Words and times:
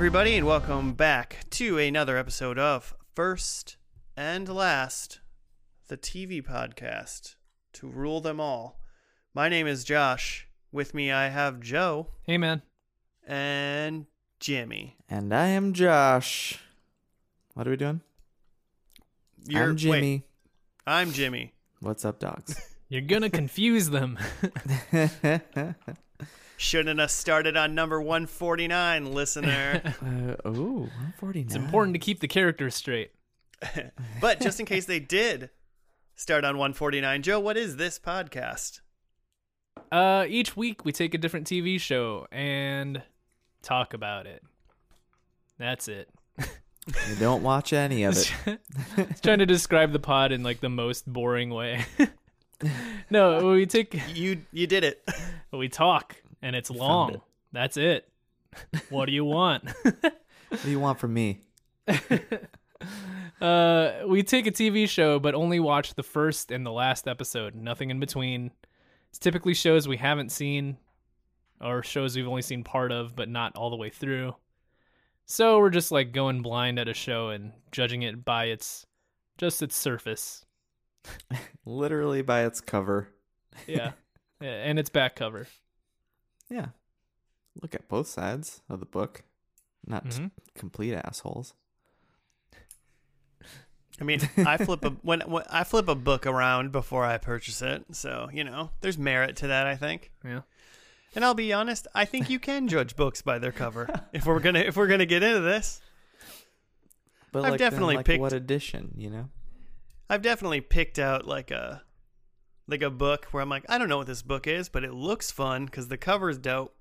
everybody, 0.00 0.34
and 0.34 0.46
welcome 0.46 0.94
back 0.94 1.44
to 1.50 1.76
another 1.76 2.16
episode 2.16 2.58
of 2.58 2.96
First 3.14 3.76
and 4.16 4.48
Last, 4.48 5.20
the 5.88 5.98
TV 5.98 6.42
podcast 6.42 7.34
to 7.74 7.86
rule 7.86 8.22
them 8.22 8.40
all. 8.40 8.80
My 9.34 9.50
name 9.50 9.66
is 9.66 9.84
Josh. 9.84 10.48
With 10.72 10.94
me, 10.94 11.12
I 11.12 11.28
have 11.28 11.60
Joe 11.60 12.06
Hey, 12.22 12.38
man. 12.38 12.62
and 13.26 14.06
Jimmy. 14.40 14.96
And 15.06 15.34
I 15.34 15.48
am 15.48 15.74
Josh. 15.74 16.58
What 17.52 17.66
are 17.66 17.70
we 17.70 17.76
doing? 17.76 18.00
You're- 19.44 19.64
I'm 19.64 19.70
wait, 19.72 19.76
Jimmy. 19.78 20.22
I'm 20.86 21.12
Jimmy. 21.12 21.52
What's 21.80 22.06
up, 22.06 22.18
dogs? 22.20 22.58
You're 22.88 23.02
gonna 23.02 23.28
confuse 23.28 23.90
them. 23.90 24.16
Shouldn't 26.60 27.00
have 27.00 27.10
started 27.10 27.56
on 27.56 27.74
number 27.74 28.02
149, 28.02 29.14
listener. 29.14 29.80
uh, 30.44 30.46
ooh, 30.46 30.80
149. 30.80 31.46
It's 31.46 31.54
important 31.54 31.94
to 31.94 31.98
keep 31.98 32.20
the 32.20 32.28
characters 32.28 32.74
straight. 32.74 33.12
but 34.20 34.42
just 34.42 34.60
in 34.60 34.66
case 34.66 34.84
they 34.84 35.00
did 35.00 35.48
start 36.16 36.44
on 36.44 36.58
149, 36.58 37.22
Joe, 37.22 37.40
what 37.40 37.56
is 37.56 37.78
this 37.78 37.98
podcast? 37.98 38.82
Uh, 39.90 40.26
each 40.28 40.54
week 40.54 40.84
we 40.84 40.92
take 40.92 41.14
a 41.14 41.18
different 41.18 41.46
TV 41.46 41.80
show 41.80 42.26
and 42.30 43.04
talk 43.62 43.94
about 43.94 44.26
it. 44.26 44.42
That's 45.58 45.88
it. 45.88 46.10
You 46.38 47.16
don't 47.18 47.42
watch 47.42 47.72
any 47.72 48.04
of 48.04 48.18
it. 48.18 48.32
It's 48.98 49.22
trying 49.22 49.38
to 49.38 49.46
describe 49.46 49.92
the 49.92 49.98
pod 49.98 50.30
in 50.30 50.42
like 50.42 50.60
the 50.60 50.68
most 50.68 51.10
boring 51.10 51.48
way. 51.48 51.86
no, 53.08 53.50
we 53.50 53.64
take 53.64 53.98
You 54.14 54.42
you 54.52 54.66
did 54.66 54.84
it. 54.84 55.02
we 55.52 55.70
talk 55.70 56.16
and 56.42 56.56
it's 56.56 56.70
long. 56.70 57.14
it. 57.14 57.20
That's 57.52 57.76
it. 57.76 58.08
What 58.88 59.06
do 59.06 59.12
you 59.12 59.24
want? 59.24 59.64
What 60.50 60.62
do 60.64 60.70
you 60.70 60.80
want 60.80 60.98
from 60.98 61.14
me? 61.14 61.38
Uh, 63.40 64.02
we 64.06 64.22
take 64.22 64.46
a 64.46 64.50
TV 64.50 64.86
show, 64.86 65.18
but 65.18 65.34
only 65.34 65.58
watch 65.60 65.94
the 65.94 66.02
first 66.02 66.50
and 66.50 66.64
the 66.64 66.70
last 66.70 67.08
episode. 67.08 67.54
Nothing 67.54 67.90
in 67.90 67.98
between. 67.98 68.50
It's 69.08 69.18
typically 69.18 69.54
shows 69.54 69.88
we 69.88 69.96
haven't 69.96 70.30
seen, 70.30 70.76
or 71.60 71.82
shows 71.82 72.14
we've 72.14 72.28
only 72.28 72.42
seen 72.42 72.64
part 72.64 72.92
of, 72.92 73.16
but 73.16 73.28
not 73.28 73.56
all 73.56 73.70
the 73.70 73.76
way 73.76 73.88
through. 73.88 74.36
So 75.24 75.58
we're 75.58 75.70
just 75.70 75.90
like 75.90 76.12
going 76.12 76.42
blind 76.42 76.78
at 76.78 76.88
a 76.88 76.94
show 76.94 77.30
and 77.30 77.52
judging 77.72 78.02
it 78.02 78.24
by 78.24 78.46
its 78.46 78.84
just 79.38 79.62
its 79.62 79.76
surface. 79.76 80.44
Literally 81.64 82.20
by 82.20 82.44
its 82.44 82.60
cover. 82.60 83.08
Yeah, 83.66 83.92
Yeah, 84.40 84.50
and 84.50 84.78
its 84.78 84.90
back 84.90 85.16
cover. 85.16 85.46
Yeah. 86.50 86.66
Look 87.60 87.74
at 87.74 87.88
both 87.88 88.06
sides 88.08 88.62
of 88.68 88.80
the 88.80 88.86
book. 88.86 89.22
Not 89.86 90.04
Mhm. 90.04 90.30
complete 90.54 90.94
assholes. 90.94 91.54
I 94.00 94.04
mean, 94.04 94.20
I 94.38 94.56
flip 94.56 94.84
a 94.84 94.90
when, 95.02 95.20
when 95.22 95.44
I 95.50 95.64
flip 95.64 95.88
a 95.88 95.94
book 95.94 96.26
around 96.26 96.72
before 96.72 97.04
I 97.04 97.18
purchase 97.18 97.60
it, 97.62 97.84
so 97.92 98.28
you 98.32 98.44
know, 98.44 98.70
there's 98.80 98.98
merit 98.98 99.36
to 99.36 99.46
that. 99.48 99.66
I 99.66 99.76
think, 99.76 100.10
Yeah. 100.24 100.42
and 101.14 101.24
I'll 101.24 101.34
be 101.34 101.52
honest, 101.52 101.86
I 101.94 102.04
think 102.04 102.30
you 102.30 102.38
can 102.38 102.68
judge 102.68 102.96
books 102.96 103.20
by 103.22 103.38
their 103.38 103.52
cover 103.52 103.88
if 104.12 104.26
we're 104.26 104.40
gonna 104.40 104.60
if 104.60 104.76
we're 104.76 104.86
gonna 104.86 105.06
get 105.06 105.22
into 105.22 105.40
this. 105.40 105.80
But 107.32 107.44
I've 107.44 107.50
like, 107.52 107.58
then, 107.60 107.70
definitely 107.70 107.96
like, 107.96 108.06
picked- 108.06 108.20
what 108.20 108.32
edition, 108.32 108.94
you 108.96 109.08
know? 109.10 109.28
I've 110.08 110.22
definitely 110.22 110.60
picked 110.60 110.98
out 110.98 111.26
like 111.26 111.50
a 111.52 111.82
like 112.70 112.82
a 112.82 112.90
book 112.90 113.26
where 113.26 113.42
I'm 113.42 113.48
like, 113.48 113.64
I 113.68 113.78
don't 113.78 113.88
know 113.88 113.98
what 113.98 114.06
this 114.06 114.22
book 114.22 114.46
is, 114.46 114.68
but 114.68 114.84
it 114.84 114.92
looks 114.92 115.30
fun 115.30 115.64
because 115.66 115.88
the 115.88 115.96
cover 115.96 116.30
is 116.30 116.38
dope. 116.38 116.74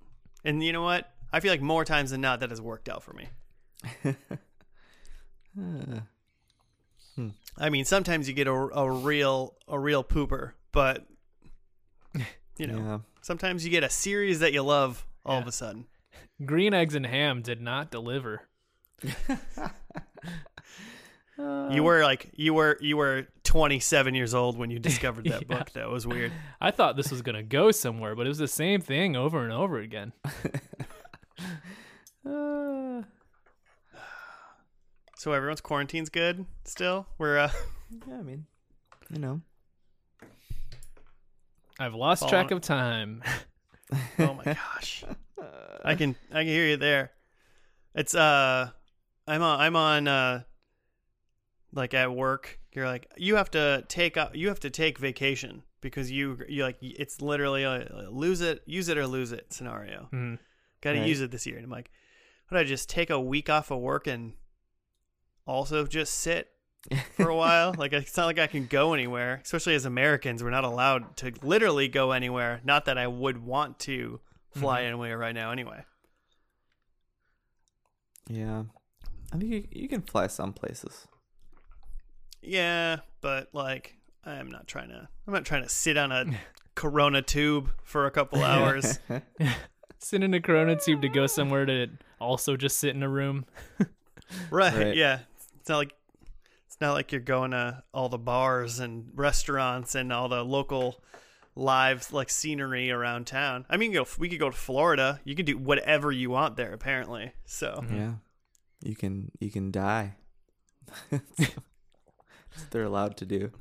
And 0.46 0.64
you 0.64 0.72
know 0.74 0.82
what? 0.84 1.12
I 1.32 1.40
feel 1.40 1.52
like 1.52 1.62
more 1.62 1.86
times 1.86 2.12
than 2.12 2.22
not 2.22 2.40
that 2.40 2.50
has 2.50 2.62
worked 2.62 2.90
out 2.90 3.04
for 3.04 3.14
me. 3.14 3.28
Uh, 5.60 6.00
I 7.58 7.70
mean, 7.70 7.84
sometimes 7.86 8.28
you 8.28 8.34
get 8.34 8.48
a, 8.48 8.52
a 8.54 8.90
real 8.90 9.56
a 9.68 9.78
real 9.78 10.04
pooper, 10.04 10.54
but 10.72 11.06
you 12.58 12.68
know, 12.68 12.78
yeah. 12.78 13.00
sometimes 13.22 13.66
you 13.66 13.72
get 13.72 13.84
a 13.84 13.90
series 13.90 14.40
that 14.40 14.54
you 14.54 14.62
love 14.64 15.06
all 15.26 15.36
Yeah. 15.36 15.42
of 15.42 15.48
a 15.48 15.52
sudden. 15.52 15.86
Green 16.46 16.74
eggs 16.74 16.96
and 16.96 17.06
ham 17.06 17.42
did 17.42 17.62
not 17.62 17.92
deliver. 17.92 18.44
You 21.72 21.84
were 21.84 22.04
like 22.04 22.32
you 22.34 22.54
were 22.54 22.78
you 22.82 22.98
were 22.98 23.28
27 23.50 24.14
years 24.14 24.36
old 24.36 24.58
when 24.60 24.70
you 24.70 24.78
discovered 24.90 25.26
that 25.26 25.42
Yeah. 25.50 25.58
book. 25.58 25.72
That 25.72 25.90
was 25.90 26.06
weird. 26.06 26.32
I 26.62 26.70
thought 26.72 26.96
this 26.96 27.10
was 27.10 27.24
gonna 27.24 27.42
go 27.44 27.72
somewhere, 27.72 28.16
but 28.16 28.28
it 28.28 28.30
was 28.30 28.38
the 28.38 28.48
same 28.48 28.80
thing 28.80 29.16
over 29.16 29.44
and 29.44 29.52
over 29.52 29.80
again. 29.80 30.14
Uh, 32.26 33.02
So 35.18 35.34
everyone's 35.34 35.60
quarantine's 35.60 36.08
good 36.10 36.46
still. 36.64 37.06
We're 37.18 37.40
uh 37.40 37.52
yeah, 38.08 38.20
I 38.20 38.22
mean, 38.22 38.46
you 39.10 39.20
know. 39.20 39.42
I've 41.78 41.94
lost 41.94 42.22
Falling- 42.22 42.32
track 42.32 42.52
of 42.52 42.62
time. 42.62 43.22
oh 44.20 44.34
my 44.36 44.44
gosh. 44.46 45.04
I 45.84 45.96
can 45.96 46.16
I 46.32 46.44
can 46.44 46.48
hear 46.48 46.68
you 46.68 46.78
there. 46.78 47.12
It's 47.96 48.16
uh 48.16 48.70
I'm 49.28 49.42
on 49.42 49.60
I'm 49.60 49.76
on 49.76 50.08
uh 50.08 50.44
like 51.74 51.94
at 51.94 52.14
work. 52.14 52.59
You're 52.74 52.88
like 52.88 53.08
you 53.18 53.36
have 53.36 53.50
to 53.52 53.84
take 53.88 54.16
uh, 54.18 54.30
you 54.34 54.48
have 54.50 54.60
to 54.62 54.70
take 54.70 54.98
vacation 55.00 55.64
because 55.82 56.12
you 56.12 56.38
you 56.48 56.64
like 56.64 56.78
it's 56.82 57.22
literally 57.22 57.64
a 57.64 58.08
lose 58.12 58.42
it 58.42 58.62
use 58.66 58.90
it 58.90 58.98
or 58.98 59.08
lose 59.08 59.32
it 59.32 59.52
scenario. 59.52 60.08
Mhm. 60.14 60.38
Got 60.82 60.94
to 60.94 61.00
Right. 61.00 61.08
use 61.10 61.20
it 61.22 61.32
this 61.32 61.46
year. 61.48 61.58
And 61.58 61.66
I'm 61.66 61.72
like, 61.72 61.90
would 62.50 62.60
I 62.60 62.64
just 62.64 62.88
take 62.90 63.10
a 63.10 63.20
week 63.20 63.50
off 63.50 63.70
of 63.72 63.80
work 63.80 64.08
and 64.08 64.34
also 65.46 65.86
just 65.88 66.14
sit 66.14 66.50
for 67.16 67.28
a 67.30 67.36
while? 67.36 67.74
like 67.78 67.92
it's 67.92 68.16
not 68.16 68.28
like 68.28 68.40
I 68.40 68.48
can 68.48 68.66
go 68.68 68.94
anywhere. 68.94 69.42
Especially 69.44 69.74
as 69.76 69.86
Americans, 69.86 70.44
we're 70.44 70.50
not 70.52 70.64
allowed 70.64 71.18
to 71.18 71.34
literally 71.42 71.88
go 71.88 72.12
anywhere. 72.12 72.62
Not 72.64 72.86
that 72.86 72.98
I 72.98 73.08
would 73.08 73.44
want 73.44 73.80
to 73.80 74.20
fly 74.52 74.84
anywhere 74.84 75.18
right 75.18 75.34
now. 75.36 75.52
Anyway, 75.52 75.84
Yeah. 78.28 78.64
I 79.34 79.38
think 79.38 79.52
you, 79.52 79.68
you 79.72 79.88
can 79.88 80.02
fly 80.02 80.28
some 80.28 80.54
places. 80.54 81.08
Yeah, 82.42 82.98
but 83.22 83.50
like 83.54 83.96
I'm 84.26 84.50
not 84.50 84.68
trying 84.68 84.90
to. 84.90 85.08
I'm 85.28 85.34
not 85.34 85.46
trying 85.46 85.64
to 85.64 85.70
sit 85.70 85.98
on 85.98 86.12
a 86.12 86.26
Corona 86.76 87.22
tube 87.22 87.72
for 87.84 88.06
a 88.06 88.12
couple 88.12 88.44
hours. 88.44 89.00
Sit 90.02 90.24
in 90.24 90.34
a 90.34 90.40
Corona 90.40 90.78
tube 90.78 91.02
to 91.02 91.10
go 91.10 91.28
somewhere 91.28 91.66
to 91.66 91.88
also 92.22 92.56
just 92.56 92.78
sit 92.80 92.96
in 92.96 93.04
a 93.04 93.10
room. 93.10 93.46
right, 94.50 94.74
Right. 94.74 94.96
Yeah. 94.96 95.20
It's 95.60 95.68
not 95.68 95.78
like 95.78 95.94
it's 96.68 96.78
not 96.80 96.94
like 96.94 97.12
you're 97.12 97.20
going 97.20 97.52
to 97.52 97.84
all 97.94 98.08
the 98.08 98.18
bars 98.18 98.80
and 98.80 99.12
restaurants 99.14 99.96
and 99.96 100.14
all 100.14 100.30
the 100.30 100.42
local 100.44 101.04
live 101.54 102.14
like 102.14 102.30
scenery 102.30 102.92
around 102.92 103.28
town. 103.28 103.66
I 103.70 103.76
mean, 103.76 103.92
go 103.92 104.06
we 104.18 104.30
could 104.30 104.40
go 104.40 104.50
to 104.50 104.56
Florida. 104.56 105.20
You 105.26 105.36
can 105.36 105.46
do 105.46 105.58
whatever 105.58 106.14
you 106.14 106.30
want 106.30 106.56
there 106.56 106.72
apparently. 106.72 107.34
So, 107.46 107.84
Yeah. 107.92 108.14
You 108.82 108.96
can 108.96 109.32
you 109.40 109.52
can 109.52 109.70
die. 109.70 110.16
That's 112.60 112.66
what 112.68 112.72
they're 112.72 112.84
allowed 112.84 113.18
to 113.18 113.26
do. 113.26 113.52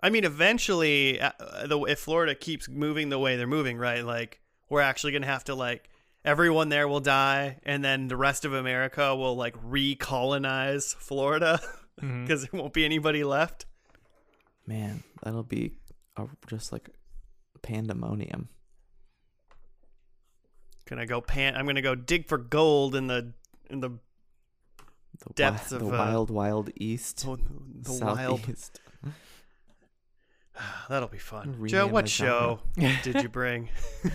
I 0.00 0.10
mean, 0.10 0.24
eventually 0.24 1.20
uh, 1.20 1.32
the 1.66 1.80
if 1.84 1.98
Florida 1.98 2.34
keeps 2.34 2.68
moving 2.68 3.08
the 3.08 3.18
way 3.18 3.36
they're 3.36 3.46
moving, 3.46 3.78
right? 3.78 4.04
Like 4.04 4.40
we're 4.68 4.80
actually 4.80 5.12
going 5.12 5.22
to 5.22 5.28
have 5.28 5.44
to 5.44 5.54
like 5.54 5.88
everyone 6.24 6.68
there 6.68 6.88
will 6.88 7.00
die 7.00 7.58
and 7.64 7.84
then 7.84 8.08
the 8.08 8.16
rest 8.16 8.44
of 8.44 8.52
America 8.52 9.14
will 9.14 9.36
like 9.36 9.54
recolonize 9.62 10.94
Florida 10.96 11.60
because 12.00 12.42
there 12.42 12.60
won't 12.60 12.72
be 12.72 12.84
anybody 12.84 13.24
left. 13.24 13.66
Man, 14.66 15.02
that'll 15.22 15.42
be 15.42 15.72
a, 16.16 16.26
just 16.48 16.72
like 16.72 16.90
pandemonium. 17.62 18.48
Gonna 20.86 21.06
go 21.06 21.20
pan. 21.20 21.56
I'm 21.56 21.66
gonna 21.66 21.82
go 21.82 21.94
dig 21.94 22.28
for 22.28 22.36
gold 22.36 22.94
in 22.94 23.06
the 23.06 23.32
in 23.70 23.80
the 23.80 23.98
The 25.26 25.32
Depths 25.34 25.70
wi- 25.70 25.84
of, 25.86 25.90
the 25.90 26.02
uh, 26.02 26.06
wild, 26.06 26.30
wild 26.30 26.70
east. 26.76 27.18
the, 27.24 27.36
the 27.82 28.04
wild. 28.04 28.40
southeast. 28.40 28.80
That'll 30.88 31.08
be 31.08 31.18
fun. 31.18 31.52
Rename 31.58 31.68
Joe, 31.68 31.86
what 31.86 32.08
show 32.08 32.60
did 33.02 33.22
you 33.22 33.28
bring? 33.28 33.68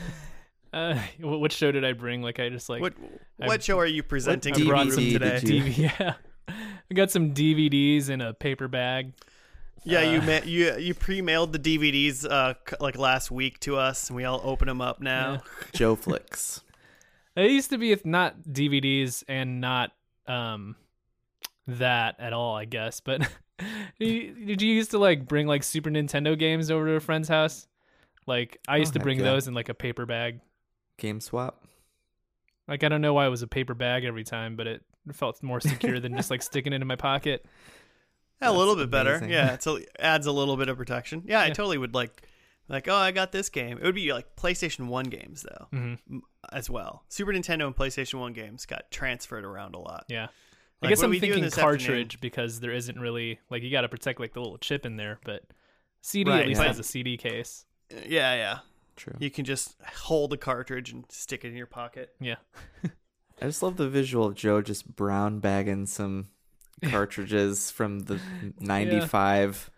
Uh, 0.72 1.02
what 1.20 1.52
show 1.52 1.72
did 1.72 1.84
I 1.84 1.94
bring? 1.94 2.22
Like 2.22 2.40
I 2.40 2.50
just 2.50 2.70
like 2.70 2.80
what 2.80 2.94
I- 3.42 3.48
what 3.48 3.64
show 3.64 3.80
are 3.80 3.88
you 3.88 4.04
presenting 4.04 4.52
What 4.54 4.58
to 4.60 4.64
the 4.66 4.70
brought 4.70 4.86
room 4.86 4.92
some 4.92 5.04
today? 5.10 5.40
did 5.40 5.50
you- 5.50 5.64
DV. 5.64 5.78
Yeah, 6.00 6.14
I 6.48 6.94
got 6.94 7.10
some 7.10 7.34
DVDs 7.34 8.08
in 8.12 8.22
a 8.22 8.36
paper 8.36 8.68
bag. 8.68 9.14
Yeah, 9.84 10.02
you 10.12 10.20
Uh, 10.20 10.26
ma- 10.26 10.46
you 10.46 10.78
you 10.78 10.94
pre-mailed 10.94 11.54
the 11.54 11.58
DVDs 11.58 12.24
uh 12.24 12.54
c- 12.70 12.76
like 12.80 13.00
last 13.00 13.32
week 13.32 13.60
to 13.62 13.78
us, 13.78 14.10
and 14.12 14.16
we 14.16 14.26
all 14.26 14.42
open 14.44 14.68
them 14.68 14.80
up 14.80 15.02
now. 15.02 15.42
Joe 15.74 15.96
Flicks. 15.96 16.62
It 17.36 17.50
used 17.50 17.72
to 17.72 17.80
be 17.80 17.92
if 17.92 18.06
not 18.06 18.44
DVDs 18.44 19.24
and 19.28 19.60
not 19.60 19.90
um 20.28 20.76
that 21.68 22.16
at 22.20 22.34
all, 22.34 22.56
I 22.56 22.66
guess. 22.66 23.00
But 23.00 23.22
did 24.00 24.62
you 24.62 24.74
used 24.74 24.92
to 24.92 24.98
like 24.98 25.28
bring 25.28 25.48
like 25.48 25.64
Super 25.64 25.90
Nintendo 25.90 26.38
games 26.38 26.72
over 26.72 26.86
to 26.88 26.94
a 26.94 27.00
friend's 27.00 27.28
house? 27.28 27.68
Like 28.28 28.60
I 28.68 28.78
used 28.78 28.94
Oh, 28.94 29.00
to 29.00 29.04
bring 29.04 29.20
yeah. 29.20 29.26
those 29.26 29.48
in 29.48 29.54
like 29.54 29.70
a 29.70 29.74
paper 29.74 30.06
bag. 30.06 30.40
Game 30.98 31.20
swap. 31.22 31.64
Like 32.68 32.84
I 32.84 32.90
don't 32.90 33.02
know 33.02 33.14
why 33.14 33.26
it 33.26 33.30
was 33.30 33.42
a 33.42 33.48
paper 33.48 33.74
bag 33.74 34.06
every 34.06 34.24
time, 34.24 34.56
but 34.56 34.68
it 34.68 34.84
felt 35.14 35.42
more 35.42 35.60
secure 35.60 36.00
than 36.00 36.16
just 36.16 36.30
like 36.30 36.42
sticking 36.44 36.74
it 36.74 36.82
in 36.82 36.88
my 36.88 36.96
pocket. 36.96 37.46
a 38.42 38.52
little 38.54 38.76
bit 38.76 38.92
That's 38.92 39.20
better. 39.22 39.28
Yeah, 39.32 39.54
it's 39.54 39.66
a, 39.68 39.80
adds 40.00 40.28
a 40.28 40.32
little 40.32 40.56
bit 40.58 40.70
of 40.70 40.78
protection. 40.78 41.24
Yeah, 41.26 41.42
I 41.42 41.50
totally 41.50 41.78
would 41.80 41.96
like, 41.96 42.22
like, 42.68 42.88
oh, 42.88 42.96
I 42.96 43.12
got 43.12 43.32
this 43.32 43.50
game. 43.50 43.78
It 43.80 43.84
would 43.84 43.96
be 43.96 44.14
like 44.14 44.36
PlayStation 44.36 44.88
One 44.88 45.06
games 45.06 45.44
though, 45.44 45.68
hmm 45.72 45.94
as 46.54 46.70
well. 46.70 47.04
Super 47.10 47.34
Nintendo 47.34 47.66
and 47.68 47.76
PlayStation 47.76 48.20
One 48.20 48.34
games 48.34 48.66
got 48.66 48.90
transferred 48.92 49.44
around 49.46 49.76
a 49.76 49.80
lot. 49.80 50.06
Yeah. 50.08 50.28
I 50.82 50.86
Like, 50.86 50.90
guess 50.92 51.02
I'm 51.04 51.12
thinking 51.12 51.42
this 51.44 51.58
afternoon? 51.58 51.78
cartridge 51.80 52.22
because 52.22 52.60
there 52.62 52.72
isn't 52.72 53.00
really 53.00 53.40
like 53.50 53.64
you 53.64 53.72
got 53.72 53.82
to 53.82 53.90
protect 53.90 54.20
like 54.20 54.34
the 54.34 54.40
little 54.40 54.58
chip 54.58 54.86
in 54.86 54.96
there, 54.96 55.20
but 55.26 55.44
CD 56.02 56.32
Right, 56.32 56.42
at 56.42 56.48
least 56.48 56.60
but- 56.62 56.68
has 56.68 56.80
a 56.80 56.84
CD 56.84 57.18
case. 57.18 57.66
Yeah, 57.92 58.34
yeah. 58.36 58.60
True. 58.96 59.16
You 59.20 59.30
can 59.32 59.46
just 59.46 59.76
hold 60.04 60.30
the 60.32 60.38
cartridge 60.38 60.92
and 60.92 61.06
stick 61.10 61.44
it 61.46 61.50
in 61.50 61.56
your 61.56 61.66
pocket. 61.66 62.14
Yeah. 62.20 62.36
I 63.42 63.46
just 63.46 63.64
love 63.64 63.78
the 63.78 63.88
visual 63.90 64.26
of 64.28 64.36
Joe 64.36 64.62
just 64.62 64.96
brown 64.96 65.40
bagging 65.40 65.86
some 65.86 66.28
cartridges 66.84 67.72
from 67.72 68.00
the 68.02 68.20
95 68.60 69.70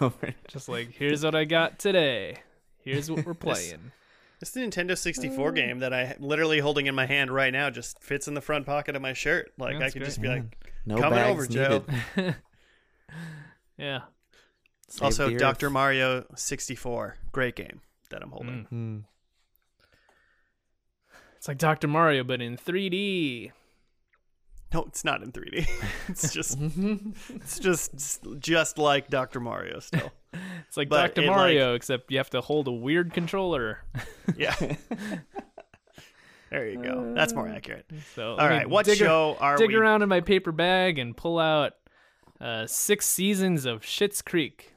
over 0.00 0.34
Just 0.48 0.68
like 0.68 0.92
here's 0.92 1.24
what 1.24 1.34
I 1.34 1.44
got 1.44 1.78
today. 1.78 2.38
Here's 2.82 3.10
what 3.10 3.26
we're 3.26 3.34
playing. 3.34 3.92
This 4.40 4.52
Nintendo 4.52 4.92
Oh. 4.92 4.94
64 4.94 5.52
game 5.52 5.78
that 5.80 5.92
I 5.92 6.14
literally 6.20 6.60
holding 6.60 6.86
in 6.86 6.94
my 6.94 7.06
hand 7.06 7.30
right 7.30 7.52
now 7.52 7.70
just 7.70 8.00
fits 8.02 8.28
in 8.28 8.34
the 8.34 8.40
front 8.40 8.66
pocket 8.66 8.94
of 8.94 9.02
my 9.02 9.12
shirt. 9.12 9.52
Like 9.58 9.76
I 9.76 9.90
could 9.90 9.94
great. 10.00 10.04
just 10.04 10.20
be 10.22 10.28
like, 10.28 10.56
no 10.86 10.96
Coming 10.98 11.18
bags 11.18 11.30
over, 11.30 11.46
Joe. 11.46 11.84
yeah. 13.76 14.00
Save 14.88 15.02
also 15.02 15.30
Dr. 15.36 15.70
Mario 15.70 16.24
64, 16.34 17.16
great 17.32 17.56
game 17.56 17.80
that 18.10 18.22
I'm 18.22 18.30
holding. 18.30 18.64
Mm. 18.64 18.68
Hmm. 18.68 18.98
It's 21.36 21.46
like 21.48 21.58
Dr. 21.58 21.88
Mario 21.88 22.24
but 22.24 22.40
in 22.40 22.56
3D. 22.56 23.52
No, 24.74 24.84
it's 24.84 25.02
not 25.04 25.22
in 25.22 25.32
3D. 25.32 25.66
it's 26.08 26.32
just 26.32 26.58
it's 26.60 27.58
just 27.58 28.18
just 28.38 28.76
like 28.78 29.08
Dr. 29.08 29.40
Mario 29.40 29.80
still. 29.80 30.12
It's 30.66 30.76
like 30.76 30.88
But 30.90 31.14
Dr. 31.14 31.22
it, 31.22 31.26
like- 31.28 31.36
Mario 31.36 31.74
except 31.74 32.10
you 32.10 32.18
have 32.18 32.30
to 32.30 32.40
hold 32.42 32.68
a 32.68 32.72
weird 32.72 33.12
controller. 33.12 33.78
Yeah. 34.36 34.54
there 36.50 36.68
you 36.68 36.82
go. 36.82 37.12
That's 37.14 37.32
more 37.34 37.48
accurate. 37.48 37.86
So 38.14 38.30
All 38.32 38.36
let 38.36 38.50
me 38.50 38.56
right, 38.58 38.68
what 38.70 38.84
dig, 38.86 38.98
show 38.98 39.36
are 39.40 39.56
dig 39.56 39.68
we? 39.68 39.76
around 39.76 40.02
in 40.02 40.08
my 40.10 40.20
paper 40.20 40.52
bag 40.52 40.98
and 40.98 41.16
pull 41.16 41.38
out 41.38 41.72
uh, 42.40 42.66
six 42.66 43.06
seasons 43.06 43.64
of 43.64 43.80
Schitt's 43.82 44.22
Creek. 44.22 44.74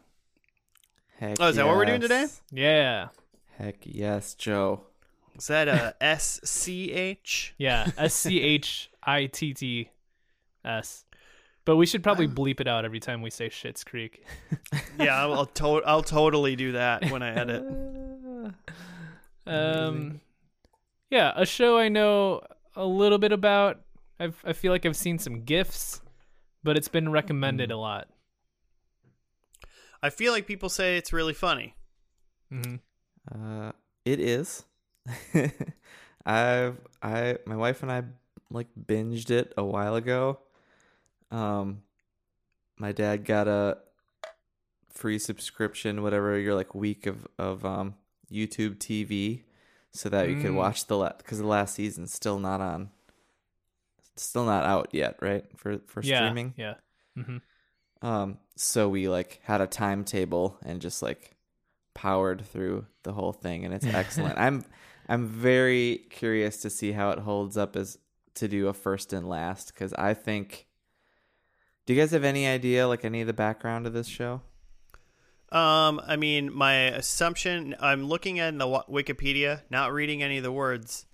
Heck 1.19 1.37
Oh, 1.39 1.47
is 1.49 1.57
that 1.57 1.67
what 1.67 1.75
we're 1.75 1.85
doing 1.85 2.01
today? 2.01 2.25
Yeah. 2.51 3.09
Heck 3.57 3.75
yes, 3.83 4.33
Joe. 4.35 4.83
Is 5.37 5.47
that 5.47 5.67
a 5.67 5.95
S 6.01 6.39
C 6.43 6.91
H? 6.91 7.53
Yeah. 7.57 7.89
S 7.97 8.13
C 8.13 8.39
H 8.41 8.89
I 9.03 9.25
T 9.27 9.53
T 9.53 9.89
S. 10.65 11.05
But 11.63 11.75
we 11.77 11.85
should 11.85 12.01
probably 12.03 12.27
bleep 12.27 12.59
it 12.59 12.67
out 12.67 12.85
every 12.85 12.99
time 12.99 13.21
we 13.21 13.29
say 13.29 13.49
Schitt's 13.49 13.83
Creek. 13.83 14.23
Yeah, 14.99 15.19
I'll 15.23 15.33
I'll, 15.33 15.45
to- 15.47 15.83
I'll 15.85 16.03
totally 16.03 16.55
do 16.55 16.73
that 16.73 17.09
when 17.11 17.21
I 17.23 17.33
edit. 17.35 17.63
Um, 19.47 20.21
yeah, 21.09 21.33
a 21.35 21.45
show 21.45 21.77
I 21.77 21.89
know 21.89 22.41
a 22.75 22.85
little 22.85 23.17
bit 23.17 23.31
about. 23.31 23.81
I've, 24.19 24.37
I 24.45 24.53
feel 24.53 24.71
like 24.71 24.85
I've 24.85 24.95
seen 24.95 25.17
some 25.17 25.43
gifs, 25.43 26.01
but 26.63 26.77
it's 26.77 26.87
been 26.87 27.09
recommended 27.11 27.69
Hmm. 27.69 27.75
a 27.75 27.77
lot. 27.77 28.07
I 30.03 30.09
feel 30.11 30.31
like 30.31 30.45
people 30.47 30.69
say 30.69 30.97
it's 30.97 31.11
really 31.11 31.33
funny. 31.33 31.75
Mm-hmm. 32.53 32.75
Uh, 33.67 33.71
it 34.05 34.19
is. 34.19 34.63
I've 36.25 36.77
I 37.01 37.37
my 37.45 37.55
wife 37.55 37.81
and 37.83 37.91
I 37.91 38.03
like 38.49 38.67
binged 38.79 39.29
it 39.31 39.53
a 39.57 39.63
while 39.63 39.95
ago. 39.95 40.39
Um, 41.31 41.83
my 42.77 42.91
dad 42.91 43.25
got 43.25 43.47
a 43.47 43.79
free 44.89 45.19
subscription, 45.19 46.03
whatever 46.03 46.37
your 46.37 46.55
like 46.55 46.75
week 46.75 47.05
of 47.07 47.27
of 47.37 47.65
um 47.65 47.95
YouTube 48.31 48.79
TV, 48.79 49.43
so 49.91 50.09
that 50.09 50.29
you 50.29 50.35
could 50.35 50.51
Mm. 50.51 50.55
watch 50.55 50.85
the 50.87 50.97
last 50.97 51.17
because 51.19 51.39
the 51.39 51.47
last 51.47 51.75
season's 51.75 52.13
still 52.13 52.39
not 52.39 52.61
on, 52.61 52.89
still 54.15 54.45
not 54.45 54.65
out 54.65 54.89
yet, 54.91 55.17
right? 55.21 55.45
For 55.57 55.79
for 55.87 56.01
Yeah. 56.01 56.33
streaming. 56.33 56.53
Yeah. 56.57 56.75
hmm 57.15 57.37
Um, 58.01 58.39
so 58.55 58.89
we 58.89 59.07
like 59.09 59.39
had 59.43 59.61
a 59.61 59.67
timetable 59.67 60.57
and 60.63 60.81
just 60.81 61.01
like 61.01 61.35
powered 61.93 62.45
through 62.45 62.87
the 63.03 63.13
whole 63.13 63.33
thing, 63.33 63.65
and 63.65 63.73
it's 63.73 63.87
excellent. 63.93 64.37
I'm 64.39 64.65
I'm 65.11 65.27
very 65.27 66.05
curious 66.09 66.61
to 66.61 66.69
see 66.69 66.93
how 66.93 67.09
it 67.09 67.19
holds 67.19 67.57
up 67.57 67.75
as 67.75 67.97
to 68.35 68.47
do 68.47 68.69
a 68.69 68.73
first 68.73 69.11
and 69.11 69.27
last 69.27 69.73
because 69.73 69.91
I 69.93 70.13
think. 70.13 70.67
Do 71.85 71.93
you 71.93 71.99
guys 71.99 72.11
have 72.11 72.23
any 72.23 72.47
idea, 72.47 72.87
like 72.87 73.03
any 73.03 73.19
of 73.19 73.27
the 73.27 73.33
background 73.33 73.85
of 73.85 73.91
this 73.91 74.07
show? 74.07 74.39
Um, 75.51 75.99
I 76.07 76.15
mean, 76.15 76.53
my 76.55 76.73
assumption. 76.73 77.75
I'm 77.81 78.05
looking 78.05 78.39
at 78.39 78.57
the 78.57 78.65
Wikipedia, 78.65 79.63
not 79.69 79.91
reading 79.91 80.23
any 80.23 80.37
of 80.37 80.43
the 80.43 80.51
words. 80.51 81.05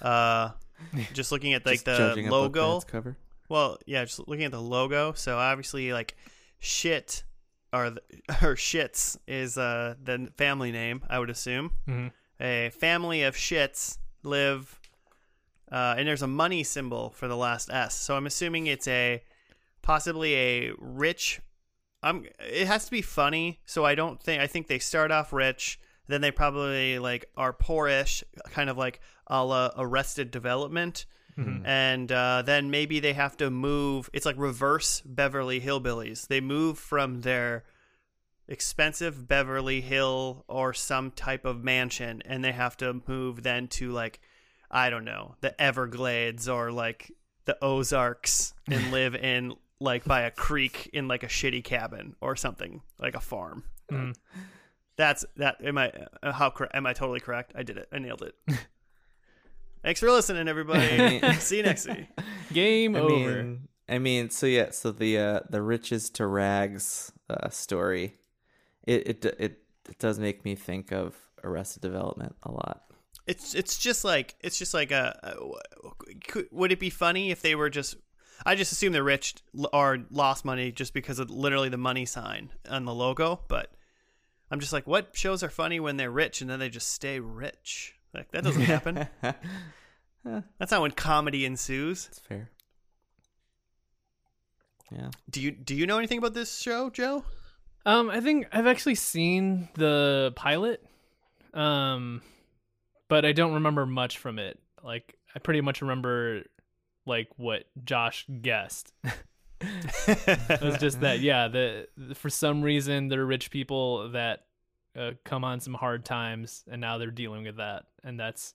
Uh, 0.00 0.52
just 1.12 1.30
looking 1.30 1.52
at 1.52 1.66
like 1.66 1.74
Just 1.74 1.84
the 1.84 1.98
judging 1.98 2.28
a 2.28 2.30
book 2.30 2.54
by 2.54 2.60
logo. 2.60 2.80
cover. 2.80 3.16
Well, 3.50 3.78
yeah, 3.84 4.06
just 4.06 4.26
looking 4.26 4.44
at 4.46 4.52
the 4.52 4.62
logo. 4.62 5.12
So 5.12 5.36
obviously, 5.36 5.92
like 5.92 6.16
shit 6.60 7.24
or 7.74 7.90
the, 7.90 8.00
or 8.40 8.54
shits 8.54 9.18
is 9.28 9.58
uh 9.58 9.96
the 10.02 10.30
family 10.38 10.72
name. 10.72 11.02
I 11.10 11.18
would 11.18 11.28
assume 11.28 11.72
hmm 11.86 12.06
a 12.40 12.70
family 12.70 13.22
of 13.22 13.34
shits 13.34 13.98
live, 14.22 14.80
uh, 15.70 15.94
and 15.96 16.06
there's 16.06 16.22
a 16.22 16.26
money 16.26 16.62
symbol 16.62 17.10
for 17.10 17.28
the 17.28 17.36
last 17.36 17.70
S. 17.70 17.94
So 17.94 18.16
I'm 18.16 18.26
assuming 18.26 18.66
it's 18.66 18.88
a 18.88 19.22
possibly 19.82 20.34
a 20.34 20.72
rich. 20.78 21.40
I'm. 22.02 22.26
It 22.38 22.66
has 22.66 22.84
to 22.84 22.90
be 22.90 23.02
funny. 23.02 23.60
So 23.64 23.84
I 23.84 23.94
don't 23.94 24.22
think. 24.22 24.42
I 24.42 24.46
think 24.46 24.66
they 24.66 24.78
start 24.78 25.10
off 25.10 25.32
rich. 25.32 25.78
Then 26.06 26.20
they 26.20 26.30
probably 26.30 26.98
like 26.98 27.26
are 27.36 27.52
poorish, 27.52 28.22
kind 28.50 28.68
of 28.68 28.76
like 28.76 29.00
a 29.26 29.44
la 29.44 29.70
Arrested 29.76 30.30
Development 30.30 31.06
hmm 31.36 31.62
and 31.64 32.12
uh, 32.12 32.42
then 32.42 32.70
maybe 32.70 33.00
they 33.00 33.14
have 33.14 33.36
to 33.38 33.50
move. 33.50 34.10
It's 34.12 34.26
like 34.26 34.36
reverse 34.38 35.02
Beverly 35.04 35.60
Hillbillies. 35.60 36.28
They 36.28 36.40
move 36.40 36.78
from 36.78 37.22
their 37.22 37.64
expensive 38.48 39.26
Beverly 39.26 39.80
Hill 39.80 40.44
or 40.48 40.72
some 40.72 41.10
type 41.10 41.44
of 41.44 41.64
mansion, 41.64 42.22
and 42.24 42.44
they 42.44 42.52
have 42.52 42.76
to 42.78 43.00
move 43.06 43.42
then 43.42 43.68
to 43.68 43.90
like 43.90 44.20
I 44.70 44.90
don't 44.90 45.04
know 45.04 45.36
the 45.40 45.60
Everglades 45.60 46.48
or 46.48 46.72
like 46.72 47.10
the 47.44 47.56
Ozarks 47.62 48.54
and 48.70 48.90
live 48.92 49.14
in 49.14 49.54
like 49.80 50.04
by 50.04 50.22
a 50.22 50.30
creek 50.30 50.88
in 50.92 51.08
like 51.08 51.22
a 51.22 51.28
shitty 51.28 51.62
cabin 51.64 52.16
or 52.20 52.36
something 52.36 52.80
like 52.98 53.14
a 53.14 53.20
farm. 53.20 53.64
hmm 53.90 54.12
That's 54.96 55.24
that. 55.36 55.56
Am 55.64 55.76
I 55.78 55.92
uh, 56.22 56.32
how 56.32 56.50
cor- 56.50 56.74
am 56.74 56.86
I 56.86 56.92
totally 56.92 57.20
correct? 57.20 57.52
I 57.54 57.62
did 57.62 57.76
it. 57.78 57.88
I 57.92 57.98
nailed 57.98 58.22
it. 58.22 58.34
Thanks 59.82 60.00
for 60.00 60.10
listening, 60.10 60.48
everybody. 60.48 61.20
See 61.40 61.58
you 61.58 61.62
next 61.62 61.86
week. 61.86 62.06
Game 62.52 62.96
I 62.96 63.00
over. 63.00 63.42
mean, 63.42 63.68
I 63.88 63.98
mean, 63.98 64.30
so 64.30 64.46
yeah, 64.46 64.70
so 64.70 64.92
the 64.92 65.18
uh, 65.18 65.40
the 65.50 65.60
riches 65.60 66.08
to 66.10 66.26
rags 66.26 67.12
uh, 67.28 67.50
story, 67.50 68.14
it 68.86 69.08
it 69.08 69.24
it 69.38 69.58
it 69.88 69.98
does 69.98 70.18
make 70.18 70.44
me 70.44 70.54
think 70.54 70.92
of 70.92 71.14
Arrested 71.42 71.82
Development 71.82 72.34
a 72.42 72.50
lot. 72.50 72.82
It's 73.26 73.54
it's 73.54 73.78
just 73.78 74.04
like 74.04 74.34
it's 74.40 74.58
just 74.58 74.74
like 74.74 74.90
a, 74.90 75.18
a 75.22 76.14
could, 76.26 76.48
would 76.50 76.72
it 76.72 76.80
be 76.80 76.90
funny 76.90 77.30
if 77.30 77.42
they 77.42 77.54
were 77.54 77.70
just 77.70 77.96
I 78.44 78.54
just 78.54 78.72
assume 78.72 78.92
they're 78.92 79.02
rich 79.02 79.36
or 79.72 80.04
lost 80.10 80.44
money 80.44 80.72
just 80.72 80.92
because 80.92 81.18
of 81.18 81.30
literally 81.30 81.68
the 81.68 81.78
money 81.78 82.04
sign 82.04 82.50
on 82.68 82.84
the 82.84 82.94
logo, 82.94 83.40
but 83.48 83.72
I'm 84.50 84.60
just 84.60 84.72
like 84.72 84.86
what 84.86 85.16
shows 85.16 85.42
are 85.42 85.48
funny 85.48 85.80
when 85.80 85.96
they're 85.96 86.10
rich 86.10 86.40
and 86.40 86.50
then 86.50 86.58
they 86.58 86.68
just 86.68 86.92
stay 86.92 87.20
rich? 87.20 87.94
Like 88.12 88.30
that 88.32 88.44
doesn't 88.44 88.62
happen. 88.62 89.08
That's 90.58 90.70
not 90.70 90.82
when 90.82 90.92
comedy 90.92 91.44
ensues. 91.44 92.08
It's 92.10 92.18
fair. 92.18 92.50
Yeah. 94.90 95.10
Do 95.30 95.40
you 95.40 95.50
do 95.50 95.74
you 95.74 95.86
know 95.86 95.98
anything 95.98 96.18
about 96.18 96.34
this 96.34 96.58
show, 96.58 96.90
Joe? 96.90 97.24
Um, 97.86 98.10
I 98.10 98.20
think 98.20 98.48
I've 98.52 98.66
actually 98.66 98.94
seen 98.94 99.68
the 99.74 100.32
pilot, 100.36 100.82
um, 101.52 102.22
but 103.08 103.24
I 103.24 103.32
don't 103.32 103.54
remember 103.54 103.84
much 103.84 104.18
from 104.18 104.38
it. 104.38 104.58
Like, 104.82 105.16
I 105.34 105.38
pretty 105.38 105.60
much 105.60 105.82
remember 105.82 106.42
like 107.06 107.28
what 107.36 107.64
Josh 107.84 108.26
guessed. 108.40 108.92
it 109.60 110.62
was 110.62 110.78
just 110.78 111.00
that, 111.00 111.20
yeah. 111.20 111.48
The, 111.48 111.88
the 111.96 112.14
for 112.14 112.30
some 112.30 112.62
reason 112.62 113.08
they're 113.08 113.26
rich 113.26 113.50
people 113.50 114.10
that 114.10 114.46
uh, 114.98 115.12
come 115.24 115.44
on 115.44 115.60
some 115.60 115.74
hard 115.74 116.04
times, 116.04 116.64
and 116.70 116.80
now 116.80 116.98
they're 116.98 117.10
dealing 117.10 117.44
with 117.44 117.56
that, 117.56 117.84
and 118.02 118.18
that's 118.18 118.54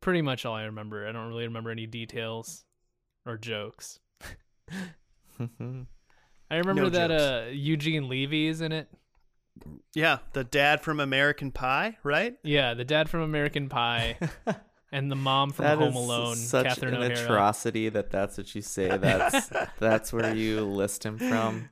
pretty 0.00 0.22
much 0.22 0.46
all 0.46 0.54
I 0.54 0.64
remember. 0.64 1.06
I 1.06 1.12
don't 1.12 1.28
really 1.28 1.44
remember 1.44 1.70
any 1.70 1.86
details 1.86 2.64
or 3.26 3.36
jokes. 3.36 4.00
I 6.54 6.58
remember 6.58 6.82
No 6.82 6.88
that 6.90 7.08
jokes. 7.08 7.22
uh, 7.22 7.50
Eugene 7.52 8.08
Levy 8.08 8.46
is 8.48 8.60
in 8.60 8.72
it. 8.72 8.88
yeah, 9.94 10.18
the 10.32 10.44
dad 10.44 10.80
from 10.82 11.00
American 11.00 11.50
Pie, 11.52 11.96
right? 12.02 12.36
Yeah, 12.42 12.74
the 12.74 12.84
dad 12.84 13.08
from 13.08 13.20
American 13.20 13.68
Pie. 13.68 14.18
and 14.92 15.10
the 15.10 15.16
mom 15.16 15.50
from 15.52 15.64
That 15.64 15.78
Home 15.78 15.88
is 15.90 15.96
Alone, 15.96 16.36
such 16.36 16.66
Catherine 16.66 16.94
an 16.94 17.02
O'Hara. 17.12 17.24
atrocity 17.24 17.88
that 17.88 18.10
that's 18.10 18.36
what 18.38 18.54
you 18.54 18.62
say. 18.62 18.88
That's 18.98 19.48
that's 19.78 20.12
where 20.12 20.34
you 20.34 20.60
list 20.64 21.04
him 21.04 21.18
from. 21.18 21.68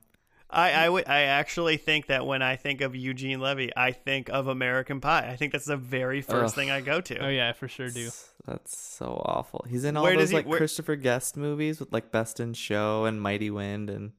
I 0.49 0.85
I 0.87 1.21
actually 1.23 1.77
think 1.77 2.07
that 2.07 2.27
when 2.27 2.43
I 2.43 2.57
think 2.57 2.81
of 2.81 2.95
Eugene 2.95 3.39
Levy, 3.39 3.71
I 3.75 3.91
think 3.91 4.29
of 4.29 4.47
American 4.47 5.01
Pie. 5.01 5.27
I 5.31 5.35
think 5.35 5.51
that's 5.51 5.65
the 5.65 5.77
very 5.77 6.21
first 6.21 6.53
Ugh. 6.53 6.55
thing 6.55 6.69
I 6.69 6.79
go 6.81 7.01
to. 7.01 7.25
Oh 7.25 7.29
yeah, 7.29 7.49
I 7.49 7.53
for 7.53 7.67
sure 7.67 7.89
do. 7.89 8.03
That's- 8.03 8.29
That's 8.45 8.77
so 8.77 9.19
awful. 9.25 9.65
He's 9.67 9.83
in 9.83 9.97
all 9.97 10.03
Where 10.03 10.15
those 10.15 10.29
he- 10.29 10.35
like 10.35 10.45
where- 10.45 10.59
Christopher 10.59 10.95
Guest 10.95 11.37
movies 11.37 11.79
with 11.79 11.91
like 11.91 12.11
Best 12.11 12.39
in 12.39 12.53
Show 12.53 13.05
and 13.05 13.19
Mighty 13.19 13.49
Wind 13.49 13.89
and 13.89 14.11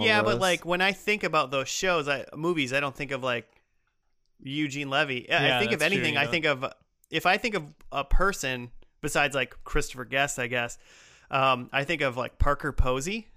yeah, 0.00 0.22
but 0.22 0.38
like 0.40 0.64
when 0.64 0.80
I 0.80 0.92
think 0.92 1.24
about 1.24 1.50
those 1.50 1.68
shows, 1.68 2.08
I 2.08 2.24
movies, 2.36 2.72
I 2.72 2.80
don't 2.80 2.94
think 2.94 3.10
of 3.10 3.22
like 3.22 3.46
Eugene 4.42 4.90
Levy. 4.90 5.30
I- 5.30 5.56
I 5.56 5.58
think 5.60 5.72
of 5.72 5.80
that's 5.80 5.92
true, 5.92 6.00
anything. 6.02 6.16
I 6.16 6.26
think 6.26 6.44
of 6.44 6.64
if 7.10 7.26
I 7.26 7.36
think 7.38 7.54
of 7.54 7.64
a 7.92 8.04
person 8.04 8.70
besides 9.00 9.34
like 9.34 9.56
Christopher 9.64 10.04
Guest, 10.04 10.38
I 10.38 10.46
guess. 10.46 10.78
Um, 11.30 11.68
I 11.72 11.84
think 11.84 12.00
of 12.02 12.16
like 12.16 12.38
Parker 12.38 12.72
Posey 12.72 13.28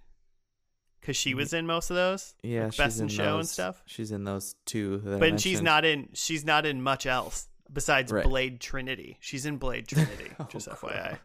because 1.00 1.18
she 1.18 1.34
was 1.34 1.54
in 1.54 1.66
most 1.66 1.90
of 1.90 1.96
those. 1.96 2.36
yeah, 2.44 2.64
like 2.66 2.74
she's 2.74 2.78
Best 2.78 2.98
in 3.00 3.04
in 3.04 3.10
Show 3.10 3.24
and 3.24 3.40
those- 3.40 3.52
stuff. 3.52 3.82
She's 3.86 4.12
in 4.12 4.24
those 4.24 4.56
two. 4.66 4.98
That 5.00 5.16
I 5.16 5.20
But 5.32 5.40
she's 5.42 5.62
not 5.62 5.84
in. 5.86 6.10
She's 6.14 6.46
not 6.46 6.66
in 6.66 6.82
much 6.82 7.06
else 7.06 7.48
besides 7.72 8.12
Right. 8.12 8.24
Blade 8.24 8.60
Trinity. 8.60 9.18
She's 9.22 9.46
in 9.46 9.58
Blade 9.58 9.88
Trinity. 9.90 10.32
Oh, 10.40 10.48
just 10.50 10.68
FYI. 10.70 11.18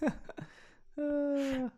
Uh, 0.98 1.68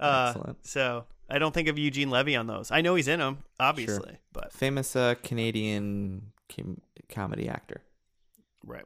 Uh, 0.00 0.26
Excellent. 0.36 0.66
so 0.66 1.04
I 1.28 1.38
don't 1.38 1.52
think 1.52 1.68
of 1.68 1.78
Eugene 1.78 2.10
Levy 2.10 2.36
on 2.36 2.46
those. 2.46 2.70
I 2.70 2.80
know 2.80 2.94
he's 2.94 3.08
in 3.08 3.20
them, 3.20 3.44
obviously, 3.60 4.18
but 4.32 4.52
famous 4.52 4.96
uh, 4.96 5.14
Canadian 5.22 6.32
com- 6.54 6.80
comedy 7.08 7.48
actor. 7.48 7.82
right. 8.64 8.84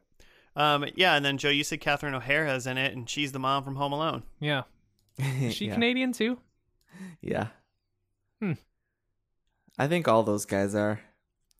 Um, 0.55 0.85
yeah, 0.97 1.15
and 1.15 1.25
then 1.25 1.39
Joe, 1.39 1.49
you 1.49 1.65
said 1.65 1.81
Catherine 1.81 2.15
O'Hara's 2.15 2.67
in 2.67 2.77
it, 2.77 2.95
and 2.95 3.09
she's 3.09 3.33
the 3.33 3.39
mom 3.39 3.65
from 3.65 3.77
Home 3.77 3.93
Alone. 3.93 4.23
Yeah, 4.39 4.65
is 5.19 5.55
she 5.55 5.67
yeah. 5.67 5.75
Canadian 5.75 6.13
too? 6.13 6.39
Yeah. 7.23 7.47
Hmm. 8.41 8.53
I 9.79 9.89
think 9.89 10.09
all 10.09 10.23
those 10.25 10.45
guys 10.45 10.75
are, 10.75 11.01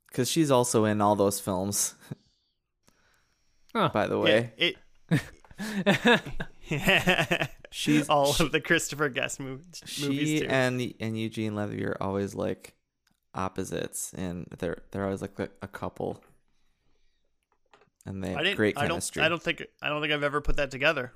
because 0.09 0.29
she's 0.31 0.51
also 0.51 0.85
in 0.85 1.01
all 1.01 1.17
those 1.17 1.41
films. 1.41 1.95
Huh. 3.75 3.89
By 3.95 4.07
the 4.07 4.19
way, 4.19 4.53
it. 4.59 4.77
She's- 6.69 7.49
she's 7.71 8.09
all 8.09 8.33
she- 8.33 8.45
of 8.45 8.53
the 8.53 8.61
Christopher 8.61 9.09
Guest 9.09 9.39
mov- 9.41 9.63
she 9.85 10.05
movies 10.09 10.41
too. 10.43 10.47
and 10.49 10.95
and 11.01 11.19
Eugene 11.19 11.55
Levy 11.55 11.85
are 11.85 11.97
always 12.01 12.35
like 12.35 12.75
opposites, 13.35 14.13
and 14.15 14.47
they're 14.59 14.83
they're 14.91 15.05
always 15.05 15.23
like 15.23 15.39
a, 15.39 15.49
a 15.63 15.69
couple, 15.69 16.23
and 18.07 18.23
they 18.23 18.31
have 18.31 18.39
I 18.39 18.55
great 18.55 18.77
I 18.79 18.83
don't. 18.83 18.91
chemistry. 18.91 19.23
I 19.23 19.29
don't 19.29 19.43
think. 19.43 19.65
I 19.81 19.89
don't 19.89 20.01
think 20.01 20.13
I've 20.13 20.23
ever 20.23 20.41
put 20.41 20.57
that 20.57 20.71
together. 20.71 21.13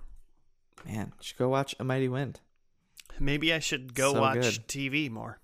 Man, 0.84 1.12
should 1.20 1.38
go 1.38 1.48
watch 1.48 1.74
A 1.80 1.84
Mighty 1.84 2.08
Wind. 2.08 2.40
Maybe 3.18 3.52
I 3.52 3.60
should 3.60 3.94
go 3.94 4.12
So 4.12 4.20
watch 4.20 4.34
good. 4.34 4.68
TV 4.68 5.10
more. 5.10 5.40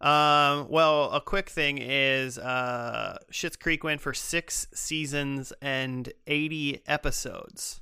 Um, 0.00 0.68
well, 0.70 1.10
a 1.10 1.20
quick 1.20 1.48
thing 1.50 1.78
is 1.78 2.38
uh, 2.38 3.18
Schitt's 3.32 3.56
Creek 3.56 3.82
went 3.84 4.00
for 4.00 4.12
six 4.14 4.66
seasons 4.74 5.52
and 5.62 6.12
80 6.26 6.82
episodes. 6.86 7.80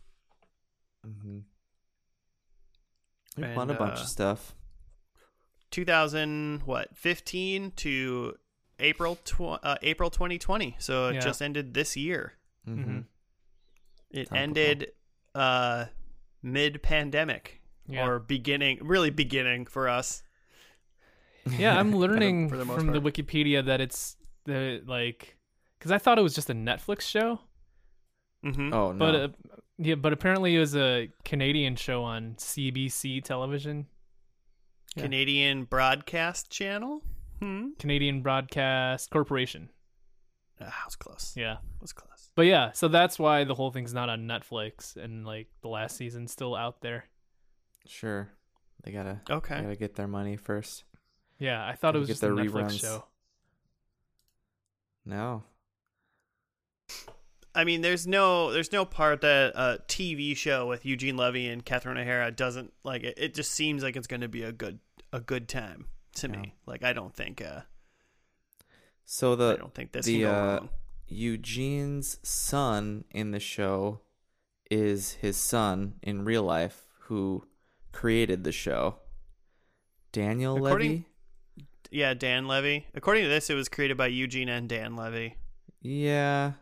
Mm-hmm. 1.06 1.38
We've 3.36 3.46
And, 3.46 3.56
won 3.56 3.70
a 3.70 3.74
bunch 3.74 3.98
uh, 3.98 4.02
of 4.02 4.08
stuff. 4.08 4.54
2000, 5.70 6.62
what, 6.64 6.96
15 6.96 7.72
to 7.76 8.34
April, 8.78 9.16
tw- 9.24 9.58
uh, 9.62 9.76
April 9.82 10.10
2020. 10.10 10.76
So 10.78 11.08
it 11.08 11.14
Yeah. 11.14 11.20
just 11.20 11.42
ended 11.42 11.74
this 11.74 11.96
year. 11.96 12.34
Mm-hmm. 12.68 13.00
It 14.10 14.24
Topical. 14.28 14.36
ended 14.38 14.92
uh, 15.34 15.86
mid 16.42 16.80
pandemic 16.82 17.60
Yeah. 17.88 18.06
or 18.06 18.18
beginning, 18.20 18.78
really 18.82 19.10
beginning 19.10 19.66
for 19.66 19.88
us. 19.88 20.22
Yeah, 21.58 21.78
I'm 21.78 21.94
learning 21.96 22.48
for 22.48 22.56
the 22.56 22.64
most 22.64 22.78
from 22.78 22.92
the. 22.92 23.00
Wikipedia 23.00 23.64
that 23.66 23.80
it's 23.80 24.16
the 24.44 24.80
like 24.86 25.36
because 25.78 25.90
I 25.90 25.98
thought 25.98 26.18
it 26.18 26.22
was 26.22 26.34
just 26.34 26.48
a 26.50 26.54
Netflix 26.54 27.02
show, 27.02 27.40
Mm-hmm. 28.44 28.72
Oh 28.72 28.92
no! 28.92 28.98
but 28.98 29.14
uh, 29.14 29.28
yeah, 29.78 29.94
but 29.96 30.12
apparently 30.12 30.54
it 30.56 30.58
was 30.60 30.76
a 30.76 31.10
Canadian 31.24 31.76
show 31.76 32.02
on 32.02 32.34
CBC 32.38 33.22
television, 33.24 33.86
yeah. 34.96 35.02
Canadian 35.04 35.64
Broadcast 35.64 36.50
Channel. 36.50 37.02
Hmm. 37.40 37.70
Canadian 37.78 38.22
Broadcast 38.22 39.10
Corporation. 39.10 39.70
Ah, 40.60 40.66
I 40.66 40.84
was 40.86 40.94
close. 40.96 41.34
Yeah, 41.36 41.54
I 41.54 41.80
was 41.80 41.92
close. 41.92 42.30
but 42.36 42.42
yeah, 42.46 42.70
so 42.72 42.86
that's 42.88 43.18
why 43.18 43.42
the 43.44 43.54
whole 43.54 43.70
thing's 43.72 43.92
not 43.92 44.08
on 44.08 44.28
Netflix 44.28 44.96
and 44.96 45.26
like 45.26 45.48
the 45.62 45.68
last 45.68 45.96
season's 45.96 46.30
still 46.30 46.54
out 46.54 46.80
there. 46.80 47.06
sure, 47.86 48.30
they 48.84 48.92
gotta 48.92 49.20
Okay. 49.28 49.56
they 49.56 49.62
gotta 49.62 49.76
get 49.76 49.96
their 49.96 50.06
money 50.08 50.36
first. 50.36 50.84
Yeah, 51.40 51.66
I 51.66 51.74
thought 51.74 51.96
it 51.96 51.98
Gotta 51.98 51.98
was 51.98 52.06
get 52.08 52.12
just 52.14 52.22
a 52.22 52.26
their 52.26 52.34
Netflix 52.44 52.66
reruns. 52.70 52.80
show. 52.80 53.04
No, 55.04 55.42
I 57.54 57.64
mean, 57.64 57.82
there's 57.82 58.06
no 58.06 58.50
there's 58.52 58.72
no 58.72 58.84
part 58.84 59.20
that 59.20 59.52
a 59.54 59.78
TV 59.86 60.36
show 60.36 60.66
with 60.66 60.84
Eugene 60.84 61.16
Levy 61.16 61.48
and 61.48 61.64
Catherine 61.64 61.96
O'Hara 61.98 62.30
doesn't 62.30 62.72
like. 62.82 63.04
It, 63.04 63.14
it 63.16 63.34
just 63.34 63.52
seems 63.52 63.82
like 63.82 63.96
it's 63.96 64.06
going 64.08 64.22
to 64.22 64.28
be 64.28 64.42
a 64.42 64.52
good 64.52 64.78
a 65.12 65.20
good 65.20 65.48
time 65.48 65.86
to 66.16 66.28
Yeah. 66.28 66.36
me. 66.40 66.54
Like 66.66 66.82
I 66.84 66.92
don't 66.92 67.14
think 67.14 67.40
uh, 67.42 67.60
so 69.04 69.32
I 69.34 69.36
the 69.36 69.56
don't 69.56 69.74
think 69.74 69.92
this 69.92 70.06
the, 70.06 70.24
uh, 70.26 70.30
wrong. 70.56 70.68
Eugene's 71.06 72.18
son 72.22 73.04
in 73.10 73.30
the 73.30 73.40
show 73.40 74.00
is 74.70 75.12
his 75.20 75.36
son 75.36 75.94
in 76.02 76.24
real 76.24 76.42
life 76.42 76.86
who 77.02 77.44
created 77.92 78.42
the 78.44 78.52
show. 78.52 78.96
Daniel 80.12 80.56
According- 80.56 80.90
Levy. 80.90 81.06
Yeah, 81.90 82.14
Dan 82.14 82.48
Levy. 82.48 82.86
According 82.94 83.22
to 83.24 83.28
this, 83.28 83.50
it 83.50 83.54
was 83.54 83.68
created 83.68 83.96
by 83.96 84.08
Eugene 84.08 84.48
and 84.48 84.68
Dan 84.68 84.96
Levy. 84.96 85.36
Yeah, 85.80 86.52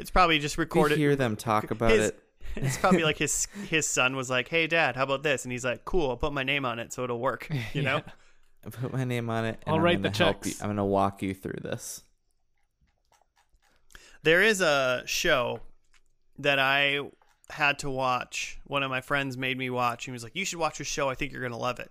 It's 0.00 0.10
probably 0.10 0.38
just 0.38 0.56
we 0.58 0.62
recorded. 0.64 0.98
hear 0.98 1.14
them 1.16 1.36
talk 1.36 1.70
about 1.70 1.90
his- 1.90 2.08
it. 2.08 2.18
It's 2.56 2.76
probably 2.78 3.04
like 3.04 3.18
his 3.26 3.46
his 3.68 3.86
son 3.86 4.16
was 4.16 4.28
like, 4.28 4.48
"Hey, 4.48 4.66
Dad, 4.66 4.96
how 4.96 5.04
about 5.04 5.22
this?" 5.22 5.44
And 5.44 5.52
he's 5.52 5.64
like, 5.64 5.84
"Cool, 5.84 6.10
I'll 6.10 6.16
put 6.16 6.32
my 6.32 6.42
name 6.42 6.64
on 6.64 6.78
it 6.80 6.92
so 6.92 7.04
it'll 7.04 7.20
work." 7.20 7.48
You 7.74 7.82
know. 7.82 8.02
I 8.66 8.70
put 8.70 8.92
my 8.92 9.04
name 9.04 9.30
on 9.30 9.44
it. 9.44 9.62
And 9.64 9.68
I'll 9.72 9.76
I'm 9.76 9.82
write 9.82 10.02
the 10.02 10.10
gonna 10.10 10.30
you- 10.30 10.32
checks. 10.42 10.60
I'm 10.60 10.68
gonna 10.68 10.84
walk 10.84 11.22
you 11.22 11.32
through 11.32 11.60
this. 11.62 12.02
There 14.22 14.42
is 14.42 14.60
a 14.60 15.02
show 15.06 15.60
that 16.38 16.58
I 16.58 17.00
had 17.50 17.78
to 17.80 17.90
watch. 17.90 18.58
One 18.64 18.82
of 18.82 18.90
my 18.90 19.00
friends 19.00 19.36
made 19.36 19.56
me 19.56 19.70
watch. 19.70 20.04
He 20.04 20.10
was 20.10 20.22
like, 20.22 20.34
"You 20.36 20.44
should 20.44 20.58
watch 20.58 20.78
this 20.78 20.86
show. 20.86 21.08
I 21.08 21.14
think 21.14 21.32
you're 21.32 21.42
gonna 21.42 21.56
love 21.56 21.78
it." 21.80 21.90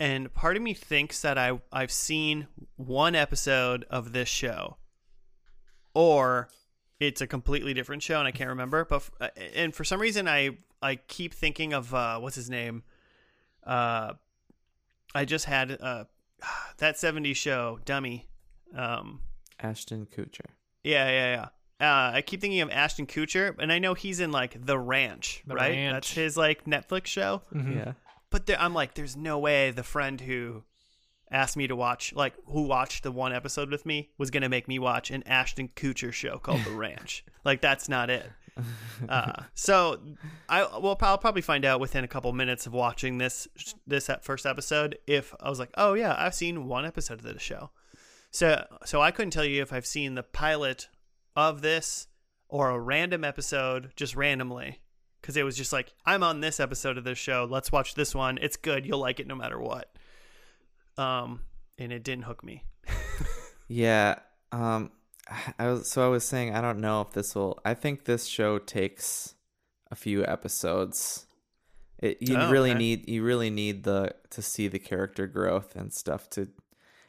And 0.00 0.32
part 0.32 0.56
of 0.56 0.62
me 0.62 0.74
thinks 0.74 1.20
that 1.22 1.38
I 1.38 1.60
I've 1.72 1.92
seen 1.92 2.46
one 2.76 3.14
episode 3.14 3.84
of 3.90 4.12
this 4.12 4.28
show, 4.28 4.76
or 5.94 6.48
it's 7.02 7.20
a 7.20 7.26
completely 7.26 7.74
different 7.74 8.02
show 8.02 8.18
and 8.18 8.28
I 8.28 8.30
can't 8.32 8.50
remember. 8.50 8.84
But 8.84 9.02
f- 9.20 9.30
and 9.54 9.74
for 9.74 9.84
some 9.84 10.00
reason 10.00 10.28
I 10.28 10.58
I 10.80 10.96
keep 10.96 11.34
thinking 11.34 11.72
of 11.72 11.92
uh, 11.94 12.18
what's 12.18 12.36
his 12.36 12.48
name. 12.50 12.82
Uh, 13.64 14.14
I 15.14 15.24
just 15.24 15.44
had 15.44 15.78
uh, 15.80 16.04
that 16.78 16.96
'70s 16.96 17.36
show, 17.36 17.78
Dummy. 17.84 18.28
Um, 18.74 19.20
Ashton 19.60 20.06
Kutcher. 20.06 20.46
yeah, 20.82 21.08
yeah, 21.10 21.34
yeah. 21.34 21.48
Uh, 21.80 22.12
I 22.14 22.22
keep 22.22 22.40
thinking 22.40 22.60
of 22.60 22.70
Ashton 22.70 23.06
Kutcher, 23.06 23.54
and 23.58 23.72
I 23.72 23.78
know 23.80 23.94
he's 23.94 24.20
in 24.20 24.30
like 24.32 24.64
The 24.64 24.78
Ranch, 24.78 25.42
The 25.46 25.54
right? 25.54 25.72
Ranch. 25.72 25.92
That's 25.94 26.12
his 26.12 26.36
like 26.36 26.64
Netflix 26.64 27.06
show. 27.06 27.42
Mhm. 27.54 27.74
Yeah. 27.76 27.92
But 28.30 28.46
there, 28.46 28.58
I'm 28.60 28.72
like, 28.72 28.94
there's 28.94 29.16
no 29.16 29.38
way 29.38 29.70
the 29.72 29.82
friend 29.82 30.20
who 30.20 30.62
asked 31.32 31.56
me 31.56 31.66
to 31.66 31.74
watch, 31.74 32.12
like, 32.12 32.34
who 32.46 32.62
watched 32.62 33.02
the 33.02 33.10
one 33.12 33.32
episode 33.32 33.70
with 33.70 33.84
me, 33.86 34.10
was 34.18 34.30
gonna 34.30 34.48
make 34.48 34.68
me 34.68 34.78
watch 34.78 35.10
an 35.10 35.22
Ashton 35.24 35.68
Kutcher 35.74 36.12
show 36.12 36.38
called 36.38 36.64
The 36.64 36.70
Ranch. 36.76 37.24
like, 37.44 37.60
that's 37.60 37.88
not 37.88 38.10
it. 38.10 38.30
Uh, 39.08 39.44
so 39.54 39.98
I 40.48 40.62
will 40.78 40.96
I'll 41.00 41.18
probably 41.18 41.42
find 41.42 41.64
out 41.64 41.80
within 41.80 42.04
a 42.04 42.08
couple 42.08 42.32
minutes 42.32 42.66
of 42.66 42.72
watching 42.72 43.18
this 43.18 43.48
this 43.86 44.10
first 44.20 44.46
episode 44.46 44.98
if 45.06 45.34
I 45.40 45.48
was 45.48 45.58
like, 45.58 45.70
oh 45.76 45.94
yeah, 45.94 46.14
I've 46.18 46.34
seen 46.34 46.66
one 46.68 46.84
episode 46.84 47.14
of 47.14 47.22
the 47.22 47.38
show. 47.38 47.70
So 48.30 48.64
so 48.84 49.00
I 49.00 49.10
couldn't 49.10 49.30
tell 49.30 49.44
you 49.44 49.62
if 49.62 49.72
I've 49.72 49.86
seen 49.86 50.14
the 50.14 50.22
pilot 50.22 50.88
of 51.34 51.62
this 51.62 52.08
or 52.48 52.70
a 52.70 52.78
random 52.78 53.24
episode 53.24 53.92
just 53.96 54.14
randomly 54.14 54.80
because 55.20 55.36
it 55.36 55.44
was 55.44 55.56
just 55.56 55.72
like 55.72 55.94
I'm 56.04 56.22
on 56.22 56.40
this 56.40 56.60
episode 56.60 56.98
of 56.98 57.04
this 57.04 57.18
show. 57.18 57.46
Let's 57.50 57.72
watch 57.72 57.94
this 57.94 58.14
one. 58.14 58.38
It's 58.40 58.56
good. 58.56 58.86
You'll 58.86 58.98
like 58.98 59.18
it 59.20 59.26
no 59.26 59.34
matter 59.34 59.58
what. 59.60 59.90
Um, 60.98 61.40
and 61.78 61.92
it 61.92 62.02
didn't 62.04 62.24
hook 62.24 62.44
me. 62.44 62.64
Yeah. 63.68 64.18
Um 64.50 64.90
I 65.58 65.68
was 65.68 65.88
so 65.88 66.04
I 66.04 66.08
was 66.08 66.24
saying 66.24 66.54
I 66.54 66.60
don't 66.60 66.80
know 66.80 67.00
if 67.00 67.12
this 67.12 67.34
will 67.34 67.58
I 67.64 67.72
think 67.72 68.04
this 68.04 68.26
show 68.26 68.58
takes 68.58 69.34
a 69.90 69.94
few 69.94 70.26
episodes. 70.26 71.24
It 71.98 72.18
you 72.20 72.36
Oh, 72.36 72.50
really 72.50 72.70
okay. 72.72 72.78
need 72.78 73.08
you 73.08 73.22
really 73.24 73.48
need 73.48 73.84
the 73.84 74.14
to 74.30 74.42
see 74.42 74.68
the 74.68 74.78
character 74.78 75.26
growth 75.26 75.74
and 75.74 75.90
stuff 75.90 76.28
to 76.30 76.48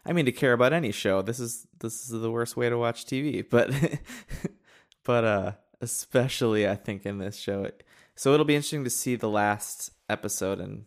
I 0.05 0.13
mean 0.13 0.23
to 0.25 0.31
care 0.31 0.53
about 0.53 0.71
any 0.71 0.93
show. 0.93 1.21
This 1.21 1.39
is 1.41 1.67
this 1.79 2.03
is 2.03 2.09
the 2.21 2.31
worst 2.31 2.55
way 2.55 2.69
to 2.69 2.77
watch 2.77 3.05
TV, 3.05 3.43
but 3.49 3.73
but 5.03 5.23
uh 5.25 5.51
especially 5.81 6.65
I 6.65 6.75
think 6.75 7.05
in 7.05 7.17
this 7.17 7.35
show. 7.37 7.69
So 8.15 8.33
it'll 8.33 8.45
be 8.45 8.55
interesting 8.55 8.85
to 8.85 8.89
see 8.89 9.15
the 9.17 9.27
last 9.29 9.91
episode 10.07 10.61
and 10.61 10.85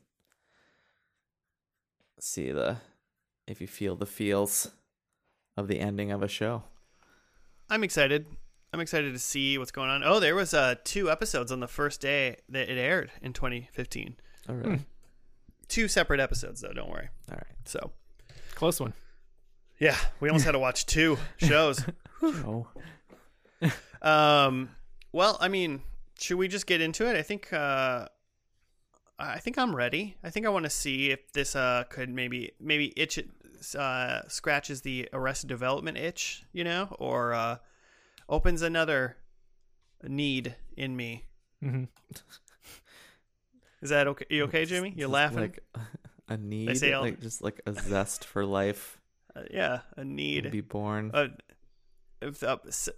see 2.26 2.50
the 2.52 2.78
if 3.47 3.61
you 3.61 3.66
feel 3.66 3.97
the 3.97 4.06
feels 4.06 4.71
of 5.56 5.68
the 5.68 5.80
ending 5.80 6.11
of 6.12 6.23
a 6.23 6.28
show. 6.28 6.64
I'm 7.71 7.83
excited. 7.85 8.26
I'm 8.73 8.80
excited 8.80 9.12
to 9.12 9.18
see 9.18 9.56
what's 9.59 9.71
going 9.71 9.88
on. 9.88 10.02
Oh, 10.04 10.21
there 10.21 10.35
was 10.35 10.52
uh 10.54 10.75
two 10.85 11.11
episodes 11.11 11.50
on 11.52 11.61
the 11.61 11.68
first 11.68 12.00
day 12.00 12.37
that 12.49 12.68
it 12.68 12.78
aired 12.78 13.11
in 13.23 13.33
2015. 13.33 14.16
Oh, 14.49 14.54
really? 14.54 14.80
Two 15.68 15.88
separate 15.88 16.21
episodes 16.21 16.61
though. 16.61 16.73
Don't 16.73 16.90
worry. 16.90 17.09
All 17.30 17.37
right. 17.37 17.56
So 17.64 17.92
Close 18.54 18.80
one. 18.80 18.92
yeah, 19.78 19.97
we 20.21 20.28
almost 20.28 20.45
had 20.45 20.52
to 20.52 20.59
watch 20.59 20.87
two 20.87 21.18
shows. 21.38 21.85
Oh, 22.23 22.66
Um, 24.02 24.71
well, 25.12 25.37
I 25.40 25.49
mean, 25.49 25.80
should 26.18 26.37
we 26.37 26.49
just 26.49 26.66
get 26.66 26.80
into 26.80 27.09
it? 27.09 27.16
I 27.16 27.23
think 27.23 27.52
uh, 27.52 28.06
I 29.18 29.38
think 29.38 29.56
I'm 29.58 29.75
ready. 29.75 30.16
I 30.23 30.30
think 30.30 30.44
I 30.46 30.50
want 30.50 30.64
to 30.64 30.70
see 30.70 31.11
if 31.11 31.32
this 31.32 31.56
uh 31.56 31.85
could 31.88 32.11
maybe 32.11 32.52
maybe 32.61 32.92
itch 32.96 33.18
it, 33.18 33.28
uh 33.78 34.23
scratches 34.28 34.82
the 34.82 35.08
Arrested 35.12 35.49
Development 35.49 35.96
itch, 35.96 36.44
you 36.52 36.64
know, 36.64 36.94
or 36.99 37.32
uh 37.32 37.56
opens 38.28 38.62
another 38.62 39.16
need 40.02 40.54
in 40.76 40.96
me. 40.96 41.25
hmm 41.62 41.85
Is 43.82 43.90
that 43.90 44.06
okay? 44.08 44.26
You 44.30 44.44
okay, 44.44 44.64
Jimmy? 44.64 44.90
You're 44.96 45.08
just 45.08 45.12
laughing. 45.12 45.38
Like 45.38 45.58
a 46.28 46.37
need, 46.37 46.82
all- 46.92 47.02
like 47.02 47.20
just 47.20 47.42
like 47.42 47.61
a 47.66 47.73
zest 47.73 48.25
for 48.25 48.44
life. 48.44 49.00
Uh, 49.35 49.42
yeah, 49.50 49.80
a 49.96 50.04
need 50.04 50.44
to. 50.44 50.50
Be 50.50 50.61
born. 50.61 51.11
uh, 51.14 51.28
if 52.23 52.42
uh, 52.42 52.56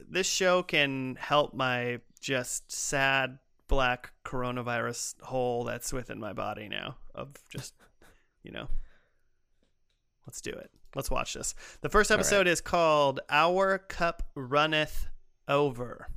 this 0.09 0.27
show 0.29 0.63
can 0.63 1.17
help 1.21 1.53
my 1.55 2.01
just 2.21 2.71
sad 2.71 3.39
black 3.69 4.13
coronavirus 4.25 5.21
hole 5.23 5.65
that's 5.65 5.93
within 5.93 6.19
my 6.19 6.33
body 6.33 6.69
now 6.69 6.97
of 7.15 7.35
just 7.51 7.75
you 8.43 8.51
know. 8.51 8.69
Let's 10.27 10.41
do 10.43 10.51
it. 10.51 10.71
Let's 10.95 11.11
watch 11.11 11.33
this. 11.35 11.55
The 11.81 11.89
first 11.89 12.11
All 12.11 12.17
right. 12.17 12.21
episode 12.21 12.47
is 12.47 12.61
called 12.61 13.21
our 13.31 13.79
cup 13.79 14.25
runneth 14.35 15.07
over. 15.49 16.09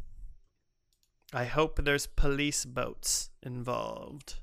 I 1.33 1.45
hope 1.45 1.79
there's 1.83 2.07
police 2.07 2.65
boats 2.65 3.29
involved. 3.41 4.35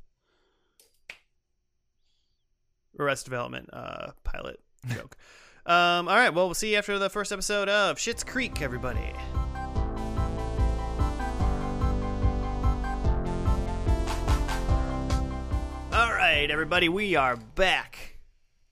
Arrest 2.99 3.27
development 3.27 3.69
uh 3.73 4.13
pilot 4.25 4.61
joke. 4.89 5.17
Um 5.67 6.09
all 6.09 6.17
right 6.17 6.33
well 6.33 6.47
we'll 6.47 6.55
see 6.55 6.73
you 6.73 6.79
after 6.79 6.99
the 6.99 7.11
first 7.11 7.31
episode 7.31 7.69
of 7.69 7.99
Schitt's 7.99 8.25
Creek 8.25 8.63
everybody 8.63 9.13
right 16.39 16.51
everybody 16.53 16.89
we 16.89 17.17
are 17.17 17.37
back 17.37 18.19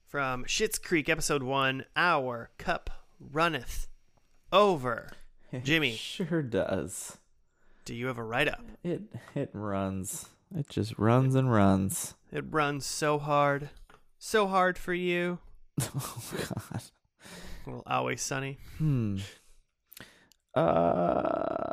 from 0.07 0.45
Schitt's 0.45 0.79
creek 0.79 1.09
episode 1.09 1.43
one 1.43 1.83
our 1.97 2.49
cup 2.57 2.89
runneth 3.19 3.87
over 4.53 5.09
Jimmy. 5.63 5.91
It 5.91 5.97
sure 5.97 6.41
does. 6.41 7.17
do 7.83 7.93
you 7.93 8.07
have 8.07 8.17
a 8.17 8.23
write-up 8.23 8.63
It 8.85 9.01
it 9.35 9.49
runs. 9.51 10.27
It 10.55 10.69
just 10.69 10.97
runs 10.97 11.35
and 11.35 11.51
runs. 11.51 12.13
it 12.31 12.45
runs 12.49 12.85
so 12.85 13.19
hard 13.19 13.69
so 14.17 14.47
hard 14.47 14.77
for 14.77 14.93
you 14.93 15.39
Oh 15.81 16.23
God. 16.71 16.81
well 17.65 17.83
always 17.85 18.21
sunny 18.21 18.59
Hmm. 18.77 19.17
Uh. 20.55 21.63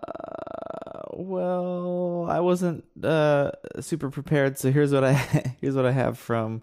Well, 1.17 2.27
I 2.29 2.41
wasn't 2.41 2.85
uh 3.03 3.53
super 3.81 4.11
prepared, 4.11 4.59
so 4.59 4.71
here's 4.73 4.93
what 4.93 5.05
I 5.05 5.13
here's 5.61 5.75
what 5.77 5.87
I 5.87 5.93
have 5.93 6.19
from 6.19 6.63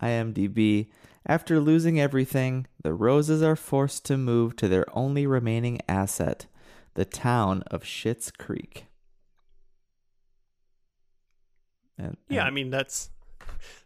IMDb. 0.00 0.88
After 1.26 1.60
losing 1.60 2.00
everything, 2.00 2.66
the 2.82 2.92
Roses 2.92 3.42
are 3.42 3.54
forced 3.56 4.04
to 4.06 4.16
move 4.16 4.56
to 4.56 4.66
their 4.68 4.84
only 4.92 5.26
remaining 5.26 5.80
asset, 5.88 6.46
the 6.94 7.04
town 7.04 7.62
of 7.70 7.84
Schitt's 7.84 8.30
Creek. 8.32 8.86
And, 11.98 12.16
yeah 12.28 12.40
and- 12.40 12.48
i 12.48 12.50
mean 12.50 12.70
that's 12.70 13.10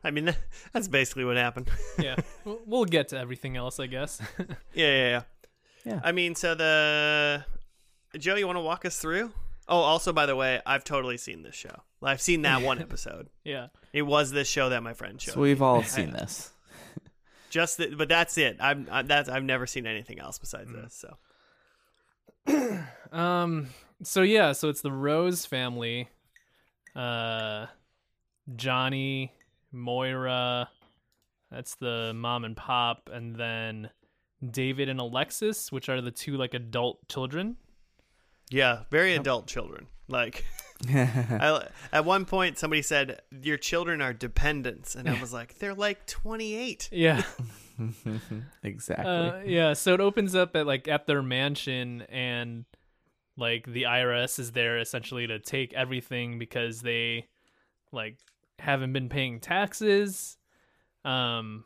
i 0.05 0.11
mean 0.11 0.35
that's 0.73 0.89
basically 0.89 1.25
what 1.25 1.37
happened 1.37 1.69
Yeah, 1.99 2.17
we'll, 2.45 2.61
we'll 2.65 2.85
get 2.85 3.09
to 3.09 3.19
everything 3.19 3.57
else, 3.57 3.79
I 3.81 3.87
guess. 3.87 4.21
Yeah, 4.39 4.47
yeah, 4.75 5.09
yeah. 5.09 5.23
Yeah. 5.85 6.01
I 6.03 6.11
mean, 6.13 6.35
so 6.35 6.55
the 6.55 7.45
Joe, 8.19 8.35
you 8.35 8.47
want 8.47 8.57
to 8.57 8.61
walk 8.63 8.85
us 8.85 8.99
through? 8.99 9.33
Oh, 9.69 9.79
also, 9.79 10.13
by 10.13 10.27
the 10.27 10.37
way, 10.37 10.61
I've 10.65 10.85
totally 10.85 11.17
seen 11.17 11.43
this 11.43 11.55
show. 11.57 11.83
I've 12.03 12.21
seen 12.21 12.43
that 12.43 12.63
one 12.63 12.79
episode. 12.83 13.29
yeah, 13.45 13.69
It 13.93 14.03
was 14.03 14.31
this 14.31 14.49
show 14.49 14.69
that 14.69 14.83
my 14.83 14.93
friend 14.95 15.21
showed. 15.21 15.35
so 15.35 15.41
we've 15.41 15.63
all 15.63 15.83
seen 15.97 16.13
this. 16.13 16.53
Just, 17.51 17.79
the, 17.79 17.95
but 17.97 18.09
that's 18.09 18.39
it. 18.39 18.59
I'm, 18.61 18.87
I, 18.91 19.03
that's 19.03 19.29
I've 19.29 19.43
never 19.45 19.67
seen 19.67 19.87
anything 19.87 20.19
else 20.21 20.39
besides 20.39 20.71
Mm. 20.71 20.85
this. 20.85 21.05
So 22.47 22.85
Um. 23.13 23.69
So 24.03 24.23
yeah. 24.23 24.53
So 24.53 24.69
it's 24.69 24.83
the 24.83 24.93
Rose 24.93 25.47
family. 25.47 26.09
Uh, 26.95 27.67
Johnny, 28.55 29.33
Moira. 29.73 30.69
That's 31.51 31.75
the 31.77 32.13
mom 32.15 32.45
and 32.45 32.57
pop, 32.57 33.09
and 33.13 33.35
then 33.37 33.91
David 34.49 34.89
and 34.89 35.01
Alexis, 35.01 35.71
which 35.73 35.89
are 35.89 36.01
the 36.01 36.11
two 36.11 36.37
like 36.37 36.55
adult 36.55 37.09
children. 37.09 37.57
Yeah, 38.51 38.85
very 38.91 39.15
adult 39.15 39.47
children. 39.47 39.87
Like, 40.09 40.45
I, 40.89 41.67
at 41.93 42.05
one 42.05 42.25
point, 42.25 42.59
somebody 42.59 42.83
said 42.83 43.21
your 43.43 43.57
children 43.57 44.01
are 44.01 44.13
dependents, 44.13 44.95
and 44.95 45.09
I 45.09 45.21
was 45.21 45.33
like, 45.33 45.59
they're 45.59 45.75
like 45.75 46.07
28. 46.07 46.89
Yeah. 46.93 47.23
exactly. 48.63 49.07
Uh, 49.07 49.39
yeah. 49.45 49.73
So 49.75 49.95
it 49.95 50.01
opens 50.01 50.35
up 50.35 50.57
at 50.57 50.67
like 50.67 50.89
at 50.89 51.07
their 51.07 51.23
mansion, 51.23 52.03
and 52.09 52.65
like 53.37 53.67
the 53.67 53.83
IRS 53.85 54.39
is 54.39 54.53
there 54.53 54.79
essentially 54.79 55.27
to 55.27 55.39
take 55.39 55.75
everything 55.75 56.39
because 56.39 56.81
they 56.81 57.29
like 57.93 58.19
haven't 58.59 58.93
been 58.93 59.09
paying 59.09 59.41
taxes. 59.41 60.39
Um, 61.05 61.65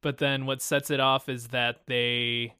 but 0.00 0.18
then 0.18 0.46
what 0.46 0.62
sets 0.62 0.90
it 0.90 1.00
off 1.00 1.28
is 1.28 1.48
that 1.48 1.82
they 1.86 2.54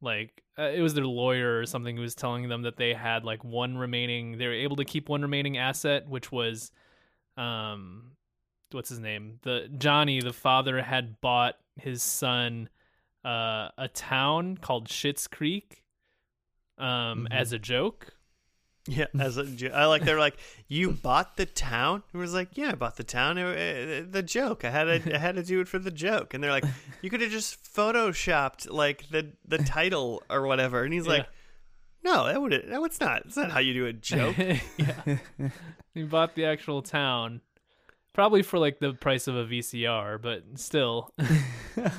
like 0.00 0.42
uh, 0.58 0.70
it 0.74 0.80
was 0.80 0.94
their 0.94 1.06
lawyer 1.06 1.58
or 1.60 1.66
something 1.66 1.96
who 1.96 2.02
was 2.02 2.14
telling 2.14 2.48
them 2.48 2.62
that 2.62 2.76
they 2.76 2.94
had 2.94 3.24
like 3.24 3.44
one 3.44 3.76
remaining 3.76 4.38
they 4.38 4.46
were 4.46 4.52
able 4.52 4.76
to 4.76 4.84
keep 4.84 5.08
one 5.08 5.22
remaining 5.22 5.56
asset 5.58 6.08
which 6.08 6.32
was 6.32 6.72
um 7.36 8.12
what's 8.72 8.88
his 8.88 8.98
name 8.98 9.38
the 9.42 9.68
johnny 9.78 10.20
the 10.20 10.32
father 10.32 10.80
had 10.82 11.20
bought 11.20 11.56
his 11.76 12.02
son 12.02 12.68
uh 13.24 13.68
a 13.78 13.88
town 13.92 14.56
called 14.56 14.88
Schitt's 14.88 15.26
creek 15.26 15.84
um 16.78 17.26
Mhm. 17.30 17.32
as 17.32 17.52
a 17.52 17.58
joke 17.58 18.15
Yeah, 18.88 19.06
as 19.18 19.36
a, 19.36 19.44
jo- 19.44 19.72
I 19.74 19.86
like 19.86 20.04
they're 20.04 20.18
like 20.18 20.36
you 20.68 20.92
bought 20.92 21.36
the 21.36 21.46
town. 21.46 22.02
It 22.14 22.16
was 22.16 22.32
like 22.34 22.56
yeah, 22.56 22.70
I 22.70 22.74
bought 22.74 22.96
the 22.96 23.04
town. 23.04 23.38
It, 23.38 23.46
it- 23.56 24.12
the 24.12 24.22
joke. 24.22 24.64
I 24.64 24.70
had 24.70 24.84
to 25.04 25.14
I 25.14 25.18
had 25.18 25.36
to 25.36 25.42
do 25.42 25.60
it 25.60 25.68
for 25.68 25.78
the 25.78 25.90
joke. 25.90 26.34
And 26.34 26.42
they're 26.42 26.50
like, 26.50 26.64
you 27.02 27.10
could 27.10 27.20
have 27.20 27.30
just 27.30 27.62
photoshopped 27.64 28.70
like 28.70 29.08
the 29.10 29.32
the 29.46 29.58
title 29.58 30.22
or 30.30 30.46
whatever. 30.46 30.84
And 30.84 30.92
he's 30.94 31.06
like, 31.06 31.26
no, 32.04 32.26
that 32.26 32.40
would 32.40 32.64
no, 32.68 32.84
it's 32.84 33.00
not. 33.00 33.22
It's 33.26 33.36
not 33.36 33.50
how 33.50 33.58
you 33.60 33.74
do 33.74 33.86
a 33.86 33.92
joke. 33.92 34.36
yeah 34.76 35.18
he 35.94 36.02
bought 36.02 36.34
the 36.34 36.44
actual 36.44 36.82
town 36.82 37.40
probably 38.12 38.42
for 38.42 38.58
like 38.58 38.78
the 38.80 38.92
price 38.92 39.26
of 39.28 39.34
a 39.34 39.44
vcr 39.46 40.20
but 40.20 40.42
still 40.56 41.10
um, 41.76 41.90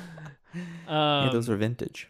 yeah, 0.88 1.30
those 1.32 1.48
are 1.50 1.56
vintage. 1.56 2.08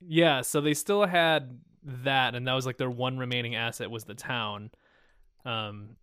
Yeah, 0.00 0.40
so 0.42 0.60
they 0.60 0.74
still 0.74 1.06
had 1.06 1.58
that, 1.86 2.34
and 2.34 2.46
that 2.46 2.54
was 2.54 2.66
like 2.66 2.76
their 2.78 2.90
one 2.90 3.16
remaining 3.18 3.54
asset 3.54 3.90
was 3.90 4.04
the 4.04 4.14
town. 4.14 4.70
Um, 5.44 5.96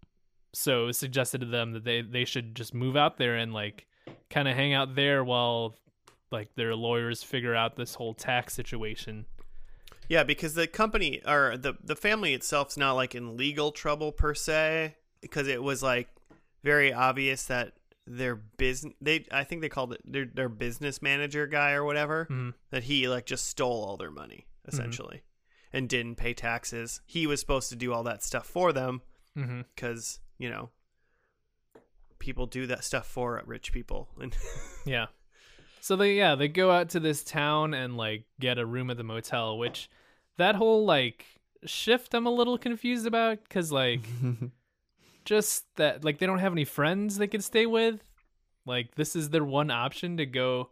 so 0.53 0.83
it 0.83 0.85
was 0.87 0.97
suggested 0.97 1.41
to 1.41 1.47
them 1.47 1.73
that 1.73 1.83
they 1.83 2.01
they 2.01 2.25
should 2.25 2.55
just 2.55 2.73
move 2.73 2.95
out 2.95 3.17
there 3.17 3.35
and 3.35 3.53
like 3.53 3.87
kind 4.29 4.47
of 4.47 4.55
hang 4.55 4.73
out 4.73 4.95
there 4.95 5.23
while 5.23 5.75
like 6.31 6.55
their 6.55 6.75
lawyers 6.75 7.23
figure 7.23 7.55
out 7.55 7.75
this 7.75 7.95
whole 7.95 8.13
tax 8.13 8.53
situation. 8.53 9.25
Yeah, 10.09 10.23
because 10.23 10.53
the 10.53 10.67
company 10.67 11.21
or 11.25 11.57
the 11.57 11.73
the 11.83 11.95
family 11.95 12.33
itself's 12.33 12.77
not 12.77 12.93
like 12.93 13.15
in 13.15 13.35
legal 13.37 13.71
trouble 13.71 14.11
per 14.11 14.33
se, 14.33 14.95
because 15.21 15.47
it 15.47 15.61
was 15.63 15.81
like 15.83 16.07
very 16.63 16.93
obvious 16.93 17.45
that 17.45 17.73
their 18.05 18.35
business 18.35 18.93
they 19.01 19.25
I 19.31 19.43
think 19.45 19.61
they 19.61 19.69
called 19.69 19.93
it 19.93 20.01
their 20.05 20.25
their 20.25 20.49
business 20.49 21.01
manager 21.01 21.47
guy 21.47 21.71
or 21.71 21.83
whatever 21.85 22.27
Mhm. 22.29 22.53
that 22.69 22.83
he 22.83 23.07
like 23.07 23.25
just 23.25 23.45
stole 23.47 23.83
all 23.85 23.95
their 23.97 24.11
money 24.11 24.45
essentially 24.67 25.21
and 25.73 25.89
didn't 25.89 26.15
pay 26.15 26.33
taxes. 26.33 27.01
He 27.05 27.25
was 27.27 27.39
supposed 27.39 27.69
to 27.69 27.75
do 27.75 27.91
all 27.91 28.03
that 28.03 28.23
stuff 28.23 28.45
for 28.45 28.71
them 28.71 29.01
Mm-hmm. 29.37 29.61
because 29.75 30.19
you 30.37 30.47
know 30.49 30.69
people 32.19 32.45
do 32.45 32.67
that 32.67 32.83
stuff 32.83 33.07
for 33.07 33.41
rich 33.45 33.71
people 33.71 34.07
and 34.21 34.35
Yeah. 34.85 35.07
So 35.81 35.95
they 35.97 36.15
yeah, 36.15 36.35
they 36.35 36.47
go 36.47 36.71
out 36.71 36.89
to 36.89 36.99
this 37.01 37.23
town 37.23 37.73
and 37.73 37.97
like 37.97 38.23
get 38.39 38.57
a 38.57 38.65
room 38.65 38.89
at 38.89 38.97
the 38.97 39.03
motel, 39.03 39.57
which 39.57 39.89
that 40.37 40.55
whole 40.55 40.85
like 40.85 41.25
shift 41.65 42.13
I'm 42.13 42.25
a 42.27 42.29
little 42.31 42.57
confused 42.57 43.05
about 43.07 43.43
because 43.43 43.71
like 43.71 44.01
just 45.25 45.65
that 45.75 46.03
like 46.05 46.19
they 46.19 46.25
don't 46.25 46.39
have 46.39 46.53
any 46.53 46.65
friends 46.65 47.17
they 47.17 47.27
could 47.27 47.43
stay 47.43 47.65
with. 47.65 48.01
Like 48.65 48.95
this 48.95 49.15
is 49.15 49.29
their 49.31 49.43
one 49.43 49.71
option 49.71 50.15
to 50.17 50.25
go 50.25 50.69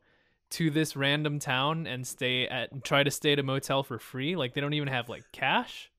to 0.52 0.70
this 0.70 0.96
random 0.96 1.40
town 1.40 1.88
and 1.88 2.06
stay 2.06 2.48
at 2.48 2.84
try 2.84 3.04
to 3.04 3.12
stay 3.12 3.34
at 3.34 3.40
a 3.40 3.44
motel 3.44 3.84
for 3.84 4.00
free. 4.00 4.36
Like 4.36 4.54
they 4.54 4.62
don't 4.62 4.74
even 4.74 4.88
have 4.90 5.10
like 5.10 5.24
cash. 5.32 5.90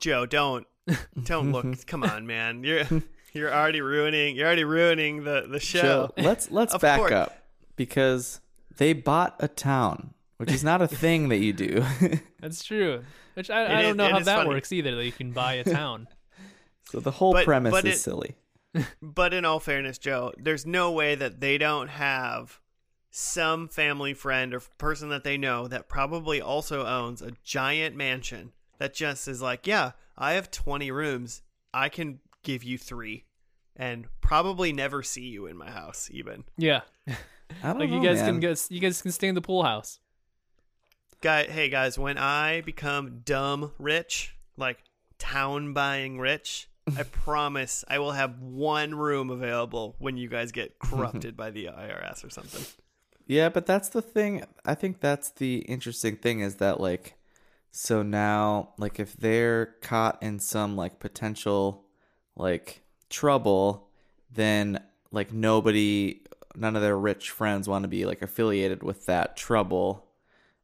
Joe, 0.00 0.26
don't 0.26 0.66
don't 1.24 1.52
look. 1.52 1.86
Come 1.86 2.02
on, 2.02 2.26
man. 2.26 2.64
You're 2.64 2.84
you're 3.32 3.52
already 3.52 3.80
ruining. 3.80 4.36
You're 4.36 4.46
already 4.46 4.64
ruining 4.64 5.24
the 5.24 5.46
the 5.48 5.60
show. 5.60 6.12
Chill. 6.16 6.24
Let's 6.24 6.50
let's 6.50 6.76
back 6.78 6.98
course. 6.98 7.12
up 7.12 7.38
because 7.76 8.40
they 8.76 8.92
bought 8.92 9.36
a 9.40 9.48
town, 9.48 10.14
which 10.38 10.50
is 10.52 10.64
not 10.64 10.82
a 10.82 10.88
thing 11.02 11.28
that 11.28 11.38
you 11.38 11.52
do. 11.52 11.84
That's 12.40 12.64
true. 12.64 13.04
Which 13.34 13.50
I, 13.50 13.80
I 13.80 13.82
don't 13.82 13.96
know 13.96 14.08
how 14.10 14.20
that 14.20 14.36
funny. 14.36 14.48
works 14.48 14.70
either. 14.72 14.94
That 14.94 15.04
you 15.04 15.12
can 15.12 15.32
buy 15.32 15.54
a 15.54 15.64
town. 15.64 16.06
so 16.90 17.00
the 17.00 17.10
whole 17.10 17.32
But- 17.32 17.44
premise 17.44 17.72
but 17.72 17.84
is 17.84 17.96
it- 17.96 17.98
silly. 17.98 18.36
But 19.00 19.32
in 19.32 19.44
all 19.44 19.60
fairness, 19.60 19.98
Joe, 19.98 20.32
there's 20.36 20.66
no 20.66 20.90
way 20.90 21.14
that 21.14 21.38
they 21.40 21.58
don't 21.58 21.86
have 21.86 22.58
some 23.16 23.68
family 23.68 24.12
friend 24.12 24.52
or 24.52 24.60
person 24.76 25.08
that 25.08 25.22
they 25.22 25.38
know 25.38 25.68
that 25.68 25.88
probably 25.88 26.40
also 26.40 26.84
owns 26.84 27.22
a 27.22 27.30
giant 27.44 27.94
mansion 27.94 28.50
that 28.78 28.92
just 28.92 29.28
is 29.28 29.40
like, 29.40 29.68
yeah, 29.68 29.92
I 30.18 30.32
have 30.32 30.50
20 30.50 30.90
rooms. 30.90 31.42
I 31.72 31.88
can 31.90 32.18
give 32.42 32.64
you 32.64 32.76
three 32.76 33.24
and 33.76 34.06
probably 34.20 34.72
never 34.72 35.04
see 35.04 35.26
you 35.28 35.46
in 35.46 35.56
my 35.56 35.70
house 35.70 36.08
even. 36.12 36.42
yeah, 36.56 36.80
I 37.06 37.14
don't 37.62 37.78
like 37.78 37.88
know, 37.88 38.00
you 38.00 38.02
guys 38.02 38.16
man. 38.16 38.32
can 38.32 38.40
get 38.40 38.66
you 38.68 38.80
guys 38.80 39.00
can 39.00 39.12
stay 39.12 39.28
in 39.28 39.36
the 39.36 39.40
pool 39.40 39.62
house. 39.62 40.00
Guy, 41.20 41.44
hey 41.44 41.68
guys, 41.68 41.96
when 41.96 42.18
I 42.18 42.62
become 42.62 43.20
dumb 43.24 43.70
rich, 43.78 44.34
like 44.56 44.78
town 45.18 45.72
buying 45.72 46.18
rich, 46.18 46.68
I 46.96 47.02
promise 47.24 47.84
I 47.86 48.00
will 48.00 48.12
have 48.12 48.40
one 48.40 48.92
room 48.96 49.30
available 49.30 49.94
when 50.00 50.16
you 50.16 50.28
guys 50.28 50.50
get 50.50 50.78
corrupted 50.80 51.36
by 51.36 51.50
the 51.52 51.66
IRS 51.66 52.24
or 52.24 52.30
something. 52.30 52.64
Yeah, 53.26 53.48
but 53.48 53.66
that's 53.66 53.88
the 53.88 54.02
thing. 54.02 54.44
I 54.64 54.74
think 54.74 55.00
that's 55.00 55.30
the 55.30 55.58
interesting 55.58 56.16
thing 56.16 56.40
is 56.40 56.56
that 56.56 56.80
like 56.80 57.14
so 57.70 58.02
now 58.02 58.70
like 58.78 59.00
if 59.00 59.16
they're 59.16 59.74
caught 59.82 60.22
in 60.22 60.38
some 60.38 60.76
like 60.76 60.98
potential 61.00 61.84
like 62.36 62.82
trouble, 63.08 63.88
then 64.30 64.82
like 65.10 65.32
nobody 65.32 66.20
none 66.54 66.76
of 66.76 66.82
their 66.82 66.98
rich 66.98 67.30
friends 67.30 67.68
want 67.68 67.82
to 67.82 67.88
be 67.88 68.04
like 68.04 68.22
affiliated 68.22 68.82
with 68.82 69.06
that 69.06 69.36
trouble 69.36 70.06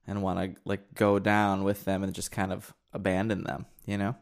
and 0.07 0.23
want 0.23 0.39
to 0.39 0.61
like 0.65 0.95
go 0.95 1.19
down 1.19 1.65
with 1.65 1.85
them 1.85 2.03
and 2.03 2.15
just 2.15 2.31
kind 2.31 2.53
of 2.53 2.75
abandon 2.93 3.45
them, 3.45 3.67
you 3.87 3.97
know? 3.97 4.15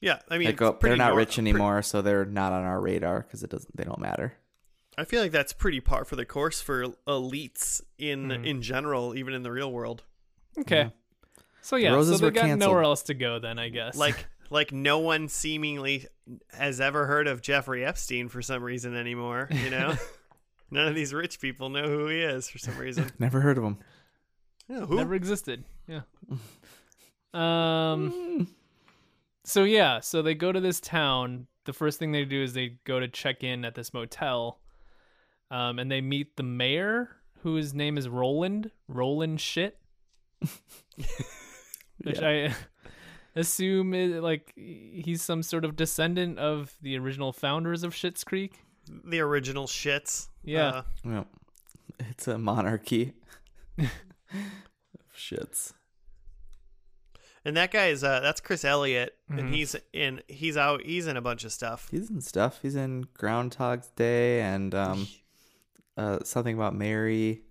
Yeah, 0.00 0.18
I 0.28 0.38
mean, 0.38 0.46
Like 0.46 0.60
oh, 0.60 0.76
they're 0.80 0.96
not 0.96 1.08
nor- 1.10 1.16
rich 1.16 1.38
anymore, 1.38 1.82
so 1.82 2.02
they're 2.02 2.26
not 2.26 2.52
on 2.52 2.62
our 2.62 2.80
radar 2.80 3.22
cuz 3.22 3.42
it 3.42 3.50
doesn't 3.50 3.74
they 3.76 3.84
don't 3.84 4.00
matter. 4.00 4.34
I 4.96 5.04
feel 5.04 5.20
like 5.22 5.32
that's 5.32 5.52
pretty 5.52 5.80
par 5.80 6.04
for 6.04 6.16
the 6.16 6.24
course 6.24 6.60
for 6.60 6.86
elites 7.08 7.80
in 7.98 8.28
Mm-hmm. 8.28 8.44
in 8.44 8.62
general, 8.62 9.14
even 9.16 9.34
in 9.34 9.42
the 9.42 9.50
real 9.52 9.70
world. 9.72 10.02
Okay. 10.58 10.90
So 11.62 11.76
yeah, 11.76 11.90
so 11.90 11.94
roses 11.96 12.20
they 12.20 12.26
were 12.26 12.30
got 12.30 12.42
canceled. 12.42 12.60
nowhere 12.70 12.82
else 12.82 13.02
to 13.04 13.14
go 13.14 13.38
then, 13.38 13.58
I 13.58 13.70
guess. 13.70 13.96
Like 13.96 14.26
like 14.50 14.72
no 14.72 14.98
one 15.00 15.28
seemingly 15.28 16.06
has 16.52 16.80
ever 16.80 17.06
heard 17.06 17.26
of 17.26 17.42
Jeffrey 17.42 17.84
Epstein 17.84 18.28
for 18.28 18.40
some 18.42 18.62
reason 18.62 18.94
anymore. 18.96 19.48
You 19.50 19.70
know, 19.70 19.96
none 20.70 20.86
of 20.88 20.94
these 20.94 21.12
rich 21.14 21.40
people 21.40 21.70
know 21.70 21.84
who 21.88 22.06
he 22.08 22.20
is 22.20 22.48
for 22.48 22.58
some 22.58 22.76
reason. 22.78 23.10
Never 23.18 23.40
heard 23.40 23.58
of 23.58 23.64
him. 23.64 23.78
Yeah, 24.68 24.80
who? 24.86 24.96
never 24.96 25.14
existed. 25.14 25.64
Yeah. 25.86 26.00
Um. 27.32 28.48
So 29.44 29.64
yeah, 29.64 30.00
so 30.00 30.22
they 30.22 30.34
go 30.34 30.52
to 30.52 30.60
this 30.60 30.80
town. 30.80 31.46
The 31.64 31.72
first 31.72 31.98
thing 31.98 32.12
they 32.12 32.24
do 32.24 32.42
is 32.42 32.52
they 32.54 32.76
go 32.84 33.00
to 33.00 33.08
check 33.08 33.42
in 33.42 33.64
at 33.64 33.74
this 33.74 33.92
motel, 33.92 34.60
um, 35.54 35.78
and 35.78 35.90
they 35.90 36.00
meet 36.00 36.36
the 36.36 36.42
mayor, 36.42 37.10
whose 37.42 37.72
name 37.74 37.96
is 37.98 38.08
Roland. 38.08 38.70
Roland 38.88 39.38
Schitt. 39.38 39.72
Which 42.02 42.20
I 42.20 42.54
assume 43.36 43.94
is 43.94 44.14
like 44.22 44.52
he's 44.56 45.22
some 45.22 45.42
sort 45.42 45.64
of 45.64 45.76
descendant 45.76 46.38
of 46.38 46.74
the 46.82 46.98
original 46.98 47.32
founders 47.32 47.82
of 47.82 47.94
Schitt's 47.94 48.24
Creek. 48.24 48.52
the 49.04 49.20
original 49.20 49.66
shits. 49.66 50.28
Yeah. 50.42 50.66
Uh, 50.68 50.82
Well, 51.04 51.26
it's 51.98 52.28
a 52.28 52.36
monarchy. 52.38 53.14
Of 53.78 53.88
shits. 55.16 55.72
and 57.44 57.56
that 57.56 57.70
guy 57.70 57.86
is 57.86 58.02
uh, 58.04 58.20
that's 58.20 58.40
Chris 58.40 58.64
Elliott, 58.64 59.14
Mhm. 59.30 59.38
and 59.38 59.54
he's 59.54 59.76
in 59.92 60.20
he's 60.28 60.56
out 60.56 60.82
he's 60.82 61.06
in 61.06 61.16
a 61.16 61.22
bunch 61.22 61.44
of 61.44 61.52
stuff. 61.52 61.88
He's 61.90 62.10
in 62.10 62.20
stuff. 62.20 62.58
He's 62.62 62.74
in 62.76 63.06
Groundhog's 63.14 63.88
Day 63.90 64.40
and 64.42 64.74
um, 64.74 65.08
uh, 65.96 66.18
something 66.24 66.54
about 66.54 66.74
Mary 66.74 67.42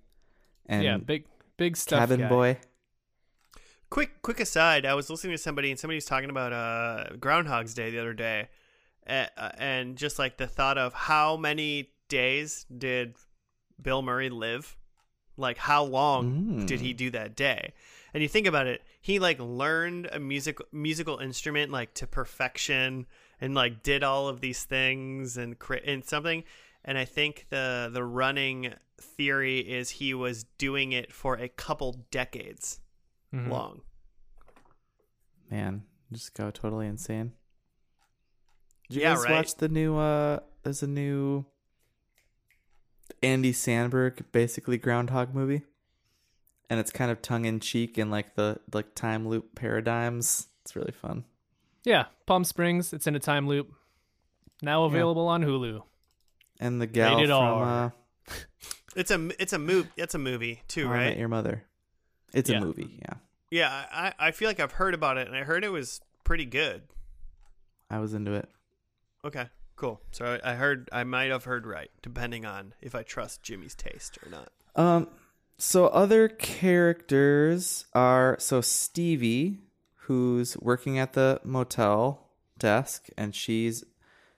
and 0.65 0.83
yeah, 0.83 0.97
big 0.97 1.25
big 1.57 1.77
stuff. 1.77 1.99
Cabin 1.99 2.21
guy. 2.21 2.29
Boy. 2.29 2.57
Quick, 3.89 4.21
quick 4.23 4.39
aside. 4.39 4.85
I 4.87 4.95
was 4.95 5.09
listening 5.09 5.33
to 5.35 5.37
somebody, 5.37 5.69
and 5.69 5.79
somebody 5.79 5.97
was 5.97 6.05
talking 6.05 6.31
about 6.31 6.51
uh, 6.51 7.15
Groundhog's 7.19 7.75
Day 7.75 7.91
the 7.91 7.99
other 7.99 8.13
day, 8.13 8.49
uh, 9.05 9.27
and 9.59 9.95
just 9.95 10.17
like 10.17 10.37
the 10.37 10.47
thought 10.47 10.79
of 10.79 10.93
how 10.95 11.37
many 11.37 11.91
days 12.09 12.65
did 12.75 13.15
Bill 13.79 14.01
Murray 14.01 14.29
live? 14.29 14.75
Like, 15.37 15.57
how 15.59 15.83
long 15.83 16.31
Mm. 16.63 16.67
did 16.67 16.79
he 16.81 16.93
do 16.93 17.11
that 17.11 17.35
day? 17.35 17.73
And 18.15 18.21
you 18.23 18.29
think 18.29 18.47
about 18.47 18.65
it, 18.67 18.81
he 19.01 19.19
like 19.19 19.39
learned 19.39 20.07
a 20.11 20.19
music 20.19 20.57
musical 20.71 21.17
instrument 21.19 21.71
like 21.71 21.93
to 21.95 22.07
perfection, 22.07 23.05
and 23.39 23.53
like 23.53 23.83
did 23.83 24.03
all 24.03 24.27
of 24.27 24.41
these 24.41 24.63
things 24.63 25.37
and 25.37 25.57
cre- 25.59 25.85
and 25.85 26.03
something. 26.03 26.43
And 26.85 26.97
I 26.97 27.05
think 27.05 27.45
the 27.49 27.89
the 27.93 28.03
running 28.03 28.73
theory 28.99 29.59
is 29.59 29.89
he 29.89 30.13
was 30.13 30.43
doing 30.57 30.91
it 30.91 31.11
for 31.13 31.35
a 31.35 31.47
couple 31.49 32.05
decades 32.11 32.79
Mhm. 33.33 33.49
long. 33.49 33.81
Man, 35.49 35.83
just 36.11 36.33
go 36.33 36.51
totally 36.51 36.87
insane. 36.87 37.33
Did 38.89 38.95
you 38.97 39.01
Yeah, 39.01 39.15
guys 39.15 39.23
right. 39.23 39.31
watch 39.31 39.55
the 39.55 39.69
new? 39.69 39.97
uh 39.97 40.39
There's 40.63 40.81
a 40.83 40.87
new 40.87 41.45
Andy 43.21 43.51
Samberg, 43.53 44.23
basically 44.31 44.77
Groundhog 44.77 45.33
movie, 45.33 45.63
and 46.69 46.79
it's 46.79 46.91
kind 46.91 47.11
of 47.11 47.21
tongue 47.21 47.45
in 47.45 47.59
cheek 47.59 47.97
in 47.97 48.09
like 48.09 48.35
the 48.35 48.59
like 48.73 48.95
time 48.95 49.27
loop 49.27 49.55
paradigms. 49.55 50.47
It's 50.61 50.75
really 50.75 50.91
fun. 50.91 51.25
Yeah, 51.83 52.05
Palm 52.25 52.43
Springs. 52.45 52.93
It's 52.93 53.07
in 53.07 53.15
a 53.15 53.19
time 53.19 53.47
loop. 53.47 53.73
Now 54.61 54.85
available 54.85 55.27
on 55.27 55.43
Hulu. 55.43 55.83
And 56.63 56.81
the 56.81 56.87
gal 56.87 57.15
Rated 57.17 57.29
from 57.29 57.61
uh, 57.61 57.89
It's 58.95 59.11
a 59.11 59.29
it's 59.41 59.53
a 59.53 59.59
move 59.59 59.87
it's 59.97 60.15
a 60.15 60.19
movie 60.19 60.61
too, 60.67 60.87
How 60.87 60.93
I 60.93 60.97
Met 60.97 61.05
right? 61.09 61.17
Your 61.17 61.27
Mother. 61.27 61.63
It's 62.33 62.49
Yeah. 62.49 62.57
a 62.57 62.61
movie. 62.61 62.99
Yeah, 63.01 63.13
Yeah, 63.51 63.85
I 63.91 64.13
I 64.19 64.31
feel 64.31 64.47
like 64.49 64.59
I've 64.59 64.71
heard 64.73 64.93
about 64.93 65.17
it 65.17 65.27
and 65.27 65.35
I 65.35 65.43
heard 65.43 65.63
it 65.63 65.69
was 65.71 65.99
pretty 66.23 66.45
good. 66.45 66.83
I 67.89 67.99
was 67.99 68.13
into 68.13 68.33
it. 68.33 68.49
Okay, 69.25 69.47
cool. 69.75 69.99
So 70.11 70.39
I 70.43 70.51
I 70.51 70.55
heard 70.55 70.89
I 70.91 71.03
might 71.03 71.31
have 71.31 71.43
heard 71.43 71.65
right, 71.67 71.91
depending 72.01 72.45
on 72.45 72.73
if 72.81 72.95
I 72.95 73.03
trust 73.03 73.43
Jimmy's 73.43 73.75
taste 73.75 74.17
or 74.25 74.29
not. 74.29 74.49
Um, 74.75 75.07
so 75.57 75.87
other 75.87 76.27
characters 76.29 77.85
are 77.93 78.37
so 78.39 78.61
Stevie, 78.61 79.59
who's 80.07 80.57
working 80.57 80.97
at 80.99 81.13
the 81.13 81.39
motel 81.43 82.29
desk, 82.57 83.07
and 83.17 83.33
she's 83.35 83.83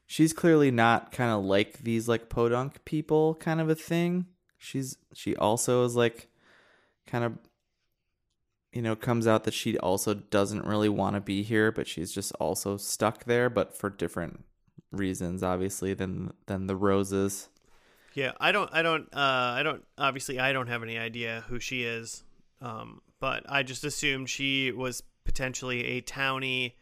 she's 0.06 0.34
clearly 0.34 0.72
not 0.72 1.12
kind 1.12 1.32
of 1.32 1.44
like 1.44 1.80
these 1.80 2.08
like 2.08 2.30
podunk 2.30 2.84
people 2.86 3.36
kind 3.36 3.60
of 3.60 3.70
a 3.70 3.76
thing. 3.76 4.28
She's 4.58 4.98
she 5.14 5.36
also 5.36 5.84
is 5.86 5.96
like 5.96 6.30
kind 7.08 7.24
of 7.24 7.38
you 8.72 8.82
know 8.82 8.96
comes 8.96 9.28
out 9.28 9.44
that 9.46 9.54
she 9.54 9.78
also 9.78 10.14
doesn't 10.14 10.66
really 10.66 10.90
want 10.90 11.16
to 11.16 11.22
be 11.22 11.44
here, 11.44 11.72
but 11.72 11.88
she's 11.88 12.12
just 12.12 12.32
also 12.34 12.78
stuck 12.78 13.26
there, 13.26 13.50
but 13.50 13.76
for 13.76 13.90
different 13.90 14.44
reasons, 14.92 15.44
obviously 15.44 15.94
than 15.94 16.34
than 16.48 16.68
the 16.68 16.76
roses. 16.76 17.50
Yeah, 18.14 18.32
I 18.40 18.52
don't 18.52 18.70
I 18.74 18.82
don't 18.82 19.14
uh 19.14 19.54
I 19.58 19.64
don't 19.64 19.84
obviously 19.98 20.40
I 20.40 20.54
don't 20.54 20.68
have 20.68 20.84
any 20.84 20.98
idea 20.98 21.44
who 21.48 21.60
she 21.60 21.84
is. 21.84 22.24
Um 22.62 23.02
but 23.20 23.44
I 23.50 23.64
just 23.64 23.84
assumed 23.84 24.30
she 24.30 24.72
was 24.72 25.04
potentially 25.26 25.84
a 25.86 26.02
townie 26.02 26.74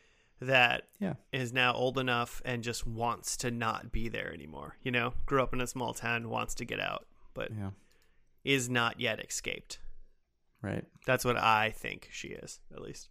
that 0.47 0.87
Yeah. 0.99 1.13
is 1.31 1.53
now 1.53 1.73
old 1.73 1.97
enough 1.97 2.41
and 2.45 2.63
just 2.63 2.85
wants 2.87 3.37
to 3.37 3.51
not 3.51 3.91
be 3.91 4.09
there 4.09 4.33
anymore. 4.33 4.77
You 4.81 4.91
know, 4.91 5.13
grew 5.25 5.41
up 5.43 5.53
in 5.53 5.61
a 5.61 5.67
small 5.67 5.93
town, 5.93 6.29
wants 6.29 6.53
to 6.55 6.65
get 6.65 6.79
out, 6.79 7.05
but 7.33 7.51
Yeah, 7.51 7.71
is 8.43 8.69
not 8.69 8.99
yet 8.99 9.19
escaped. 9.23 9.79
right. 10.61 10.85
That's 11.05 11.25
what 11.25 11.37
I 11.37 11.71
think 11.71 12.07
she 12.11 12.29
is, 12.29 12.59
at 12.71 12.81
least. 12.81 13.09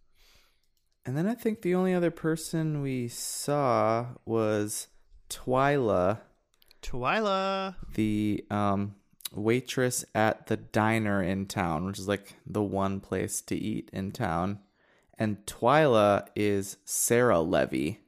And 1.05 1.15
then 1.17 1.27
I 1.27 1.35
think 1.35 1.61
the 1.61 1.75
only 1.75 1.93
other 1.93 2.11
person 2.11 2.81
we 2.81 3.07
saw 3.09 4.15
was 4.25 4.87
Twyla, 5.29 6.21
Twyla. 6.81 7.75
the 7.93 8.45
um, 8.49 8.95
waitress 9.31 10.05
at 10.15 10.47
the 10.47 10.57
diner 10.57 11.21
in 11.21 11.45
town, 11.45 11.85
which 11.85 11.99
is 11.99 12.07
like 12.07 12.35
the 12.45 12.61
one 12.63 12.99
place 12.99 13.41
to 13.41 13.55
eat 13.55 13.89
in 13.93 14.11
town. 14.11 14.59
And 15.17 15.45
Twyla 15.45 16.27
is 16.35 16.77
Sarah 16.85 17.41
Levy, 17.41 17.99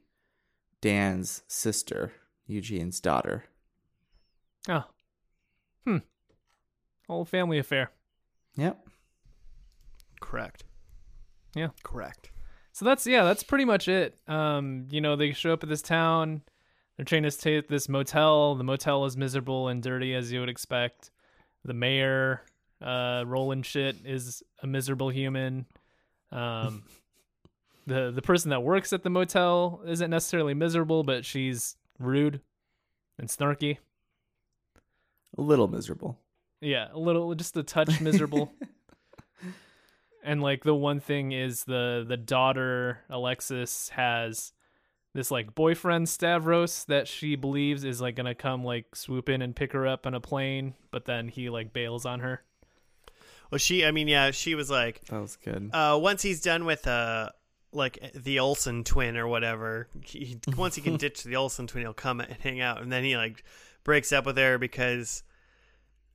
Dan's 0.80 1.42
sister, 1.46 2.12
Eugene's 2.46 3.00
daughter. 3.00 3.44
Oh. 4.68 4.84
Hmm. 5.86 5.98
Old 7.08 7.28
family 7.28 7.58
affair. 7.58 7.90
Yep. 8.56 8.88
Correct. 10.20 10.64
Yeah. 11.54 11.68
Correct. 11.82 12.30
So 12.72 12.84
that's 12.84 13.06
yeah, 13.06 13.24
that's 13.24 13.42
pretty 13.42 13.64
much 13.64 13.88
it. 13.88 14.18
Um, 14.28 14.86
you 14.90 15.00
know, 15.00 15.16
they 15.16 15.32
show 15.32 15.52
up 15.52 15.62
at 15.62 15.68
this 15.68 15.82
town. 15.82 16.42
They're 16.96 17.04
trying 17.04 17.22
to 17.22 17.30
stay 17.30 17.56
at 17.56 17.68
this 17.68 17.88
motel. 17.88 18.54
The 18.54 18.64
motel 18.64 19.04
is 19.04 19.16
miserable 19.16 19.68
and 19.68 19.82
dirty 19.82 20.14
as 20.14 20.32
you 20.32 20.40
would 20.40 20.48
expect. 20.48 21.10
The 21.64 21.74
mayor, 21.74 22.42
uh, 22.82 23.24
Roland 23.26 23.64
Schitt 23.64 24.04
is 24.04 24.42
a 24.62 24.66
miserable 24.66 25.10
human. 25.10 25.66
Um, 26.32 26.84
the 27.86 28.10
the 28.10 28.22
person 28.22 28.50
that 28.50 28.62
works 28.62 28.92
at 28.92 29.02
the 29.02 29.10
motel 29.10 29.82
isn't 29.86 30.10
necessarily 30.10 30.54
miserable, 30.54 31.02
but 31.02 31.24
she's 31.24 31.76
rude 31.98 32.40
and 33.18 33.28
snarky. 33.28 33.78
A 35.38 35.42
little 35.42 35.68
miserable. 35.68 36.18
Yeah, 36.60 36.88
a 36.92 36.98
little, 36.98 37.34
just 37.34 37.56
a 37.56 37.62
touch 37.62 38.00
miserable. 38.00 38.52
and 40.24 40.42
like 40.42 40.64
the 40.64 40.74
one 40.74 41.00
thing 41.00 41.32
is 41.32 41.64
the 41.64 42.04
the 42.06 42.16
daughter 42.16 43.00
Alexis 43.10 43.90
has 43.90 44.52
this 45.14 45.30
like 45.30 45.54
boyfriend 45.54 46.08
Stavros 46.08 46.84
that 46.86 47.08
she 47.08 47.36
believes 47.36 47.84
is 47.84 48.00
like 48.00 48.16
gonna 48.16 48.34
come 48.34 48.64
like 48.64 48.96
swoop 48.96 49.28
in 49.28 49.42
and 49.42 49.54
pick 49.56 49.72
her 49.72 49.86
up 49.86 50.06
on 50.06 50.14
a 50.14 50.20
plane, 50.20 50.74
but 50.90 51.04
then 51.04 51.28
he 51.28 51.50
like 51.50 51.72
bails 51.72 52.06
on 52.06 52.20
her. 52.20 52.42
Well, 53.50 53.58
she. 53.58 53.84
I 53.84 53.90
mean, 53.90 54.08
yeah, 54.08 54.30
she 54.30 54.54
was 54.54 54.70
like, 54.70 55.04
That 55.06 55.20
was 55.20 55.36
good. 55.36 55.70
uh, 55.72 55.98
once 56.00 56.22
he's 56.22 56.40
done 56.40 56.64
with 56.64 56.86
uh, 56.86 57.30
like 57.72 57.98
the 58.14 58.38
Olsen 58.40 58.84
twin 58.84 59.16
or 59.16 59.26
whatever. 59.28 59.88
He, 60.02 60.38
once 60.56 60.74
he 60.74 60.82
can 60.82 60.96
ditch 60.96 61.22
the 61.22 61.36
Olsen 61.36 61.66
twin, 61.66 61.84
he'll 61.84 61.92
come 61.94 62.20
and 62.20 62.32
hang 62.40 62.60
out, 62.60 62.82
and 62.82 62.90
then 62.90 63.04
he 63.04 63.16
like 63.16 63.44
breaks 63.84 64.12
up 64.12 64.26
with 64.26 64.36
her 64.38 64.58
because. 64.58 65.22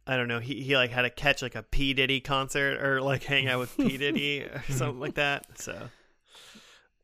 I 0.08 0.18
don't 0.18 0.28
know. 0.28 0.40
He 0.40 0.64
he 0.64 0.76
like 0.76 0.90
had 0.90 1.04
to 1.04 1.12
catch 1.12 1.44
like 1.44 1.54
a 1.54 1.62
P 1.62 1.94
Diddy 1.94 2.22
concert 2.22 2.84
or 2.84 3.04
like 3.04 3.24
hang 3.24 3.48
out 3.48 3.60
with 3.60 3.78
P 3.78 3.98
Diddy 4.00 4.42
or 4.42 4.64
something 4.70 5.00
like 5.00 5.14
that. 5.14 5.46
So 5.60 5.80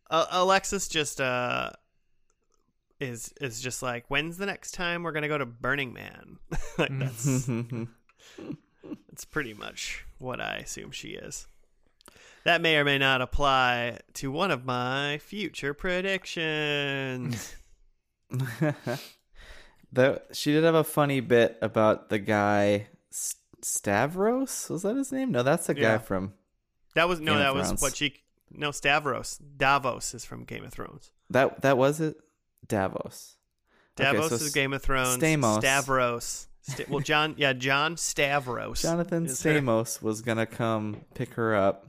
uh, 0.10 0.26
Alexis 0.32 0.88
just 0.88 1.22
uh 1.22 1.70
is 3.00 3.32
is 3.40 3.62
just 3.62 3.84
like, 3.84 4.06
when's 4.10 4.38
the 4.38 4.48
next 4.48 4.72
time 4.72 5.04
we're 5.04 5.12
gonna 5.12 5.28
go 5.28 5.38
to 5.38 5.46
Burning 5.46 5.94
Man? 5.94 6.38
like 6.80 6.90
that's 6.98 7.48
that's 9.10 9.26
pretty 9.26 9.54
much 9.54 10.06
what 10.19 10.39
I 10.41 10.58
assume 10.58 10.91
she 10.91 11.10
is. 11.10 11.47
That 12.43 12.62
may 12.62 12.78
or 12.78 12.86
may 12.86 12.97
not 12.97 13.21
apply 13.21 14.00
to 14.15 14.32
one 14.32 14.52
of 14.52 14.63
my 14.65 15.17
future 15.17 15.73
predictions. 15.73 17.56
Though 19.91 20.19
she 20.34 20.52
did 20.52 20.63
have 20.63 20.76
a 20.76 20.84
funny 20.84 21.19
bit 21.21 21.58
about 21.62 22.10
the 22.10 22.19
guy 22.19 22.88
S- 23.12 23.36
Stavros. 23.62 24.69
Was 24.69 24.82
that 24.84 24.95
his 24.97 25.12
name? 25.12 25.32
No, 25.32 25.43
that's 25.43 25.67
the 25.67 25.73
guy 25.73 25.82
Yeah. 25.82 25.97
from 26.00 26.34
That 26.95 27.08
was 27.08 27.19
no, 27.19 27.34
Game 27.34 27.38
of 27.38 27.43
that 27.43 27.56
was 27.71 27.82
what 27.82 27.95
she. 27.95 28.15
No, 28.52 28.71
Stavros. 28.71 29.38
Davos 29.38 30.13
is 30.13 30.26
from 30.26 30.43
Game 30.43 30.63
of 30.65 30.73
Thrones. 30.73 31.12
that. 31.30 31.62
That 31.62 31.78
was 31.78 32.00
it. 32.02 32.17
Davos. 32.67 33.36
Okay, 34.00 34.12
Davos 34.12 34.30
so 34.30 34.36
is 34.36 34.45
S- 34.47 34.54
Game 34.54 34.73
of 34.73 34.82
Thrones. 34.82 35.17
Stamos. 35.21 35.60
Stavros. 35.60 36.47
Sta- 36.67 36.86
well, 36.89 36.99
John. 36.99 37.34
Yeah, 37.38 37.53
John 37.53 37.97
Stavros. 37.97 38.82
Jonathan 38.82 39.25
is 39.25 39.41
her- 39.43 39.60
Stamos 39.62 40.01
was 40.01 40.21
gonna 40.21 40.45
come 40.45 41.01
pick 41.13 41.34
her 41.36 41.56
up, 41.56 41.88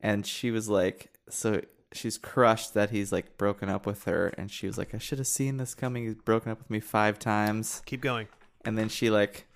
and 0.00 0.26
she 0.26 0.50
was 0.50 0.68
like, 0.68 1.12
so 1.28 1.60
she's 1.92 2.18
crushed 2.18 2.74
that 2.74 2.90
he's 2.90 3.12
like 3.12 3.36
broken 3.36 3.68
up 3.68 3.84
with 3.86 4.04
her, 4.04 4.28
and 4.38 4.50
she 4.50 4.66
was 4.66 4.78
like, 4.78 4.94
I 4.94 4.98
should 4.98 5.18
have 5.18 5.26
seen 5.26 5.56
this 5.56 5.74
coming. 5.74 6.04
He's 6.04 6.14
broken 6.14 6.52
up 6.52 6.58
with 6.58 6.70
me 6.70 6.80
five 6.80 7.18
times, 7.18 7.82
Keep 7.86 8.00
going. 8.02 8.28
and 8.64 8.78
then 8.78 8.88
she 8.88 9.10
like 9.10 9.46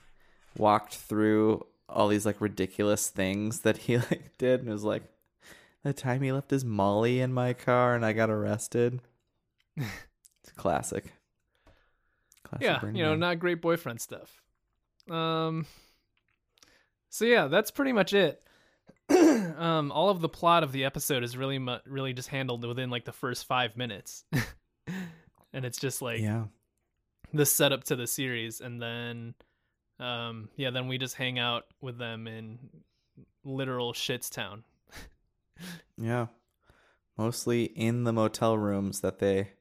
walked 0.57 0.95
through 0.95 1.65
all 1.89 2.09
these 2.09 2.27
like 2.27 2.41
ridiculous 2.41 3.09
things 3.09 3.61
that 3.61 3.77
he 3.79 3.97
like 4.11 4.37
did, 4.39 4.61
and 4.61 4.69
was 4.71 4.85
like, 4.85 5.05
the 5.85 5.93
time 5.93 6.23
he 6.23 6.33
left 6.33 6.51
his 6.51 6.65
Molly 6.65 7.21
in 7.21 7.33
my 7.33 7.53
car, 7.53 7.95
and 7.95 8.05
I 8.05 8.13
got 8.13 8.31
arrested. 8.31 9.01
it's 9.77 10.53
classic. 10.57 11.13
Classic 12.43 12.65
yeah, 12.67 12.79
Burning 12.81 12.97
you 12.97 13.03
know, 13.05 13.11
Man. 13.11 13.21
not 13.21 13.39
great 13.39 13.61
boyfriend 13.63 14.01
stuff. 14.01 14.43
Um. 15.11 15.67
So 17.09 17.25
yeah, 17.25 17.47
that's 17.47 17.71
pretty 17.71 17.93
much 17.93 18.13
it. 18.13 18.43
um, 19.09 19.93
all 19.93 20.11
of 20.11 20.21
the 20.21 20.29
plot 20.29 20.65
of 20.65 20.73
the 20.73 20.85
episode 20.85 21.23
is 21.23 21.37
really, 21.37 21.59
mu- 21.59 21.79
really 21.87 22.13
just 22.13 22.29
handled 22.29 22.65
within 22.65 22.91
like 22.91 23.05
the 23.05 23.13
first 23.13 23.47
five 23.47 23.77
minutes, 23.77 24.25
and 25.53 25.65
it's 25.65 25.79
just 25.79 26.03
like 26.03 26.21
yeah. 26.21 26.45
the 27.33 27.47
setup 27.47 27.85
to 27.85 27.97
the 27.97 28.07
series, 28.07 28.61
and 28.61 28.83
then, 28.83 29.35
um, 30.01 30.49
yeah, 30.57 30.71
then 30.71 30.89
we 30.89 30.99
just 30.99 31.15
hang 31.15 31.39
out 31.39 31.65
with 31.81 31.99
them 31.99 32.27
in 32.27 32.59
literal 33.45 33.93
shits 33.93 34.31
town. 34.31 34.65
Yeah. 35.99 36.27
Mostly 37.17 37.65
in 37.65 38.05
the 38.05 38.13
motel 38.13 38.59
rooms 38.59 39.01
that 39.01 39.19
they 39.19 39.53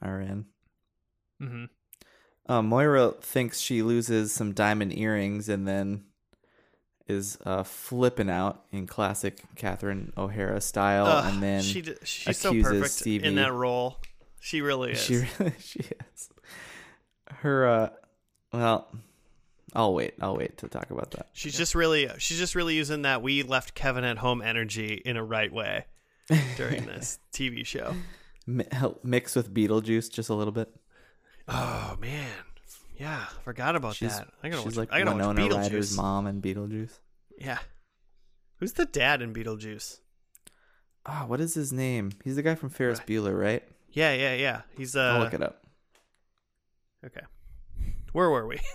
are 0.00 0.20
in. 0.20 0.46
hmm 1.40 1.64
Uh, 2.48 2.62
Moira 2.62 3.12
thinks 3.20 3.60
she 3.60 3.82
loses 3.82 4.32
some 4.32 4.52
diamond 4.52 4.96
earrings 4.96 5.48
and 5.48 5.68
then 5.68 6.04
is 7.06 7.38
uh, 7.44 7.62
flipping 7.62 8.30
out 8.30 8.64
in 8.72 8.86
classic 8.86 9.40
Catherine 9.56 10.12
O'Hara 10.16 10.60
style, 10.60 11.06
Ugh, 11.06 11.32
and 11.32 11.42
then 11.42 11.62
she 11.62 11.82
d- 11.82 11.94
she's 12.04 12.38
so 12.38 12.50
accuses 12.50 12.72
perfect 12.72 12.94
Stevie- 12.94 13.26
in 13.26 13.34
that 13.36 13.52
role. 13.52 13.98
She 14.40 14.60
really 14.62 14.92
is. 14.92 15.02
she 15.02 15.16
really 15.38 15.52
she 15.60 15.80
is 15.80 16.30
her. 17.38 17.66
Uh, 17.68 17.88
well, 18.52 18.88
I'll 19.74 19.94
wait. 19.94 20.14
I'll 20.20 20.36
wait 20.36 20.58
to 20.58 20.68
talk 20.68 20.90
about 20.90 21.12
that. 21.12 21.28
She's 21.32 21.56
just 21.56 21.74
really 21.74 22.08
she's 22.18 22.38
just 22.38 22.54
really 22.54 22.74
using 22.74 23.02
that 23.02 23.22
we 23.22 23.42
left 23.42 23.74
Kevin 23.74 24.02
at 24.04 24.18
home 24.18 24.42
energy 24.42 24.94
in 25.04 25.16
a 25.16 25.24
right 25.24 25.52
way 25.52 25.86
during 26.56 26.86
this 26.86 27.18
TV 27.32 27.64
show. 27.66 27.94
Mi- 28.46 28.64
mixed 29.04 29.36
with 29.36 29.52
Beetlejuice 29.54 30.10
just 30.12 30.30
a 30.30 30.34
little 30.34 30.52
bit. 30.52 30.68
Oh 31.50 31.96
man. 32.00 32.30
Yeah, 32.98 33.24
forgot 33.44 33.76
about 33.76 33.96
She's 33.96 34.16
that. 34.16 34.28
I 34.42 34.50
gotta 34.50 34.62
she's 34.62 34.76
watch, 34.76 34.88
like 34.90 34.92
I 34.92 35.02
gotta 35.02 35.16
watch 35.16 35.36
Winona 35.36 35.56
Ryder's 35.56 35.96
mom 35.96 36.26
in 36.26 36.40
Beetlejuice. 36.42 36.98
Yeah. 37.38 37.58
Who's 38.58 38.74
the 38.74 38.84
dad 38.84 39.22
in 39.22 39.32
Beetlejuice? 39.32 39.98
Ah, 41.06 41.24
what 41.26 41.40
is 41.40 41.54
his 41.54 41.72
name? 41.72 42.10
He's 42.24 42.36
the 42.36 42.42
guy 42.42 42.54
from 42.54 42.68
Ferris 42.68 42.98
Right. 42.98 43.08
Bueller, 43.08 43.38
right? 43.38 43.62
Yeah, 43.92 44.12
yeah, 44.12 44.34
yeah. 44.34 44.62
He's 44.76 44.94
uh 44.94 45.00
I'll 45.14 45.20
look 45.20 45.34
it 45.34 45.42
up. 45.42 45.64
Okay. 47.04 47.22
Where 48.12 48.30
were 48.30 48.46
we? 48.46 48.60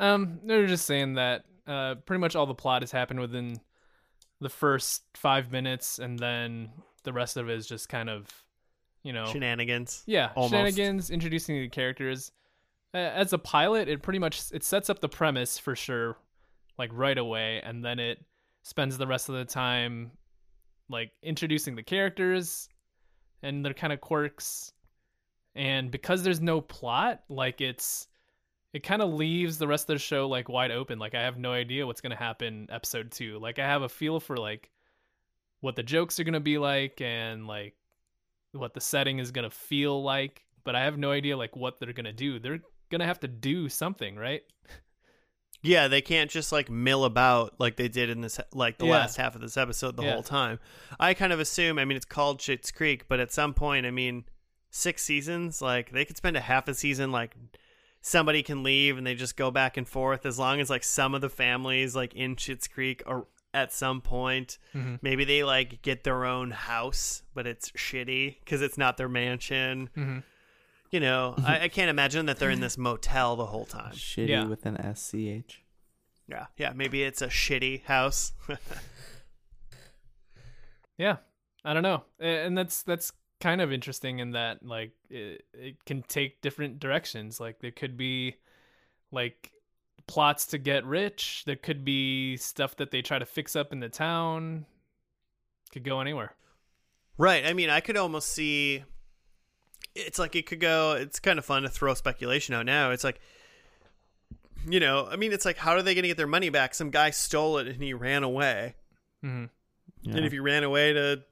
Um, 0.00 0.40
they're 0.44 0.66
just 0.66 0.84
saying 0.86 1.14
that 1.14 1.44
uh, 1.66 1.94
pretty 2.06 2.18
much 2.18 2.34
all 2.34 2.46
the 2.46 2.54
plot 2.54 2.82
has 2.82 2.90
happened 2.90 3.20
within 3.20 3.60
the 4.40 4.48
first 4.48 5.02
five 5.14 5.52
minutes, 5.52 6.00
and 6.00 6.18
then 6.18 6.70
the 7.04 7.12
rest 7.12 7.36
of 7.36 7.48
it 7.48 7.56
is 7.56 7.68
just 7.68 7.88
kind 7.88 8.10
of, 8.10 8.26
you 9.02 9.12
know, 9.12 9.26
Shenanigans. 9.26 10.02
yeah, 10.06 10.30
almost. 10.34 10.52
shenanigans, 10.52 11.10
introducing 11.10 11.56
the 11.60 11.68
characters. 11.68 12.32
As 12.92 13.32
a 13.32 13.38
pilot, 13.38 13.88
it 13.88 14.02
pretty 14.02 14.18
much 14.18 14.42
it 14.52 14.64
sets 14.64 14.90
up 14.90 15.00
the 15.00 15.08
premise 15.08 15.58
for 15.58 15.76
sure, 15.76 16.16
like 16.78 16.90
right 16.92 17.16
away, 17.16 17.60
and 17.64 17.84
then 17.84 17.98
it 17.98 18.18
spends 18.62 18.98
the 18.98 19.06
rest 19.06 19.28
of 19.28 19.36
the 19.36 19.44
time 19.44 20.10
like 20.88 21.12
introducing 21.22 21.76
the 21.76 21.82
characters 21.82 22.68
and 23.42 23.64
their 23.64 23.74
kind 23.74 23.92
of 23.92 24.00
quirks. 24.00 24.72
And 25.54 25.90
because 25.90 26.22
there's 26.22 26.40
no 26.40 26.60
plot, 26.60 27.22
like 27.28 27.60
it's 27.60 28.08
it 28.72 28.82
kind 28.82 29.02
of 29.02 29.12
leaves 29.12 29.58
the 29.58 29.66
rest 29.66 29.88
of 29.88 29.94
the 29.94 29.98
show 29.98 30.28
like 30.28 30.48
wide 30.48 30.70
open. 30.70 30.98
Like 30.98 31.14
I 31.14 31.22
have 31.22 31.38
no 31.38 31.52
idea 31.52 31.86
what's 31.86 32.00
gonna 32.00 32.16
happen 32.16 32.68
episode 32.70 33.10
two. 33.12 33.38
Like 33.38 33.58
I 33.58 33.66
have 33.66 33.82
a 33.82 33.88
feel 33.88 34.20
for 34.20 34.36
like 34.36 34.70
what 35.60 35.76
the 35.76 35.82
jokes 35.82 36.20
are 36.20 36.24
gonna 36.24 36.40
be 36.40 36.58
like 36.58 37.00
and 37.00 37.46
like 37.46 37.74
what 38.52 38.74
the 38.74 38.80
setting 38.80 39.18
is 39.18 39.30
gonna 39.30 39.50
feel 39.50 40.02
like, 40.02 40.42
but 40.64 40.74
I 40.74 40.84
have 40.84 40.98
no 40.98 41.10
idea 41.10 41.36
like 41.36 41.56
what 41.56 41.78
they're 41.78 41.92
gonna 41.92 42.12
do. 42.12 42.38
They're 42.38 42.60
gonna 42.90 43.06
have 43.06 43.20
to 43.20 43.28
do 43.28 43.68
something, 43.68 44.16
right? 44.16 44.42
Yeah, 45.62 45.88
they 45.88 46.00
can't 46.00 46.30
just 46.30 46.52
like 46.52 46.70
mill 46.70 47.04
about 47.04 47.54
like 47.60 47.76
they 47.76 47.88
did 47.88 48.08
in 48.08 48.22
this 48.22 48.40
like 48.54 48.78
the 48.78 48.86
Yeah. 48.86 48.92
last 48.92 49.16
half 49.16 49.34
of 49.34 49.42
this 49.42 49.56
episode 49.58 49.96
the 49.96 50.02
Yeah. 50.02 50.14
whole 50.14 50.22
time. 50.22 50.58
I 50.98 51.12
kind 51.14 51.32
of 51.32 51.40
assume, 51.40 51.78
I 51.78 51.84
mean 51.84 51.96
it's 51.96 52.06
called 52.06 52.38
Schitt's 52.40 52.70
Creek, 52.72 53.06
but 53.08 53.20
at 53.20 53.30
some 53.32 53.52
point, 53.52 53.84
I 53.86 53.90
mean, 53.90 54.24
six 54.70 55.02
seasons, 55.02 55.60
like 55.60 55.92
they 55.92 56.04
could 56.04 56.16
spend 56.16 56.36
a 56.36 56.40
half 56.40 56.66
a 56.66 56.74
season 56.74 57.12
like 57.12 57.36
somebody 58.00 58.42
can 58.42 58.62
leave 58.62 58.96
and 58.96 59.06
they 59.06 59.14
just 59.14 59.36
go 59.36 59.50
back 59.50 59.76
and 59.76 59.86
forth 59.86 60.24
as 60.24 60.38
long 60.38 60.60
as 60.60 60.70
like 60.70 60.82
some 60.82 61.14
of 61.14 61.20
the 61.20 61.28
families 61.28 61.94
like 61.94 62.14
in 62.14 62.36
Schitt's 62.36 62.66
Creek 62.66 63.02
or 63.04 63.26
at 63.52 63.72
some 63.72 64.00
point 64.00 64.58
Mm-hmm. 64.74 64.96
maybe 65.02 65.24
they 65.24 65.42
like 65.44 65.82
get 65.82 66.04
their 66.04 66.24
own 66.24 66.50
house 66.52 67.22
but 67.34 67.46
it's 67.46 67.70
shitty 67.72 68.36
because 68.44 68.62
it's 68.62 68.78
not 68.78 68.96
their 68.96 69.08
mansion 69.08 69.90
Mm-hmm. 69.96 70.18
you 70.90 71.00
know 71.00 71.34
I, 71.44 71.60
I 71.64 71.68
can't 71.68 71.90
imagine 71.90 72.26
that 72.26 72.38
they're 72.38 72.50
in 72.50 72.60
this 72.60 72.78
motel 72.78 73.36
the 73.36 73.46
whole 73.46 73.66
time 73.66 73.92
Shitty 73.94 74.28
Yeah. 74.28 74.44
with 74.46 74.64
an 74.66 74.76
SCH. 74.94 75.62
yeah 76.28 76.46
yeah 76.56 76.72
maybe 76.74 77.02
it's 77.02 77.22
a 77.22 77.28
shitty 77.28 77.84
house 77.84 78.32
Yeah, 80.98 81.16
I 81.64 81.72
don't 81.72 81.82
know, 81.82 82.04
and 82.18 82.56
that's 82.56 82.82
that's 82.82 83.12
kind 83.40 83.62
of 83.62 83.72
interesting 83.72 84.18
in 84.18 84.32
that 84.32 84.62
like 84.62 84.92
it, 85.08 85.44
it 85.54 85.82
can 85.86 86.02
take 86.02 86.42
different 86.42 86.78
directions. 86.78 87.40
Like 87.40 87.60
there 87.60 87.70
could 87.70 87.96
be 87.96 88.36
like 89.10 89.50
plots 90.10 90.46
to 90.46 90.58
get 90.58 90.84
rich. 90.84 91.44
There 91.46 91.54
could 91.54 91.84
be 91.84 92.36
stuff 92.36 92.74
that 92.76 92.90
they 92.90 93.00
try 93.00 93.20
to 93.20 93.24
fix 93.24 93.54
up 93.54 93.72
in 93.72 93.78
the 93.78 93.88
town. 93.88 94.66
Could 95.72 95.84
go 95.84 96.00
anywhere. 96.00 96.34
Right. 97.16 97.46
I 97.46 97.52
mean, 97.52 97.70
I 97.70 97.78
could 97.78 97.96
almost 97.96 98.32
see. 98.32 98.82
It's 99.94 100.18
like 100.18 100.34
it 100.34 100.46
could 100.46 100.58
go. 100.58 100.94
It's 100.94 101.20
kind 101.20 101.38
of 101.38 101.44
fun 101.44 101.62
to 101.62 101.68
throw 101.68 101.94
speculation 101.94 102.56
out 102.56 102.66
now. 102.66 102.90
It's 102.90 103.04
like, 103.04 103.20
you 104.68 104.80
know, 104.80 105.06
I 105.08 105.14
mean, 105.14 105.32
it's 105.32 105.44
like, 105.44 105.58
how 105.58 105.72
are 105.72 105.82
they 105.82 105.94
going 105.94 106.02
to 106.02 106.08
get 106.08 106.16
their 106.16 106.26
money 106.26 106.48
back? 106.48 106.74
Some 106.74 106.90
guy 106.90 107.10
stole 107.10 107.58
it 107.58 107.68
and 107.68 107.80
he 107.80 107.94
ran 107.94 108.24
away. 108.24 108.74
Mm-hmm. 109.24 109.44
Yeah. 110.02 110.16
And 110.16 110.26
if 110.26 110.32
he 110.32 110.40
ran 110.40 110.64
away 110.64 110.92
to 110.92 111.22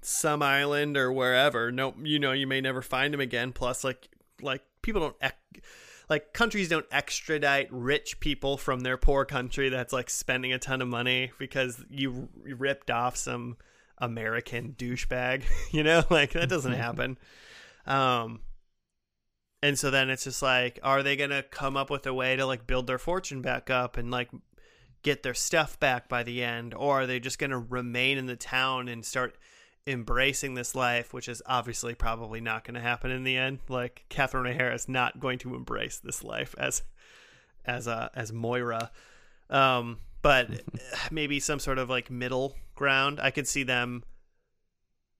some 0.00 0.42
island 0.42 0.96
or 0.96 1.12
wherever, 1.12 1.70
no, 1.70 1.94
you 2.02 2.18
know, 2.18 2.32
you 2.32 2.46
may 2.46 2.62
never 2.62 2.80
find 2.80 3.12
him 3.12 3.20
again. 3.20 3.52
Plus, 3.52 3.84
like, 3.84 4.08
like 4.40 4.62
people 4.80 5.02
don't, 5.02 5.16
ec- 5.20 5.62
like 6.08 6.32
countries 6.32 6.68
don't 6.68 6.86
extradite 6.90 7.68
rich 7.70 8.20
people 8.20 8.56
from 8.56 8.80
their 8.80 8.96
poor 8.96 9.24
country 9.24 9.68
that's 9.68 9.92
like 9.92 10.10
spending 10.10 10.52
a 10.52 10.58
ton 10.58 10.82
of 10.82 10.88
money 10.88 11.32
because 11.38 11.82
you, 11.90 12.28
ripped 12.42 12.90
off 12.90 13.16
some 13.16 13.56
American 13.98 14.74
douchebag. 14.76 15.44
you 15.70 15.82
know, 15.82 16.04
like 16.10 16.32
that 16.32 16.48
doesn't 16.48 16.72
happen. 16.72 17.18
Um, 17.86 18.40
and 19.62 19.78
so 19.78 19.90
then 19.90 20.10
it's 20.10 20.24
just 20.24 20.42
like, 20.42 20.78
are 20.82 21.02
they 21.02 21.16
gonna 21.16 21.42
come 21.42 21.76
up 21.76 21.90
with 21.90 22.06
a 22.06 22.14
way 22.14 22.36
to 22.36 22.44
like 22.44 22.66
build 22.66 22.86
their 22.86 22.98
fortune 22.98 23.40
back 23.40 23.70
up 23.70 23.96
and 23.96 24.10
like 24.10 24.28
get 25.02 25.22
their 25.22 25.34
stuff 25.34 25.78
back 25.80 26.08
by 26.08 26.22
the 26.22 26.42
end, 26.42 26.74
or 26.74 27.02
are 27.02 27.06
they 27.06 27.18
just 27.18 27.38
gonna 27.38 27.58
remain 27.58 28.18
in 28.18 28.26
the 28.26 28.36
town 28.36 28.88
and 28.88 29.04
start 29.04 29.36
embracing 29.86 30.54
this 30.54 30.74
life, 30.74 31.12
which 31.12 31.28
is 31.28 31.42
obviously 31.46 31.94
probably 31.94 32.40
not 32.40 32.64
going 32.64 32.74
to 32.74 32.80
happen 32.80 33.10
in 33.10 33.24
the 33.24 33.36
end. 33.36 33.58
Like 33.68 34.04
Catherine 34.08 34.46
O'Hara 34.46 34.74
is 34.74 34.88
not 34.88 35.20
going 35.20 35.38
to 35.40 35.54
embrace 35.54 35.98
this 35.98 36.24
life 36.24 36.54
as 36.58 36.82
as 37.64 37.88
uh, 37.88 38.08
as 38.14 38.32
Moira. 38.32 38.90
Um, 39.50 39.98
but 40.22 40.48
maybe 41.10 41.40
some 41.40 41.58
sort 41.58 41.78
of 41.78 41.90
like 41.90 42.10
middle 42.10 42.56
ground. 42.74 43.20
I 43.20 43.30
could 43.30 43.48
see 43.48 43.62
them 43.62 44.04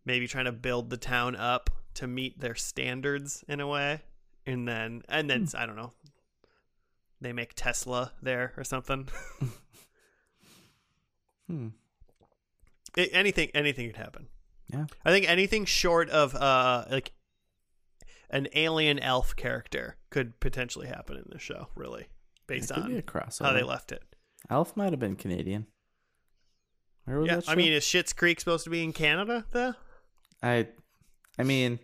maybe 0.05 0.27
trying 0.27 0.47
to 0.47 0.53
build 0.53 0.91
the 0.91 0.97
town 0.97 1.37
up 1.37 1.71
to 1.95 2.07
meet 2.07 2.41
their 2.41 2.55
standards 2.55 3.45
in 3.49 3.61
a 3.61 3.67
way, 3.67 4.01
and 4.47 4.67
then 4.67 5.03
and 5.09 5.29
then 5.29 5.47
I 5.57 5.67
don't 5.67 5.77
know. 5.77 5.93
They 7.21 7.33
make 7.33 7.53
Tesla 7.55 8.13
there 8.23 8.53
or 8.57 8.65
something. 8.65 9.09
Hmm. 11.47 11.69
It, 12.97 13.11
anything 13.13 13.51
anything 13.53 13.87
could 13.89 13.99
happen. 13.99 14.29
Yeah. 14.73 14.87
I 15.05 15.11
think 15.11 15.29
anything 15.29 15.65
short 15.67 16.09
of 16.11 16.35
uh 16.35 16.85
like 16.91 17.13
an 18.31 18.49
alien 18.55 18.99
elf 18.99 19.37
character 19.37 19.97
could 20.11 20.41
potentially 20.41 20.87
happen 20.89 21.17
in 21.17 21.25
this 21.31 21.43
show, 21.43 21.69
really, 21.77 22.07
based 22.47 22.71
It 22.71 22.75
could 22.75 22.87
be 22.87 22.95
a 22.95 22.97
on 22.97 23.03
crossover. 23.03 23.45
how 23.47 23.53
they 23.53 23.63
left 23.63 23.93
it. 23.93 24.03
Elf 24.51 24.77
might 24.77 24.93
have 24.93 24.99
been 25.01 25.17
Canadian. 25.17 25.67
Where 27.05 27.19
was 27.19 27.29
Yeah, 27.29 27.37
that? 27.37 27.49
I 27.49 27.55
mean, 27.55 27.73
is 27.73 27.85
Schitt's 27.85 28.13
Creek 28.13 28.41
supposed 28.41 28.65
to 28.65 28.71
be 28.71 28.83
in 28.83 28.93
Canada 28.93 29.45
though? 29.53 29.75
I, 30.43 30.69
I 31.39 31.43
mean, 31.43 31.79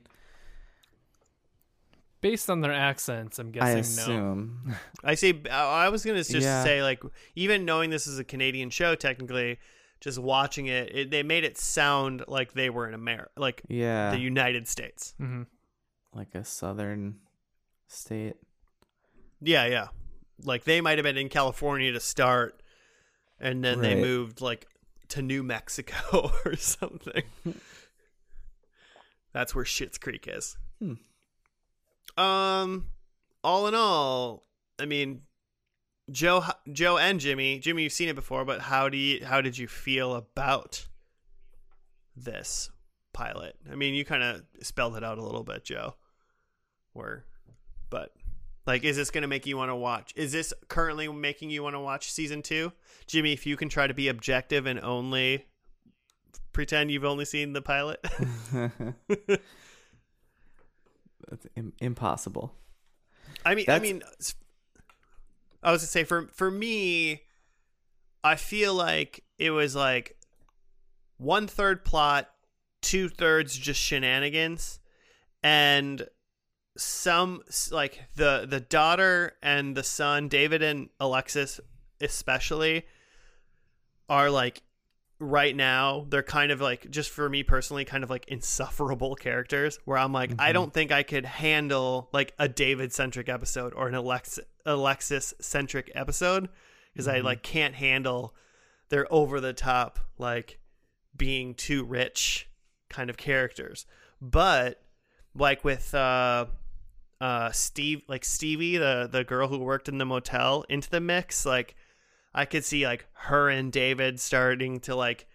Based 2.22 2.50
on 2.50 2.60
their 2.60 2.72
accents, 2.72 3.38
I'm 3.38 3.48
I 3.48 3.50
guessing 3.50 3.96
no. 3.96 4.02
assume. 4.02 4.74
I 5.02 5.14
say 5.14 5.40
I 5.50 5.88
was 5.88 6.04
gonna 6.04 6.18
just 6.18 6.32
Yeah. 6.34 6.62
say 6.62 6.82
like 6.82 7.02
even 7.34 7.64
knowing 7.64 7.88
this 7.88 8.06
is 8.06 8.18
a 8.18 8.24
Canadian 8.24 8.68
show, 8.68 8.94
technically, 8.94 9.58
just 10.00 10.18
watching 10.18 10.66
it, 10.66 10.94
it 10.94 11.10
they 11.10 11.22
made 11.22 11.44
it 11.44 11.58
sound 11.58 12.24
like 12.26 12.52
they 12.52 12.70
were 12.70 12.88
in 12.88 12.94
America, 12.94 13.30
like 13.36 13.62
yeah, 13.68 14.10
the 14.10 14.18
United 14.18 14.66
States. 14.68 15.14
hmm 15.18 15.42
like 16.12 16.34
a 16.34 16.44
southern 16.44 17.16
state. 17.86 18.36
Yeah, 19.40 19.66
yeah. 19.66 19.88
Like 20.44 20.64
they 20.64 20.80
might 20.80 20.98
have 20.98 21.04
been 21.04 21.16
in 21.16 21.28
California 21.28 21.92
to 21.92 22.00
start, 22.00 22.62
and 23.38 23.62
then 23.62 23.80
they 23.80 23.94
moved 23.94 24.40
like 24.40 24.66
to 25.08 25.22
New 25.22 25.42
Mexico 25.42 26.32
or 26.44 26.56
something. 26.56 27.22
That's 29.32 29.54
where 29.54 29.64
Schitt's 29.64 29.98
Creek 29.98 30.26
is. 30.28 30.56
Hmm. 30.80 30.94
Um, 32.20 32.86
all 33.44 33.68
in 33.68 33.74
all, 33.74 34.44
I 34.78 34.86
mean, 34.86 35.22
Joe, 36.10 36.44
Joe, 36.72 36.98
and 36.98 37.20
Jimmy. 37.20 37.58
Jimmy, 37.58 37.84
you've 37.84 37.92
seen 37.92 38.08
it 38.08 38.14
before, 38.14 38.44
but 38.44 38.60
how 38.60 38.88
do 38.88 38.96
you? 38.96 39.24
How 39.24 39.40
did 39.40 39.56
you 39.56 39.68
feel 39.68 40.14
about 40.14 40.86
this 42.16 42.70
pilot? 43.12 43.56
I 43.70 43.74
mean, 43.74 43.94
you 43.94 44.04
kind 44.04 44.22
of 44.22 44.42
spelled 44.62 44.96
it 44.96 45.04
out 45.04 45.18
a 45.18 45.22
little 45.22 45.44
bit, 45.44 45.64
Joe. 45.64 45.94
Where, 46.92 47.24
but 47.88 48.12
like, 48.66 48.84
is 48.84 48.96
this 48.96 49.10
going 49.10 49.22
to 49.22 49.28
make 49.28 49.46
you 49.46 49.56
want 49.56 49.70
to 49.70 49.76
watch? 49.76 50.12
Is 50.16 50.32
this 50.32 50.52
currently 50.68 51.08
making 51.08 51.50
you 51.50 51.62
want 51.62 51.74
to 51.74 51.80
watch 51.80 52.10
season 52.10 52.42
two? 52.42 52.72
Jimmy, 53.06 53.32
if 53.32 53.46
you 53.46 53.56
can 53.56 53.68
try 53.68 53.86
to 53.86 53.94
be 53.94 54.08
objective 54.08 54.66
and 54.66 54.80
only 54.80 55.46
pretend 56.52 56.90
you've 56.90 57.04
only 57.04 57.24
seen 57.24 57.52
the 57.52 57.62
pilot. 57.62 58.04
That's 61.28 61.46
Im- 61.56 61.72
impossible. 61.80 62.52
I 63.44 63.54
mean, 63.54 63.66
I 63.68 63.78
mean, 63.78 64.02
I 65.62 65.72
was 65.72 65.82
to 65.82 65.86
say 65.86 66.04
for 66.04 66.28
for 66.32 66.50
me, 66.50 67.22
I 68.24 68.36
feel 68.36 68.74
like 68.74 69.24
it 69.38 69.50
was 69.50 69.74
like 69.74 70.16
one 71.18 71.46
third 71.46 71.84
plot, 71.84 72.30
two 72.82 73.08
thirds 73.08 73.56
just 73.56 73.80
shenanigans, 73.80 74.80
and 75.42 76.06
some 76.76 77.42
like 77.70 78.00
the 78.16 78.46
the 78.48 78.60
daughter 78.60 79.34
and 79.42 79.76
the 79.76 79.82
son, 79.82 80.28
David 80.28 80.62
and 80.62 80.88
Alexis, 80.98 81.60
especially, 82.00 82.84
are 84.08 84.30
like 84.30 84.62
right 85.22 85.54
now 85.54 86.06
they're 86.08 86.22
kind 86.22 86.50
of 86.50 86.62
like 86.62 86.90
just 86.90 87.10
for 87.10 87.28
me 87.28 87.42
personally 87.42 87.84
kind 87.84 88.02
of 88.02 88.08
like 88.08 88.26
insufferable 88.28 89.14
characters 89.14 89.78
where 89.84 89.98
i'm 89.98 90.14
like 90.14 90.30
i 90.38 90.48
Mhm. 90.50 90.54
don't 90.54 90.72
think 90.72 90.90
i 90.90 91.02
could 91.02 91.26
handle 91.26 92.08
like 92.12 92.32
a 92.38 92.48
david 92.48 92.90
centric 92.90 93.28
episode 93.28 93.74
or 93.74 93.86
an 93.86 93.94
Alex- 93.94 94.38
alexis 94.64 95.34
centric 95.38 95.92
episode 95.94 96.48
because 96.92 97.06
i 97.06 97.18
Mhm. 97.20 97.24
like 97.24 97.42
can't 97.42 97.74
handle 97.74 98.34
their 98.88 99.06
over 99.12 99.40
the 99.40 99.52
top 99.52 99.98
like 100.16 100.58
being 101.14 101.54
too 101.54 101.84
rich 101.84 102.48
kind 102.88 103.10
of 103.10 103.18
characters 103.18 103.84
but 104.22 104.82
like 105.34 105.62
with 105.64 105.94
uh 105.94 106.46
uh 107.20 107.52
steve 107.52 108.00
like 108.08 108.24
stevie 108.24 108.78
the 108.78 109.06
the 109.12 109.22
girl 109.22 109.48
who 109.48 109.58
worked 109.58 109.86
in 109.88 109.98
the 109.98 110.06
motel 110.06 110.64
into 110.70 110.88
the 110.88 110.98
mix 111.00 111.44
like 111.44 111.74
I 112.34 112.44
could 112.44 112.64
see 112.64 112.86
like 112.86 113.06
her 113.12 113.48
and 113.48 113.72
David 113.72 114.20
starting 114.20 114.80
to 114.80 114.94
like 114.94 115.26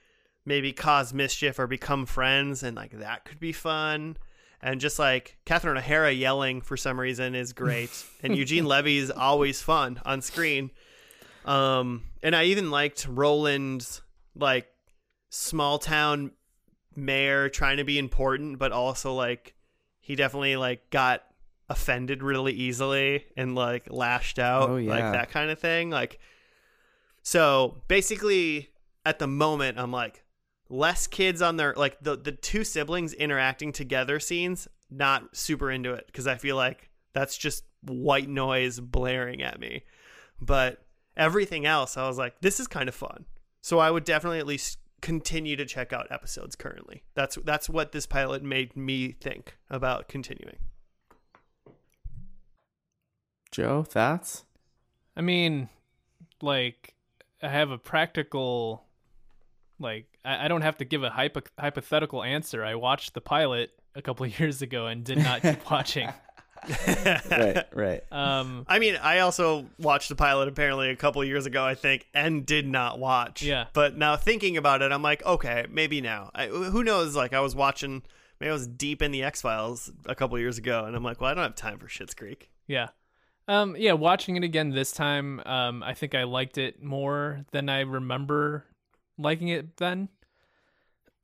maybe 0.45 0.71
cause 0.73 1.13
mischief 1.13 1.59
or 1.59 1.67
become 1.67 2.05
friends, 2.05 2.63
and 2.63 2.75
like 2.75 2.91
that 2.99 3.25
could 3.25 3.39
be 3.39 3.51
fun. 3.51 4.17
And 4.61 4.79
just 4.79 4.97
like 4.97 5.37
Catherine 5.45 5.77
O'Hara 5.77 6.11
yelling 6.11 6.61
for 6.61 6.77
some 6.77 6.99
reason 6.99 7.35
is 7.35 7.53
great, 7.53 7.89
and 8.23 8.35
Eugene 8.35 8.65
Levy 8.65 8.97
is 8.97 9.11
always 9.11 9.61
fun 9.61 10.01
on 10.05 10.21
screen. 10.21 10.71
Um, 11.43 12.03
and 12.23 12.35
I 12.35 12.45
even 12.45 12.71
liked 12.71 13.07
Roland's 13.07 14.01
like 14.35 14.67
small 15.29 15.77
town 15.77 16.31
mayor 16.95 17.49
trying 17.49 17.77
to 17.77 17.83
be 17.83 17.99
important, 17.99 18.57
but 18.57 18.71
also 18.71 19.13
like 19.13 19.53
he 19.99 20.15
definitely 20.15 20.55
like 20.55 20.89
got 20.89 21.23
offended 21.69 22.23
really 22.23 22.53
easily 22.53 23.25
and 23.35 23.53
like 23.55 23.87
lashed 23.91 24.39
out, 24.39 24.69
Oh, 24.69 24.75
like 24.75 25.03
that 25.03 25.29
kind 25.29 25.51
of 25.51 25.59
thing. 25.59 25.89
Like, 25.89 26.19
so 27.25 27.81
basically, 27.87 28.69
at 29.03 29.17
the 29.17 29.25
moment, 29.25 29.79
I'm 29.79 29.91
like 29.91 30.23
less 30.69 31.07
kids 31.07 31.41
on 31.41 31.57
their 31.57 31.73
like 31.75 31.99
the 32.01 32.15
the 32.15 32.31
two 32.31 32.63
siblings 32.63 33.13
interacting 33.13 33.73
together 33.73 34.19
scenes. 34.19 34.67
Not 34.91 35.35
super 35.35 35.71
into 35.71 35.93
it 35.93 36.05
because 36.05 36.27
I 36.27 36.35
feel 36.35 36.55
like 36.55 36.91
that's 37.13 37.35
just 37.35 37.63
white 37.81 38.29
noise 38.29 38.79
blaring 38.79 39.41
at 39.41 39.59
me. 39.59 39.83
But 40.39 40.85
everything 41.17 41.65
else, 41.65 41.97
I 41.97 42.07
was 42.07 42.19
like, 42.19 42.39
this 42.41 42.59
is 42.59 42.67
kind 42.67 42.87
of 42.87 42.93
fun. 42.93 43.25
So 43.61 43.79
I 43.79 43.89
would 43.89 44.03
definitely 44.03 44.37
at 44.37 44.45
least 44.45 44.77
continue 45.01 45.55
to 45.55 45.65
check 45.65 45.93
out 45.93 46.11
episodes 46.11 46.55
currently. 46.55 47.01
That's 47.15 47.39
that's 47.43 47.67
what 47.67 47.91
this 47.91 48.05
pilot 48.05 48.43
made 48.43 48.75
me 48.75 49.13
think 49.13 49.57
about 49.67 50.07
continuing. 50.07 50.57
Joe, 53.51 53.83
thoughts? 53.83 54.43
I 55.17 55.21
mean, 55.21 55.69
like, 56.41 56.94
I 57.45 57.49
have 57.49 57.71
a 57.71 57.77
practical, 57.77 58.83
like, 59.79 60.05
I, 60.23 60.45
I 60.45 60.47
don't 60.47 60.61
have 60.61 60.77
to 60.77 60.85
give 60.85 61.03
a 61.03 61.09
hypo- 61.09 61.41
hypothetical 61.59 62.23
answer. 62.23 62.63
I 62.65 62.75
watched 62.75 63.13
the 63.13 63.21
pilot 63.21 63.71
a 63.95 64.01
couple 64.01 64.25
of 64.25 64.39
years 64.39 64.61
ago 64.61 64.87
and 64.87 65.03
did 65.03 65.17
not 65.19 65.41
keep 65.41 65.69
watching. 65.71 66.09
right, 66.67 67.63
right. 67.73 68.01
Um, 68.11 68.65
I 68.67 68.79
mean, 68.79 68.95
I 68.95 69.19
also 69.19 69.67
watched 69.77 70.09
the 70.09 70.15
pilot 70.15 70.47
apparently 70.47 70.89
a 70.89 70.95
couple 70.95 71.23
years 71.23 71.45
ago, 71.45 71.63
I 71.63 71.75
think, 71.75 72.07
and 72.13 72.45
did 72.45 72.65
not 72.67 72.97
watch. 72.97 73.41
Yeah. 73.43 73.65
But 73.73 73.97
now 73.97 74.15
thinking 74.15 74.57
about 74.57 74.81
it, 74.81 74.91
I'm 74.91 75.01
like, 75.03 75.23
okay, 75.25 75.65
maybe 75.69 76.01
now. 76.01 76.31
I, 76.33 76.47
who 76.47 76.83
knows? 76.83 77.15
Like, 77.15 77.33
I 77.33 77.41
was 77.41 77.55
watching, 77.55 78.01
maybe 78.39 78.49
I 78.49 78.53
was 78.53 78.67
deep 78.67 79.01
in 79.01 79.11
the 79.11 79.23
X 79.23 79.41
Files 79.41 79.91
a 80.05 80.15
couple 80.15 80.39
years 80.39 80.57
ago, 80.57 80.85
and 80.85 80.95
I'm 80.95 81.03
like, 81.03 81.21
well, 81.21 81.29
I 81.29 81.33
don't 81.35 81.43
have 81.43 81.55
time 81.55 81.77
for 81.77 81.87
Schitt's 81.87 82.13
Creek. 82.15 82.49
yeah. 82.67 82.87
Um, 83.47 83.75
yeah, 83.77 83.93
watching 83.93 84.35
it 84.37 84.43
again 84.43 84.69
this 84.71 84.91
time, 84.91 85.39
um, 85.45 85.83
I 85.83 85.93
think 85.93 86.15
I 86.15 86.23
liked 86.23 86.57
it 86.57 86.81
more 86.81 87.45
than 87.51 87.69
I 87.69 87.81
remember 87.81 88.65
liking 89.17 89.49
it 89.49 89.77
then. 89.77 90.09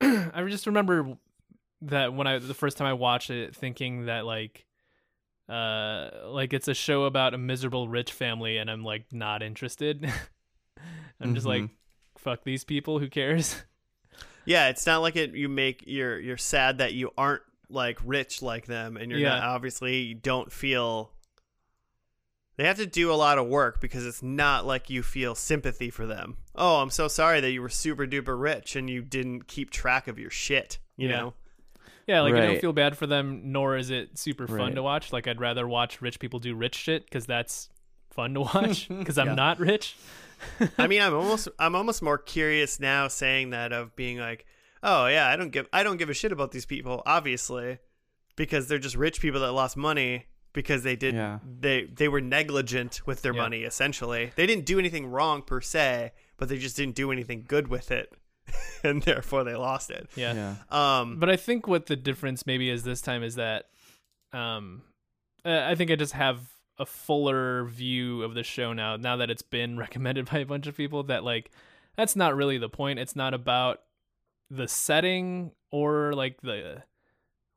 I 0.00 0.44
just 0.48 0.66
remember 0.66 1.16
that 1.82 2.14
when 2.14 2.26
I 2.28 2.38
the 2.38 2.54
first 2.54 2.76
time 2.76 2.86
I 2.86 2.92
watched 2.92 3.30
it, 3.30 3.56
thinking 3.56 4.06
that 4.06 4.24
like, 4.24 4.66
uh, 5.48 6.10
like 6.26 6.52
it's 6.52 6.68
a 6.68 6.74
show 6.74 7.04
about 7.04 7.34
a 7.34 7.38
miserable 7.38 7.88
rich 7.88 8.12
family, 8.12 8.58
and 8.58 8.70
I'm 8.70 8.84
like 8.84 9.12
not 9.12 9.42
interested. 9.42 10.08
I'm 11.20 11.34
just 11.34 11.46
like, 11.46 11.62
Mhm. 11.64 11.70
fuck 12.18 12.44
these 12.44 12.64
people. 12.64 12.98
Who 12.98 13.08
cares? 13.08 13.56
Yeah, 14.44 14.70
it's 14.70 14.84
not 14.86 15.02
like 15.02 15.14
it. 15.14 15.34
You 15.34 15.48
make 15.48 15.84
you're 15.86 16.18
you're 16.18 16.36
sad 16.36 16.78
that 16.78 16.94
you 16.94 17.10
aren't 17.16 17.42
like 17.68 17.96
rich 18.04 18.42
like 18.42 18.66
them, 18.66 18.96
and 18.96 19.08
you're 19.08 19.20
Yeah. 19.20 19.38
not 19.38 19.44
obviously 19.44 19.98
you 20.00 20.14
don't 20.16 20.50
feel. 20.52 21.12
They 22.56 22.64
have 22.66 22.76
to 22.76 22.86
do 22.86 23.10
a 23.10 23.14
lot 23.14 23.38
of 23.38 23.46
work 23.46 23.80
because 23.80 24.04
it's 24.06 24.22
not 24.22 24.66
like 24.66 24.90
you 24.90 25.02
feel 25.02 25.34
sympathy 25.34 25.88
for 25.90 26.06
them. 26.06 26.36
Oh, 26.54 26.76
I'm 26.82 26.90
so 26.90 27.08
sorry 27.08 27.40
that 27.40 27.50
you 27.50 27.62
were 27.62 27.70
super 27.70 28.06
duper 28.06 28.38
rich 28.40 28.76
and 28.76 28.90
you 28.90 29.00
didn't 29.02 29.46
keep 29.46 29.70
track 29.70 30.06
of 30.06 30.18
your 30.18 30.30
shit. 30.30 30.78
You 30.96 31.08
Yeah. 31.08 31.16
know. 31.20 31.34
Yeah, 32.06 32.20
like 32.22 32.34
I 32.34 32.46
don't 32.46 32.60
feel 32.60 32.72
bad 32.72 32.98
for 32.98 33.06
them, 33.06 33.52
nor 33.52 33.76
is 33.76 33.88
it 33.90 34.18
super 34.18 34.46
fun 34.46 34.56
Right. 34.58 34.74
to 34.74 34.82
watch. 34.82 35.12
Like 35.12 35.26
I'd 35.26 35.40
rather 35.40 35.66
watch 35.66 36.02
rich 36.02 36.18
people 36.18 36.40
do 36.40 36.54
rich 36.54 36.74
shit 36.74 37.04
because 37.04 37.26
that's 37.26 37.70
fun 38.10 38.34
to 38.34 38.40
watch. 38.54 38.88
Because 38.98 39.16
I'm 39.18 39.28
Yeah. 39.28 39.34
not 39.34 39.58
rich. 39.58 39.96
I 40.78 40.88
mean, 40.88 41.00
I'm 41.00 41.14
almost 41.14 41.48
I'm 41.58 41.74
almost 41.74 42.02
more 42.02 42.18
curious 42.18 42.78
now 42.80 43.08
saying 43.08 43.50
that 43.50 43.72
of 43.72 43.94
being 43.96 44.18
like, 44.18 44.44
oh 44.82 45.06
yeah, 45.06 45.28
I 45.28 45.36
don't 45.36 45.50
give 45.50 45.68
I 45.72 45.84
don't 45.84 45.96
give 45.96 46.10
a 46.10 46.14
shit 46.14 46.32
about 46.32 46.50
these 46.50 46.66
people, 46.66 47.02
obviously, 47.06 47.78
because 48.36 48.66
they're 48.68 48.78
just 48.78 48.96
rich 48.96 49.20
people 49.20 49.40
that 49.40 49.52
lost 49.52 49.76
money 49.76 50.26
because 50.52 50.82
they 50.82 50.96
did 50.96 51.14
Yeah. 51.14 51.38
they 51.60 51.84
they 51.84 52.08
were 52.08 52.20
negligent 52.20 53.00
with 53.06 53.22
their 53.22 53.34
Yeah. 53.34 53.42
money 53.42 53.62
essentially. 53.62 54.32
They 54.36 54.46
didn't 54.46 54.66
do 54.66 54.78
anything 54.78 55.06
wrong 55.06 55.42
per 55.42 55.60
se, 55.60 56.12
but 56.36 56.48
they 56.48 56.58
just 56.58 56.76
didn't 56.76 56.94
do 56.94 57.10
anything 57.12 57.44
good 57.46 57.68
with 57.68 57.90
it, 57.90 58.12
and 58.84 59.02
therefore 59.02 59.44
they 59.44 59.54
lost 59.54 59.90
it. 59.90 60.08
Yeah. 60.16 60.34
Yeah. 60.34 60.54
Um, 61.00 61.18
But 61.18 61.30
I 61.30 61.36
think 61.36 61.66
what 61.66 61.86
the 61.86 61.96
difference 61.96 62.46
maybe 62.46 62.68
is 62.70 62.82
this 62.84 63.00
time 63.00 63.22
is 63.22 63.36
that, 63.36 63.68
um, 64.32 64.82
I 65.44 65.74
think 65.74 65.90
I 65.90 65.96
just 65.96 66.12
have 66.12 66.40
a 66.78 66.86
fuller 66.86 67.64
view 67.64 68.22
of 68.22 68.34
the 68.34 68.42
show 68.42 68.72
now. 68.72 68.96
Now 68.96 69.16
that 69.16 69.30
it's 69.30 69.42
been 69.42 69.76
recommended 69.84 70.30
by 70.30 70.38
a 70.38 70.46
bunch 70.46 70.66
of 70.66 70.76
people, 70.76 71.02
that 71.04 71.24
like 71.24 71.50
that's 71.96 72.16
not 72.16 72.34
really 72.36 72.58
the 72.58 72.68
point. 72.68 72.98
It's 72.98 73.16
not 73.16 73.34
about 73.34 73.82
the 74.50 74.68
setting 74.68 75.52
or 75.70 76.12
like 76.14 76.40
the 76.42 76.82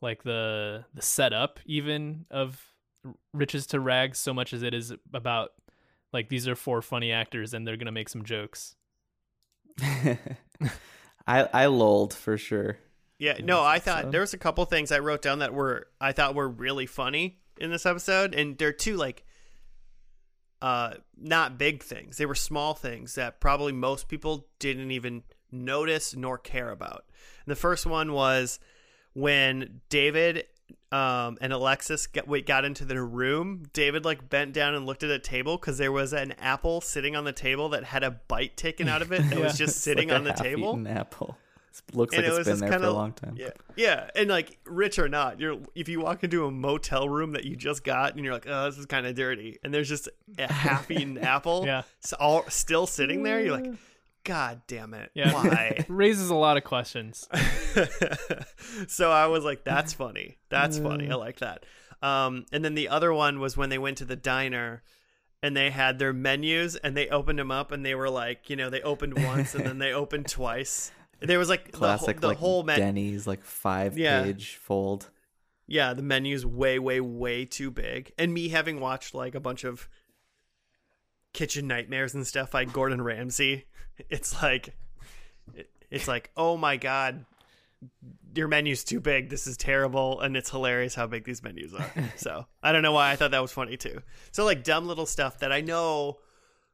like 0.02 0.24
the 0.24 0.86
the 0.94 1.02
setup 1.02 1.60
even 1.66 2.26
of 2.30 2.72
riches 3.34 3.68
to 3.68 3.80
rags 3.80 4.20
so 4.20 4.34
much 4.34 4.54
as 4.54 4.64
it 4.64 4.74
is 4.74 4.94
about 5.14 5.52
like 6.14 6.30
these 6.30 6.48
are 6.48 6.56
four 6.56 6.82
funny 6.82 7.12
actors 7.12 7.54
and 7.54 7.68
they're 7.68 7.78
gonna 7.78 7.92
make 7.92 8.10
some 8.10 8.24
jokes. 8.24 8.76
I 9.82 10.18
I 11.28 11.66
lolled 11.68 12.14
for 12.14 12.38
sure. 12.38 12.78
Yeah, 13.18 13.38
no, 13.42 13.64
I 13.64 13.80
thought 13.80 14.00
episode. 14.00 14.12
there 14.12 14.22
was 14.22 14.34
a 14.34 14.38
couple 14.38 14.66
things 14.66 14.92
I 14.92 15.00
wrote 15.00 15.22
down 15.22 15.40
that 15.40 15.54
were 15.54 15.88
I 16.00 16.12
thought 16.12 16.36
were 16.36 16.50
really 16.50 16.86
funny 16.86 17.40
in 17.60 17.72
this 17.72 17.86
episode, 17.86 18.34
and 18.36 18.58
they're 18.58 18.74
two 18.74 18.98
like 18.98 19.26
uh 20.62 20.96
not 21.18 21.58
big 21.58 21.84
things. 21.84 22.18
They 22.18 22.26
were 22.26 22.36
small 22.36 22.74
things 22.74 23.16
that 23.16 23.40
probably 23.40 23.74
most 23.74 24.08
people 24.08 24.48
didn't 24.60 24.92
even 24.92 25.24
notice 25.52 26.16
nor 26.16 26.38
care 26.38 26.72
about. 26.72 27.06
And 27.46 27.52
the 27.52 27.56
first 27.56 27.86
one 27.86 28.14
was 28.14 28.60
when 29.14 29.82
David 29.90 30.46
um 30.96 31.38
and 31.42 31.52
Alexis 31.52 32.08
got, 32.08 32.28
wait, 32.28 32.46
got 32.46 32.64
into 32.66 32.86
their 32.86 33.06
room. 33.06 33.64
David 33.74 34.06
like 34.06 34.30
bent 34.30 34.54
down 34.54 34.74
and 34.76 34.86
looked 34.86 35.04
at 35.04 35.10
a 35.10 35.20
table 35.20 35.58
because 35.58 35.78
there 35.78 35.92
was 35.92 36.14
an 36.14 36.34
apple 36.40 36.82
sitting 36.82 37.16
on 37.16 37.24
the 37.26 37.34
table 37.34 37.70
that 37.70 37.84
had 37.84 38.04
a 38.04 38.12
bite 38.12 38.56
taken 38.56 38.88
out 38.88 39.02
of 39.02 39.12
it 39.12 39.30
that 39.30 39.40
was 39.40 39.58
just 39.64 39.82
sitting 39.82 40.10
like 40.10 40.18
on 40.18 40.24
the 40.24 40.34
table. 40.34 40.82
apple. 40.88 41.38
It 41.90 41.96
looks 41.96 42.16
And 42.16 42.24
like 42.24 42.32
it 42.34 42.40
it's 42.40 42.48
was 42.48 42.48
been 42.48 42.60
there 42.62 42.70
for 42.70 42.76
a 42.76 42.80
kinda- 42.80 42.94
long 42.94 43.12
time. 43.12 43.36
Yeah, 43.38 43.50
yeah, 43.76 44.10
and 44.16 44.30
like 44.30 44.58
rich 44.66 44.98
or 44.98 45.10
not, 45.10 45.42
you're 45.42 45.58
if 45.76 45.90
you 45.90 46.00
walk 46.00 46.24
into 46.24 46.46
a 46.46 46.52
motel 46.52 47.10
room 47.10 47.34
that 47.34 47.44
you 47.44 47.58
just 47.58 47.84
got 47.84 48.16
and 48.16 48.24
you're 48.24 48.34
like, 48.34 48.46
oh, 48.48 48.66
this 48.70 48.78
is 48.78 48.86
kind 48.86 49.06
of 49.06 49.14
dirty, 49.16 49.58
and 49.64 49.74
there's 49.74 49.90
just 49.90 50.08
a 50.40 50.50
half-eaten 50.52 51.18
apple, 51.36 51.64
Yeah. 51.66 51.82
all 52.18 52.46
still 52.48 52.88
sitting 52.88 53.24
there. 53.24 53.42
You're 53.42 53.60
like, 53.60 53.74
God 54.26 54.62
damn 54.68 54.94
it, 54.94 55.12
Yeah. 55.14 55.32
why? 55.34 55.86
Raises 55.88 56.30
a 56.30 56.36
lot 56.36 56.58
of 56.58 56.64
questions. 56.66 57.30
so 58.88 59.12
I 59.12 59.28
was 59.28 59.44
like, 59.46 59.64
that's 59.64 59.94
funny. 59.94 60.38
That's 60.50 60.78
funny. 60.78 61.10
I 61.10 61.16
like 61.16 61.40
that. 61.40 61.66
Um, 62.02 62.46
and 62.52 62.64
then 62.66 62.76
the 62.76 62.90
other 62.90 63.14
one 63.14 63.40
was 63.40 63.56
when 63.56 63.70
they 63.70 63.78
went 63.78 64.00
to 64.00 64.06
the 64.06 64.16
diner 64.16 64.84
and 65.42 65.56
they 65.56 65.70
had 65.70 66.00
their 66.00 66.12
menus 66.14 66.76
and 66.76 66.96
they 66.98 67.08
opened 67.08 67.40
them 67.40 67.52
up 67.52 67.72
and 67.72 67.86
they 67.86 67.96
were 67.96 68.10
like, 68.10 68.50
you 68.50 68.56
know, 68.56 68.70
they 68.70 68.82
opened 68.82 69.24
once 69.24 69.56
and 69.56 69.66
then 69.66 69.78
they 69.78 69.94
opened 69.94 70.28
twice. 70.28 70.92
There 71.22 71.40
was 71.40 71.48
like 71.50 71.72
Classic 71.72 72.20
the, 72.20 72.22
whole- 72.22 72.22
the 72.22 72.28
like 72.28 72.38
whole 72.38 72.64
menu. 72.64 72.84
Denny's 72.84 73.26
like 73.28 73.44
five 73.44 73.98
Yeah. 73.98 74.24
page 74.24 74.56
fold. 74.56 75.10
Yeah, 75.68 75.94
the 75.94 76.04
menu's 76.04 76.46
way, 76.46 76.78
way, 76.78 77.00
way 77.00 77.46
too 77.46 77.72
big. 77.72 78.12
And 78.20 78.34
me 78.34 78.50
having 78.50 78.80
watched 78.80 79.16
like 79.16 79.34
a 79.36 79.40
bunch 79.40 79.64
of 79.64 79.88
kitchen 81.34 81.68
nightmares 81.68 82.14
and 82.14 82.26
stuff 82.26 82.54
like 82.54 82.72
Gordon 82.72 83.02
Ramsay, 83.02 83.66
it's 84.10 84.42
like, 84.42 84.76
it's 85.92 86.08
like, 86.08 86.32
oh 86.36 86.58
my 86.58 86.78
god, 86.78 87.26
your 88.36 88.48
menu's 88.48 88.84
too 88.84 89.00
big. 89.00 89.30
This 89.30 89.48
is 89.48 89.58
terrible, 89.58 90.20
and 90.22 90.36
it's 90.36 90.50
hilarious 90.50 90.96
how 90.96 91.08
big 91.08 91.24
these 91.24 91.42
menus 91.44 91.74
are. 91.74 91.92
so 92.18 92.46
I 92.64 92.72
don't 92.72 92.82
know 92.82 92.92
why 92.92 93.12
I 93.12 93.16
thought 93.16 93.32
that 93.32 93.42
was 93.42 93.52
funny 93.52 93.78
too. 93.78 94.02
So 94.32 94.44
like 94.46 94.64
dumb 94.64 94.88
little 94.88 95.06
stuff 95.06 95.40
that 95.40 95.52
I 95.52 95.62
know 95.62 96.18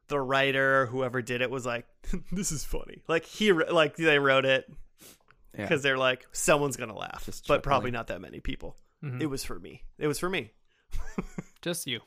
the 0.08 0.20
writer, 0.20 0.86
whoever 0.86 1.22
did 1.22 1.40
it, 1.40 1.50
was 1.50 1.64
like, 1.64 1.86
this 2.32 2.52
is 2.52 2.64
funny. 2.64 3.02
Like 3.08 3.24
he, 3.24 3.52
like 3.52 3.96
they 3.96 4.18
wrote 4.18 4.44
it 4.44 4.66
Yeah. 5.56 5.62
because 5.62 5.82
they're 5.82 5.98
like, 5.98 6.26
someone's 6.32 6.76
gonna 6.76 6.96
laugh, 6.96 7.24
Just 7.26 7.46
but 7.46 7.62
probably 7.62 7.90
not 7.90 8.08
that 8.08 8.20
many 8.20 8.40
people. 8.40 8.76
Mhm. 9.04 9.20
It 9.20 9.26
was 9.26 9.44
for 9.44 9.58
me. 9.58 9.82
It 9.98 10.06
was 10.06 10.18
for 10.18 10.28
me. 10.30 10.50
Just 11.62 11.86
you. 11.86 12.00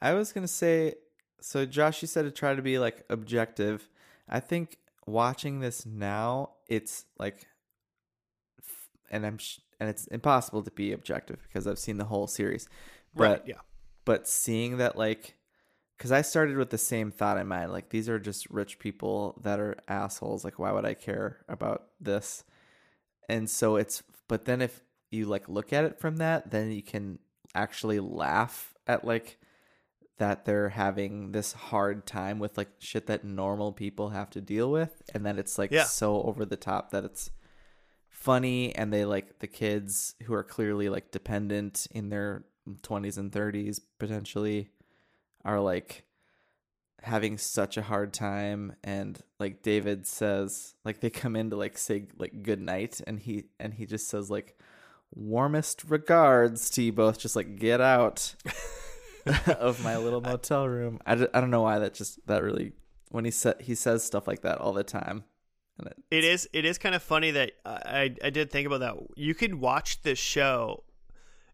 I 0.00 0.14
was 0.14 0.32
gonna 0.32 0.48
say, 0.48 0.94
so 1.42 1.66
Josh, 1.66 2.02
you 2.02 2.08
said 2.08 2.24
to 2.24 2.30
try 2.30 2.54
to 2.54 2.62
be 2.62 2.78
like 2.78 3.04
objective. 3.10 3.88
I 4.28 4.40
think 4.40 4.78
watching 5.06 5.60
this 5.60 5.84
now, 5.84 6.50
it's 6.68 7.04
like, 7.18 7.46
and 9.10 9.26
I'm 9.26 9.38
sh- 9.38 9.60
and 9.80 9.90
it's 9.90 10.06
impossible 10.06 10.62
to 10.62 10.70
be 10.70 10.92
objective 10.92 11.40
because 11.48 11.66
I've 11.66 11.78
seen 11.78 11.98
the 11.98 12.04
whole 12.04 12.26
series. 12.26 12.68
But 13.14 13.22
right. 13.30 13.42
Yeah. 13.46 13.54
but 14.04 14.26
seeing 14.26 14.78
that 14.78 14.96
like 14.96 15.36
because 15.98 16.10
i 16.10 16.22
started 16.22 16.56
with 16.56 16.70
the 16.70 16.78
same 16.78 17.10
thought 17.10 17.36
in 17.36 17.46
mind 17.46 17.70
like 17.70 17.90
these 17.90 18.08
are 18.08 18.18
just 18.18 18.48
rich 18.50 18.78
people 18.78 19.38
that 19.44 19.60
are 19.60 19.76
assholes 19.86 20.44
like 20.44 20.58
why 20.58 20.72
would 20.72 20.86
i 20.86 20.94
care 20.94 21.44
about 21.48 21.88
this 22.00 22.42
and 23.28 23.48
so 23.50 23.76
it's 23.76 24.02
but 24.28 24.46
then 24.46 24.62
if 24.62 24.80
you 25.10 25.26
like 25.26 25.48
look 25.48 25.72
at 25.72 25.84
it 25.84 26.00
from 26.00 26.16
that 26.16 26.50
then 26.50 26.72
you 26.72 26.82
can 26.82 27.18
actually 27.54 28.00
laugh 28.00 28.74
at 28.86 29.04
like 29.04 29.38
that 30.22 30.44
they're 30.44 30.68
having 30.68 31.32
this 31.32 31.52
hard 31.52 32.06
time 32.06 32.38
with 32.38 32.56
like 32.56 32.68
shit 32.78 33.06
that 33.08 33.24
normal 33.24 33.72
people 33.72 34.10
have 34.10 34.30
to 34.30 34.40
deal 34.40 34.70
with 34.70 35.02
and 35.12 35.26
that 35.26 35.36
it's 35.36 35.58
like 35.58 35.72
Yeah. 35.72 35.82
so 35.82 36.22
over 36.22 36.44
the 36.44 36.56
top 36.56 36.92
that 36.92 37.04
it's 37.04 37.32
funny 38.08 38.72
and 38.76 38.92
they 38.92 39.04
like 39.04 39.40
the 39.40 39.48
kids 39.48 40.14
who 40.22 40.32
are 40.32 40.44
clearly 40.44 40.88
like 40.88 41.10
dependent 41.10 41.88
in 41.90 42.08
their 42.08 42.44
20s 42.82 43.18
and 43.18 43.32
30s 43.32 43.80
potentially 43.98 44.68
are 45.44 45.58
like 45.58 46.04
having 47.02 47.36
such 47.36 47.76
a 47.76 47.82
hard 47.82 48.12
time 48.12 48.76
and 48.84 49.20
like 49.40 49.60
David 49.62 50.06
says 50.06 50.74
like 50.84 51.00
they 51.00 51.10
come 51.10 51.34
in 51.34 51.50
to 51.50 51.56
like 51.56 51.76
say 51.76 52.06
like 52.16 52.44
good 52.44 52.60
night 52.60 53.00
and 53.08 53.18
he 53.18 53.46
and 53.58 53.74
he 53.74 53.86
just 53.86 54.06
says 54.06 54.30
like 54.30 54.56
warmest 55.12 55.82
regards 55.88 56.70
to 56.70 56.82
you 56.82 56.92
both 56.92 57.18
just 57.18 57.34
like 57.34 57.56
get 57.56 57.80
out 57.80 58.36
of 59.58 59.82
my 59.82 59.96
little 59.96 60.20
motel 60.20 60.68
room 60.68 60.98
I, 61.06 61.14
d- 61.14 61.28
I 61.32 61.40
don't 61.40 61.50
know 61.50 61.62
why 61.62 61.78
that 61.78 61.94
just 61.94 62.24
that 62.26 62.42
really 62.42 62.72
when 63.10 63.24
he 63.24 63.30
said 63.30 63.60
he 63.60 63.74
says 63.74 64.02
stuff 64.02 64.26
like 64.26 64.42
that 64.42 64.58
all 64.58 64.72
the 64.72 64.84
time 64.84 65.24
and 65.78 65.94
it, 66.10 66.24
is. 66.24 66.48
It 66.52 66.64
is 66.64 66.78
kind 66.78 66.94
of 66.94 67.02
funny 67.02 67.30
that 67.32 67.52
I 67.64 68.14
I 68.22 68.30
did 68.30 68.50
think 68.50 68.66
about 68.66 68.80
that. 68.80 68.94
You 69.16 69.34
could 69.34 69.54
watch 69.54 70.02
this 70.02 70.18
show. 70.18 70.84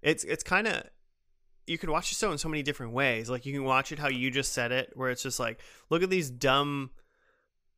It's 0.02 0.24
it's 0.24 0.42
kind 0.42 0.66
of 0.66 0.82
you 1.66 1.78
can 1.78 1.90
watch 1.90 2.08
the 2.08 2.14
show 2.14 2.32
in 2.32 2.38
so 2.38 2.48
many 2.48 2.62
different 2.62 2.92
ways. 2.92 3.28
Like 3.28 3.46
you 3.46 3.52
can 3.52 3.64
watch 3.64 3.92
it 3.92 3.98
how 3.98 4.08
you 4.08 4.30
just 4.30 4.52
said 4.52 4.72
it, 4.72 4.92
where 4.94 5.10
it's 5.10 5.22
just 5.22 5.38
like, 5.38 5.60
look 5.90 6.02
at 6.02 6.10
these 6.10 6.30
dumb, 6.30 6.90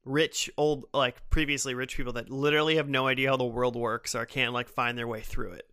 rich 0.05 0.51
old 0.57 0.87
like 0.95 1.29
previously 1.31 1.75
rich 1.75 1.97
people 1.97 2.13
that 2.15 2.31
literally 2.31 2.77
have 2.77 2.89
no 2.89 3.07
idea 3.07 3.31
how 3.31 3.37
the 3.37 3.45
world 3.45 3.77
works 3.77 4.15
or 4.15 4.25
can't 4.25 4.53
like 4.53 4.69
find 4.69 4.97
their 4.97 5.09
way 5.09 5.21
through 5.21 5.53
it. 5.53 5.71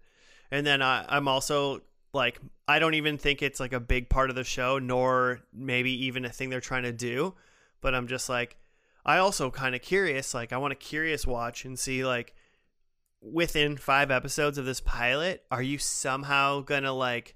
And 0.51 0.65
then 0.65 0.81
I, 0.81 1.05
I'm 1.07 1.27
also 1.27 1.81
like, 2.17 2.41
I 2.67 2.79
don't 2.79 2.95
even 2.95 3.17
think 3.17 3.41
it's 3.41 3.61
like 3.61 3.71
a 3.71 3.79
big 3.79 4.09
part 4.09 4.29
of 4.29 4.35
the 4.35 4.43
show, 4.43 4.79
nor 4.79 5.39
maybe 5.53 6.05
even 6.05 6.25
a 6.25 6.29
thing 6.29 6.49
they're 6.49 6.59
trying 6.59 6.83
to 6.83 6.91
do. 6.91 7.35
But 7.79 7.95
I'm 7.95 8.07
just 8.07 8.27
like, 8.27 8.57
I 9.05 9.19
also 9.19 9.49
kind 9.49 9.73
of 9.73 9.81
curious. 9.81 10.33
Like, 10.33 10.51
I 10.51 10.57
want 10.57 10.71
to 10.71 10.75
curious 10.75 11.25
watch 11.25 11.63
and 11.63 11.79
see 11.79 12.03
like 12.03 12.33
within 13.21 13.77
five 13.77 14.11
episodes 14.11 14.57
of 14.57 14.65
this 14.65 14.81
pilot, 14.81 15.43
are 15.49 15.61
you 15.61 15.77
somehow 15.77 16.61
gonna 16.61 16.93
like 16.93 17.35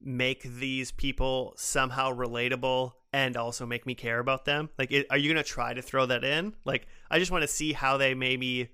make 0.00 0.42
these 0.42 0.92
people 0.92 1.54
somehow 1.56 2.12
relatable 2.12 2.92
and 3.12 3.36
also 3.36 3.66
make 3.66 3.86
me 3.86 3.94
care 3.94 4.18
about 4.18 4.44
them? 4.44 4.70
Like, 4.78 4.92
it, 4.92 5.06
are 5.10 5.18
you 5.18 5.32
gonna 5.32 5.42
try 5.42 5.74
to 5.74 5.82
throw 5.82 6.06
that 6.06 6.24
in? 6.24 6.54
Like, 6.64 6.86
I 7.10 7.18
just 7.18 7.32
want 7.32 7.42
to 7.42 7.48
see 7.48 7.72
how 7.72 7.96
they 7.96 8.14
maybe. 8.14 8.68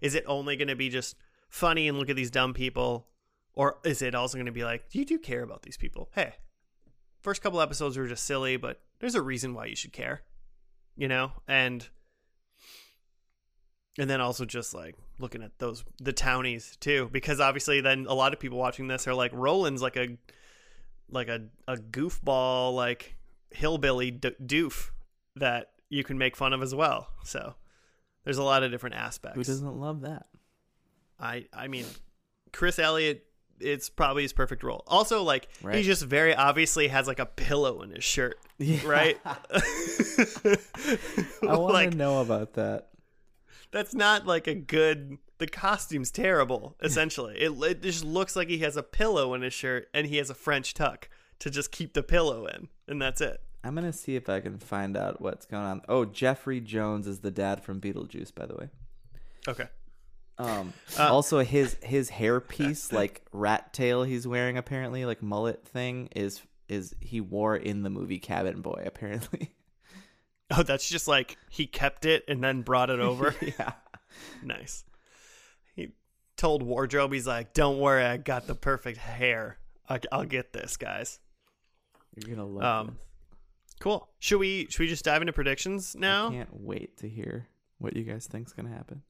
Is 0.00 0.14
it 0.14 0.24
only 0.26 0.56
gonna 0.56 0.76
be 0.76 0.90
just 0.90 1.16
funny 1.48 1.88
and 1.88 1.98
look 1.98 2.10
at 2.10 2.16
these 2.16 2.30
dumb 2.30 2.52
people, 2.52 3.06
or 3.56 3.78
is 3.84 4.00
it 4.02 4.14
also 4.14 4.38
gonna 4.38 4.52
be 4.52 4.62
like, 4.64 4.88
Do 4.90 5.00
you 5.00 5.04
do 5.04 5.18
care 5.18 5.42
about 5.42 5.62
these 5.62 5.76
people? 5.76 6.08
Hey, 6.14 6.34
first 7.20 7.42
couple 7.42 7.60
episodes 7.60 7.96
were 7.96 8.06
just 8.06 8.24
silly, 8.24 8.56
but 8.56 8.80
there's 9.00 9.16
a 9.16 9.22
reason 9.22 9.52
why 9.54 9.66
you 9.66 9.74
should 9.74 9.92
care, 9.92 10.22
you 10.96 11.08
know, 11.08 11.32
and 11.48 11.88
and 13.98 14.08
then 14.10 14.20
also 14.20 14.44
just 14.44 14.74
like 14.74 14.94
looking 15.18 15.42
at 15.42 15.58
those 15.58 15.84
the 16.00 16.12
townies 16.12 16.76
too 16.80 17.08
because 17.12 17.40
obviously 17.40 17.80
then 17.80 18.06
a 18.08 18.14
lot 18.14 18.32
of 18.34 18.38
people 18.40 18.58
watching 18.58 18.88
this 18.88 19.06
are 19.08 19.14
like 19.14 19.30
roland's 19.34 19.80
like 19.80 19.96
a 19.96 20.18
like 21.10 21.28
a, 21.28 21.46
a 21.66 21.76
goofball 21.76 22.74
like 22.74 23.16
hillbilly 23.50 24.10
d- 24.10 24.32
doof 24.44 24.90
that 25.36 25.70
you 25.88 26.04
can 26.04 26.18
make 26.18 26.36
fun 26.36 26.52
of 26.52 26.62
as 26.62 26.74
well 26.74 27.08
so 27.24 27.54
there's 28.24 28.36
a 28.38 28.42
lot 28.42 28.62
of 28.62 28.70
different 28.70 28.96
aspects 28.96 29.36
Who 29.36 29.44
doesn't 29.44 29.76
love 29.76 30.02
that? 30.02 30.26
i 31.18 31.46
i 31.54 31.66
mean 31.68 31.86
chris 32.52 32.78
elliott 32.78 33.24
it's 33.60 33.88
probably 33.88 34.22
his 34.22 34.32
perfect 34.32 34.62
role 34.62 34.82
also 34.86 35.22
like 35.22 35.48
he 35.72 35.82
just 35.82 36.02
very 36.04 36.34
obviously 36.34 36.88
has 36.88 37.06
like 37.06 37.18
a 37.18 37.26
pillow 37.26 37.82
in 37.82 37.90
his 37.90 38.04
shirt 38.04 38.38
Yeah. 38.58 38.78
right 38.86 39.18
I 41.42 41.56
want 41.56 41.72
like 41.72 41.90
to 41.92 41.96
know 41.96 42.20
about 42.20 42.54
that. 42.54 42.88
that's 43.70 43.94
not 43.94 44.26
like 44.26 44.46
a 44.46 44.54
good 44.54 45.18
the 45.38 45.46
costume's 45.46 46.10
terrible 46.10 46.76
essentially 46.82 47.36
it, 47.38 47.52
it 47.62 47.82
just 47.82 48.04
looks 48.04 48.36
like 48.36 48.48
he 48.48 48.58
has 48.58 48.76
a 48.76 48.82
pillow 48.82 49.34
in 49.34 49.42
his 49.42 49.52
shirt 49.52 49.88
and 49.92 50.06
he 50.06 50.16
has 50.16 50.30
a 50.30 50.34
french 50.34 50.74
tuck 50.74 51.08
to 51.38 51.50
just 51.50 51.70
keep 51.72 51.92
the 51.94 52.02
pillow 52.02 52.46
in 52.46 52.68
and 52.88 53.00
that's 53.00 53.20
it 53.20 53.40
I'm 53.64 53.74
gonna 53.74 53.92
see 53.92 54.14
if 54.16 54.28
I 54.28 54.38
can 54.40 54.58
find 54.58 54.96
out 54.96 55.20
what's 55.20 55.44
going 55.44 55.64
on. 55.64 55.82
Oh, 55.88 56.04
Jeffrey 56.04 56.60
Jones 56.60 57.08
is 57.08 57.18
the 57.18 57.32
dad 57.32 57.64
from 57.64 57.80
Beetlejuice, 57.80 58.32
by 58.32 58.46
the 58.46 58.54
way. 58.54 58.68
okay 59.48 59.66
Um, 60.38 60.72
Uh, 60.98 61.12
also 61.12 61.40
his 61.40 61.76
his 61.82 62.08
hair 62.10 62.40
piece, 62.40 62.92
like 63.00 63.22
rat 63.32 63.72
tail, 63.72 64.02
he's 64.02 64.26
wearing 64.26 64.56
apparently, 64.58 65.04
like 65.04 65.22
mullet 65.22 65.66
thing, 65.66 66.08
is 66.16 66.42
is 66.68 66.94
he 67.00 67.20
wore 67.20 67.56
in 67.56 67.82
the 67.82 67.90
movie 67.90 68.18
Cabin 68.18 68.60
Boy 68.60 68.82
apparently. 68.86 69.52
oh 70.52 70.62
that's 70.62 70.88
just 70.88 71.08
like 71.08 71.36
he 71.50 71.66
kept 71.66 72.04
it 72.04 72.22
and 72.28 72.42
then 72.42 72.62
brought 72.62 72.88
it 72.88 73.00
over 73.00 73.34
yeah. 73.40 73.72
nice 74.44 74.84
he 75.74 75.88
told 76.36 76.62
wardrobe 76.62 77.12
he's 77.12 77.26
like 77.26 77.52
don't 77.52 77.80
worry 77.80 78.04
i 78.04 78.16
got 78.16 78.46
the 78.46 78.54
perfect 78.54 78.96
hair 78.96 79.58
I, 79.88 79.98
i'll 80.12 80.24
get 80.24 80.52
this 80.52 80.76
guys 80.76 81.18
You're 82.14 82.36
gonna 82.36 82.46
love 82.48 82.62
Um, 82.62 82.86
this. 82.86 82.94
cool 83.80 84.08
should 84.20 84.38
we 84.38 84.68
should 84.70 84.78
we 84.80 84.86
just 84.86 85.04
dive 85.04 85.20
into 85.20 85.32
predictions 85.32 85.96
now 85.98 86.28
I 86.28 86.32
can't 86.32 86.60
wait 86.60 86.96
to 86.98 87.08
hear 87.08 87.48
what 87.78 87.96
you 87.96 88.04
guys 88.04 88.28
think's 88.28 88.52
gonna 88.52 88.70
happen. 88.70 89.02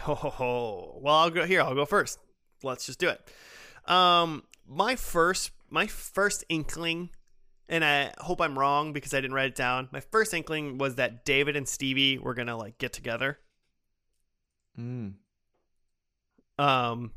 Ho 0.00 0.14
ho 0.14 0.30
ho. 0.30 0.98
Well, 1.00 1.14
I'll 1.14 1.30
go 1.30 1.44
here. 1.44 1.60
I'll 1.60 1.74
go 1.74 1.84
first. 1.84 2.18
Let's 2.62 2.86
just 2.86 2.98
do 2.98 3.08
it. 3.08 3.90
Um, 3.90 4.44
my 4.66 4.96
first, 4.96 5.50
my 5.70 5.86
first 5.86 6.44
inkling, 6.48 7.10
and 7.68 7.84
I 7.84 8.12
hope 8.18 8.40
I'm 8.40 8.58
wrong 8.58 8.92
because 8.92 9.12
I 9.12 9.20
didn't 9.20 9.34
write 9.34 9.48
it 9.48 9.54
down. 9.54 9.88
My 9.92 10.00
first 10.00 10.32
inkling 10.32 10.78
was 10.78 10.96
that 10.96 11.24
David 11.24 11.56
and 11.56 11.68
Stevie 11.68 12.18
were 12.18 12.34
gonna 12.34 12.56
like 12.56 12.78
get 12.78 12.92
together. 12.92 13.38
Mm. 14.78 15.14
Um, 16.58 17.12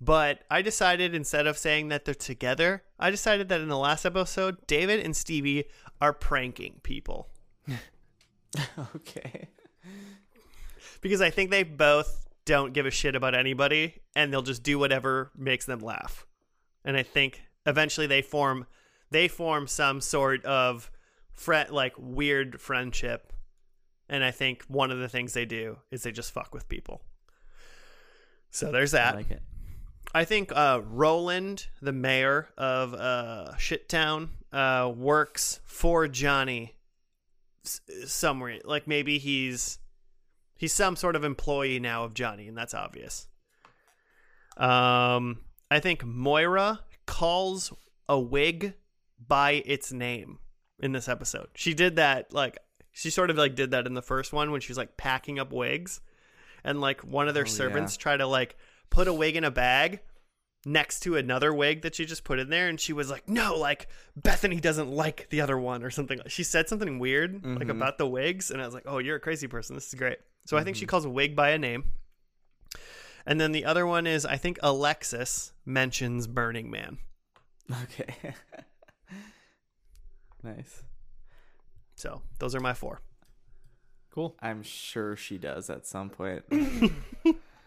but 0.00 0.40
I 0.50 0.62
decided 0.62 1.14
instead 1.14 1.46
of 1.46 1.58
saying 1.58 1.88
that 1.88 2.04
they're 2.04 2.14
together, 2.14 2.82
I 2.98 3.10
decided 3.10 3.48
that 3.48 3.60
in 3.60 3.68
the 3.68 3.78
last 3.78 4.04
episode, 4.04 4.66
David 4.66 5.00
and 5.00 5.16
Stevie 5.16 5.64
are 6.00 6.12
pranking 6.12 6.80
people 6.82 7.30
okay. 8.96 9.48
Because 11.06 11.20
I 11.20 11.30
think 11.30 11.50
they 11.50 11.62
both 11.62 12.26
don't 12.44 12.72
give 12.72 12.84
a 12.86 12.90
shit 12.90 13.14
about 13.14 13.34
anybody 13.34 13.94
and 14.14 14.32
they'll 14.32 14.42
just 14.42 14.62
do 14.62 14.78
whatever 14.78 15.30
makes 15.36 15.66
them 15.66 15.78
laugh. 15.80 16.26
And 16.84 16.96
I 16.96 17.02
think 17.02 17.42
eventually 17.64 18.06
they 18.06 18.22
form 18.22 18.66
they 19.10 19.28
form 19.28 19.68
some 19.68 20.00
sort 20.00 20.44
of 20.44 20.90
fre- 21.32 21.70
like 21.70 21.94
weird 21.96 22.60
friendship. 22.60 23.32
And 24.08 24.24
I 24.24 24.30
think 24.32 24.64
one 24.68 24.90
of 24.90 24.98
the 24.98 25.08
things 25.08 25.32
they 25.32 25.44
do 25.44 25.78
is 25.90 26.02
they 26.02 26.12
just 26.12 26.32
fuck 26.32 26.52
with 26.54 26.68
people. 26.68 27.02
So 28.50 28.72
there's 28.72 28.94
I 28.94 28.98
that. 28.98 29.14
like 29.16 29.30
it. 29.30 29.42
I 30.14 30.24
think 30.24 30.50
uh, 30.54 30.80
Roland, 30.84 31.66
the 31.82 31.92
mayor 31.92 32.48
of 32.56 32.94
uh, 32.94 33.52
Shittown, 33.58 34.28
uh, 34.52 34.90
works 34.96 35.60
for 35.64 36.08
Johnny 36.08 36.74
s- 37.64 37.80
somewhere. 38.06 38.58
Like 38.64 38.86
maybe 38.86 39.18
he's 39.18 39.78
he's 40.56 40.72
some 40.72 40.96
sort 40.96 41.16
of 41.16 41.24
employee 41.24 41.78
now 41.78 42.04
of 42.04 42.14
Johnny, 42.14 42.48
and 42.48 42.56
that's 42.56 42.74
obvious. 42.74 43.26
Um, 44.56 45.40
I 45.70 45.80
think 45.80 46.04
Moira 46.04 46.80
calls 47.06 47.72
a 48.08 48.18
wig 48.18 48.74
by 49.24 49.62
its 49.66 49.92
name 49.92 50.38
in 50.80 50.92
this 50.92 51.08
episode. 51.08 51.48
She 51.54 51.74
did 51.74 51.96
that 51.96 52.32
like 52.32 52.58
she 52.92 53.10
sort 53.10 53.30
of 53.30 53.36
like 53.36 53.54
did 53.54 53.72
that 53.72 53.86
in 53.86 53.94
the 53.94 54.02
first 54.02 54.32
one 54.32 54.50
when 54.50 54.60
she 54.60 54.70
was 54.70 54.78
like 54.78 54.96
packing 54.96 55.38
up 55.38 55.52
wigs, 55.52 56.00
and 56.64 56.80
like 56.80 57.02
one 57.02 57.28
of 57.28 57.34
their 57.34 57.44
Oh, 57.44 57.46
servants 57.46 57.96
tried 57.96 58.18
to 58.18 58.26
like 58.26 58.56
put 58.90 59.08
a 59.08 59.12
wig 59.12 59.36
in 59.36 59.44
a 59.44 59.50
bag 59.50 60.00
next 60.64 61.00
to 61.00 61.16
another 61.16 61.52
wig 61.54 61.82
that 61.82 61.94
she 61.94 62.04
just 62.04 62.24
put 62.24 62.40
in 62.40 62.50
there 62.50 62.66
and 62.68 62.80
she 62.80 62.92
was 62.92 63.08
like 63.08 63.28
no 63.28 63.54
like 63.56 63.86
bethany 64.16 64.58
doesn't 64.58 64.90
like 64.90 65.28
the 65.30 65.40
other 65.40 65.56
one 65.56 65.84
or 65.84 65.90
something 65.90 66.18
she 66.26 66.42
said 66.42 66.68
something 66.68 66.98
weird 66.98 67.34
like 67.44 67.68
Mhm. 67.68 67.70
about 67.70 67.98
the 67.98 68.06
wigs 68.06 68.50
and 68.50 68.60
i 68.60 68.64
was 68.64 68.74
like 68.74 68.82
oh 68.86 68.98
you're 68.98 69.14
a 69.14 69.20
crazy 69.20 69.46
person 69.46 69.76
this 69.76 69.86
is 69.86 69.94
great 69.94 70.18
so 70.46 70.56
i 70.56 70.64
think 70.64 70.76
she 70.76 70.84
Mm-hmm. 70.84 70.90
calls 70.90 71.04
a 71.04 71.10
wig 71.10 71.36
by 71.36 71.50
a 71.50 71.58
name 71.58 71.84
and 73.26 73.38
then 73.40 73.52
the 73.52 73.64
other 73.66 73.86
one 73.86 74.06
is 74.06 74.24
i 74.24 74.36
think 74.36 74.58
alexis 74.62 75.52
mentions 75.66 76.26
burning 76.26 76.70
man 76.70 76.96
Okay. 77.82 78.14
nice. 80.42 80.82
so 81.94 82.22
those 82.38 82.54
are 82.54 82.60
my 82.60 82.72
four 82.74 83.00
Cool. 84.10 84.34
I'm 84.40 84.62
sure 84.62 85.14
she 85.14 85.36
does 85.36 85.68
at 85.68 85.84
some 85.86 86.08
point. 86.08 86.42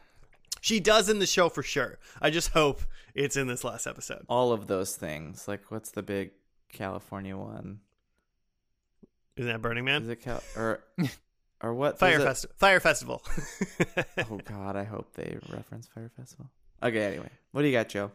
she 0.61 0.80
does 0.80 1.07
in 1.07 1.19
the 1.19 1.27
show 1.27 1.47
for 1.47 1.61
sure 1.61 1.99
i 2.21 2.30
just 2.32 2.49
hope 2.49 2.82
it's 3.13 3.36
in 3.38 3.45
this 3.47 3.63
last 3.63 3.86
episode 3.86 4.25
All 4.27 4.51
of 4.51 4.65
those 4.67 4.95
things. 4.95 5.47
Like, 5.47 5.69
what's 5.69 5.91
the 5.91 6.01
big 6.01 6.32
California 6.71 7.36
one? 7.38 7.82
isn't 9.36 9.51
that 9.51 9.61
burning 9.61 9.86
man 9.86 10.03
Is 10.03 10.09
it 10.09 10.21
Cal 10.21 10.41
or 10.55 10.80
or 11.62 11.74
what? 11.74 11.99
fire 11.99 12.18
There's 12.18 12.24
festival 12.30 12.55
fire 12.57 12.80
festival 12.80 13.24
Oh 14.18 14.39
God, 14.45 14.76
I 14.76 14.84
hope 14.84 15.14
they 15.14 15.38
reference 15.49 15.88
Fire 15.88 16.12
Festival. 16.16 16.49
Okay, 16.82 17.03
anyway, 17.03 17.30
what 17.51 17.62
do 17.62 17.68
you 17.68 17.74
got, 17.74 17.89
Joe? 17.89 18.12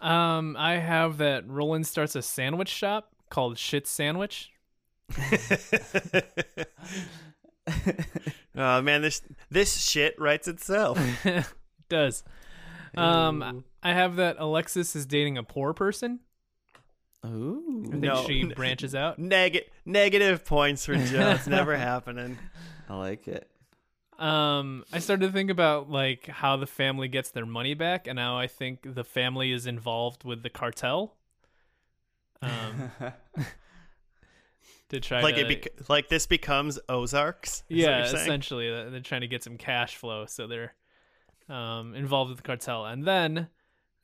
Um, 0.00 0.56
I 0.58 0.74
have 0.74 1.18
that 1.18 1.48
Roland 1.48 1.86
starts 1.86 2.16
a 2.16 2.22
sandwich 2.22 2.68
shop 2.68 3.12
called 3.30 3.58
Shit 3.58 3.86
Sandwich. 3.86 4.50
oh 8.56 8.82
man, 8.82 9.02
this 9.02 9.22
this 9.50 9.76
shit 9.80 10.18
writes 10.18 10.48
itself. 10.48 10.98
it 11.24 11.44
does. 11.88 12.24
Um, 12.96 13.42
Ooh. 13.42 13.64
I 13.82 13.92
have 13.92 14.16
that 14.16 14.36
Alexis 14.38 14.96
is 14.96 15.06
dating 15.06 15.38
a 15.38 15.42
poor 15.42 15.72
person. 15.72 16.20
Ooh, 17.24 17.84
I 17.86 17.90
think 17.90 18.02
No. 18.02 18.24
she 18.26 18.44
branches 18.44 18.94
out. 18.94 19.18
Neg- 19.18 19.68
negative 19.84 20.44
points 20.44 20.86
for 20.86 20.94
Joe. 20.96 21.30
It's 21.30 21.46
never 21.46 21.76
happening. 21.78 22.38
I 22.88 22.96
like 22.96 23.26
it. 23.26 23.48
Um, 24.18 24.84
I 24.92 24.98
started 25.00 25.26
to 25.26 25.32
think 25.32 25.50
about 25.50 25.90
like 25.90 26.26
how 26.26 26.56
the 26.56 26.66
family 26.66 27.08
gets 27.08 27.30
their 27.30 27.44
money 27.46 27.74
back, 27.74 28.06
and 28.06 28.16
now 28.16 28.38
I 28.38 28.46
think 28.46 28.94
the 28.94 29.04
family 29.04 29.52
is 29.52 29.66
involved 29.66 30.24
with 30.24 30.42
the 30.42 30.50
cartel. 30.50 31.14
Um, 32.40 32.92
to 34.88 35.00
try 35.00 35.20
Like 35.20 35.34
to 35.36 35.40
it, 35.50 35.62
bec- 35.62 35.88
like 35.90 36.08
this 36.08 36.26
becomes 36.26 36.78
Ozarks. 36.88 37.62
yeah, 37.68 38.04
essentially 38.04 38.70
they're 38.90 39.00
trying 39.00 39.22
to 39.22 39.26
get 39.26 39.42
some 39.42 39.58
cash 39.58 39.96
flow, 39.96 40.26
so 40.26 40.46
they're 40.46 40.74
um, 41.48 41.94
involved 41.94 42.30
with 42.30 42.38
the 42.38 42.44
cartel. 42.44 42.86
And 42.86 43.04
then 43.04 43.48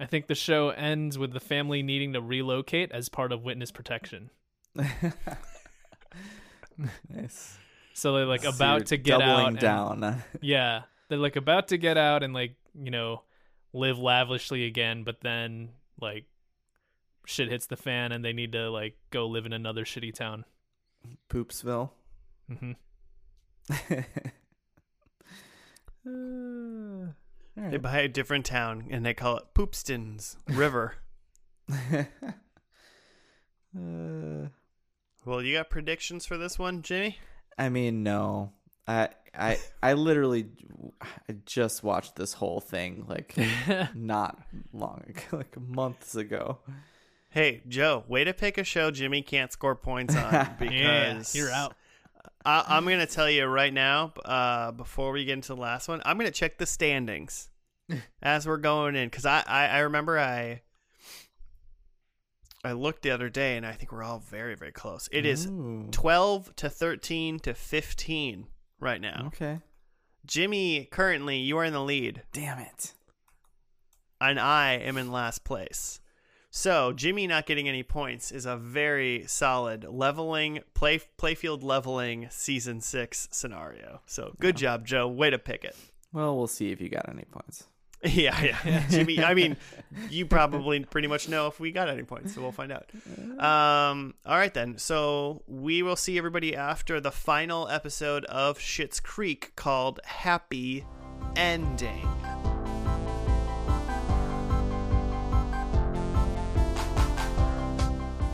I 0.03 0.07
think 0.07 0.27
the 0.27 0.35
show 0.35 0.71
ends 0.71 1.17
with 1.17 1.33
the 1.33 1.39
family 1.41 1.83
needing 1.83 2.13
to 2.15 2.21
relocate 2.21 2.91
as 2.91 3.09
part 3.09 3.31
of 3.33 3.43
witness 3.45 3.71
protection. 3.71 4.31
nice. 7.09 7.57
So 7.95 8.15
they're 8.15 8.27
like 8.27 8.43
So 8.43 8.49
about 8.51 8.87
to 8.87 8.97
get 8.97 9.21
out. 9.23 9.47
and- 9.49 9.59
down. 9.59 10.23
yeah, 10.41 10.83
they're 11.09 11.19
like 11.19 11.37
about 11.37 11.69
to 11.69 11.77
get 11.79 11.97
out 11.97 12.23
and 12.23 12.35
like 12.35 12.57
you 12.75 12.91
know 12.91 13.23
live 13.73 13.99
lavishly 13.99 14.65
again, 14.67 15.05
but 15.05 15.21
then 15.21 15.71
like 16.01 16.25
shit 17.27 17.49
hits 17.49 17.67
the 17.67 17.77
fan 17.77 18.11
and 18.11 18.25
they 18.25 18.33
need 18.33 18.53
to 18.53 18.71
like 18.71 18.97
go 19.11 19.27
live 19.29 19.47
in 19.47 19.53
another 19.53 19.85
shitty 19.85 20.13
town. 20.15 20.45
Poopsville. 21.31 21.91
Mm-hmm. 22.51 22.73
Uh, 26.05 27.13
all 27.57 27.71
They 27.71 27.77
buy 27.77 28.01
a 28.01 28.09
different 28.09 28.47
town 28.47 28.87
and 28.91 29.05
they 29.05 29.15
call 29.15 29.37
it 29.37 29.45
Poopstons 29.55 30.37
River. 30.49 30.97
Uh, 33.75 34.49
well, 35.25 35.43
you 35.43 35.55
got 35.57 35.71
predictions 35.71 36.27
for 36.27 36.37
this 36.37 36.59
one, 36.59 36.83
Jimmy? 36.83 37.19
I 37.57 37.69
mean, 37.69 38.03
no. 38.03 38.53
I 38.87 39.11
I 39.35 39.59
I 39.83 39.93
literally 39.93 40.47
I 41.03 41.37
just 41.47 41.83
watched 41.85 42.17
this 42.17 42.33
whole 42.33 42.61
thing 42.61 43.05
like 43.09 43.37
not 43.95 44.43
long 44.73 45.03
ago, 45.09 45.23
like 45.33 45.59
months 45.61 46.17
ago. 46.17 46.59
Hey, 47.31 47.63
Joe, 47.67 48.05
way 48.09 48.25
to 48.25 48.35
pick 48.35 48.59
a 48.59 48.65
show 48.65 48.91
Jimmy 48.91 49.23
can't 49.23 49.53
score 49.53 49.77
points 49.77 50.15
on 50.17 50.57
because 50.59 50.75
yeah, 50.75 51.23
you're 51.33 51.53
out. 51.53 51.75
I, 52.45 52.65
I'm 52.69 52.85
going 52.85 52.99
to 52.99 53.07
tell 53.07 53.31
you 53.31 53.45
right 53.47 53.73
now, 53.73 54.13
uh, 54.25 54.73
before 54.73 55.13
we 55.13 55.25
get 55.25 55.35
into 55.35 55.55
the 55.55 55.61
last 55.61 55.89
one, 55.89 56.03
I'm 56.05 56.17
going 56.19 56.27
to 56.31 56.33
check 56.33 56.59
the 56.59 56.67
standings 56.67 57.49
as 58.23 58.47
we're 58.47 58.57
going 58.57 58.97
in 58.97 59.09
because 59.09 59.27
I, 59.27 59.43
I, 59.47 59.67
I 59.67 59.79
remember 59.81 60.19
I 60.19 60.63
I 62.65 62.73
looked 62.73 63.03
the 63.03 63.11
other 63.11 63.29
day 63.29 63.57
and 63.57 63.67
I 63.67 63.73
think 63.73 63.91
we're 63.93 64.05
all 64.05 64.21
very 64.21 64.55
very 64.55 64.73
close. 64.73 65.09
It 65.13 65.27
is 65.27 65.47
Ooh. 65.47 65.89
12 65.91 66.55
to 66.57 66.69
13 66.71 67.41
to 67.41 67.55
15 67.55 68.47
right 68.81 69.01
now. 69.01 69.25
okay. 69.29 69.61
Jimmy, 70.25 70.85
currently 70.91 71.39
you 71.39 71.59
are 71.59 71.65
in 71.65 71.73
the 71.73 71.83
lead, 71.83 72.23
Damn 72.33 72.59
it. 72.61 72.93
and 74.21 74.39
I 74.39 74.75
am 74.75 74.97
in 74.97 75.11
last 75.11 75.43
place. 75.43 76.01
So 76.55 76.93
Jimmy 76.93 77.27
not 77.27 77.47
getting 77.47 77.67
any 77.67 77.83
points 77.83 78.31
is 78.31 78.45
a 78.45 78.59
very 78.59 79.25
solid 79.27 79.87
leveling 79.89 80.61
play 80.75 81.01
playfield 81.19 81.63
leveling 81.63 82.29
season 82.31 82.83
six 82.83 83.27
scenario. 83.31 84.03
So 84.05 84.37
good 84.39 84.59
job, 84.59 84.87
Joe. 84.87 85.09
Way 85.09 85.31
to 85.31 85.39
pick 85.39 85.65
it. 85.65 85.75
Well, 86.13 86.37
we'll 86.37 86.47
see 86.47 86.71
if 86.71 86.79
you 86.79 86.91
got 86.91 87.09
any 87.09 87.25
points. 87.25 87.65
Yeah, 88.05 88.57
yeah, 88.65 88.89
Jimmy. 88.91 89.23
I 89.23 89.33
mean, 89.33 89.57
you 90.11 90.27
probably 90.27 90.81
pretty 90.81 91.07
much 91.07 91.29
know 91.29 91.47
if 91.47 91.61
we 91.61 91.71
got 91.71 91.89
any 91.89 92.03
points, 92.03 92.35
so 92.35 92.43
we'll 92.43 92.51
find 92.51 92.73
out. 92.73 92.91
Um, 93.39 94.15
all 94.27 94.37
right 94.37 94.53
then. 94.53 94.77
So 94.79 95.43
we 95.47 95.83
will 95.83 95.97
see 95.97 96.19
everybody 96.19 96.55
after 96.55 97.01
the 97.01 97.11
final 97.13 97.69
episode 97.69 98.25
of 98.27 98.59
Schitt's 98.59 98.99
Creek 99.01 99.53
called 99.57 100.01
"Happy 100.05 100.85
Ending." 101.37 102.07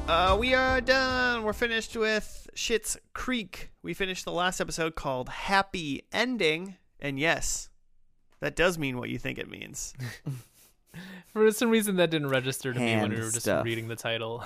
Uh, 0.09 0.35
we 0.41 0.55
are 0.55 0.81
done. 0.81 1.43
We're 1.43 1.53
finished 1.53 1.95
with 1.95 2.49
Schitt's 2.57 2.97
Creek. 3.13 3.71
We 3.83 3.93
finished 3.93 4.25
the 4.25 4.33
last 4.33 4.59
episode 4.61 4.95
called 4.95 5.29
"Happy 5.29 6.03
Ending," 6.13 6.77
and 6.99 7.19
yes, 7.21 7.69
that 8.41 8.57
does 8.57 8.79
mean 8.79 8.97
what 8.99 9.11
you 9.11 9.19
think 9.19 9.39
it 9.39 9.51
means. 9.51 9.93
For 11.33 11.51
some 11.53 11.69
reason 11.71 11.97
that 11.97 12.11
didn't 12.11 12.31
register 12.31 12.73
to 12.73 12.81
me 12.81 12.97
when 12.97 13.11
we 13.11 13.17
were 13.17 13.23
just 13.31 13.43
stuff. 13.43 13.65
reading 13.65 13.89
the 13.89 13.97
title. 13.97 14.43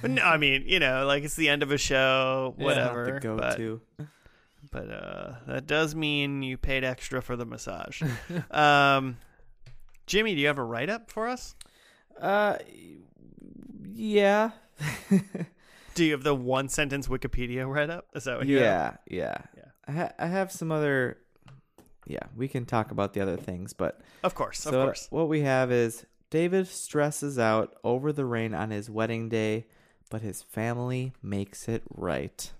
But 0.00 0.12
no, 0.12 0.22
I 0.22 0.38
mean, 0.38 0.64
you 0.66 0.78
know, 0.80 1.04
like 1.06 1.24
it's 1.24 1.36
the 1.36 1.48
end 1.50 1.62
of 1.62 1.70
a 1.70 1.78
show, 1.78 2.54
Yeah. 2.56 2.64
whatever. 2.64 3.04
the 3.14 3.20
go 3.20 3.36
but 3.36 3.56
to. 3.56 3.80
but 4.70 4.90
uh, 4.90 5.32
that 5.46 5.66
does 5.66 5.94
mean 5.94 6.42
you 6.42 6.56
paid 6.56 6.84
extra 6.84 7.20
for 7.20 7.36
the 7.36 7.44
massage. 7.44 8.00
um, 8.50 9.18
Jimmy, 10.06 10.34
do 10.34 10.40
you 10.40 10.46
have 10.46 10.58
a 10.58 10.64
write 10.64 10.88
up 10.88 11.10
for 11.10 11.28
us? 11.28 11.54
Uh, 12.20 12.56
yeah. 13.92 14.50
Do 15.94 16.04
you 16.04 16.12
have 16.12 16.22
the 16.22 16.34
one 16.34 16.68
sentence 16.68 17.06
Wikipedia 17.08 17.68
write 17.68 17.90
up? 17.90 18.06
Is 18.14 18.24
that 18.24 18.38
what 18.38 18.46
you 18.46 18.58
yeah, 18.58 18.96
yeah. 19.06 19.36
Yeah. 19.56 19.64
I, 19.86 19.92
ha- 19.92 20.12
I 20.18 20.26
have 20.26 20.50
some 20.50 20.72
other. 20.72 21.18
Yeah, 22.06 22.24
we 22.34 22.48
can 22.48 22.64
talk 22.64 22.90
about 22.90 23.12
the 23.12 23.20
other 23.20 23.36
things, 23.36 23.72
but 23.74 24.00
Of 24.24 24.34
course, 24.34 24.58
so 24.60 24.70
of 24.70 24.86
course. 24.86 25.06
what 25.10 25.28
we 25.28 25.42
have 25.42 25.70
is 25.70 26.04
David 26.30 26.66
stresses 26.66 27.38
out 27.38 27.76
over 27.84 28.12
the 28.12 28.24
rain 28.24 28.54
on 28.54 28.70
his 28.70 28.90
wedding 28.90 29.28
day, 29.28 29.66
but 30.10 30.20
his 30.22 30.42
family 30.42 31.12
makes 31.22 31.68
it 31.68 31.82
right. 31.90 32.50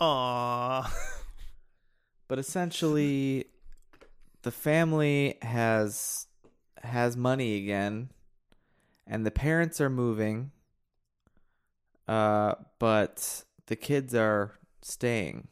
Aw. 0.00 0.94
But 2.28 2.38
essentially, 2.38 3.46
the 4.42 4.50
family 4.50 5.36
has 5.42 6.26
has 6.82 7.16
money 7.16 7.56
again, 7.56 8.10
and 9.08 9.24
the 9.26 9.30
parents 9.30 9.80
are 9.80 9.90
moving. 9.90 10.52
Uh, 12.06 12.54
but 12.78 13.44
the 13.66 13.76
kids 13.76 14.14
are 14.14 14.52
staying, 14.80 15.48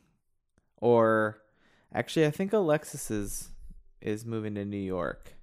or 0.79 1.43
actually, 1.93 2.25
I 2.27 2.31
think 2.31 2.53
Alexis 2.53 3.11
is 3.11 3.51
is 4.01 4.25
moving 4.25 4.55
to 4.55 4.65
New 4.65 4.77
York. 4.79 5.35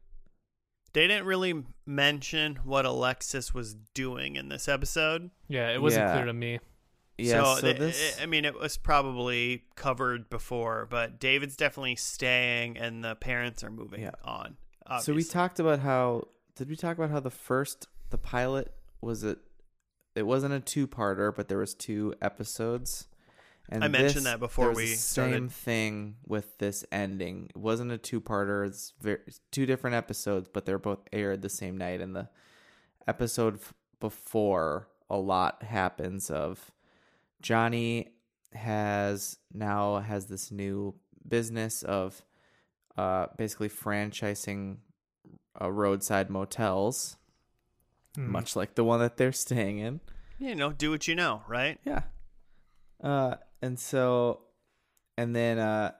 They 0.93 1.07
didn't 1.07 1.25
really 1.25 1.63
mention 1.85 2.57
what 2.63 2.85
Alexis 2.85 3.53
was 3.53 3.73
doing 3.93 4.35
in 4.35 4.49
this 4.49 4.67
episode. 4.67 5.29
Yeah, 5.47 5.69
it 5.69 5.81
wasn't 5.81 6.07
Yeah. 6.07 6.13
clear 6.13 6.25
to 6.25 6.33
me. 6.33 6.59
Yeah, 7.19 7.43
so, 7.43 7.55
so, 7.55 7.61
th- 7.61 7.77
this 7.77 8.19
I 8.21 8.25
mean, 8.25 8.43
it 8.43 8.55
was 8.59 8.77
probably 8.77 9.65
covered 9.75 10.29
before, 10.31 10.87
but 10.89 11.19
David's 11.19 11.55
definitely 11.55 11.95
staying, 11.95 12.77
and 12.77 13.03
the 13.03 13.15
parents 13.15 13.63
are 13.63 13.69
moving 13.69 14.01
Yeah. 14.01 14.11
on. 14.23 14.57
So 15.01 15.13
we 15.13 15.23
talked 15.23 15.59
about 15.59 15.79
how 15.79 16.27
did 16.55 16.69
we 16.69 16.75
talk 16.75 16.97
about 16.97 17.09
how 17.11 17.19
the 17.19 17.29
first 17.31 17.87
the 18.13 18.17
pilot 18.19 18.71
was 19.01 19.23
it 19.23 19.39
it 20.15 20.21
wasn't 20.27 20.53
a 20.53 20.59
two 20.59 20.87
parter, 20.87 21.35
but 21.35 21.47
there 21.47 21.57
was 21.57 21.73
two 21.73 22.13
episodes. 22.21 23.07
And 23.69 23.83
I 23.83 23.87
mentioned 23.87 24.17
this- 24.17 24.23
that 24.25 24.39
before 24.39 24.71
we 24.71 24.91
the 24.91 24.95
started. 24.95 25.33
Same 25.33 25.49
thing 25.49 26.15
with 26.27 26.59
this 26.59 26.85
ending. 26.91 27.47
It 27.49 27.57
wasn't 27.57 27.91
a 27.91 27.97
two 27.97 28.21
parter. 28.21 28.67
It's 28.67 28.93
very, 29.01 29.17
two 29.51 29.65
different 29.65 29.95
episodes, 29.95 30.47
but 30.53 30.65
they're 30.65 30.77
both 30.77 30.99
aired 31.11 31.41
the 31.41 31.49
same 31.49 31.75
night. 31.77 31.99
And 32.01 32.15
the 32.15 32.29
episode 33.07 33.55
f- 33.55 33.73
before, 33.99 34.87
a 35.09 35.17
lot 35.17 35.63
happens. 35.63 36.29
Of 36.29 36.71
Johnny 37.41 38.13
has 38.51 39.39
now 39.51 39.97
has 40.01 40.27
this 40.27 40.51
new 40.51 40.93
business 41.27 41.81
of 41.81 42.21
uh, 42.95 43.27
basically 43.37 43.69
franchising 43.69 44.77
uh, 45.59 45.71
roadside 45.71 46.29
motels, 46.29 47.15
Hmm. 48.15 48.31
much 48.31 48.55
like 48.55 48.75
the 48.75 48.83
one 48.83 48.99
that 48.99 49.17
they're 49.17 49.31
staying 49.31 49.79
in. 49.79 49.99
you 50.39 50.55
know, 50.55 50.71
do 50.71 50.91
what 50.91 51.07
you 51.07 51.15
know, 51.15 51.41
right? 51.47 51.79
Yeah. 51.83 52.03
Uh, 53.01 53.35
and 53.61 53.79
so, 53.79 54.41
and 55.17 55.35
then 55.35 55.57
uh, 55.57 55.93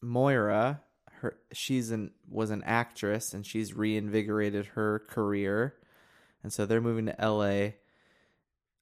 Moira, 0.00 0.80
her 1.20 1.36
she's 1.52 1.90
an 1.90 2.12
was 2.28 2.50
an 2.50 2.62
actress, 2.64 3.34
and 3.34 3.44
she's 3.44 3.74
reinvigorated 3.74 4.66
her 4.74 5.00
career, 5.08 5.74
and 6.42 6.52
so 6.52 6.66
they're 6.66 6.80
moving 6.80 7.06
to 7.06 7.20
L.A. 7.20 7.76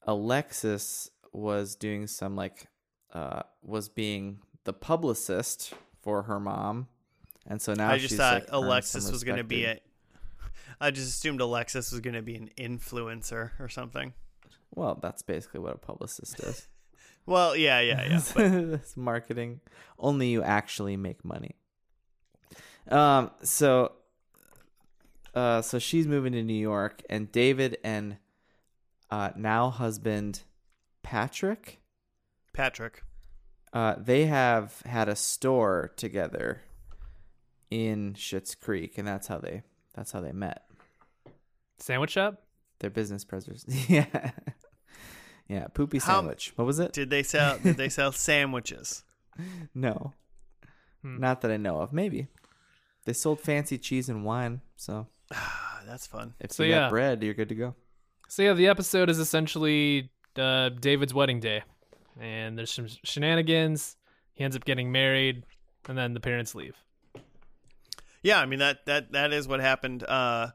Alexis 0.05 1.09
was 1.31 1.75
doing 1.75 2.05
some 2.07 2.35
like 2.35 2.67
uh 3.13 3.41
was 3.61 3.89
being 3.89 4.39
the 4.65 4.73
publicist 4.73 5.73
for 6.01 6.23
her 6.23 6.39
mom, 6.39 6.87
and 7.47 7.61
so 7.61 7.73
now 7.73 7.89
I 7.89 7.97
just 7.97 8.15
thought 8.15 8.41
like, 8.43 8.49
Alexis 8.51 9.11
was 9.11 9.23
going 9.23 9.37
to 9.37 9.43
be 9.43 9.63
respect. 9.63 9.87
I 10.79 10.91
just 10.91 11.09
assumed 11.09 11.41
Alexis 11.41 11.91
was 11.91 12.01
going 12.01 12.15
to 12.15 12.21
be 12.21 12.35
an 12.35 12.49
influencer 12.57 13.51
or 13.59 13.69
something. 13.69 14.13
Well, 14.75 14.97
that's 15.01 15.21
basically 15.21 15.59
what 15.59 15.75
a 15.75 15.77
publicist 15.77 16.39
is. 16.41 16.67
Well, 17.25 17.55
yeah, 17.55 17.79
yeah, 17.79 18.05
yeah. 18.05 18.21
It's 18.73 18.97
marketing. 18.97 19.61
Only 19.97 20.27
you 20.27 20.43
actually 20.43 20.97
make 20.97 21.23
money. 21.23 21.55
Um. 22.89 23.31
So. 23.43 23.93
Uh. 25.33 25.61
So 25.61 25.79
she's 25.79 26.05
moving 26.05 26.33
to 26.33 26.43
New 26.43 26.53
York, 26.53 27.01
and 27.09 27.31
David 27.31 27.77
and, 27.81 28.17
uh, 29.09 29.29
now 29.37 29.69
husband, 29.69 30.41
Patrick. 31.01 31.79
Patrick, 32.51 33.03
Uh. 33.71 33.95
They 33.97 34.25
have 34.25 34.81
had 34.85 35.07
a 35.07 35.15
store 35.15 35.93
together. 35.95 36.61
In 37.71 38.15
Schitt's 38.15 38.53
Creek, 38.53 38.97
and 38.97 39.07
that's 39.07 39.27
how 39.27 39.37
they. 39.37 39.63
That's 39.93 40.11
how 40.11 40.21
they 40.21 40.31
met. 40.31 40.63
Sandwich 41.79 42.11
shop? 42.11 42.41
Their 42.79 42.89
business 42.89 43.23
presidents. 43.25 43.65
yeah. 43.89 44.31
Yeah. 45.47 45.67
Poopy 45.73 45.99
How- 45.99 46.17
sandwich. 46.19 46.53
What 46.55 46.65
was 46.65 46.79
it? 46.79 46.93
did 46.93 47.09
they 47.09 47.23
sell? 47.23 47.57
did 47.59 47.77
they 47.77 47.89
sell 47.99 48.11
sandwiches? 48.11 49.03
No. 49.73 50.13
Hmm. 51.01 51.19
Not 51.19 51.41
that 51.41 51.51
I 51.51 51.57
know 51.57 51.79
of. 51.81 51.91
Maybe. 51.93 52.27
They 53.05 53.13
sold 53.13 53.41
fancy 53.41 53.77
cheese 53.77 54.07
and 54.09 54.23
wine, 54.23 54.61
so 54.77 55.07
Ah, 55.33 55.81
That's 55.87 56.07
fun. 56.07 56.33
if 56.39 56.51
So, 56.53 56.63
you 56.63 56.69
yeah. 56.69 56.79
got 56.81 56.89
bread, 56.91 57.23
you're 57.23 57.33
good 57.33 57.49
to 57.49 57.55
go. 57.55 57.75
So 58.29 58.41
yeah, 58.43 58.53
the 58.53 58.67
episode 58.67 59.09
is 59.09 59.19
essentially 59.19 60.09
uh, 60.37 60.69
David's 60.69 61.13
wedding 61.13 61.39
day, 61.41 61.63
and 62.19 62.57
there's 62.57 62.71
some 62.71 62.87
shenanigans. 63.03 63.97
He 64.33 64.43
ends 64.45 64.55
up 64.55 64.63
getting 64.65 64.91
married, 64.91 65.43
and 65.89 65.97
then 65.97 66.13
the 66.13 66.19
parents 66.21 66.55
leave. 66.55 66.75
Yeah, 68.23 68.39
I 68.39 68.45
mean 68.45 68.59
that 68.59 68.85
that 68.85 69.11
that 69.11 69.31
is 69.33 69.47
what 69.47 69.59
happened. 69.59 70.03
Uh, 70.03 70.47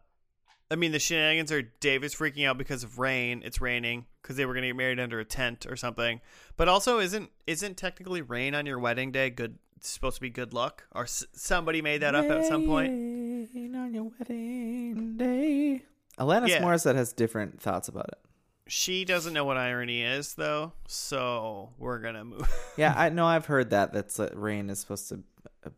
I 0.71 0.75
mean 0.77 0.93
the 0.93 0.99
shenanigans 0.99 1.53
are 1.53 1.63
David's 1.63 2.15
freaking 2.15 2.47
out 2.47 2.59
because 2.59 2.83
of 2.83 2.99
rain. 2.99 3.43
It's 3.45 3.61
raining 3.61 4.07
because 4.23 4.37
they 4.37 4.45
were 4.47 4.53
going 4.55 4.63
to 4.63 4.69
get 4.69 4.77
married 4.77 4.99
under 5.01 5.21
a 5.21 5.25
tent 5.25 5.67
or 5.67 5.77
something. 5.77 6.21
But 6.57 6.69
also, 6.69 6.99
isn't 6.99 7.31
isn't 7.47 7.77
technically 7.77 8.23
rain 8.23 8.55
on 8.55 8.67
your 8.67 8.79
wedding 8.79 9.13
day 9.13 9.31
good? 9.31 9.59
Supposed 9.81 10.17
to 10.17 10.21
be 10.21 10.29
good 10.31 10.53
luck, 10.53 10.85
or 10.93 11.05
s- 11.05 11.25
somebody 11.35 11.83
made 11.83 12.03
that 12.03 12.15
up 12.17 12.25
at 12.25 12.45
some 12.47 12.67
point. 12.67 12.91
Rain 12.91 13.75
on 13.77 13.95
your 13.95 14.11
wedding 14.19 15.17
day. 15.17 15.83
Alanis 16.19 16.49
Yeah. 16.49 16.63
Morissette 16.63 16.97
has 16.97 17.13
different 17.13 17.63
thoughts 17.63 17.87
about 17.87 18.09
it. 18.09 18.19
She 18.67 19.05
doesn't 19.05 19.33
know 19.33 19.45
what 19.45 19.57
irony 19.57 20.03
is 20.03 20.35
though, 20.35 20.73
so 20.89 21.71
we're 21.79 22.01
gonna 22.01 22.25
move. 22.25 22.49
Yeah, 22.77 22.93
I 22.97 23.09
know. 23.11 23.25
I've 23.25 23.47
heard 23.47 23.71
that. 23.71 23.93
That's 23.93 24.19
uh, 24.19 24.31
rain 24.35 24.69
is 24.69 24.81
supposed 24.81 25.09
to 25.11 25.21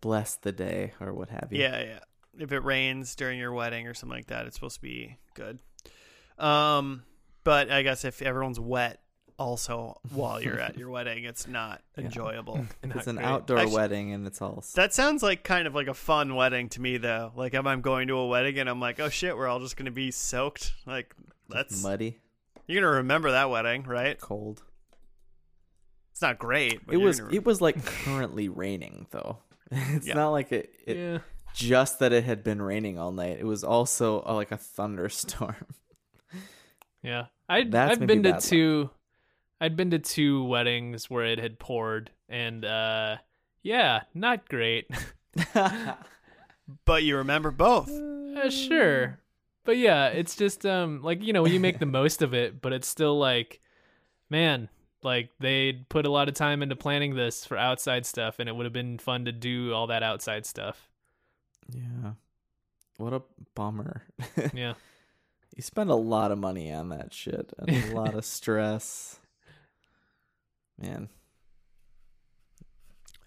bless 0.00 0.36
the 0.36 0.52
day 0.52 0.92
or 1.00 1.12
what 1.12 1.28
have 1.30 1.48
you. 1.50 1.60
Yeah, 1.60 1.82
yeah. 1.82 1.98
If 2.38 2.52
it 2.52 2.60
rains 2.64 3.14
during 3.16 3.38
your 3.38 3.52
wedding 3.52 3.86
or 3.86 3.94
something 3.94 4.16
like 4.16 4.28
that, 4.28 4.46
it's 4.46 4.56
supposed 4.56 4.76
to 4.76 4.82
be 4.82 5.18
good. 5.34 5.58
Um, 6.38 7.02
but 7.44 7.70
I 7.70 7.82
guess 7.82 8.04
if 8.04 8.22
everyone's 8.22 8.60
wet 8.60 9.00
also 9.38 9.98
while 10.12 10.40
you're 10.42 10.60
at 10.60 10.76
your 10.76 10.90
wedding, 10.96 11.24
it's 11.24 11.46
not 11.48 11.82
Yeah. 11.96 12.04
enjoyable. 12.04 12.66
If 12.82 12.94
it's 12.96 13.06
an 13.06 13.16
great. 13.16 13.26
outdoor 13.26 13.58
Actually- 13.58 13.74
wedding 13.74 14.12
and 14.12 14.26
it's 14.26 14.40
all 14.40 14.62
That 14.74 14.94
sounds 14.94 15.22
like 15.22 15.42
kind 15.44 15.66
of 15.66 15.74
like 15.74 15.88
a 15.88 15.94
fun 15.94 16.34
wedding 16.34 16.68
to 16.70 16.80
me 16.80 16.98
though. 16.98 17.32
Like 17.34 17.54
if 17.54 17.66
I'm 17.66 17.80
going 17.80 18.08
to 18.08 18.14
a 18.16 18.26
wedding 18.26 18.58
and 18.58 18.68
I'm 18.68 18.80
like, 18.80 19.00
"Oh 19.00 19.08
shit, 19.08 19.36
we're 19.36 19.48
all 19.48 19.60
just 19.60 19.76
going 19.76 19.86
to 19.86 19.90
be 19.92 20.10
soaked." 20.10 20.72
Like 20.86 21.14
that's 21.48 21.82
muddy, 21.82 22.18
you're 22.66 22.80
going 22.80 22.90
to 22.90 22.96
remember 22.98 23.32
that 23.32 23.50
wedding, 23.50 23.82
right? 23.84 24.18
cold. 24.20 24.62
It's 26.12 26.22
not 26.22 26.38
great, 26.38 26.84
but 26.86 26.94
It 26.94 26.98
was. 26.98 27.20
gonna 27.20 27.32
It 27.34 27.44
was 27.44 27.60
like 27.60 27.82
currently 27.84 28.48
raining 28.48 29.06
though. 29.10 29.38
It's 29.96 30.06
Yeah. 30.06 30.14
not 30.14 30.30
like 30.30 30.52
it. 30.52 30.72
it 30.86 30.96
yeah. 30.96 31.18
Just 31.54 31.98
that 31.98 32.12
it 32.12 32.24
had 32.24 32.44
been 32.44 32.62
raining 32.62 32.98
all 32.98 33.10
night. 33.12 33.38
It 33.40 33.44
was 33.44 33.64
also 33.64 34.22
uh, 34.22 34.34
like 34.34 34.52
a 34.52 34.56
thunderstorm. 34.56 35.56
Yeah. 37.02 37.26
I 37.48 37.64
That's 37.64 37.92
I've 37.98 38.06
been 38.06 38.22
to 38.24 38.28
bad 38.30 38.34
luck. 38.36 38.42
two 38.44 38.90
I'd 39.60 39.74
been 39.76 39.90
to 39.92 39.98
two 39.98 40.44
weddings 40.44 41.08
where 41.08 41.24
it 41.24 41.38
had 41.38 41.58
poured 41.58 42.10
and 42.28 42.62
uh 42.64 43.16
yeah, 43.62 44.02
not 44.14 44.48
great. 44.48 44.86
but 46.84 47.02
you 47.02 47.16
remember 47.16 47.50
both. 47.50 47.88
uh, 47.90 48.50
sure. 48.50 49.18
But 49.64 49.76
yeah, 49.78 50.08
it's 50.08 50.36
just 50.36 50.64
um 50.66 51.02
like 51.02 51.22
you 51.22 51.32
know, 51.32 51.46
you 51.46 51.60
make 51.60 51.78
the 51.78 51.86
most 51.86 52.22
of 52.22 52.34
it, 52.34 52.60
but 52.60 52.72
it's 52.72 52.88
still 52.88 53.18
like 53.18 53.60
man, 54.28 54.68
like 55.02 55.30
they'd 55.40 55.88
put 55.88 56.06
a 56.06 56.10
lot 56.10 56.28
of 56.28 56.34
time 56.34 56.62
into 56.62 56.76
planning 56.76 57.14
this 57.14 57.44
for 57.44 57.56
outside 57.56 58.04
stuff 58.06 58.38
and 58.38 58.48
it 58.48 58.56
would 58.56 58.64
have 58.66 58.72
been 58.72 58.98
fun 58.98 59.24
to 59.24 59.32
do 59.32 59.72
all 59.72 59.86
that 59.88 60.02
outside 60.02 60.44
stuff. 60.46 60.88
yeah. 61.72 62.12
What 62.98 63.12
a 63.14 63.22
bummer. 63.54 64.02
Yeah. 64.52 64.74
You 65.56 65.62
spend 65.62 65.90
a 65.90 65.94
lot 65.94 66.30
of 66.32 66.38
money 66.38 66.70
on 66.72 66.90
that 66.90 67.12
shit 67.14 67.52
and 67.58 67.70
a 67.92 67.94
lot 67.96 68.14
of 68.14 68.24
stress. 68.38 69.18
Man, 70.80 71.08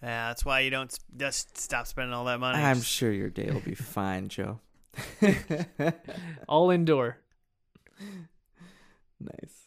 Yeah, 0.01 0.28
that's 0.30 0.43
why 0.45 0.59
you 0.61 0.69
don't 0.69 0.95
just 1.17 1.57
stop 1.57 1.86
spending 1.88 2.13
all 2.13 2.26
that 2.26 2.39
money. 2.39 2.57
I'm 2.61 2.78
Just- 2.78 2.89
sure 2.89 3.11
your 3.11 3.30
day 3.30 3.49
will 3.51 3.61
be 3.61 3.76
fine, 3.76 4.28
Joe. 4.30 4.59
All 6.47 6.69
indoor. 6.71 7.17
nice. 9.19 9.62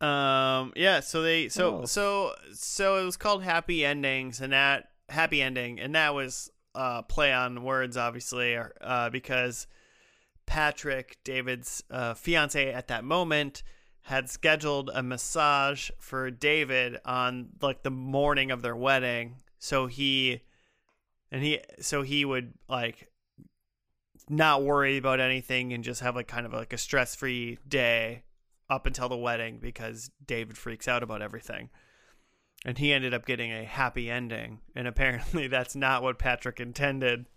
Um. 0.00 0.72
Yeah. 0.76 1.00
So 1.00 1.22
they. 1.22 1.48
So 1.48 1.80
else? 1.80 1.92
so 1.92 2.32
so 2.52 2.96
it 2.96 3.04
was 3.04 3.16
called 3.16 3.42
Happy 3.42 3.84
Endings, 3.84 4.40
and 4.40 4.52
that 4.52 4.90
Happy 5.08 5.42
Ending, 5.42 5.80
and 5.80 5.94
that 5.94 6.14
was 6.14 6.50
uh 6.74 7.02
play 7.02 7.32
on 7.32 7.64
words, 7.64 7.96
obviously, 7.96 8.56
uh, 8.80 9.10
because 9.10 9.66
Patrick, 10.48 11.18
David's 11.24 11.84
uh, 11.90 12.14
fiance 12.14 12.72
at 12.72 12.88
that 12.88 13.04
moment, 13.04 13.62
had 14.00 14.30
scheduled 14.30 14.90
a 14.94 15.02
massage 15.02 15.90
for 16.00 16.30
David 16.30 16.96
on 17.04 17.50
like 17.60 17.82
the 17.82 17.90
morning 17.90 18.50
of 18.50 18.62
their 18.62 18.74
wedding. 18.74 19.36
So 19.58 19.86
he, 19.86 20.40
and 21.30 21.42
he, 21.42 21.60
so 21.80 22.00
he 22.00 22.24
would 22.24 22.54
like 22.66 23.08
not 24.30 24.62
worry 24.62 24.96
about 24.96 25.20
anything 25.20 25.74
and 25.74 25.84
just 25.84 26.00
have 26.00 26.16
like 26.16 26.28
kind 26.28 26.46
of 26.46 26.54
like 26.54 26.72
a 26.72 26.78
stress 26.78 27.14
free 27.14 27.58
day 27.68 28.22
up 28.70 28.86
until 28.86 29.08
the 29.08 29.16
wedding 29.16 29.58
because 29.60 30.10
David 30.26 30.58
freaks 30.58 30.88
out 30.88 31.02
about 31.02 31.22
everything. 31.22 31.70
And 32.64 32.76
he 32.76 32.92
ended 32.92 33.14
up 33.14 33.24
getting 33.24 33.52
a 33.52 33.64
happy 33.64 34.10
ending. 34.10 34.60
And 34.74 34.88
apparently 34.88 35.46
that's 35.48 35.76
not 35.76 36.02
what 36.02 36.18
Patrick 36.18 36.60
intended. 36.60 37.26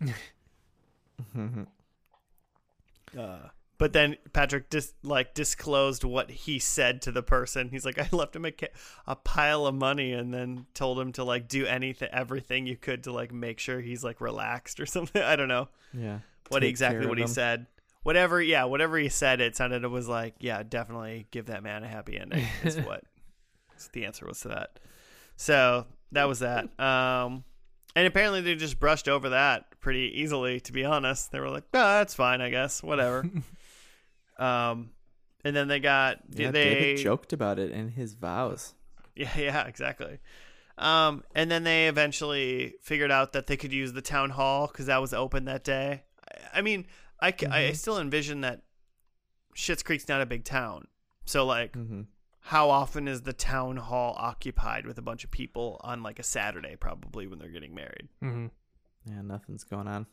Uh, 3.18 3.38
but 3.78 3.92
then 3.92 4.16
Patrick 4.32 4.70
dis- 4.70 4.94
like 5.02 5.34
disclosed 5.34 6.04
what 6.04 6.30
he 6.30 6.58
said 6.58 7.02
to 7.02 7.12
the 7.12 7.22
person. 7.22 7.68
He's 7.68 7.84
like, 7.84 7.98
I 7.98 8.08
left 8.16 8.36
him 8.36 8.44
a, 8.44 8.52
ca- 8.52 8.68
a 9.06 9.16
pile 9.16 9.66
of 9.66 9.74
money 9.74 10.12
and 10.12 10.32
then 10.32 10.66
told 10.72 10.98
him 10.98 11.12
to 11.12 11.24
like 11.24 11.48
do 11.48 11.66
anything, 11.66 12.08
everything 12.12 12.66
you 12.66 12.76
could 12.76 13.04
to 13.04 13.12
like 13.12 13.32
make 13.32 13.58
sure 13.58 13.80
he's 13.80 14.04
like 14.04 14.20
relaxed 14.20 14.80
or 14.80 14.86
something. 14.86 15.20
I 15.20 15.36
don't 15.36 15.48
know 15.48 15.68
yeah. 15.92 16.20
what 16.48 16.60
Take 16.60 16.70
exactly 16.70 17.06
what 17.06 17.18
he 17.18 17.24
him. 17.24 17.28
said. 17.28 17.66
Whatever, 18.02 18.42
yeah, 18.42 18.64
whatever 18.64 18.98
he 18.98 19.08
said, 19.08 19.40
it 19.40 19.54
sounded 19.54 19.84
it 19.84 19.88
was 19.88 20.08
like, 20.08 20.34
yeah, 20.40 20.62
definitely 20.62 21.26
give 21.30 21.46
that 21.46 21.62
man 21.62 21.84
a 21.84 21.88
happy 21.88 22.18
ending. 22.18 22.44
Is 22.64 22.76
what 22.84 23.04
the 23.92 24.04
answer 24.04 24.26
was 24.26 24.40
to 24.40 24.48
that. 24.48 24.78
So 25.36 25.86
that 26.12 26.24
was 26.24 26.40
that. 26.40 26.68
Um, 26.80 27.44
and 27.94 28.06
apparently 28.06 28.40
they 28.40 28.54
just 28.54 28.78
brushed 28.78 29.08
over 29.08 29.30
that 29.30 29.80
pretty 29.80 30.12
easily. 30.20 30.60
To 30.60 30.72
be 30.72 30.84
honest, 30.84 31.32
they 31.32 31.40
were 31.40 31.50
like, 31.50 31.64
"Oh, 31.74 31.78
that's 31.78 32.14
fine, 32.14 32.40
I 32.40 32.50
guess, 32.50 32.82
whatever." 32.82 33.28
um, 34.38 34.90
and 35.44 35.54
then 35.54 35.68
they 35.68 35.80
got 35.80 36.18
Yeah, 36.30 36.50
they 36.50 36.74
David 36.74 36.98
joked 36.98 37.32
about 37.32 37.58
it 37.58 37.70
in 37.70 37.88
his 37.88 38.14
vows. 38.14 38.74
yeah, 39.14 39.30
yeah, 39.38 39.66
exactly. 39.66 40.18
Um, 40.78 41.22
and 41.34 41.50
then 41.50 41.64
they 41.64 41.88
eventually 41.88 42.74
figured 42.80 43.10
out 43.10 43.34
that 43.34 43.46
they 43.46 43.56
could 43.56 43.72
use 43.72 43.92
the 43.92 44.02
town 44.02 44.30
hall 44.30 44.68
because 44.68 44.86
that 44.86 45.00
was 45.00 45.12
open 45.12 45.44
that 45.44 45.64
day. 45.64 46.02
I, 46.54 46.58
I 46.58 46.62
mean, 46.62 46.86
I, 47.22 47.32
c- 47.38 47.46
I 47.46 47.72
still 47.72 47.98
envision 47.98 48.42
that 48.42 48.62
Schitt's 49.56 49.82
Creek's 49.82 50.08
not 50.08 50.20
a 50.20 50.26
big 50.26 50.44
town, 50.44 50.86
so 51.24 51.46
like, 51.46 51.74
hmm 51.74 52.02
how 52.46 52.70
often 52.70 53.06
is 53.06 53.22
the 53.22 53.32
town 53.32 53.76
hall 53.76 54.16
occupied 54.18 54.84
with 54.84 54.98
a 54.98 55.02
bunch 55.02 55.22
of 55.22 55.30
people 55.30 55.80
on 55.84 56.02
like 56.02 56.18
a 56.18 56.24
Saturday, 56.24 56.74
probably 56.74 57.28
when 57.28 57.38
they're 57.38 57.48
getting 57.48 57.72
married? 57.72 58.08
hmm 58.20 58.46
Yeah, 59.06 59.22
nothing's 59.22 59.62
going 59.62 59.86
on. 59.86 60.06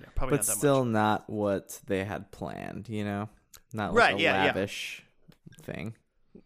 Yeah, 0.00 0.06
probably 0.16 0.38
but 0.38 0.38
not 0.38 0.46
that 0.46 0.56
still 0.56 0.84
much. 0.84 0.92
not 0.92 1.30
what 1.30 1.80
they 1.86 2.02
had 2.04 2.32
planned, 2.32 2.88
you 2.88 3.04
know? 3.04 3.28
Not 3.72 3.94
Right, 3.94 4.14
a 4.14 4.18
yeah, 4.18 4.32
yeah. 4.44 4.46
lavish 4.48 5.04
thing. 5.62 5.94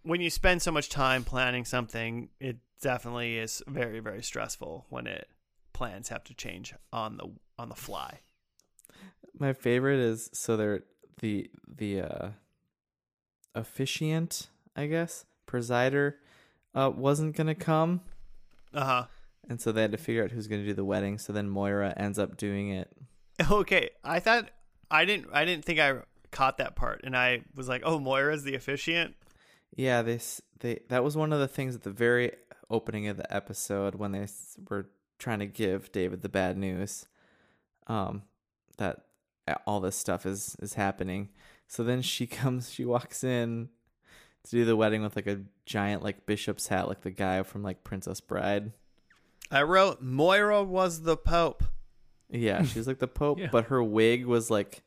When 0.02 0.20
you 0.20 0.28
spend 0.28 0.61
so 0.61 0.70
much 0.72 0.90
time 0.90 1.24
planning 1.24 1.64
something, 1.64 2.28
it 2.38 2.59
definitely 2.82 3.38
is 3.38 3.62
very, 3.66 4.00
very 4.00 4.22
stressful 4.22 4.84
when 4.90 5.07
it 5.07 5.28
plans 5.72 6.09
have 6.11 6.24
to 6.24 6.34
change 6.34 6.74
on 6.92 7.16
the 7.16 7.30
on 7.59 7.68
the 7.70 7.74
fly. 7.74 8.20
My 9.39 9.53
favorite 9.53 10.01
is 10.01 10.30
so 10.32 10.57
they're 10.57 10.82
the 11.20 11.51
the 11.66 12.01
uh 12.03 12.28
officiant, 13.55 14.49
I 14.74 14.87
guess, 14.87 15.24
presider 15.47 16.14
uh 16.74 16.91
wasn't 16.95 17.37
gonna 17.37 17.55
come. 17.55 18.01
Uh 18.72 18.84
huh. 18.84 19.05
And 19.49 19.61
so 19.61 19.70
they 19.72 19.82
had 19.82 19.93
to 19.93 19.99
figure 19.99 20.24
out 20.24 20.32
who's 20.32 20.47
gonna 20.49 20.64
do 20.64 20.74
the 20.74 20.84
wedding. 20.84 21.18
So 21.18 21.32
then 21.32 21.49
Moira 21.49 21.95
ends 21.97 22.18
up 22.18 22.37
doing 22.37 22.70
it. 22.70 22.91
Okay, 23.51 23.91
I 24.03 24.18
thought 24.18 24.51
I 24.91 25.05
didn't 25.05 25.28
I 25.30 25.45
didn't 25.45 25.64
think 25.66 25.78
I 25.78 25.97
caught 26.30 26.57
that 26.59 26.74
part, 26.74 27.03
and 27.05 27.14
I 27.14 27.43
was 27.55 27.68
like, 27.68 27.82
"Oh, 27.84 27.99
Moira's 27.99 28.45
the 28.45 28.55
officiant." 28.55 29.14
Yeah, 29.76 30.01
they 30.01 30.20
they 30.61 30.80
that 30.89 31.05
was 31.05 31.18
one 31.18 31.34
of 31.34 31.41
the 31.41 31.49
things 31.49 31.74
at 31.74 31.82
the 31.82 31.91
very 31.91 32.32
opening 32.70 33.09
of 33.09 33.18
the 33.18 33.34
episode 33.34 33.97
when 33.97 34.12
they 34.12 34.26
were 34.70 34.89
trying 35.18 35.41
to 35.41 35.47
give 35.47 35.93
David 35.93 36.22
the 36.22 36.28
bad 36.28 36.57
news, 36.57 37.07
um, 37.87 38.22
that 38.78 39.05
all 39.66 39.80
this 39.80 39.97
stuff 39.97 40.26
is 40.26 40.57
is 40.61 40.74
happening. 40.74 41.28
So 41.68 41.82
then 41.82 42.03
she 42.03 42.26
comes, 42.38 42.70
she 42.72 42.84
walks 42.84 43.24
in 43.24 43.68
to 44.44 44.51
do 44.51 44.64
the 44.64 44.76
wedding 44.76 45.03
with 45.03 45.16
like 45.16 45.26
a 45.26 45.40
giant 45.64 46.03
like 46.03 46.26
bishop's 46.26 46.68
hat, 46.68 46.88
like 46.88 47.01
the 47.03 47.11
guy 47.11 47.42
from 47.42 47.62
like 47.62 47.84
Princess 47.84 48.20
Bride. 48.20 48.72
I 49.51 49.62
wrote 49.62 50.01
Moira 50.03 50.62
was 50.64 51.03
the 51.03 51.16
Pope. 51.16 51.64
Yeah, 52.30 52.62
she's 52.64 52.86
like 52.88 52.99
the 52.99 53.07
Pope, 53.22 53.38
Yeah. 53.38 53.49
but 53.53 53.66
her 53.66 53.82
wig 53.82 54.26
was 54.26 54.51
like 54.51 54.82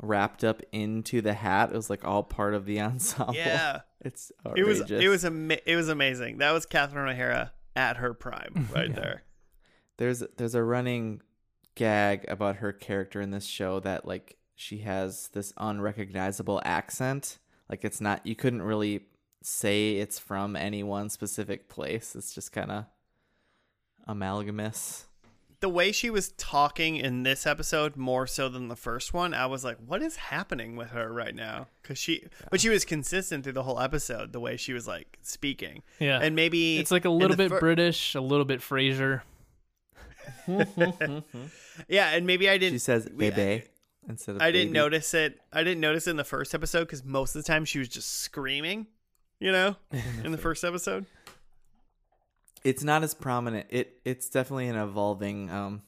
wrapped 0.00 0.44
up 0.44 0.62
into 0.72 1.20
the 1.20 1.32
hat. 1.34 1.70
It 1.72 1.76
was 1.76 1.90
like 1.90 2.04
all 2.04 2.22
part 2.22 2.54
of 2.54 2.64
the 2.66 2.80
ensemble. 2.82 3.34
Yeah, 3.34 3.80
it's 4.00 4.30
it 4.56 4.64
was 4.64 4.90
it 4.90 5.08
was 5.08 5.24
ama- 5.24 5.58
it 5.66 5.76
was 5.76 5.88
amazing. 5.88 6.38
That 6.38 6.52
was 6.52 6.66
Catherine 6.66 7.08
O'Hara 7.08 7.52
at 7.76 7.96
her 7.98 8.12
prime, 8.14 8.68
right 8.74 8.88
Yeah. 8.90 8.94
there. 8.94 9.22
there's 9.98 10.22
there's 10.36 10.54
a 10.54 10.62
running 10.62 11.20
gag 11.78 12.24
about 12.28 12.56
her 12.56 12.72
character 12.72 13.20
in 13.20 13.30
this 13.30 13.46
show 13.46 13.78
that 13.78 14.04
like 14.04 14.36
she 14.56 14.78
has 14.78 15.28
this 15.28 15.52
unrecognizable 15.58 16.60
accent 16.64 17.38
like 17.70 17.84
it's 17.84 18.00
not 18.00 18.26
you 18.26 18.34
couldn't 18.34 18.62
really 18.62 19.06
say 19.42 19.96
it's 19.96 20.18
from 20.18 20.56
any 20.56 20.82
one 20.82 21.08
specific 21.08 21.68
place 21.68 22.16
it's 22.16 22.34
just 22.34 22.50
kind 22.50 22.72
of 22.72 22.84
amalgamous 24.08 25.06
the 25.60 25.68
way 25.68 25.90
she 25.90 26.08
was 26.08 26.30
talking 26.36 26.96
in 26.96 27.24
this 27.24 27.46
episode 27.46 27.96
more 27.96 28.26
so 28.28 28.48
than 28.48 28.68
the 28.68 28.76
first 28.76 29.12
one, 29.12 29.34
I 29.34 29.46
was 29.46 29.64
like, 29.64 29.76
what 29.84 30.02
is 30.02 30.14
happening 30.14 30.76
with 30.76 30.90
her 30.90 31.12
right 31.12 31.34
now? 31.34 31.66
Because 31.82 31.98
she, 31.98 32.28
but 32.48 32.60
she 32.60 32.68
was 32.68 32.84
consistent 32.84 33.42
through 33.42 33.54
the 33.54 33.64
whole 33.64 33.80
episode, 33.80 34.32
the 34.32 34.38
way 34.38 34.56
she 34.56 34.72
was 34.72 34.86
like 34.86 35.18
speaking. 35.22 35.82
Yeah. 35.98 36.20
And 36.22 36.36
maybe 36.36 36.78
it's 36.78 36.92
like 36.92 37.06
a 37.06 37.10
little 37.10 37.36
bit 37.36 37.48
fir- 37.48 37.58
British, 37.58 38.14
a 38.14 38.20
little 38.20 38.44
bit 38.44 38.60
Frasier. 38.60 39.22
Yeah, 41.88 42.10
and 42.10 42.26
maybe 42.26 42.48
I 42.48 42.58
didn't. 42.58 42.74
She 42.74 42.78
says 42.78 43.08
we- 43.14 43.30
"bebe" 43.30 43.64
instead 44.08 44.36
of. 44.36 44.42
I 44.42 44.50
didn't 44.50 44.68
baby. 44.72 44.78
notice 44.80 45.14
it. 45.14 45.38
I 45.52 45.62
didn't 45.62 45.80
notice 45.80 46.06
it 46.06 46.10
in 46.10 46.16
the 46.16 46.24
first 46.24 46.54
episode 46.54 46.80
because 46.84 47.04
most 47.04 47.36
of 47.36 47.42
the 47.42 47.46
time 47.46 47.64
she 47.64 47.78
was 47.78 47.88
just 47.88 48.08
screaming, 48.20 48.86
you 49.40 49.52
know, 49.52 49.76
in 50.24 50.32
the 50.32 50.38
first 50.38 50.64
episode. 50.64 51.06
It's 52.64 52.82
not 52.82 53.02
as 53.04 53.14
prominent. 53.14 53.66
It 53.70 54.00
it's 54.04 54.28
definitely 54.28 54.68
an 54.68 54.76
evolving. 54.76 55.50
Um, 55.50 55.82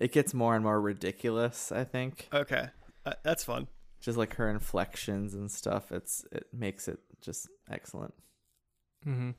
it 0.00 0.12
gets 0.12 0.32
more 0.32 0.54
and 0.54 0.64
more 0.64 0.80
ridiculous. 0.80 1.72
I 1.72 1.84
think 1.84 2.28
Okay, 2.32 2.68
uh, 3.04 3.14
that's 3.24 3.42
fun. 3.44 3.66
just 4.00 4.16
like 4.16 4.34
her 4.36 4.48
inflections 4.48 5.34
and 5.34 5.50
stuff. 5.50 5.90
It's 5.90 6.24
it 6.30 6.46
makes 6.52 6.86
it 6.86 7.00
just 7.20 7.48
excellent. 7.68 8.14
Mm-hmm. 9.06 9.30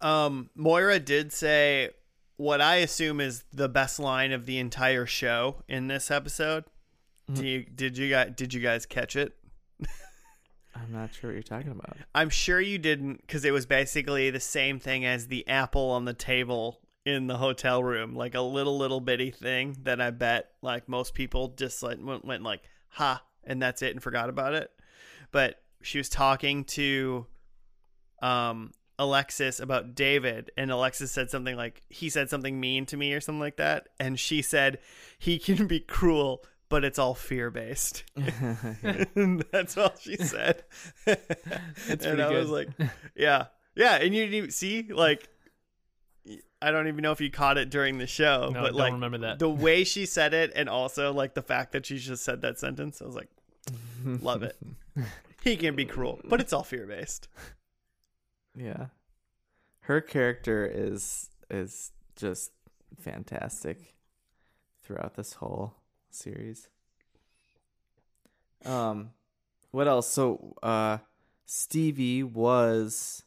Um, 0.00 0.50
Moira 0.54 0.98
did 0.98 1.32
say 1.32 1.90
what 2.36 2.60
I 2.60 2.76
assume 2.76 3.20
is 3.20 3.44
the 3.52 3.68
best 3.68 3.98
line 3.98 4.32
of 4.32 4.46
the 4.46 4.58
entire 4.58 5.06
show 5.06 5.62
in 5.68 5.88
this 5.88 6.10
episode. 6.10 6.64
Do 7.32 7.46
you 7.46 7.64
did 7.64 7.96
you 7.96 8.10
guys 8.10 8.32
did 8.34 8.52
you 8.52 8.60
guys 8.60 8.86
catch 8.86 9.14
it? 9.14 9.36
I'm 10.74 10.92
not 10.92 11.14
sure 11.14 11.30
what 11.30 11.34
you're 11.34 11.42
talking 11.42 11.70
about. 11.70 11.96
I'm 12.14 12.30
sure 12.30 12.60
you 12.60 12.78
didn't 12.78 13.20
because 13.20 13.44
it 13.44 13.52
was 13.52 13.66
basically 13.66 14.30
the 14.30 14.40
same 14.40 14.78
thing 14.78 15.04
as 15.04 15.26
the 15.26 15.46
apple 15.46 15.90
on 15.90 16.06
the 16.06 16.14
table 16.14 16.80
in 17.04 17.26
the 17.26 17.36
hotel 17.36 17.82
room, 17.82 18.14
like 18.14 18.34
a 18.34 18.40
little 18.40 18.76
little 18.76 19.00
bitty 19.00 19.30
thing 19.30 19.76
that 19.82 20.00
I 20.00 20.10
bet 20.10 20.50
like 20.62 20.88
most 20.88 21.14
people 21.14 21.48
just 21.56 21.82
like 21.82 21.98
went, 22.02 22.24
went 22.24 22.42
like 22.42 22.62
ha 22.88 23.22
and 23.44 23.60
that's 23.60 23.82
it 23.82 23.92
and 23.92 24.02
forgot 24.02 24.28
about 24.28 24.54
it. 24.54 24.70
But 25.30 25.62
she 25.82 25.98
was 25.98 26.08
talking 26.08 26.64
to 26.64 27.26
um 28.22 28.72
Alexis 29.00 29.58
about 29.60 29.94
David 29.94 30.50
and 30.58 30.70
Alexis 30.70 31.10
said 31.10 31.30
something 31.30 31.56
like 31.56 31.80
he 31.88 32.10
said 32.10 32.28
something 32.28 32.60
mean 32.60 32.84
to 32.84 32.98
me 32.98 33.14
or 33.14 33.20
something 33.20 33.40
like 33.40 33.56
that 33.56 33.88
and 33.98 34.20
she 34.20 34.42
said 34.42 34.78
he 35.18 35.38
can 35.38 35.66
be 35.66 35.80
cruel 35.80 36.44
but 36.68 36.84
it's 36.84 36.98
all 36.98 37.14
fear 37.14 37.50
based. 37.50 38.04
That's 38.14 39.76
all 39.76 39.92
she 39.98 40.16
said. 40.16 40.62
and 41.06 41.18
pretty 41.98 42.22
I 42.22 42.28
was 42.30 42.50
like, 42.50 42.68
yeah. 43.16 43.46
Yeah, 43.74 43.96
and 43.96 44.14
you 44.14 44.22
didn't 44.22 44.34
even 44.34 44.50
see 44.50 44.84
like 44.84 45.28
I 46.62 46.70
don't 46.70 46.86
even 46.88 47.02
know 47.02 47.12
if 47.12 47.20
you 47.22 47.30
caught 47.30 47.56
it 47.56 47.70
during 47.70 47.96
the 47.98 48.06
show, 48.06 48.50
No, 48.52 48.60
but 48.60 48.74
like 48.74 48.92
remember 48.92 49.18
that. 49.18 49.38
the 49.38 49.48
way 49.48 49.82
she 49.82 50.04
said 50.04 50.34
it 50.34 50.52
and 50.54 50.68
also 50.68 51.12
like 51.12 51.34
the 51.34 51.42
fact 51.42 51.72
that 51.72 51.86
she 51.86 51.96
just 51.98 52.22
said 52.22 52.42
that 52.42 52.58
sentence, 52.58 53.00
I 53.00 53.06
was 53.06 53.16
like, 53.16 53.30
love 54.04 54.42
it. 54.42 54.56
he 55.42 55.56
can 55.56 55.74
be 55.74 55.86
cruel, 55.86 56.20
but 56.24 56.40
it's 56.40 56.52
all 56.52 56.62
fear 56.64 56.86
based. 56.86 57.28
Yeah. 58.56 58.86
Her 59.82 60.00
character 60.00 60.66
is 60.66 61.30
is 61.50 61.92
just 62.16 62.52
fantastic 63.00 63.94
throughout 64.82 65.14
this 65.14 65.34
whole 65.34 65.74
series. 66.10 66.68
Um 68.64 69.10
what 69.70 69.88
else? 69.88 70.08
So 70.08 70.56
uh 70.62 70.98
Stevie 71.46 72.22
was 72.22 73.24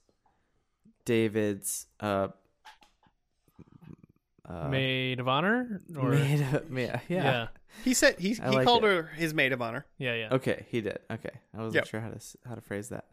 David's 1.05 1.87
uh 1.99 2.27
uh 4.47 4.67
Maid 4.67 5.19
of 5.19 5.27
honor, 5.27 5.81
or 5.97 6.09
maid 6.11 6.41
of- 6.53 6.69
ma- 6.69 6.79
yeah. 6.81 6.99
yeah, 7.09 7.47
He 7.83 7.93
said 7.93 8.19
he 8.19 8.37
I 8.41 8.49
he 8.49 8.55
like 8.57 8.65
called 8.65 8.83
it. 8.83 8.87
her 8.87 9.03
his 9.15 9.33
maid 9.33 9.53
of 9.53 9.61
honor. 9.61 9.85
yeah, 9.97 10.13
yeah. 10.15 10.29
Okay, 10.33 10.65
he 10.69 10.81
did. 10.81 10.99
Okay, 11.09 11.29
I 11.53 11.57
wasn't 11.57 11.75
Yep. 11.75 11.87
sure 11.87 12.01
how 12.01 12.09
to 12.09 12.19
how 12.47 12.55
to 12.55 12.61
phrase 12.61 12.89
that. 12.89 13.05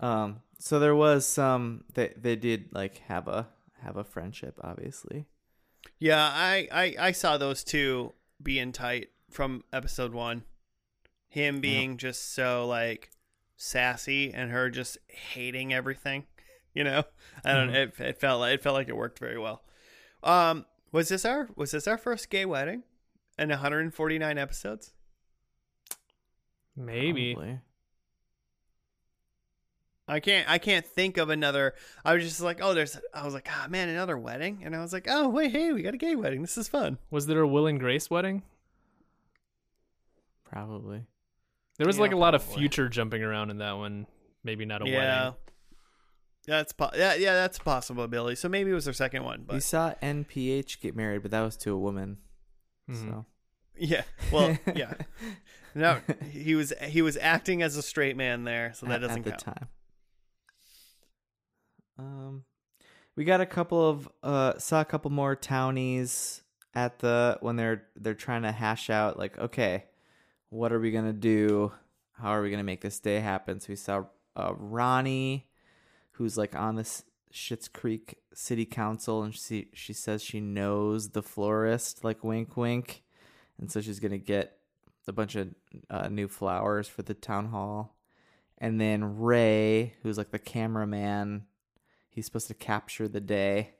Um, 0.00 0.40
so 0.58 0.78
there 0.78 0.94
was 0.94 1.26
some 1.26 1.84
they 1.94 2.12
they 2.16 2.36
did 2.36 2.68
like 2.72 2.98
have 3.08 3.28
a 3.28 3.48
have 3.82 3.96
a 3.96 4.04
friendship, 4.04 4.58
obviously. 4.62 5.26
Yeah, 5.98 6.22
I, 6.22 6.68
I 6.72 6.94
I 6.98 7.12
saw 7.12 7.36
those 7.38 7.64
two 7.64 8.12
being 8.42 8.72
tight 8.72 9.10
from 9.30 9.64
episode 9.72 10.12
one. 10.12 10.44
Him 11.28 11.60
being 11.60 11.96
just 11.96 12.34
so 12.34 12.66
like 12.66 13.10
sassy 13.56 14.32
and 14.34 14.50
her 14.50 14.70
just 14.70 14.98
hating 15.08 15.72
everything. 15.72 16.24
You 16.74 16.84
know, 16.84 17.04
I 17.44 17.52
don't. 17.52 17.68
It, 17.68 17.92
it 17.98 18.18
felt 18.18 18.40
like 18.40 18.54
it 18.54 18.62
felt 18.62 18.72
like 18.72 18.88
it 18.88 18.96
worked 18.96 19.18
very 19.18 19.38
well. 19.38 19.62
Um, 20.22 20.64
was 20.90 21.10
this 21.10 21.26
our 21.26 21.50
was 21.54 21.72
this 21.72 21.86
our 21.86 21.98
first 21.98 22.30
gay 22.30 22.46
wedding? 22.46 22.84
In 23.38 23.50
149 23.50 24.38
episodes. 24.38 24.94
Maybe. 26.74 27.34
Probably. 27.34 27.60
I 30.12 30.20
can't 30.20 30.48
I 30.48 30.58
can't 30.58 30.84
think 30.84 31.16
of 31.16 31.30
another. 31.30 31.74
I 32.04 32.14
was 32.14 32.22
just 32.24 32.40
like, 32.40 32.58
oh, 32.62 32.74
there's. 32.74 32.98
I 33.14 33.24
was 33.24 33.32
like, 33.34 33.48
ah, 33.50 33.66
man, 33.68 33.88
another 33.88 34.18
wedding, 34.18 34.60
and 34.64 34.76
I 34.76 34.80
was 34.82 34.92
like, 34.92 35.06
oh, 35.08 35.28
wait, 35.28 35.52
hey, 35.52 35.72
we 35.72 35.82
got 35.82 35.94
a 35.94 35.98
gay 35.98 36.16
wedding. 36.16 36.42
This 36.42 36.58
is 36.58 36.68
fun. 36.68 36.98
Was 37.10 37.26
there 37.26 37.40
a 37.40 37.48
Will 37.48 37.66
and 37.66 37.80
Grace 37.80 38.10
wedding? 38.10 38.42
Probably. 40.44 41.04
There 41.78 41.86
was 41.86 41.96
Yeah, 41.96 42.02
like 42.02 42.12
a 42.12 42.16
lot 42.16 42.34
of 42.34 42.42
future 42.42 42.88
jumping 42.88 43.22
around 43.22 43.50
in 43.50 43.58
that 43.58 43.72
one. 43.72 44.06
Maybe 44.44 44.64
not 44.64 44.82
a 44.86 44.88
yeah. 44.90 44.98
wedding. 45.24 45.34
That's 46.46 46.72
po- 46.72 46.90
yeah, 46.94 47.14
yeah, 47.14 47.34
that's 47.34 47.58
a 47.58 47.62
possibility. 47.62 48.34
So 48.34 48.48
maybe 48.48 48.70
it 48.70 48.74
was 48.74 48.84
their 48.84 48.94
second 48.94 49.24
one, 49.24 49.44
But. 49.46 49.54
we 49.54 49.60
saw 49.60 49.94
NPH 50.02 50.80
get 50.80 50.96
married, 50.96 51.22
but 51.22 51.30
that 51.30 51.40
was 51.40 51.56
to 51.58 51.70
a 51.72 51.78
woman. 51.78 52.18
Mhm. 52.90 52.96
So 53.10 53.26
yeah, 53.78 54.02
well, 54.32 54.58
yeah. 54.74 54.94
No, 55.74 56.00
he 56.30 56.54
was 56.54 56.72
he 56.88 57.00
was 57.00 57.16
acting 57.16 57.62
as 57.62 57.76
a 57.76 57.82
straight 57.82 58.16
man 58.16 58.44
there, 58.44 58.72
so 58.74 58.86
that 58.86 59.00
doesn't 59.00 59.18
at 59.18 59.24
the 59.24 59.30
count. 59.30 59.40
time. 59.42 59.68
Um, 62.02 62.44
we 63.16 63.24
got 63.24 63.40
a 63.40 63.46
couple 63.46 63.88
of 63.88 64.08
uh 64.22 64.58
saw 64.58 64.80
a 64.80 64.84
couple 64.84 65.10
more 65.10 65.36
townies 65.36 66.42
at 66.74 66.98
the 66.98 67.38
when 67.40 67.56
they're 67.56 67.84
they're 67.96 68.14
trying 68.14 68.42
to 68.42 68.52
hash 68.52 68.90
out 68.90 69.18
like 69.18 69.38
okay, 69.38 69.84
what 70.48 70.72
are 70.72 70.80
we 70.80 70.90
gonna 70.90 71.12
do? 71.12 71.72
How 72.12 72.30
are 72.30 72.42
we 72.42 72.50
gonna 72.50 72.64
make 72.64 72.80
this 72.80 73.00
day 73.00 73.20
happen? 73.20 73.60
So 73.60 73.66
we 73.70 73.76
saw 73.76 74.04
uh, 74.36 74.52
Ronnie, 74.56 75.46
who's 76.12 76.36
like 76.36 76.54
on 76.54 76.76
this 76.76 77.04
Schitt's 77.32 77.68
Creek 77.68 78.16
City 78.34 78.64
Council, 78.64 79.22
and 79.22 79.34
she 79.34 79.68
she 79.72 79.92
says 79.92 80.22
she 80.22 80.40
knows 80.40 81.10
the 81.10 81.22
florist, 81.22 82.04
like 82.04 82.24
wink 82.24 82.56
wink, 82.56 83.02
and 83.58 83.70
so 83.70 83.80
she's 83.80 84.00
gonna 84.00 84.18
get 84.18 84.58
a 85.06 85.12
bunch 85.12 85.34
of 85.36 85.48
uh, 85.90 86.08
new 86.08 86.28
flowers 86.28 86.88
for 86.88 87.02
the 87.02 87.14
town 87.14 87.46
hall. 87.46 87.96
And 88.58 88.80
then 88.80 89.18
Ray, 89.18 89.94
who's 90.02 90.16
like 90.16 90.30
the 90.30 90.38
cameraman, 90.38 91.46
he's 92.12 92.26
supposed 92.26 92.48
to 92.48 92.54
capture 92.54 93.08
the 93.08 93.20
day, 93.20 93.70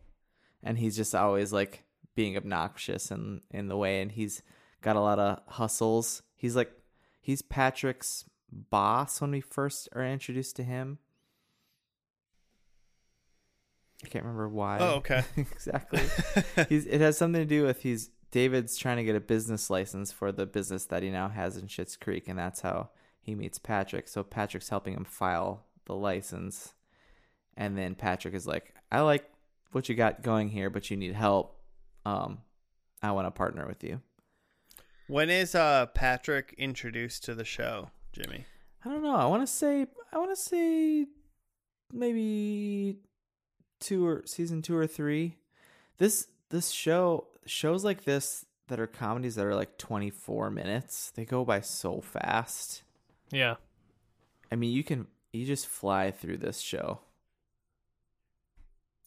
and 0.62 0.78
he's 0.78 0.96
just 0.96 1.14
always 1.14 1.52
like 1.52 1.84
being 2.14 2.36
obnoxious 2.36 3.10
and 3.10 3.42
in 3.50 3.68
the 3.68 3.76
way, 3.76 4.00
and 4.00 4.12
he's 4.12 4.42
got 4.80 4.96
a 4.96 5.00
lot 5.00 5.18
of 5.18 5.40
hustles. 5.46 6.22
He's 6.34 6.56
like 6.56 6.72
he's 7.20 7.42
Patrick's 7.42 8.24
boss 8.50 9.20
when 9.20 9.30
we 9.30 9.40
first 9.40 9.88
are 9.94 10.04
introduced 10.04 10.56
to 10.56 10.64
him. 10.64 10.98
I 14.04 14.08
can't 14.08 14.24
remember 14.24 14.48
why. 14.48 14.78
Oh, 14.80 14.94
okay. 14.96 15.22
exactly. 15.36 16.02
he's 16.68 16.86
it 16.86 17.00
has 17.00 17.18
something 17.18 17.42
to 17.42 17.46
do 17.46 17.64
with 17.64 17.82
he's 17.82 18.10
David's 18.30 18.78
trying 18.78 18.96
to 18.96 19.04
get 19.04 19.14
a 19.14 19.20
business 19.20 19.68
license 19.68 20.10
for 20.10 20.32
the 20.32 20.46
business 20.46 20.86
that 20.86 21.02
he 21.02 21.10
now 21.10 21.28
has 21.28 21.58
in 21.58 21.66
Schitt's 21.66 21.96
Creek, 21.96 22.28
and 22.28 22.38
that's 22.38 22.62
how 22.62 22.88
he 23.20 23.34
meets 23.34 23.58
Patrick. 23.58 24.08
So 24.08 24.24
Patrick's 24.24 24.70
helping 24.70 24.94
him 24.94 25.04
file 25.04 25.66
the 25.84 25.94
license, 25.94 26.72
and 27.56 27.76
then 27.76 27.94
Patrick 27.94 28.34
is 28.34 28.46
like, 28.46 28.74
"I 28.90 29.00
like 29.00 29.24
what 29.72 29.88
you 29.88 29.94
got 29.94 30.22
going 30.22 30.48
here, 30.48 30.70
but 30.70 30.90
you 30.90 30.96
need 30.96 31.14
help. 31.14 31.58
Um, 32.04 32.38
I 33.02 33.12
want 33.12 33.26
to 33.26 33.30
partner 33.30 33.66
with 33.66 33.82
you." 33.84 34.00
when 35.08 35.28
is 35.28 35.54
uh 35.54 35.86
Patrick 35.86 36.54
introduced 36.56 37.24
to 37.24 37.34
the 37.34 37.44
show, 37.44 37.90
Jimmy? 38.12 38.46
I 38.84 38.88
don't 38.88 39.02
know. 39.02 39.14
I 39.14 39.26
want 39.26 39.42
to 39.42 39.46
say 39.46 39.86
I 40.12 40.18
want 40.18 40.30
to 40.30 40.36
say 40.36 41.06
maybe 41.92 42.96
two 43.78 44.06
or 44.06 44.22
season 44.24 44.62
two 44.62 44.76
or 44.76 44.86
three. 44.86 45.36
This 45.98 46.28
this 46.48 46.70
show 46.70 47.26
shows 47.46 47.84
like 47.84 48.04
this 48.04 48.46
that 48.68 48.80
are 48.80 48.86
comedies 48.86 49.34
that 49.34 49.44
are 49.44 49.54
like 49.54 49.76
24 49.76 50.50
minutes. 50.50 51.12
They 51.14 51.24
go 51.24 51.44
by 51.44 51.60
so 51.60 52.00
fast. 52.00 52.82
Yeah. 53.30 53.56
I 54.50 54.56
mean, 54.56 54.72
you 54.72 54.82
can 54.82 55.08
you 55.32 55.44
just 55.44 55.66
fly 55.66 56.10
through 56.10 56.38
this 56.38 56.60
show. 56.60 57.00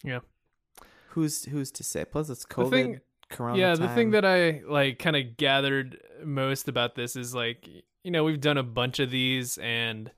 Yeah. 0.04 0.20
Who's 1.10 1.46
who's 1.46 1.72
to 1.72 1.84
say? 1.84 2.06
Plus, 2.06 2.30
it's 2.30 2.46
The 2.46 2.54
COVID. 2.54 2.70
thing- 2.70 3.02
corona 3.28 3.58
yeah, 3.58 3.74
the 3.74 3.88
thing 3.90 4.12
that 4.12 4.24
I 4.24 4.62
like 4.68 5.00
kind 5.00 5.16
of 5.16 5.36
gathered 5.36 5.98
most 6.24 6.68
about 6.68 6.94
this 6.94 7.16
is 7.16 7.34
like 7.34 7.68
you 8.04 8.12
know, 8.12 8.24
we've 8.24 8.40
done 8.40 8.58
a 8.60 8.64
bunch 8.64 9.00
of 9.00 9.10
these 9.10 9.58
and 9.58 10.12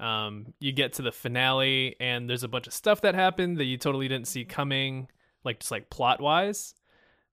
um 0.00 0.52
you 0.58 0.72
get 0.72 0.94
to 0.94 1.02
the 1.02 1.12
finale 1.12 1.94
and 2.00 2.28
there's 2.28 2.42
a 2.42 2.48
bunch 2.48 2.66
of 2.66 2.72
stuff 2.72 3.02
that 3.02 3.14
happened 3.14 3.58
that 3.58 3.64
you 3.66 3.76
totally 3.76 4.08
didn't 4.08 4.26
see 4.26 4.44
coming 4.44 5.06
like 5.44 5.60
just 5.60 5.70
like 5.70 5.90
plot 5.90 6.20
wise. 6.20 6.74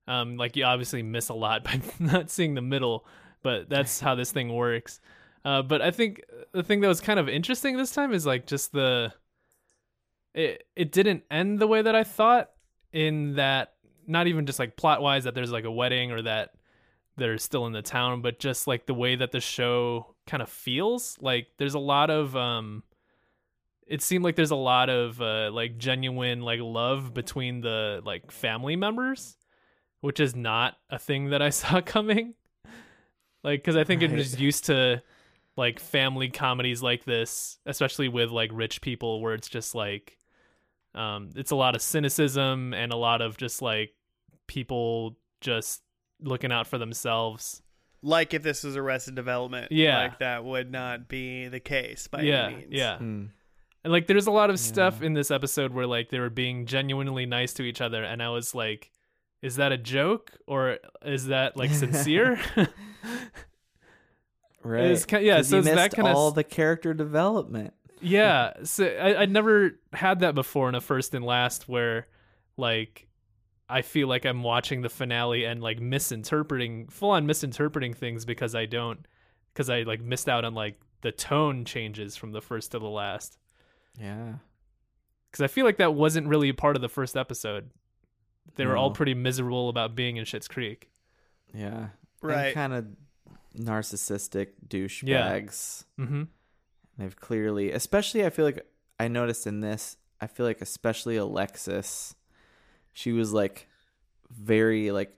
Um, 0.06 0.36
like 0.36 0.56
you 0.56 0.64
obviously 0.64 1.02
miss 1.02 1.28
a 1.30 1.34
lot 1.34 1.64
by 1.68 1.80
not 1.98 2.30
seeing 2.30 2.54
the 2.54 2.62
middle, 2.62 3.04
but 3.42 3.68
that's 3.68 3.98
how 4.00 4.14
this 4.14 4.30
thing 4.32 4.54
works. 4.54 5.00
Uh, 5.44 5.62
but 5.62 5.82
I 5.82 5.90
think 5.90 6.22
the 6.52 6.62
thing 6.62 6.80
that 6.80 6.88
was 6.88 7.00
kind 7.00 7.18
of 7.18 7.28
interesting 7.28 7.76
this 7.76 7.90
time 7.92 8.12
is 8.14 8.24
like 8.24 8.46
just 8.46 8.72
the 8.72 9.12
it 10.38 10.64
it 10.76 10.92
didn't 10.92 11.24
end 11.30 11.58
the 11.58 11.66
way 11.66 11.82
that 11.82 11.94
I 11.94 12.04
thought 12.04 12.50
in 12.92 13.34
that 13.34 13.74
not 14.06 14.26
even 14.26 14.46
just 14.46 14.58
like 14.58 14.76
plot 14.76 15.02
wise 15.02 15.24
that 15.24 15.34
there's 15.34 15.52
like 15.52 15.64
a 15.64 15.70
wedding 15.70 16.12
or 16.12 16.22
that 16.22 16.50
they're 17.16 17.36
still 17.38 17.66
in 17.66 17.72
the 17.72 17.82
town, 17.82 18.22
but 18.22 18.38
just 18.38 18.66
like 18.66 18.86
the 18.86 18.94
way 18.94 19.16
that 19.16 19.32
the 19.32 19.40
show 19.40 20.14
kind 20.26 20.40
of 20.42 20.48
feels. 20.48 21.18
Like 21.20 21.48
there's 21.58 21.74
a 21.74 21.78
lot 21.78 22.08
of 22.10 22.36
um 22.36 22.84
it 23.86 24.02
seemed 24.02 24.22
like 24.22 24.36
there's 24.36 24.50
a 24.52 24.56
lot 24.56 24.88
of 24.88 25.20
uh 25.20 25.50
like 25.52 25.76
genuine 25.78 26.40
like 26.42 26.60
love 26.60 27.12
between 27.12 27.60
the 27.60 28.00
like 28.04 28.30
family 28.30 28.76
members, 28.76 29.36
which 30.00 30.20
is 30.20 30.36
not 30.36 30.76
a 30.88 30.98
thing 30.98 31.30
that 31.30 31.42
I 31.42 31.50
saw 31.60 31.80
coming. 31.80 32.34
Like 33.42 33.64
cuz 33.64 33.76
I 33.76 33.84
think 33.84 34.02
I'm 34.02 34.12
Right. 34.12 34.18
just 34.18 34.38
used 34.38 34.66
to 34.66 35.02
like 35.56 35.80
family 35.80 36.28
comedies 36.28 36.82
like 36.82 37.04
this, 37.04 37.58
especially 37.66 38.08
with 38.08 38.30
like 38.30 38.50
rich 38.52 38.80
people 38.80 39.20
where 39.20 39.34
it's 39.34 39.48
just 39.48 39.74
like 39.74 40.17
um 40.94 41.30
it's 41.36 41.50
a 41.50 41.56
lot 41.56 41.74
of 41.74 41.82
cynicism 41.82 42.72
and 42.74 42.92
a 42.92 42.96
lot 42.96 43.20
of 43.22 43.36
just 43.36 43.60
like 43.62 43.92
people 44.46 45.16
just 45.40 45.82
looking 46.20 46.50
out 46.52 46.66
for 46.66 46.78
themselves. 46.78 47.62
Like 48.02 48.32
if 48.34 48.42
this 48.42 48.62
was 48.64 48.76
Arrested 48.76 49.14
Development, 49.14 49.70
Yeah. 49.72 49.98
like 49.98 50.18
that 50.20 50.44
would 50.44 50.70
not 50.70 51.08
be 51.08 51.48
the 51.48 51.60
case 51.60 52.06
by 52.08 52.22
yeah, 52.22 52.46
any 52.46 52.56
means. 52.56 52.68
yeah. 52.70 52.98
Hmm. 52.98 53.24
And 53.84 53.92
like 53.92 54.06
there's 54.06 54.26
a 54.26 54.30
lot 54.32 54.50
of 54.50 54.58
stuff 54.60 55.02
in 55.02 55.14
this 55.14 55.30
episode 55.30 55.72
where 55.72 55.86
like 55.86 56.10
they 56.10 56.18
were 56.18 56.30
being 56.30 56.66
genuinely 56.66 57.26
nice 57.26 57.52
to 57.54 57.62
each 57.62 57.80
other 57.80 58.02
and 58.02 58.22
I 58.22 58.28
was 58.30 58.54
like 58.54 58.90
is 59.42 59.56
that 59.56 59.70
a 59.70 59.78
joke 59.78 60.32
or 60.48 60.78
is 61.04 61.26
that 61.26 61.56
like 61.56 61.70
sincere? 61.70 62.40
Right. 64.64 64.86
It's 64.90 65.04
ki- 65.06 65.20
yeah, 65.20 65.36
'Cause 65.36 65.48
so 65.48 65.56
you 65.56 65.60
it's 65.60 65.68
that 65.68 65.76
missed 65.76 65.94
kinda 65.94 66.10
all 66.12 66.28
s- 66.28 66.34
the 66.34 66.44
character 66.44 66.92
development. 66.92 67.74
Yeah, 68.00 68.52
so 68.64 68.84
I 68.86 69.22
I'd 69.22 69.30
never 69.30 69.72
had 69.92 70.20
that 70.20 70.34
before 70.34 70.68
in 70.68 70.74
a 70.74 70.80
first 70.80 71.14
and 71.14 71.24
last 71.24 71.68
where 71.68 72.06
like 72.56 73.06
I 73.68 73.82
feel 73.82 74.08
like 74.08 74.24
I'm 74.24 74.42
watching 74.42 74.82
the 74.82 74.88
finale 74.88 75.44
and 75.44 75.62
like 75.62 75.80
misinterpreting 75.80 76.88
full 76.88 77.10
on 77.10 77.26
misinterpreting 77.26 77.94
things 77.94 78.24
because 78.24 78.54
I 78.54 78.66
don't 78.66 79.06
because 79.52 79.68
I 79.70 79.82
like 79.82 80.00
missed 80.00 80.28
out 80.28 80.44
on 80.44 80.54
like 80.54 80.80
the 81.02 81.12
tone 81.12 81.64
changes 81.64 82.16
from 82.16 82.32
the 82.32 82.40
first 82.40 82.72
to 82.72 82.78
the 82.78 82.88
last. 82.88 83.38
Yeah. 84.00 84.34
because 85.30 85.42
I 85.42 85.48
feel 85.48 85.64
like 85.64 85.78
that 85.78 85.94
wasn't 85.94 86.28
really 86.28 86.48
a 86.48 86.54
part 86.54 86.76
of 86.76 86.82
the 86.82 86.88
first 86.88 87.16
episode. 87.16 87.70
They 88.54 88.64
were 88.64 88.76
all 88.76 88.90
pretty 88.90 89.14
miserable 89.14 89.68
about 89.68 89.94
being 89.94 90.16
in 90.16 90.24
Schitt's 90.24 90.48
Creek. 90.48 90.90
Yeah. 91.54 91.88
Right. 92.22 92.54
Kind 92.54 92.72
of 92.72 92.86
narcissistic 93.56 94.48
douchebags. 94.66 95.84
Mm-hmm. 95.98 96.22
They've 96.98 97.14
clearly, 97.14 97.70
especially, 97.70 98.26
I 98.26 98.30
feel 98.30 98.44
like 98.44 98.66
I 98.98 99.08
noticed 99.08 99.46
in 99.46 99.60
this, 99.60 99.96
I 100.20 100.26
feel 100.26 100.44
like 100.44 100.60
especially 100.60 101.16
Alexis, 101.16 102.14
she 102.92 103.12
was 103.12 103.32
like 103.32 103.68
very 104.30 104.90
like 104.90 105.14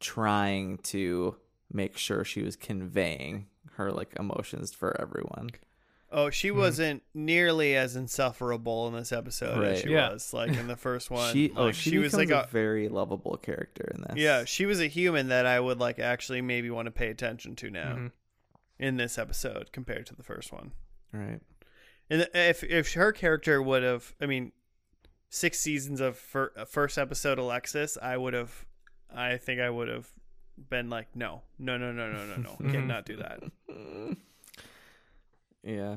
trying 0.00 0.78
to 0.78 1.36
make 1.72 1.96
sure 1.96 2.24
she 2.24 2.42
was 2.42 2.56
conveying 2.56 3.46
her 3.74 3.92
like 3.92 4.12
emotions 4.18 4.72
for 4.72 5.00
everyone. 5.00 5.50
Oh, 6.12 6.28
she 6.30 6.50
wasn't 6.50 7.04
nearly 7.14 7.76
as 7.76 7.94
insufferable 7.94 8.88
in 8.88 8.94
this 8.94 9.12
episode 9.12 9.62
as 9.64 9.80
she 9.82 9.90
Yeah. 9.90 10.10
was 10.12 10.32
like 10.34 10.50
in 10.56 10.66
the 10.66 10.76
first 10.76 11.08
one. 11.12 11.32
She 11.32 11.52
oh 11.56 11.66
Like, 11.66 11.74
she, 11.76 11.98
was 11.98 12.12
like 12.14 12.30
a, 12.30 12.40
a 12.40 12.46
very 12.50 12.88
lovable 12.88 13.36
character 13.36 13.92
in 13.94 14.00
this. 14.02 14.16
yeah, 14.16 14.44
she 14.44 14.66
was 14.66 14.80
a 14.80 14.88
human 14.88 15.28
that 15.28 15.46
I 15.46 15.60
would 15.60 15.78
like 15.78 16.00
actually 16.00 16.42
maybe 16.42 16.68
want 16.68 16.86
to 16.86 16.90
pay 16.90 17.10
attention 17.10 17.54
to 17.56 17.70
now 17.70 17.94
Mhm. 17.94 18.10
in 18.80 18.96
this 18.96 19.18
episode 19.18 19.70
compared 19.70 20.06
to 20.06 20.16
the 20.16 20.24
first 20.24 20.50
one. 20.52 20.72
Right. 21.12 21.40
And 22.08 22.28
if 22.34 22.62
if 22.64 22.94
her 22.94 23.12
character 23.12 23.62
would 23.62 23.82
have, 23.82 24.14
I 24.20 24.26
mean, 24.26 24.52
six 25.28 25.58
seasons 25.60 26.00
of 26.00 26.16
fir- 26.16 26.52
uh, 26.56 26.64
first 26.64 26.98
episode 26.98 27.38
Alexis, 27.38 27.96
I 28.00 28.16
would 28.16 28.34
have, 28.34 28.64
I 29.14 29.36
think 29.36 29.60
I 29.60 29.70
would 29.70 29.88
have 29.88 30.08
been 30.68 30.90
like, 30.90 31.14
no, 31.14 31.42
no, 31.58 31.76
no, 31.78 31.92
no, 31.92 32.10
no, 32.12 32.26
no, 32.26 32.36
no, 32.36 32.56
cannot 32.72 33.04
do 33.06 33.16
that. 33.16 33.42
Yeah. 35.62 35.96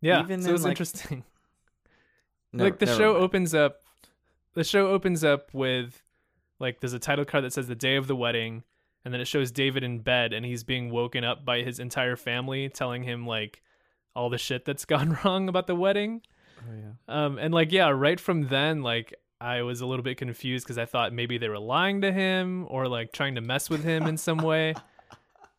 Yeah, 0.00 0.20
Even 0.22 0.42
so 0.42 0.50
it 0.50 0.52
was 0.52 0.62
like- 0.64 0.70
interesting. 0.72 1.24
No, 2.52 2.64
like 2.64 2.78
the 2.78 2.86
show 2.86 3.12
mind. 3.12 3.24
opens 3.24 3.54
up, 3.54 3.82
the 4.54 4.64
show 4.64 4.86
opens 4.88 5.22
up 5.22 5.52
with 5.52 6.02
like 6.58 6.80
there's 6.80 6.94
a 6.94 6.98
title 6.98 7.26
card 7.26 7.44
that 7.44 7.52
says 7.52 7.66
the 7.68 7.74
day 7.74 7.96
of 7.96 8.06
the 8.06 8.16
wedding, 8.16 8.62
and 9.06 9.14
then 9.14 9.20
it 9.20 9.28
shows 9.28 9.52
David 9.52 9.84
in 9.84 10.00
bed 10.00 10.32
and 10.32 10.44
he's 10.44 10.64
being 10.64 10.90
woken 10.90 11.22
up 11.22 11.44
by 11.44 11.62
his 11.62 11.78
entire 11.78 12.16
family 12.16 12.68
telling 12.68 13.04
him 13.04 13.24
like 13.24 13.62
all 14.16 14.28
the 14.28 14.36
shit 14.36 14.64
that's 14.64 14.84
gone 14.94 15.16
wrong 15.24 15.48
about 15.48 15.68
the 15.68 15.76
wedding. 15.76 16.22
Oh, 16.58 16.74
yeah. 16.74 17.24
Um, 17.24 17.38
and 17.38 17.54
like, 17.54 17.70
yeah, 17.70 17.88
right 17.88 18.18
from 18.18 18.48
then, 18.48 18.82
like, 18.82 19.14
I 19.40 19.62
was 19.62 19.80
a 19.80 19.86
little 19.86 20.02
bit 20.02 20.16
confused 20.16 20.64
because 20.64 20.76
I 20.76 20.86
thought 20.86 21.12
maybe 21.12 21.38
they 21.38 21.48
were 21.48 21.58
lying 21.60 22.00
to 22.00 22.10
him 22.10 22.66
or 22.68 22.88
like 22.88 23.12
trying 23.12 23.36
to 23.36 23.40
mess 23.40 23.70
with 23.70 23.84
him 23.84 24.06
in 24.06 24.16
some 24.18 24.38
way. 24.38 24.74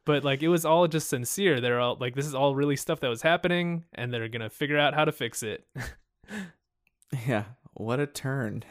But 0.06 0.24
like, 0.24 0.42
it 0.42 0.48
was 0.48 0.64
all 0.64 0.88
just 0.88 1.10
sincere. 1.10 1.60
They're 1.60 1.82
all 1.82 1.98
like, 2.00 2.16
this 2.16 2.26
is 2.26 2.34
all 2.34 2.56
really 2.56 2.78
stuff 2.78 3.02
that 3.02 3.10
was 3.10 3.22
happening, 3.22 3.84
and 3.94 4.14
they're 4.14 4.30
gonna 4.30 4.50
figure 4.50 4.78
out 4.78 4.94
how 4.94 5.04
to 5.04 5.12
fix 5.12 5.44
it. 5.44 5.68
Yeah. 7.28 7.44
What 7.74 8.00
a 8.00 8.08
turn. 8.08 8.64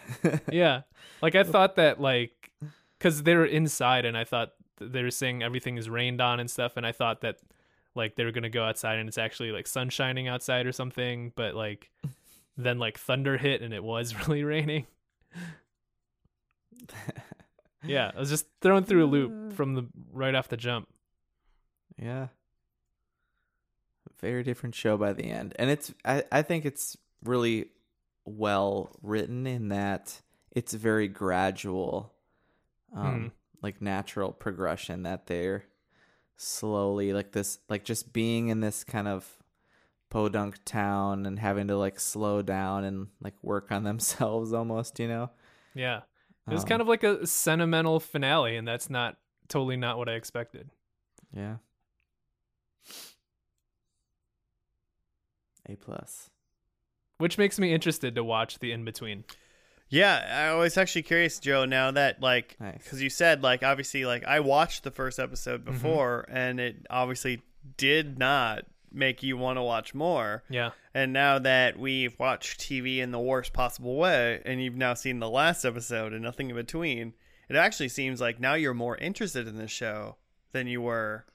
yeah, 0.51 0.83
like 1.23 1.35
I 1.35 1.45
thought 1.45 1.77
that 1.77 2.01
like, 2.01 2.51
because 2.99 3.23
they 3.23 3.37
were 3.37 3.47
inside, 3.47 4.05
and 4.05 4.17
I 4.17 4.25
thought 4.25 4.53
th- 4.59 4.66
they 4.81 5.03
were 5.03 5.11
saying 5.11 5.43
everything 5.43 5.77
is 5.79 5.89
rained 5.89 6.21
on 6.21 6.41
and 6.41 6.51
stuff, 6.51 6.77
and 6.77 6.87
I 6.87 6.93
thought 6.93 7.21
that 7.23 7.39
like 7.95 8.15
they 8.17 8.25
were 8.25 8.33
gonna 8.33 8.51
go 8.51 8.65
outside 8.65 8.99
and 8.99 9.09
it's 9.09 9.19
actually 9.19 9.53
like 9.53 9.67
sun 9.67 9.89
shining 9.89 10.29
outside 10.29 10.67
or 10.67 10.73
something, 10.73 11.33
but 11.35 11.55
like 11.55 11.91
then 12.57 12.79
like 12.79 12.99
thunder 12.99 13.37
hit 13.39 13.63
and 13.63 13.73
it 13.75 13.83
was 13.85 14.15
really 14.29 14.45
raining. 14.45 14.87
Yeah, 17.85 18.11
I 18.17 18.19
was 18.19 18.31
just 18.31 18.47
thrown 18.61 18.83
through 18.83 19.05
a 19.05 19.07
loop 19.07 19.53
from 19.53 19.75
the 19.75 19.87
right 20.13 20.35
off 20.35 20.49
the 20.49 20.57
jump. 20.57 20.89
Yeah. 21.97 22.29
Very 24.21 24.43
different 24.43 24.75
show 24.75 24.97
by 24.97 25.13
the 25.13 25.31
end. 25.31 25.55
And 25.57 25.71
it's 25.71 25.95
I, 26.05 26.25
I 26.33 26.43
think 26.43 26.65
it's 26.65 26.97
really 27.23 27.67
well 28.25 28.91
written 29.03 29.47
in 29.47 29.69
that 29.69 30.21
it's 30.51 30.73
very 30.75 31.07
gradual 31.07 32.13
um 32.93 33.05
Mhm. 33.05 33.31
Like 33.63 33.81
natural 33.81 34.33
progression 34.33 35.03
that 35.05 35.27
they're 35.27 35.65
slowly 36.37 37.13
like 37.13 37.33
this 37.33 37.59
like 37.69 37.83
just 37.85 38.13
being 38.13 38.49
in 38.49 38.61
this 38.61 38.85
kind 38.85 39.09
of 39.09 39.39
podunk 40.11 40.59
town 40.65 41.25
and 41.27 41.39
having 41.39 41.69
to 41.69 41.77
like 41.77 41.99
slow 41.99 42.43
down 42.43 42.85
and 42.85 43.09
like 43.23 43.35
work 43.43 43.73
on 43.73 43.83
themselves 43.91 44.53
almost, 44.53 44.99
you 44.99 45.09
know. 45.09 45.31
Yeah, 45.75 46.03
it 46.49 46.53
was 46.53 46.63
Um, 46.63 46.69
kind 46.69 46.83
of 46.83 46.89
like 46.89 47.03
a 47.05 47.27
sentimental 47.27 48.01
finale, 48.01 48.57
and 48.57 48.67
that's 48.67 48.89
not 48.89 49.17
totally 49.49 49.77
not 49.77 49.99
what 49.99 50.09
I 50.09 50.13
expected. 50.13 50.71
Yeah. 51.35 51.57
A 55.69 55.77
plus. 55.77 56.31
Which 57.19 57.39
makes 57.39 57.59
me 57.59 57.73
interested 57.73 58.15
to 58.15 58.23
watch 58.25 58.59
the 58.59 58.73
in 58.73 58.85
between. 58.85 59.25
Yeah, 59.89 60.51
I 60.53 60.55
was 60.57 60.77
actually 60.77 61.03
curious, 61.03 61.39
Joe. 61.39 61.65
Now 61.65 61.91
that 61.93 62.21
like, 62.21 62.57
Nice. 62.61 62.79
because 62.83 63.01
you 63.03 63.09
said 63.11 63.43
like, 63.43 63.63
obviously, 63.63 64.05
like 64.05 64.25
I 64.25 64.41
watched 64.41 64.83
the 64.85 64.91
first 64.91 65.19
episode 65.19 65.65
Mm-hmm. 65.65 65.73
before, 65.73 66.27
and 66.29 66.59
it 66.61 66.87
obviously 66.91 67.43
did 67.77 68.19
not 68.19 68.65
make 68.93 69.23
you 69.23 69.37
want 69.37 69.59
to 69.59 69.63
watch 69.63 69.95
more. 69.95 70.43
Yeah, 70.49 70.71
And 70.95 71.13
now 71.13 71.39
that 71.41 71.79
we've 71.79 72.19
watched 72.19 72.61
TV 72.61 72.99
in 72.99 73.11
the 73.11 73.19
worst 73.21 73.53
possible 73.53 73.97
way, 73.97 74.41
and 74.47 74.63
you've 74.63 74.77
now 74.77 74.95
seen 74.95 75.19
the 75.19 75.29
last 75.29 75.65
episode 75.65 76.13
and 76.13 76.23
nothing 76.23 76.49
in 76.51 76.57
between, 76.57 77.13
it 77.49 77.57
actually 77.57 77.89
seems 77.91 78.21
like 78.21 78.41
now 78.41 78.55
you're 78.55 78.73
more 78.75 78.97
interested 78.97 79.47
in 79.47 79.57
this 79.59 79.71
show 79.71 80.17
than 80.53 80.67
you 80.67 80.81
were 80.81 81.27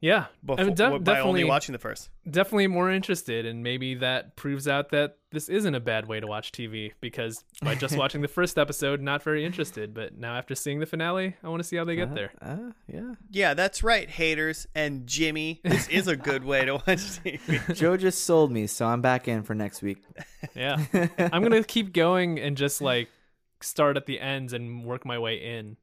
yeah, 0.00 0.26
before 0.44 0.62
I 0.62 0.66
mean, 0.68 0.74
de- 0.74 0.82
by 0.82 0.90
only 0.94 1.02
definitely, 1.02 1.44
watching 1.44 1.72
the 1.74 1.78
first. 1.78 2.08
definitely 2.28 2.68
more 2.68 2.90
interested, 2.90 3.44
and 3.44 3.62
maybe 3.62 3.94
that 3.96 4.34
proves 4.34 4.66
out 4.66 4.88
that 4.92 5.18
this 5.32 5.48
isn't 5.48 5.74
a 5.74 5.80
bad 5.80 6.06
way 6.08 6.18
to 6.20 6.26
watch 6.26 6.50
TV 6.52 6.92
because 7.00 7.44
by 7.62 7.74
just 7.74 7.96
watching 7.98 8.20
the 8.20 8.28
first 8.28 8.58
episode, 8.58 9.00
not 9.00 9.22
very 9.22 9.44
interested, 9.44 9.94
but 9.94 10.16
now 10.18 10.34
after 10.36 10.54
seeing 10.54 10.80
the 10.80 10.86
finale, 10.86 11.36
I 11.42 11.48
want 11.48 11.60
to 11.62 11.68
see 11.68 11.76
how 11.76 11.84
they 11.84 11.96
get 11.96 12.10
Uh, 12.10 12.14
there. 12.14 12.32
Uh, 12.42 12.56
yeah. 12.92 13.14
Yeah, 13.30 13.54
that's 13.54 13.82
right, 13.82 14.08
haters 14.10 14.66
and 14.74 15.06
Jimmy. 15.06 15.60
This 15.62 15.88
is 15.88 16.08
a 16.08 16.16
good 16.16 16.44
way 16.44 16.64
to 16.64 16.74
watch 16.74 16.98
TV. 17.22 17.74
Joe 17.76 17.96
just 17.96 18.24
sold 18.24 18.50
me, 18.50 18.66
so 18.66 18.86
I'm 18.86 19.00
back 19.00 19.28
in 19.28 19.42
for 19.42 19.54
next 19.54 19.82
week. 19.82 20.02
Yeah, 20.54 20.84
I'm 21.18 21.42
gonna 21.42 21.62
keep 21.64 21.92
going 21.92 22.38
and 22.40 22.56
just 22.56 22.80
like 22.80 23.08
start 23.60 23.96
at 23.96 24.06
the 24.06 24.18
ends 24.20 24.52
and 24.52 24.84
work 24.84 25.04
my 25.04 25.18
way 25.18 25.36
in. 25.36 25.76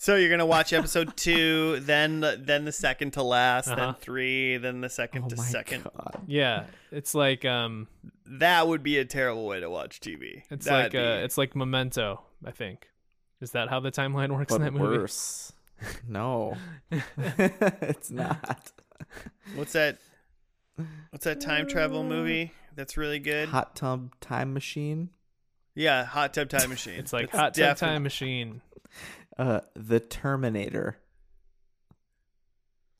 So 0.00 0.14
you're 0.14 0.30
gonna 0.30 0.46
watch 0.46 0.72
episode 0.72 1.16
two, 1.16 1.80
then 1.80 2.20
the, 2.20 2.40
then 2.40 2.64
the 2.64 2.72
second 2.72 3.14
to 3.14 3.22
last, 3.22 3.66
then 3.66 3.78
Uh-huh. 3.80 3.92
three, 4.00 4.56
then 4.56 4.80
the 4.80 4.88
second 4.88 5.24
oh 5.24 5.28
to 5.30 5.36
my 5.36 5.44
second. 5.44 5.82
god. 5.84 6.22
Yeah, 6.26 6.64
it's 6.92 7.14
like 7.14 7.44
um 7.44 7.88
that 8.26 8.68
would 8.68 8.82
be 8.82 8.98
a 8.98 9.04
terrible 9.04 9.46
way 9.46 9.58
to 9.60 9.68
watch 9.68 10.00
TV. 10.00 10.42
It's 10.50 10.66
That'd 10.66 10.94
like 10.94 11.02
uh, 11.02 11.24
it's 11.24 11.36
like 11.36 11.56
Memento. 11.56 12.22
I 12.44 12.52
think. 12.52 12.88
Is 13.40 13.50
that 13.52 13.68
how 13.68 13.80
the 13.80 13.90
timeline 13.90 14.30
works 14.36 14.52
in 14.54 14.62
that 14.62 14.72
movie? 14.72 14.98
worse. 14.98 15.52
no, 16.08 16.56
it's 17.18 18.10
not. 18.10 18.72
what's 19.54 19.72
that? 19.72 19.98
What's 21.10 21.24
that 21.24 21.40
time 21.40 21.66
travel 21.66 22.04
movie 22.04 22.52
that's 22.76 22.96
really 22.96 23.18
good? 23.18 23.48
Hot 23.48 23.74
tub 23.74 24.12
time 24.20 24.54
machine. 24.54 25.10
yeah, 25.74 26.04
Hot 26.04 26.34
Tub 26.34 26.48
Time 26.48 26.70
Machine. 26.70 26.94
It's 26.98 27.12
like 27.12 27.26
That's 27.32 27.36
Hot 27.38 27.54
Tub 27.54 27.54
definitely- 27.54 27.94
Time 27.94 28.02
Machine. 28.04 28.60
Uh, 29.38 29.60
the 29.74 30.00
Terminator. 30.00 30.98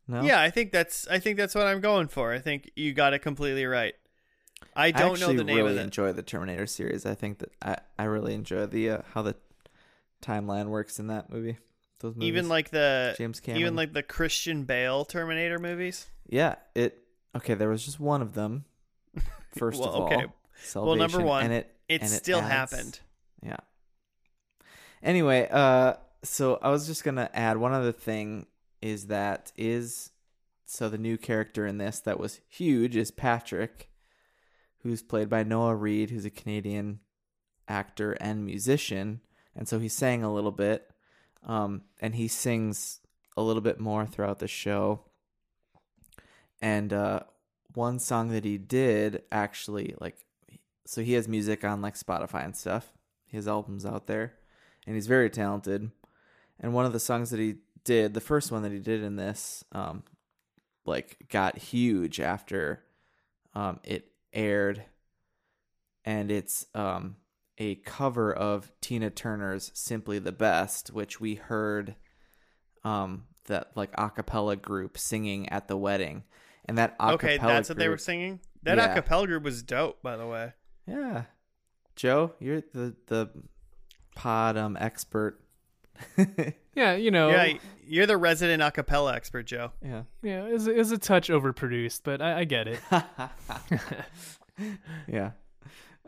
No. 0.07 0.23
Yeah, 0.23 0.41
I 0.41 0.51
think 0.51 0.73
that's 0.73 1.07
I 1.09 1.19
think 1.19 1.37
that's 1.37 1.55
what 1.55 1.67
I'm 1.67 1.81
going 1.81 2.09
for. 2.09 2.33
I 2.33 2.39
think 2.39 2.71
you 2.77 2.93
got 2.95 3.13
it 3.13 3.19
completely 3.19 3.67
right. 3.67 3.95
I 4.75 4.91
don't 4.91 5.13
actually 5.13 5.35
know 5.35 5.39
the 5.39 5.45
name 5.45 5.57
really 5.57 5.73
of 5.73 5.79
it. 5.79 5.83
enjoy 5.83 6.13
the 6.13 6.23
Terminator 6.23 6.67
series. 6.67 7.05
I 7.05 7.15
think 7.15 7.39
that 7.39 7.53
I, 7.61 7.77
I 7.99 8.05
really 8.05 8.35
enjoy 8.35 8.67
the 8.67 8.91
uh, 8.91 8.99
how 9.13 9.23
the 9.23 9.37
timeline 10.23 10.67
works 10.69 10.99
in 10.99 11.09
that 11.09 11.31
movie. 11.31 11.59
Those 12.01 12.15
movies. 12.15 12.29
Even 12.29 12.49
like 12.49 12.71
the 12.71 13.15
James 13.19 13.41
Cameron. 13.41 13.61
even 13.61 13.77
like 13.77 13.93
the 13.93 14.03
Christian 14.03 14.65
Bale 14.65 15.05
Terminator 15.05 15.59
movies. 15.59 16.07
yeah, 16.29 16.55
it 16.75 17.03
okay. 17.37 17.55
There 17.55 17.69
was 17.69 17.85
just 17.85 18.01
one 18.01 18.23
of 18.23 18.35
them. 18.35 18.65
First 19.59 19.81
Well, 19.81 19.89
of 19.91 19.95
all, 19.97 20.07
okay. 20.07 20.27
Well, 20.75 20.97
number 20.97 21.21
one, 21.21 21.45
and 21.45 21.53
it 21.53 21.75
It 21.89 22.01
and 22.03 22.11
still 22.11 22.39
adds- 22.41 22.49
happened. 22.73 23.01
Yeah. 23.43 23.57
Anyway, 25.03 25.49
uh 25.51 25.95
so 26.23 26.59
I 26.63 26.71
was 26.71 26.87
just 26.87 27.05
to 27.17 27.31
add 27.37 27.57
one 27.57 27.73
other 27.73 27.93
thing 27.93 28.47
is 28.81 29.07
that 29.07 29.53
is 29.57 30.11
so 30.65 30.89
the 30.89 30.99
new 30.99 31.17
character 31.17 31.67
in 31.67 31.79
this 31.79 32.01
that 32.01 32.21
was 32.21 32.41
huge 32.49 32.97
is 32.97 33.11
Patrick 33.11 33.91
who's 34.83 35.03
played 35.03 35.29
by 35.29 35.43
Noah 35.43 35.75
Reid 35.75 36.11
who's 36.11 36.25
a 36.25 36.31
Canadian 36.31 37.01
actor 37.67 38.13
and 38.13 38.45
musician 38.45 39.21
and 39.55 39.69
so 39.69 39.79
he 39.79 39.89
sang 39.89 40.23
a 40.23 40.33
little 40.33 40.53
bit 40.53 40.91
um 41.45 41.83
and 42.01 42.15
he 42.15 42.29
sings 42.29 43.01
a 43.37 43.43
little 43.43 43.63
bit 43.63 43.81
more 43.81 44.07
throughout 44.07 44.39
the 44.39 44.49
show 44.49 45.01
and 46.61 46.93
uh 46.93 47.21
one 47.75 47.99
song 47.99 48.31
that 48.31 48.45
he 48.45 48.59
did 48.59 49.23
actually 49.31 49.95
like 50.01 50.17
so 50.89 51.03
he 51.03 51.13
has 51.13 51.29
music 51.29 51.65
on 51.65 51.83
like 51.83 51.97
Spotify 51.97 52.47
and 52.47 52.57
stuff. 52.57 52.95
His 53.27 53.47
albums 53.47 53.85
out 53.85 54.07
there, 54.07 54.37
and 54.87 54.95
he's 54.95 55.07
very 55.07 55.29
talented. 55.29 55.91
And 56.61 56.73
one 56.75 56.87
of 56.87 56.93
the 56.93 57.01
songs 57.01 57.31
that 57.31 57.41
he 57.41 57.57
did, 57.85 58.15
the 58.15 58.21
first 58.21 58.51
one 58.51 58.63
that 58.63 58.73
he 58.73 58.79
did 58.81 59.03
in 59.03 59.17
this, 59.17 59.65
um, 59.73 60.03
like 60.85 61.27
got 61.29 61.59
huge 61.59 62.19
after 62.21 62.83
um 63.55 63.81
it 63.85 64.11
aired, 64.33 64.85
and 66.05 66.31
it's 66.31 66.67
um 66.75 67.17
a 67.59 67.75
cover 67.77 68.33
of 68.33 68.71
Tina 68.81 69.11
Turner's 69.11 69.71
"Simply 69.75 70.19
the 70.19 70.33
Best," 70.33 70.91
which 70.93 71.21
we 71.21 71.35
heard 71.35 71.95
um 72.85 73.25
that 73.47 73.71
like 73.77 73.91
a 73.99 74.11
cappella 74.11 74.57
group 74.57 74.97
singing 74.99 75.49
at 75.49 75.69
the 75.69 75.77
wedding, 75.77 76.25
and 76.67 76.79
that 76.79 76.95
a 77.01 77.13
Okay, 77.15 77.37
cappella 77.37 77.55
that's 77.55 77.69
what 77.71 77.79
they 77.79 77.89
were 77.89 77.99
singing. 77.99 78.41
That 78.63 78.79
Yeah. 78.79 78.95
acapella 79.01 79.27
group 79.27 79.43
was 79.45 79.63
dope, 79.63 80.03
by 80.03 80.17
the 80.17 80.27
way. 80.27 80.53
Yeah. 80.87 81.25
Joe, 81.97 82.35
you're 82.39 82.61
the 82.61 82.95
the 83.07 83.31
pod 84.15 84.57
um 84.57 84.77
expert. 84.81 85.41
Yeah, 86.75 86.95
you 86.95 87.11
know, 87.11 87.31
Yeah, 87.31 87.55
you're 87.89 88.07
the 88.07 88.17
resident 88.17 88.63
acapella 88.63 89.13
expert, 89.15 89.47
Joe. 89.47 89.73
yeah. 89.85 90.03
yeah, 90.23 90.47
is 90.47 90.69
is 90.69 90.93
a 90.93 90.99
touch 90.99 91.29
overproduced, 91.29 92.03
but 92.05 92.23
I, 92.23 92.41
I 92.41 92.45
get 92.45 92.69
it. 92.69 92.79
yeah. 95.09 95.33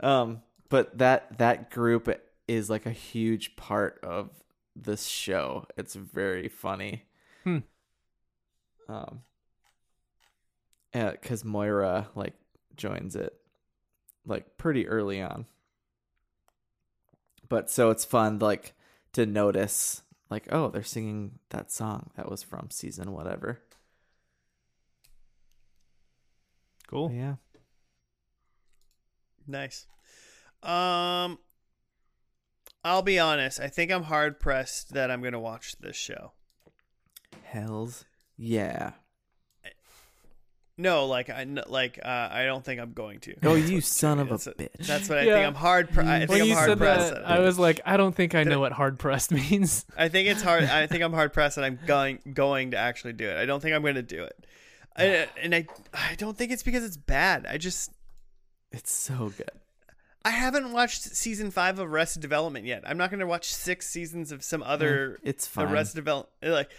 Um 0.00 0.42
but 0.68 0.96
that 0.98 1.38
that 1.38 1.70
group 1.70 2.08
is 2.46 2.70
like 2.70 2.86
a 2.86 2.92
huge 2.92 3.56
part 3.56 3.98
of 4.04 4.30
this 4.76 5.06
show. 5.06 5.66
It's 5.76 5.94
very 5.94 6.48
funny. 6.48 7.04
Hmm. 7.44 7.58
Um 8.88 9.22
yeah, 10.94 11.16
cuz 11.16 11.44
Moira 11.44 12.08
like 12.14 12.34
joins 12.76 13.16
it 13.16 13.34
like 14.24 14.56
pretty 14.56 14.86
early 14.86 15.20
on. 15.20 15.46
But 17.48 17.68
so 17.70 17.90
it's 17.90 18.04
fun 18.04 18.38
like 18.38 18.74
to 19.12 19.26
notice 19.26 20.02
like 20.30 20.46
oh, 20.52 20.68
they're 20.68 20.82
singing 20.82 21.38
that 21.50 21.72
song 21.72 22.10
that 22.16 22.30
was 22.30 22.42
from 22.42 22.68
season 22.70 23.12
whatever. 23.12 23.60
Cool. 26.86 27.10
Yeah. 27.12 27.34
Nice. 29.46 29.86
Um, 30.62 31.38
I'll 32.84 33.02
be 33.02 33.18
honest. 33.18 33.60
I 33.60 33.68
think 33.68 33.90
I'm 33.90 34.04
hard 34.04 34.40
pressed 34.40 34.92
that 34.94 35.10
I'm 35.10 35.22
gonna 35.22 35.40
watch 35.40 35.76
this 35.78 35.96
show. 35.96 36.32
Hells 37.44 38.04
yeah. 38.42 38.92
No, 40.80 41.06
like 41.06 41.28
I 41.30 41.44
like 41.44 41.98
uh, 42.02 42.08
I 42.30 42.44
don't 42.44 42.64
think 42.64 42.80
I'm 42.80 42.92
going 42.92 43.20
to. 43.20 43.34
Oh, 43.42 43.54
you 43.54 43.80
son 43.80 44.18
of 44.18 44.28
a 44.28 44.30
That's, 44.30 44.46
bitch. 44.48 44.86
that's 44.86 45.08
what 45.08 45.18
I 45.18 45.22
Yeah. 45.22 45.34
think. 45.34 45.46
I'm 45.48 45.54
hard. 45.54 45.90
Pre- 45.90 46.04
I 46.06 46.18
think 46.20 46.30
When 46.30 46.40
I'm 46.42 46.46
you 46.48 46.54
hard 46.54 46.68
said 46.70 46.78
pressed. 46.78 47.12
that, 47.12 47.22
that 47.22 47.30
I 47.30 47.40
was 47.40 47.58
like, 47.58 47.80
I 47.84 47.96
don't 47.96 48.14
think 48.14 48.34
I 48.34 48.44
know 48.44 48.60
what 48.60 48.72
hard 48.72 48.98
pressed 48.98 49.30
means. 49.50 49.84
I 49.96 50.08
think 50.08 50.28
it's 50.28 50.42
hard. 50.42 50.64
I 50.64 50.86
think 50.86 51.02
I'm 51.02 51.12
hard 51.12 51.32
pressed 51.32 51.56
and 51.58 51.66
I'm 51.66 51.78
going 51.86 52.18
going 52.32 52.70
to 52.70 52.78
actually 52.78 53.12
do 53.12 53.28
it. 53.28 53.36
I 53.36 53.44
don't 53.46 53.60
think 53.60 53.74
I'm 53.74 53.82
going 53.82 53.96
to 53.96 54.02
do 54.02 54.24
it. 54.24 54.46
I, 54.96 55.28
and 55.42 55.54
I 55.54 55.66
I 55.92 56.14
don't 56.16 56.36
think 56.36 56.50
it's 56.52 56.62
because 56.62 56.82
it's 56.84 56.96
bad. 56.96 57.46
I 57.48 57.58
just 57.58 57.90
It's 58.72 58.92
so 58.92 59.32
good. 59.36 59.50
I 60.24 60.30
haven't 60.30 60.72
watched 60.72 61.02
season 61.02 61.50
five 61.50 61.78
of 61.78 61.90
Arrested 61.92 62.20
Development 62.20 62.64
yet. 62.66 62.82
I'm 62.86 62.98
not 62.98 63.10
going 63.10 63.20
to 63.20 63.26
watch 63.26 63.52
six 63.54 63.86
seasons 63.88 64.32
of 64.32 64.42
some 64.44 64.62
other 64.62 65.18
It's 65.22 65.46
fine. 65.46 65.68
Arrested 65.68 65.96
Development. 65.96 66.34
Like 66.42 66.70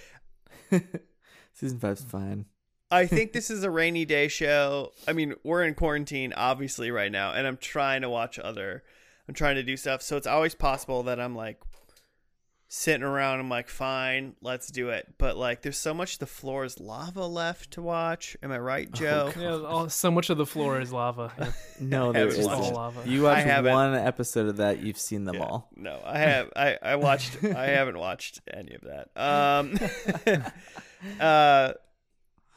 Season 1.53 1.79
five's 1.79 2.03
fine. 2.03 2.45
I 2.91 3.05
think 3.07 3.31
this 3.33 3.49
is 3.49 3.63
a 3.63 3.69
rainy 3.71 4.05
day 4.05 4.27
show. 4.27 4.91
I 5.07 5.13
mean, 5.13 5.33
we're 5.43 5.63
in 5.63 5.73
quarantine 5.75 6.33
obviously 6.35 6.91
right 6.91 7.11
now, 7.11 7.31
and 7.33 7.47
I'm 7.47 7.57
trying 7.57 8.01
to 8.01 8.09
watch 8.09 8.37
other. 8.39 8.83
I'm 9.27 9.33
trying 9.33 9.55
to 9.55 9.63
do 9.63 9.77
stuff, 9.77 10.01
so 10.01 10.17
it's 10.17 10.27
always 10.27 10.55
possible 10.55 11.03
that 11.03 11.19
I'm 11.19 11.35
like 11.35 11.61
sitting 12.67 13.03
around. 13.03 13.39
I'm 13.39 13.49
like, 13.49 13.69
fine, 13.69 14.35
let's 14.41 14.71
do 14.71 14.89
it. 14.89 15.13
But 15.17 15.37
like, 15.37 15.61
there's 15.61 15.77
so 15.77 15.93
much 15.93 16.17
the 16.17 16.25
floor 16.25 16.65
is 16.65 16.79
lava 16.79 17.25
left 17.25 17.71
to 17.71 17.81
watch. 17.81 18.35
Am 18.43 18.51
I 18.51 18.59
right, 18.59 18.91
Joe? 18.91 19.31
yeah, 19.37 19.57
all, 19.57 19.89
so 19.89 20.09
much 20.11 20.29
of 20.29 20.37
the 20.37 20.45
floor 20.45 20.79
is 20.81 20.91
lava. 20.91 21.31
Yeah. 21.39 21.51
No, 21.79 22.09
I 22.09 22.11
there 22.13 22.21
haven't 22.27 22.39
is 22.39 22.45
watched 22.47 22.61
all 22.63 22.71
lava. 22.73 23.01
You 23.09 23.23
watch 23.23 23.45
one 23.45 23.95
episode 23.95 24.47
of 24.47 24.57
that, 24.57 24.79
you've 24.79 24.99
seen 24.99 25.23
them 25.25 25.35
Yeah. 25.35 25.43
all. 25.43 25.69
No, 25.75 25.99
I 26.05 26.17
have. 26.19 26.49
I 26.55 26.77
I 26.81 26.95
watched. 26.97 27.43
I 27.43 27.67
haven't 27.67 27.97
watched 27.97 28.41
any 28.53 28.73
of 28.75 28.81
that. 28.81 29.09
Um, 29.15 29.79
uh, 31.19 31.73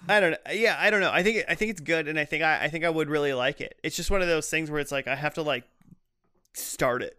I 0.08 0.20
don't 0.20 0.32
know. 0.32 0.52
Yeah, 0.52 0.76
I 0.78 0.90
don't 0.90 1.00
know. 1.00 1.10
I 1.10 1.22
think 1.22 1.44
I 1.48 1.54
think 1.54 1.70
it's 1.70 1.80
good, 1.80 2.08
and 2.08 2.18
I 2.18 2.24
think 2.24 2.42
I, 2.42 2.64
I 2.64 2.68
think 2.68 2.84
I 2.84 2.90
would 2.90 3.08
really 3.08 3.32
like 3.32 3.60
it. 3.60 3.78
It's 3.82 3.96
just 3.96 4.10
one 4.10 4.22
of 4.22 4.28
those 4.28 4.48
things 4.48 4.70
where 4.70 4.80
it's 4.80 4.92
like 4.92 5.08
I 5.08 5.14
have 5.14 5.34
to 5.34 5.42
like 5.42 5.64
start 6.52 7.02
it 7.02 7.18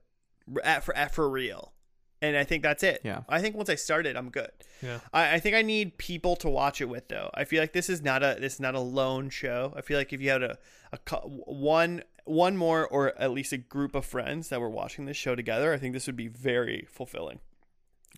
at 0.64 0.84
for 0.84 0.96
at 0.96 1.14
for 1.14 1.30
real, 1.30 1.74
and 2.22 2.38
I 2.38 2.44
think 2.44 2.64
that's 2.64 2.84
it. 2.84 3.02
Yeah. 3.04 3.22
I 3.30 3.42
think 3.42 3.56
once 3.56 3.70
I 3.70 3.76
start 3.76 4.06
it, 4.06 4.16
I'm 4.16 4.30
good. 4.30 4.52
Yeah. 4.82 5.00
I, 5.14 5.36
I 5.36 5.40
think 5.40 5.56
I 5.56 5.62
need 5.62 5.98
people 5.98 6.36
to 6.38 6.50
watch 6.50 6.82
it 6.82 6.90
with 6.90 7.08
though. 7.08 7.30
I 7.34 7.44
feel 7.44 7.62
like 7.62 7.74
this 7.74 7.90
is 7.90 8.02
not 8.02 8.24
a 8.24 8.38
this 8.40 8.56
is 8.56 8.60
not 8.60 8.76
a 8.76 8.80
lone 8.80 9.30
show. 9.30 9.74
I 9.76 9.82
feel 9.82 9.98
like 9.98 10.14
if 10.14 10.22
you 10.22 10.30
had 10.30 10.44
a, 10.44 10.58
a 10.92 11.18
one 11.22 12.04
one 12.26 12.58
more 12.58 12.88
or 12.88 13.18
at 13.20 13.32
least 13.32 13.54
a 13.54 13.58
group 13.58 13.96
of 13.96 14.06
friends 14.06 14.50
that 14.50 14.60
were 14.60 14.70
watching 14.70 15.06
this 15.06 15.18
show 15.18 15.36
together, 15.36 15.74
I 15.74 15.78
think 15.78 15.94
this 15.94 16.08
would 16.08 16.16
be 16.16 16.28
very 16.28 16.88
fulfilling. 16.90 17.40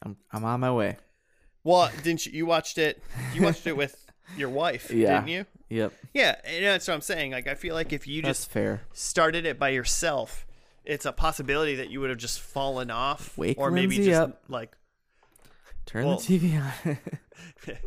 I'm 0.02 0.18
I'm 0.32 0.44
on 0.46 0.60
my 0.60 0.72
way. 0.72 0.98
Well, 1.64 1.92
didn't 2.04 2.26
you? 2.26 2.32
You 2.34 2.46
watched 2.46 2.78
it. 2.78 3.04
You 3.34 3.42
watched 3.44 3.68
it 3.68 3.76
with 3.76 4.07
your 4.36 4.50
wife, 4.50 4.92
Yeah. 4.92 5.16
didn't 5.22 5.30
you? 5.30 5.46
Yep. 5.70 5.94
Yeah, 6.14 6.36
and 6.46 6.66
that's 6.66 6.88
what 6.88 6.94
I'm 6.96 7.02
saying. 7.02 7.32
Like, 7.32 7.48
I 7.48 7.56
feel 7.56 7.76
like 7.76 7.94
if 7.94 8.08
you 8.08 8.22
That's 8.22 8.40
just 8.40 8.52
fair. 8.52 8.82
started 8.94 9.46
it 9.46 9.60
by 9.60 9.70
yourself, 9.70 10.46
it's 10.86 11.06
a 11.06 11.12
possibility 11.12 11.76
that 11.76 11.90
you 11.90 12.00
would 12.00 12.10
have 12.10 12.20
just 12.20 12.40
fallen 12.40 12.90
off, 12.90 13.38
Wake 13.38 13.58
or 13.58 13.70
maybe 13.72 13.96
Lindsay 13.96 14.12
just 14.12 14.22
up. 14.22 14.44
like 14.48 14.76
Turn 15.86 16.06
Well- 16.06 16.18
the 16.18 16.40
TV 16.40 16.58
on. 16.62 16.98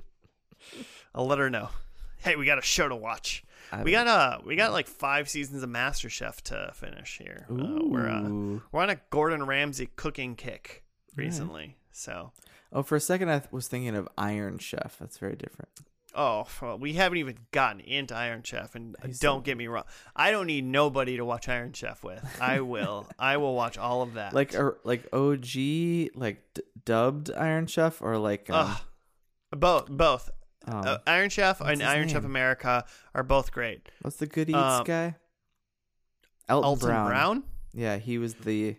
I'll 1.15 1.27
let 1.27 1.39
her 1.39 1.51
know. 1.51 1.71
Hey, 2.19 2.37
we 2.37 2.45
got 2.47 2.59
a 2.59 2.63
show 2.63 2.89
to 2.89 2.97
watch. 2.97 3.43
I 3.73 3.83
We 3.83 3.93
got 3.93 4.07
uh 4.09 4.39
we 4.45 4.57
got 4.57 4.73
like 4.73 4.87
five 4.89 5.29
seasons 5.29 5.63
of 5.63 5.71
MasterChef 5.71 6.41
to 6.43 6.73
finish 6.75 7.19
here. 7.19 7.47
Uh, 7.51 7.79
we're 7.85 8.09
uh, 8.09 8.59
we're 8.73 8.83
on 8.83 8.91
a 8.91 8.97
Gordon 9.11 9.45
Ramsay 9.47 9.91
cooking 9.97 10.35
kick 10.37 10.83
recently. 11.17 11.77
So 11.93 12.33
Oh, 12.73 12.83
for 12.83 12.97
a 12.97 13.01
second 13.01 13.31
I 13.31 13.43
was 13.51 13.69
thinking 13.69 13.95
of 13.97 14.09
Iron 14.19 14.59
Chef. 14.59 14.97
That's 14.99 15.19
very 15.19 15.37
different. 15.37 15.69
Oh 16.15 16.47
we 16.79 16.95
haven't 16.95 17.19
even 17.19 17.37
gotten 17.53 17.81
into 17.81 18.15
Iron 18.15 18.43
Chef, 18.43 18.75
and 18.75 18.97
He's 19.05 19.19
don't 19.19 19.45
get 19.45 19.57
me 19.57 19.67
wrong, 19.67 19.85
I 20.15 20.31
don't 20.31 20.47
need 20.47 20.65
nobody 20.65 21.17
to 21.17 21.25
watch 21.25 21.49
Iron 21.49 21.73
Chef 21.73 22.03
with. 22.05 22.25
I 22.41 22.61
will. 22.73 23.07
I 23.19 23.37
will 23.37 23.55
watch 23.55 23.79
all 23.79 24.03
of 24.03 24.15
that. 24.15 24.33
Like 24.35 24.55
a, 24.55 24.73
like 24.85 25.07
OG, 25.13 25.47
like 26.15 26.43
d- 26.55 26.63
dubbed 26.85 27.31
Iron 27.33 27.67
Chef, 27.67 28.01
or 28.03 28.19
like 28.19 28.49
um, 28.51 28.71
Ugh. 28.71 28.81
both 29.59 29.89
both 29.89 30.31
um, 30.67 30.83
uh, 30.87 30.99
Iron 31.07 31.31
Chef 31.31 31.61
and 31.61 31.83
Iron 31.83 32.09
Chef? 32.09 32.25
America 32.25 32.85
are 33.15 33.23
both 33.23 33.51
great. 33.53 33.89
what's 34.03 34.17
the 34.17 34.27
Good 34.27 34.51
Eats 34.51 34.59
um, 34.59 34.85
guy? 34.85 35.15
Elton, 36.49 36.65
Alton 36.67 36.89
Brown. 36.89 37.07
Brown. 37.09 37.43
Yeah, 37.73 37.97
he 37.99 38.19
was 38.19 38.35
the, 38.35 38.77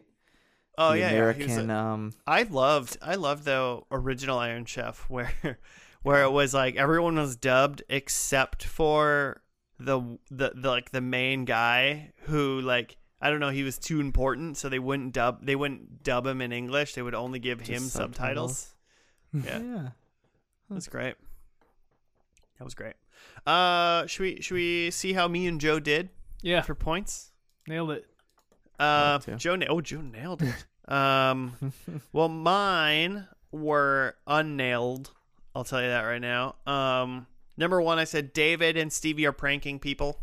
Oh 0.78 0.92
the 0.92 1.00
yeah, 1.00 1.10
yeah. 1.10 1.16
American. 1.16 1.48
Was 1.48 1.58
a- 1.58 1.74
um, 1.74 2.14
I 2.28 2.44
loved 2.44 2.98
I 3.02 3.16
loved 3.16 3.46
the 3.46 3.82
original 3.92 4.38
Iron 4.40 4.66
Chef 4.66 5.10
where 5.10 5.32
where 6.04 6.24
it 6.24 6.32
was 6.32 6.54
like 6.54 6.76
everyone 6.76 7.16
was 7.16 7.36
dubbed 7.36 7.84
except 7.90 8.64
for 8.64 9.42
the 9.80 10.00
the, 10.30 10.52
the 10.56 10.70
like 10.70 10.92
the 10.92 11.02
main 11.02 11.46
guy 11.46 12.12
who 12.24 12.62
like 12.62 12.98
I 13.22 13.30
don't 13.30 13.40
know 13.40 13.50
he 13.50 13.64
was 13.64 13.78
too 13.78 14.00
important 14.00 14.58
so 14.58 14.68
they 14.70 14.80
wouldn't 14.80 15.14
dub 15.14 15.46
they 15.46 15.56
wouldn't 15.56 16.04
dub 16.04 16.26
him 16.26 16.42
in 16.42 16.52
English 16.52 16.94
they 16.96 17.02
would 17.02 17.16
only 17.16 17.40
give 17.40 17.60
Just 17.60 17.70
him 17.72 17.82
subtitles. 17.84 18.74
Yeah, 19.34 19.60
yeah. 19.60 19.88
that's 20.70 20.88
great. 20.90 21.16
That 22.58 22.66
was 22.66 22.74
great. 22.76 22.96
Uh, 23.48 24.06
should 24.08 24.24
we 24.24 24.42
should 24.42 24.56
we 24.56 24.92
see 24.92 25.14
how 25.14 25.28
me 25.30 25.48
and 25.48 25.60
Joe 25.62 25.80
did 25.80 26.10
Yeah, 26.42 26.62
for 26.62 26.76
points? 26.76 27.32
nailed 27.66 27.92
it. 27.92 28.06
Uh, 28.78 29.20
to. 29.20 29.36
Joe. 29.38 29.56
Na- 29.56 29.68
oh, 29.70 29.80
Joe 29.80 30.02
nailed 30.02 30.42
it. 30.42 30.92
um, 30.92 31.54
well, 32.12 32.28
mine 32.28 33.28
were 33.52 34.16
unnailed. 34.28 35.12
I'll 35.56 35.64
tell 35.64 35.82
you 35.82 35.90
that 35.90 36.02
right 36.04 36.22
now. 36.22 36.56
Um, 36.66 37.28
number 37.58 37.82
one, 37.82 38.00
I 38.00 38.04
said 38.06 38.34
David 38.34 38.78
and 38.78 38.92
Stevie 38.92 39.26
are 39.26 39.32
pranking 39.34 39.80
people. 39.80 40.20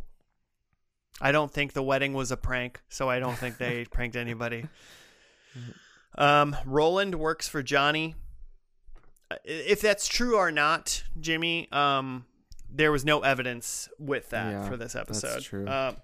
I 1.20 1.32
don't 1.32 1.50
think 1.52 1.72
the 1.72 1.82
wedding 1.82 2.12
was 2.14 2.30
a 2.30 2.36
prank, 2.36 2.80
so 2.88 3.10
I 3.10 3.18
don't 3.18 3.36
think 3.36 3.58
they 3.58 3.84
pranked 3.90 4.16
anybody. 4.16 4.66
Um, 6.16 6.56
Roland 6.64 7.14
works 7.16 7.48
for 7.48 7.62
Johnny. 7.62 8.14
Uh, 9.30 9.36
If 9.44 9.80
that's 9.80 10.06
true 10.08 10.36
or 10.36 10.50
not, 10.50 11.02
Jimmy, 11.20 11.68
um, 11.72 12.24
there 12.70 12.92
was 12.92 13.04
no 13.04 13.20
evidence 13.20 13.88
with 13.98 14.30
that 14.30 14.50
Yeah, 14.52 14.68
for 14.68 14.76
this 14.76 14.94
episode. 14.94 15.28
that's 15.28 15.44
true. 15.44 15.66
Um, 15.68 15.96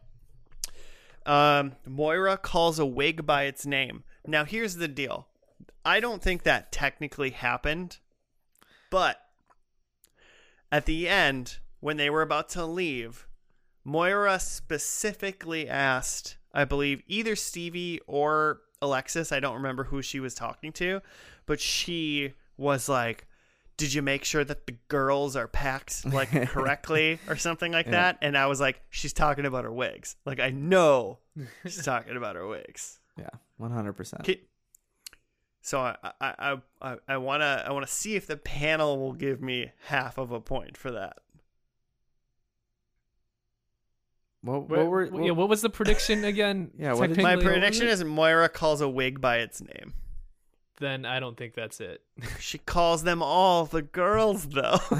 um, 1.26 1.72
Moira 1.86 2.36
calls 2.36 2.78
a 2.78 2.84
wig 2.86 3.24
by 3.24 3.44
its 3.44 3.64
name. 3.64 4.04
Now, 4.26 4.44
here's 4.44 4.76
the 4.76 4.88
deal. 4.88 5.28
I 5.84 6.00
don't 6.00 6.22
think 6.22 6.42
that 6.42 6.72
technically 6.72 7.30
happened, 7.30 7.98
but 8.94 9.18
at 10.70 10.86
the 10.86 11.08
end, 11.08 11.58
when 11.80 11.96
they 11.96 12.08
were 12.10 12.22
about 12.22 12.48
to 12.50 12.64
leave, 12.64 13.26
Moira 13.84 14.38
specifically 14.38 15.68
asked, 15.68 16.36
I 16.52 16.64
believe, 16.64 17.02
either 17.08 17.34
Stevie 17.36 18.00
or 18.06 18.60
Alexis. 18.80 19.32
I 19.32 19.40
don't 19.40 19.56
remember 19.56 19.84
who 19.84 20.00
she 20.02 20.20
was 20.20 20.34
talking 20.34 20.72
to, 20.74 21.00
but 21.46 21.60
she 21.60 22.34
was 22.56 22.88
like, 22.88 23.26
Did 23.76 23.92
you 23.94 24.02
make 24.02 24.24
sure 24.24 24.44
that 24.44 24.66
the 24.66 24.76
girls 24.88 25.34
are 25.36 25.48
packed 25.48 26.04
like 26.12 26.30
correctly 26.48 27.18
or 27.28 27.36
something 27.36 27.72
like 27.72 27.86
Yeah. 27.86 27.92
that? 27.92 28.18
And 28.22 28.38
I 28.38 28.46
was 28.46 28.60
like, 28.60 28.80
She's 28.90 29.12
talking 29.12 29.44
about 29.46 29.64
her 29.64 29.72
wigs. 29.72 30.16
Like, 30.24 30.38
I 30.40 30.50
know 30.50 31.18
she's 31.64 31.84
talking 31.92 32.16
about 32.16 32.36
her 32.36 32.46
wigs. 32.46 33.00
Yeah, 33.18 33.30
one 33.56 33.70
hundred 33.72 33.94
percent. 33.94 34.24
Okay. 35.64 35.66
So 35.66 35.80
I 35.80 35.96
I 36.20 36.34
I 36.52 36.56
I, 36.82 36.96
I 37.08 37.16
wanna 37.16 37.64
I 37.66 37.72
wanna 37.72 37.86
see 37.86 38.16
if 38.16 38.26
the 38.26 38.36
panel 38.36 38.98
will 38.98 39.14
give 39.14 39.40
me 39.40 39.70
half 39.86 40.18
of 40.18 40.30
a 40.30 40.40
point 40.40 40.76
for 40.76 40.90
that. 40.92 41.16
What, 44.42 44.68
What, 44.68 44.78
what 44.78 44.86
were? 44.88 45.22
yeah, 45.22 45.30
what 45.30 45.48
was 45.48 45.62
the 45.62 45.70
prediction 45.70 46.22
again? 46.24 46.70
Yeah, 46.78 46.92
what 46.92 47.08
did- 47.08 47.16
My 47.22 47.30
Technically, 47.30 47.36
what 47.36 47.44
was 47.54 47.60
prediction 47.78 47.88
is 47.88 48.04
Moira 48.04 48.48
calls 48.50 48.82
a 48.82 48.88
wig 48.88 49.20
by 49.22 49.38
its 49.38 49.62
name. 49.62 49.94
Then 50.80 51.06
I 51.06 51.18
don't 51.20 51.36
think 51.36 51.54
that's 51.54 51.80
it. 51.80 52.02
She 52.40 52.58
calls 52.58 53.04
them 53.04 53.22
all 53.22 53.64
the 53.64 53.80
girls 53.82 54.46
though. 54.48 54.78
all 54.90 54.98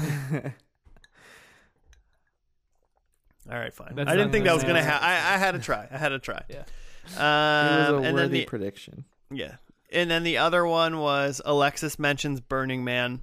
right, 3.59 3.73
fine. 3.73 3.93
That's 3.95 4.09
I 4.09 4.15
didn't 4.15 4.31
think 4.31 4.45
that 4.45 4.53
was 4.53 4.63
gonna 4.63 4.79
gonna 4.79 4.91
happen. 4.91 5.07
I, 5.07 5.35
I 5.35 5.37
had 5.37 5.53
a 5.53 5.59
try. 5.59 5.87
I 5.91 5.97
had 5.97 6.11
a 6.11 6.19
try. 6.19 6.41
Yeah. 6.49 6.63
it 7.05 7.17
Um, 7.17 7.17
was 7.17 7.89
a 7.89 7.95
and 7.97 8.05
then 8.05 8.13
worthy 8.15 8.39
the 8.39 8.45
prediction. 8.45 9.05
yeah, 9.31 9.57
and 9.95 10.11
then 10.11 10.23
the 10.23 10.37
other 10.37 10.65
one 10.65 10.99
was 10.99 11.41
Alexis 11.45 11.97
mentions 11.97 12.39
Burning 12.41 12.83
Man. 12.83 13.21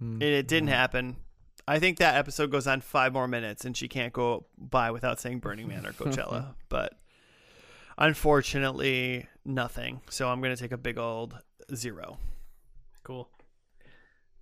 Mm. 0.00 0.12
and 0.14 0.22
it 0.22 0.46
didn't 0.46 0.68
happen. 0.68 1.16
I 1.66 1.78
think 1.78 1.98
that 1.98 2.16
episode 2.16 2.50
goes 2.50 2.66
on 2.66 2.80
five 2.82 3.12
more 3.12 3.26
minutes, 3.26 3.64
and 3.64 3.76
she 3.76 3.88
can't 3.88 4.12
go 4.12 4.46
by 4.58 4.90
without 4.90 5.18
saying 5.18 5.40
Burning 5.40 5.66
Man 5.68 5.84
or 5.86 5.92
Coachella. 5.92 6.54
but 6.68 6.92
unfortunately, 7.98 9.26
nothing. 9.44 10.00
So 10.10 10.28
I'm 10.28 10.40
gonna 10.40 10.56
take 10.56 10.72
a 10.72 10.76
big 10.78 10.98
old 10.98 11.36
zero. 11.74 12.18
Cool. 13.02 13.28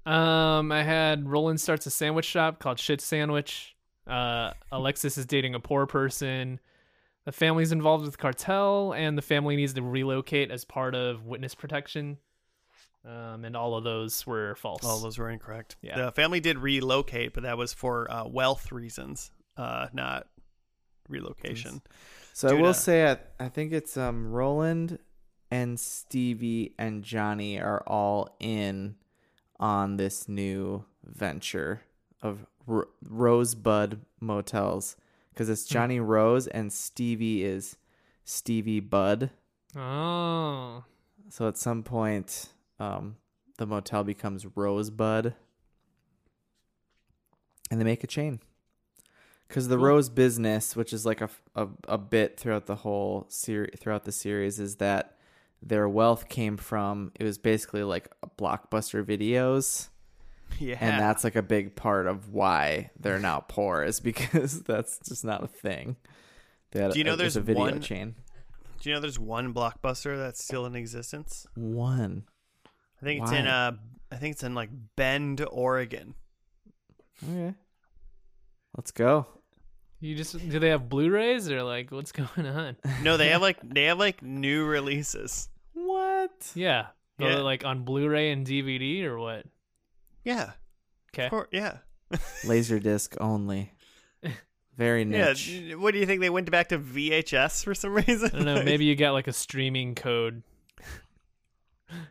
Um, 0.06 0.70
I 0.70 0.82
had 0.82 1.28
Roland 1.28 1.60
starts 1.60 1.86
a 1.86 1.90
sandwich 1.90 2.26
shop 2.26 2.58
called 2.58 2.78
Shit 2.78 3.00
Sandwich. 3.00 3.74
Uh, 4.06 4.52
Alexis 4.70 5.16
is 5.16 5.24
dating 5.24 5.54
a 5.54 5.60
poor 5.60 5.86
person. 5.86 6.60
The 7.24 7.32
family's 7.32 7.72
involved 7.72 8.04
with 8.04 8.18
cartel, 8.18 8.92
and 8.92 9.16
the 9.16 9.22
family 9.22 9.56
needs 9.56 9.72
to 9.74 9.82
relocate 9.82 10.50
as 10.50 10.64
part 10.64 10.94
of 10.94 11.24
witness 11.24 11.54
protection. 11.54 12.18
Um, 13.06 13.44
and 13.44 13.56
all 13.56 13.76
of 13.76 13.84
those 13.84 14.26
were 14.26 14.54
false. 14.56 14.84
All 14.84 14.98
those 14.98 15.18
were 15.18 15.28
incorrect. 15.28 15.76
Yeah. 15.82 16.06
The 16.06 16.12
family 16.12 16.40
did 16.40 16.58
relocate, 16.58 17.34
but 17.34 17.42
that 17.42 17.58
was 17.58 17.74
for 17.74 18.10
uh, 18.10 18.26
wealth 18.26 18.72
reasons, 18.72 19.30
uh, 19.56 19.88
not 19.92 20.26
relocation. 21.08 21.82
So 22.32 22.48
I 22.48 22.54
will 22.54 22.70
uh, 22.70 22.72
say, 22.72 23.10
I, 23.10 23.18
I 23.38 23.48
think 23.48 23.72
it's 23.72 23.96
um 23.96 24.32
Roland 24.32 24.98
and 25.50 25.78
Stevie 25.78 26.74
and 26.78 27.04
Johnny 27.04 27.60
are 27.60 27.82
all 27.86 28.36
in 28.40 28.96
on 29.60 29.96
this 29.98 30.28
new 30.28 30.84
venture 31.04 31.82
of 32.22 32.46
R- 32.66 32.88
Rosebud 33.08 34.00
Motels 34.20 34.96
because 35.34 35.48
it's 35.48 35.64
Johnny 35.64 35.98
Rose 35.98 36.46
and 36.46 36.72
Stevie 36.72 37.42
is 37.44 37.76
Stevie 38.24 38.80
Bud. 38.80 39.30
Oh, 39.76 40.84
So 41.28 41.48
at 41.48 41.56
some 41.56 41.82
point, 41.82 42.50
um, 42.78 43.16
the 43.58 43.66
motel 43.66 44.04
becomes 44.04 44.46
Rosebud, 44.54 45.34
and 47.70 47.80
they 47.80 47.84
make 47.84 48.04
a 48.04 48.06
chain. 48.06 48.38
Because 49.48 49.68
the 49.68 49.76
Cool. 49.76 49.86
Rose 49.86 50.08
business, 50.08 50.74
which 50.76 50.92
is 50.92 51.04
like 51.04 51.20
a, 51.20 51.28
a, 51.54 51.68
a 51.88 51.98
bit 51.98 52.38
throughout 52.38 52.66
the 52.66 52.76
whole 52.76 53.26
series, 53.28 53.78
throughout 53.78 54.04
the 54.04 54.12
series, 54.12 54.58
is 54.60 54.76
that 54.76 55.16
their 55.60 55.88
wealth 55.88 56.28
came 56.28 56.56
from 56.56 57.10
it 57.18 57.24
was 57.24 57.38
basically 57.38 57.82
like 57.82 58.08
blockbuster 58.38 59.02
videos, 59.04 59.88
Yeah, 60.60 60.76
and 60.80 61.00
that's 61.00 61.24
like 61.24 61.36
a 61.36 61.42
big 61.42 61.74
part 61.76 62.06
of 62.06 62.32
why 62.32 62.90
they're 62.98 63.18
now 63.18 63.44
poor 63.48 63.82
is 63.82 64.00
because 64.00 64.62
that's 64.64 64.98
just 65.08 65.24
not 65.24 65.42
a 65.42 65.48
thing. 65.48 65.96
They 66.70 66.80
had 66.82 66.92
Do 66.92 66.98
you 66.98 67.04
know 67.04 67.14
it 67.14 67.16
there's 67.16 67.36
a 67.36 67.40
video 67.40 67.62
one- 67.62 67.80
chain? 67.80 68.14
Do 68.80 68.90
you 68.90 68.94
know 68.94 69.00
there's 69.00 69.18
one 69.18 69.54
blockbuster 69.54 70.16
that's 70.18 70.44
still 70.44 70.66
in 70.66 70.74
existence? 70.76 71.46
One. 71.54 72.24
I 73.00 73.04
think 73.04 73.22
it's 73.22 73.32
in 73.32 73.46
Why? 73.46 73.50
uh, 73.50 73.72
I 74.12 74.16
think 74.16 74.34
it's 74.34 74.42
in 74.42 74.54
like 74.54 74.68
Bend, 74.96 75.44
Oregon. 75.50 76.14
Okay. 77.22 77.54
Let's 78.76 78.90
go. 78.90 79.26
you 80.00 80.14
just 80.16 80.36
do 80.50 80.58
they 80.58 80.68
have 80.68 80.88
Blu-rays 80.88 81.50
or 81.50 81.62
like 81.62 81.90
what's 81.92 82.12
going 82.20 82.46
on? 82.46 82.76
No, 83.02 83.16
they 83.16 83.28
have 83.28 83.40
like 83.40 83.58
they 83.62 83.84
have 83.84 83.98
like 83.98 84.22
new 84.22 84.64
releases. 84.66 85.48
What? 85.72 86.52
Yeah, 86.54 86.86
Yeah. 87.18 87.36
like 87.38 87.64
on 87.64 87.84
Blu-ray 87.84 88.30
and 88.32 88.46
DVD 88.46 89.04
or 89.04 89.18
what? 89.18 89.46
Yeah, 90.24 90.52
Okay, 91.14 91.28
of 91.34 91.46
yeah. 91.52 91.78
Laser 92.44 92.78
disc 92.80 93.14
only. 93.20 93.72
Very 94.76 95.04
niche. 95.04 95.48
Yeah, 95.48 95.76
what 95.76 95.92
do 95.92 96.00
you 96.00 96.06
think 96.06 96.20
they 96.20 96.30
went 96.30 96.50
back 96.50 96.68
to 96.70 96.78
VHS 96.78 97.62
for 97.62 97.74
some 97.74 97.94
reason? 98.06 98.30
I 98.32 98.36
don't 98.36 98.44
know. 98.44 98.62
Maybe 98.64 98.84
you 98.86 98.96
got 98.96 99.12
like 99.12 99.28
a 99.28 99.32
streaming 99.32 99.94
code, 99.94 100.42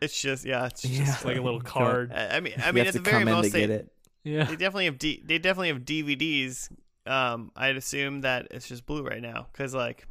it's 0.00 0.18
just 0.20 0.44
yeah, 0.46 0.66
it's 0.66 0.82
just 0.82 0.92
Yeah. 0.92 1.16
like 1.28 1.36
a 1.36 1.42
little 1.42 1.60
card. 1.60 2.12
I 2.12 2.36
I 2.36 2.40
mean, 2.40 2.54
I 2.62 2.72
mean, 2.72 2.84
have 2.86 2.94
at 2.96 3.04
the 3.04 3.10
very 3.10 3.24
most, 3.24 3.46
to 3.46 3.50
they, 3.52 3.60
get 3.60 3.70
it. 3.70 3.92
Yeah, 4.22 4.44
they 4.44 4.56
definitely 4.56 4.86
have 4.86 4.98
D, 4.98 5.22
they 5.24 5.38
definitely 5.38 5.68
have 5.68 5.80
DVDs. 5.80 6.70
Um, 7.06 7.50
I'd 7.54 7.76
assume 7.76 8.22
that 8.22 8.48
it's 8.50 8.66
just 8.66 8.86
Blu-ray 8.86 9.20
now, 9.20 9.46
because 9.52 9.74
like, 9.74 10.06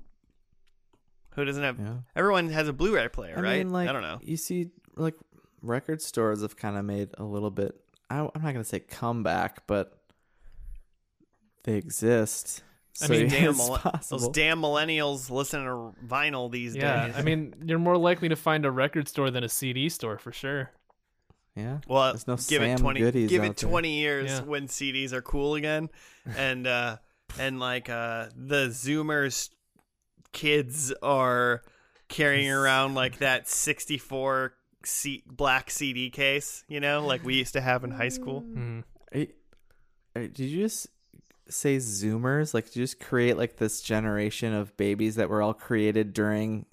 who 1.36 1.44
doesn't 1.44 1.64
have? 1.64 1.80
Yeah. 1.80 1.94
Everyone 2.16 2.50
has 2.50 2.68
a 2.68 2.74
Blu-ray 2.74 3.08
player, 3.10 3.34
I 3.36 3.42
right? 3.42 3.58
mean, 3.60 3.74
like, 3.74 3.90
I 3.90 3.94
don't 3.94 4.04
know. 4.04 4.20
You 4.22 4.38
see, 4.38 4.70
like, 4.96 5.16
record 5.64 6.04
stores 6.04 6.44
have 6.44 6.56
kind 6.56 6.78
of 6.78 6.86
made 6.86 7.10
a 7.18 7.24
little 7.24 7.50
bit. 7.50 7.74
I, 8.14 8.30
I'm 8.35 8.41
not 8.44 8.52
gonna 8.53 8.64
say 8.64 8.80
comeback, 8.80 9.65
but 9.68 9.98
they 11.64 11.76
exist. 11.76 12.64
I 13.02 13.07
mean, 13.07 13.22
yeah, 13.30 13.52
damn, 13.52 13.56
it's 13.95 14.10
those 14.10 14.30
damn 14.30 14.61
millennials 14.61 15.31
listen 15.31 15.64
to 15.64 15.94
vinyl 16.07 16.52
these 16.52 16.76
yeah. 16.76 17.07
days. 17.07 17.15
I 17.18 17.23
mean, 17.23 17.56
you're 17.65 17.80
more 17.80 17.98
likely 17.98 18.30
to 18.30 18.35
find 18.35 18.65
a 18.65 18.72
record 18.72 19.07
store 19.07 19.31
than 19.31 19.44
a 19.44 19.49
CD 19.49 19.90
store 19.90 20.19
for 20.19 20.31
sure. 20.31 20.69
yeah. 21.56 21.80
Well, 21.88 22.11
There's 22.14 22.27
no 22.27 22.35
give 22.35 22.44
Sam 22.44 22.64
it 22.64 22.77
twenty. 22.77 22.99
Goodies 22.99 23.30
Give 23.30 23.41
out 23.41 23.49
it 23.52 23.57
there. 23.57 23.69
twenty 23.69 23.99
years 23.99 24.30
Yeah. 24.30 24.41
when 24.41 24.68
CDs 24.68 25.11
are 25.11 25.22
cool 25.23 25.56
again, 25.56 25.90
and 26.38 26.68
uh, 26.68 26.98
and 27.40 27.60
like 27.60 27.90
uh, 27.90 28.27
the 28.35 28.68
Zoomers 28.68 29.49
kids 30.31 30.94
are 31.02 31.64
carrying 32.10 32.52
around 32.52 32.94
like 32.94 33.18
that 33.19 33.48
sixty-four 33.49 34.53
C- 34.86 35.24
black 35.26 35.70
CD 35.72 36.10
case, 36.10 36.64
you 36.68 36.80
know, 36.80 37.06
like 37.06 37.24
we 37.24 37.36
used 37.36 37.54
to 37.54 37.62
have 37.62 37.84
in 37.84 37.92
high 37.92 38.10
school. 38.10 38.42
Mhm. 38.42 38.84
Are 39.14 39.18
you- 39.20 39.34
are- 40.16 40.28
did 40.28 40.40
you 40.46 40.62
just 40.64 40.88
say 41.50 41.78
Zoomers? 41.78 42.54
Like, 42.54 42.76
you 42.76 42.82
just 42.84 43.00
create 43.00 43.38
like 43.38 43.58
this 43.58 43.82
generation 43.82 44.54
of 44.54 44.76
babies 44.78 45.16
that 45.16 45.30
were 45.30 45.42
all 45.42 45.54
created 45.54 46.14
during 46.14 46.66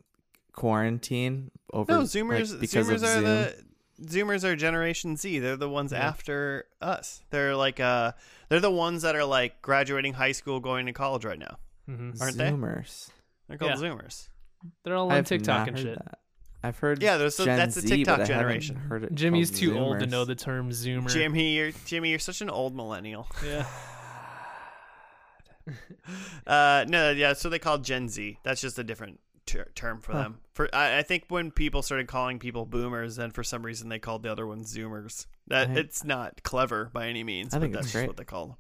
quarantine 0.52 1.50
over 1.72 1.92
No, 1.92 1.98
like, 2.00 2.08
Zoomers. 2.08 2.58
because 2.60 2.88
Zoomers 2.88 2.94
of 2.96 3.02
are 3.02 3.06
Zoom. 3.06 3.22
the 3.24 3.64
Zoomers 4.02 4.44
are 4.44 4.56
Generation 4.56 5.16
Z. 5.16 5.38
They're 5.40 5.56
the 5.56 5.68
ones 5.68 5.92
Yeah. 5.92 5.98
after 6.08 6.66
us. 6.80 7.22
They're 7.30 7.54
like 7.56 7.80
uh, 7.80 8.12
they're 8.48 8.60
the 8.60 8.70
ones 8.70 9.02
that 9.02 9.14
are 9.16 9.24
like 9.24 9.60
graduating 9.62 10.14
high 10.14 10.32
school, 10.32 10.60
going 10.60 10.86
to 10.86 10.92
college 10.92 11.24
right 11.24 11.38
now. 11.38 11.58
hmm 11.86 12.12
aren't 12.20 12.36
they? 12.36 12.50
Zoomers. 12.50 13.10
They're 13.48 13.58
called 13.58 13.72
Yeah. 13.72 13.76
Zoomers. 13.90 14.28
They're 14.84 14.94
all 14.94 15.06
on 15.10 15.12
I've 15.12 15.26
TikTok 15.26 15.58
not 15.58 15.68
and 15.68 15.76
heard 15.78 15.84
shit. 15.86 15.98
that. 15.98 16.18
I've 16.62 16.78
heard 16.78 17.02
Yeah, 17.02 17.16
there's 17.16 17.40
a- 17.40 17.44
that's 17.44 17.74
the 17.74 17.80
Z, 17.80 17.88
TikTok 17.88 18.18
but 18.18 18.26
generation. 18.26 18.76
Heard 18.76 19.04
it 19.04 19.14
Jimmy's 19.14 19.50
called 19.50 19.60
too 19.60 19.78
old 19.78 20.00
to 20.00 20.06
know 20.06 20.24
the 20.24 20.34
term 20.34 20.70
Zoomer. 20.70 21.08
Jimmy, 21.10 21.54
you're 21.56 21.72
Jimmy. 21.86 22.10
You're 22.10 22.18
such 22.18 22.40
an 22.42 22.50
old 22.50 22.74
millennial. 22.74 23.26
Yeah. 23.44 23.66
Uh, 26.46 26.84
no, 26.88 27.10
yeah. 27.10 27.32
So 27.34 27.48
they 27.48 27.58
call 27.58 27.78
Gen 27.78 28.08
Z. 28.08 28.38
That's 28.42 28.60
just 28.60 28.78
a 28.78 28.84
different 28.84 29.20
ter- 29.46 29.68
term 29.74 30.00
for 30.00 30.12
Huh. 30.12 30.22
them. 30.22 30.40
For 30.52 30.68
I, 30.74 30.98
I 30.98 31.02
think 31.02 31.24
when 31.28 31.50
people 31.50 31.82
started 31.82 32.08
calling 32.08 32.38
people 32.38 32.66
boomers, 32.66 33.16
then 33.16 33.30
for 33.30 33.44
some 33.44 33.62
reason 33.64 33.88
they 33.88 33.98
called 33.98 34.22
the 34.22 34.32
other 34.32 34.46
ones 34.46 34.74
Zoomers. 34.74 35.26
That 35.46 35.68
I- 35.70 35.74
it's 35.74 36.02
not 36.02 36.42
clever 36.42 36.90
by 36.92 37.08
any 37.08 37.22
means. 37.22 37.54
I 37.54 37.58
but 37.58 37.62
think 37.62 37.74
that's 37.74 37.86
just 37.86 37.94
great. 37.94 38.08
what 38.08 38.16
they 38.16 38.24
call 38.24 38.46
them. 38.46 38.56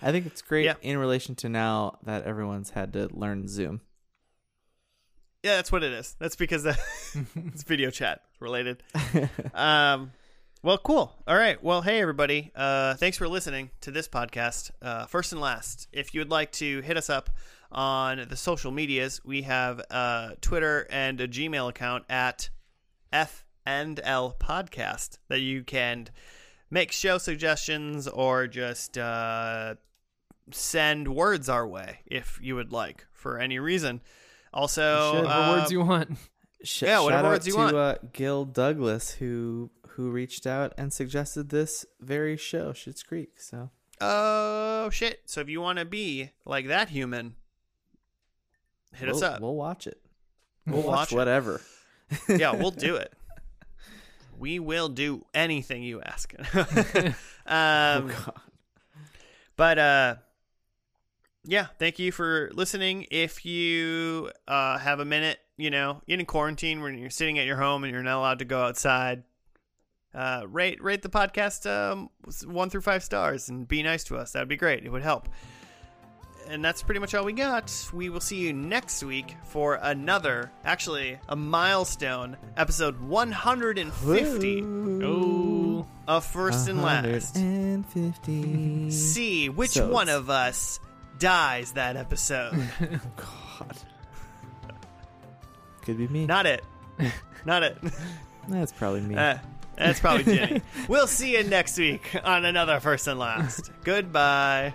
I 0.00 0.12
think 0.12 0.26
it's 0.26 0.42
great 0.42 0.64
Yeah. 0.64 0.74
in 0.82 0.98
relation 0.98 1.34
to 1.36 1.48
now 1.48 1.98
that 2.04 2.24
everyone's 2.24 2.70
had 2.70 2.92
to 2.92 3.08
learn 3.12 3.48
Zoom. 3.48 3.80
Yeah, 5.42 5.56
that's 5.56 5.72
what 5.72 5.82
it 5.82 5.92
is. 5.92 6.14
That's 6.20 6.36
because 6.36 6.62
the, 6.62 6.78
it's 7.34 7.64
video 7.64 7.90
chat 7.90 8.22
related. 8.40 8.82
Um, 9.54 10.12
well, 10.62 10.78
cool. 10.78 11.12
All 11.26 11.36
right. 11.36 11.62
Well, 11.62 11.82
hey 11.82 12.00
everybody. 12.00 12.52
Uh, 12.54 12.94
thanks 12.94 13.18
for 13.18 13.26
listening 13.26 13.70
to 13.80 13.90
this 13.90 14.06
podcast. 14.06 14.70
Uh, 14.80 15.06
first 15.06 15.32
and 15.32 15.40
last, 15.40 15.88
if 15.92 16.14
you 16.14 16.20
would 16.20 16.30
like 16.30 16.52
to 16.52 16.80
hit 16.82 16.96
us 16.96 17.10
up 17.10 17.30
on 17.72 18.24
the 18.30 18.36
social 18.36 18.70
medias, 18.70 19.20
we 19.24 19.42
have 19.42 19.82
uh, 19.90 20.30
Twitter 20.40 20.86
and 20.88 21.20
a 21.20 21.26
Gmail 21.26 21.68
account 21.68 22.04
at 22.08 22.48
F 23.12 23.44
and 23.66 24.00
L 24.04 24.36
Podcast 24.38 25.18
that 25.28 25.40
you 25.40 25.64
can 25.64 26.08
make 26.70 26.92
show 26.92 27.18
suggestions 27.18 28.06
or 28.06 28.46
just 28.46 28.96
uh, 28.96 29.74
send 30.52 31.14
words 31.14 31.48
our 31.48 31.66
way 31.66 31.98
if 32.06 32.38
you 32.40 32.54
would 32.54 32.70
like 32.70 33.06
for 33.12 33.40
any 33.40 33.58
reason. 33.58 34.00
Also, 34.52 35.12
should. 35.12 35.24
Whatever 35.24 35.42
uh, 35.42 35.56
words 35.58 35.72
you 35.72 35.80
want. 35.82 36.10
Sh- 36.64 36.82
Yeah, 36.82 37.00
whatever 37.00 37.22
shout 37.22 37.30
words 37.32 37.44
out 37.44 37.46
you 37.46 37.52
to, 37.52 37.58
want. 37.58 37.76
Uh, 37.76 37.94
Gil 38.12 38.44
Douglas, 38.44 39.10
who 39.12 39.70
who 39.90 40.10
reached 40.10 40.46
out 40.46 40.72
and 40.78 40.92
suggested 40.92 41.50
this 41.50 41.84
very 42.00 42.36
show, 42.36 42.72
Schitt's 42.72 43.02
Creek. 43.02 43.38
So 43.40 43.70
Oh 44.00 44.90
shit! 44.90 45.20
So 45.26 45.40
if 45.40 45.48
you 45.48 45.60
want 45.60 45.78
to 45.78 45.84
be 45.84 46.30
like 46.44 46.68
that 46.68 46.88
human, 46.88 47.34
hit 48.94 49.08
us 49.08 49.20
we'll, 49.20 49.24
up. 49.30 49.40
We'll 49.40 49.54
watch 49.54 49.86
it. 49.86 50.00
We'll 50.66 50.76
We'll, 50.78 50.86
watch, 50.86 50.96
watch 50.96 51.12
it. 51.12 51.16
whatever. 51.16 51.60
yeah, 52.28 52.52
we'll 52.52 52.70
do 52.70 52.96
it. 53.04 53.12
We 54.38 54.58
will 54.58 54.88
do 54.88 55.24
anything 55.34 55.82
you 55.82 56.00
ask. 56.02 56.34
um, 56.54 57.14
oh 57.46 58.00
God. 58.08 58.40
but 59.56 59.78
uh, 59.78 60.14
yeah, 61.44 61.66
thank 61.78 61.98
you 61.98 62.12
for 62.12 62.50
listening. 62.54 63.06
If 63.10 63.44
you 63.44 64.30
uh, 64.46 64.78
have 64.78 65.00
a 65.00 65.04
minute, 65.04 65.38
you 65.56 65.70
know, 65.70 66.00
in 66.06 66.24
quarantine 66.24 66.82
when 66.82 66.98
you're 66.98 67.10
sitting 67.10 67.38
at 67.38 67.46
your 67.46 67.56
home 67.56 67.84
and 67.84 67.92
you're 67.92 68.02
not 68.02 68.18
allowed 68.18 68.38
to 68.40 68.44
go 68.44 68.62
outside, 68.62 69.24
uh, 70.14 70.42
rate 70.46 70.82
rate 70.82 71.02
the 71.02 71.08
podcast 71.08 71.66
um, 71.70 72.10
one 72.44 72.68
through 72.70 72.82
five 72.82 73.02
stars 73.02 73.48
and 73.48 73.66
be 73.66 73.82
nice 73.82 74.04
to 74.04 74.16
us. 74.16 74.32
That'd 74.32 74.48
be 74.48 74.56
great. 74.56 74.84
It 74.84 74.90
would 74.90 75.02
help. 75.02 75.28
And 76.48 76.62
that's 76.64 76.82
pretty 76.82 76.98
much 77.00 77.14
all 77.14 77.24
we 77.24 77.32
got. 77.32 77.72
We 77.94 78.08
will 78.08 78.20
see 78.20 78.36
you 78.36 78.52
next 78.52 79.02
week 79.04 79.36
for 79.44 79.76
another, 79.80 80.50
actually, 80.64 81.18
a 81.28 81.36
milestone 81.36 82.36
episode 82.56 83.00
150 83.00 84.62
Oh. 85.04 85.86
of 86.08 86.24
First 86.26 86.68
and 86.68 86.82
Last. 86.82 87.36
150. 87.36 88.90
See 88.90 89.48
which 89.48 89.70
So 89.70 89.88
one 89.88 90.08
of 90.08 90.28
us 90.30 90.80
dies 91.22 91.70
that 91.72 91.96
episode. 91.96 92.52
God. 93.16 93.76
Could 95.82 95.96
be 95.96 96.08
me. 96.08 96.26
Not 96.26 96.46
it. 96.46 96.64
Not 97.46 97.62
it. 97.62 97.78
That's 98.48 98.72
probably 98.72 99.02
me. 99.02 99.14
Uh, 99.14 99.38
that's 99.76 100.00
probably 100.00 100.24
Jenny. 100.36 100.62
we'll 100.88 101.06
see 101.06 101.32
you 101.36 101.44
next 101.44 101.78
week 101.78 102.14
on 102.24 102.44
another 102.44 102.78
First 102.80 103.06
and 103.06 103.18
Last. 103.18 103.70
Goodbye. 103.84 104.74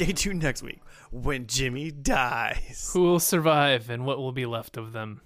Stay 0.00 0.12
tuned 0.12 0.42
next 0.42 0.62
week 0.62 0.80
when 1.10 1.46
Jimmy 1.46 1.90
dies. 1.90 2.90
Who 2.94 3.02
will 3.02 3.20
survive 3.20 3.90
and 3.90 4.06
what 4.06 4.16
will 4.16 4.32
be 4.32 4.46
left 4.46 4.78
of 4.78 4.94
them? 4.94 5.20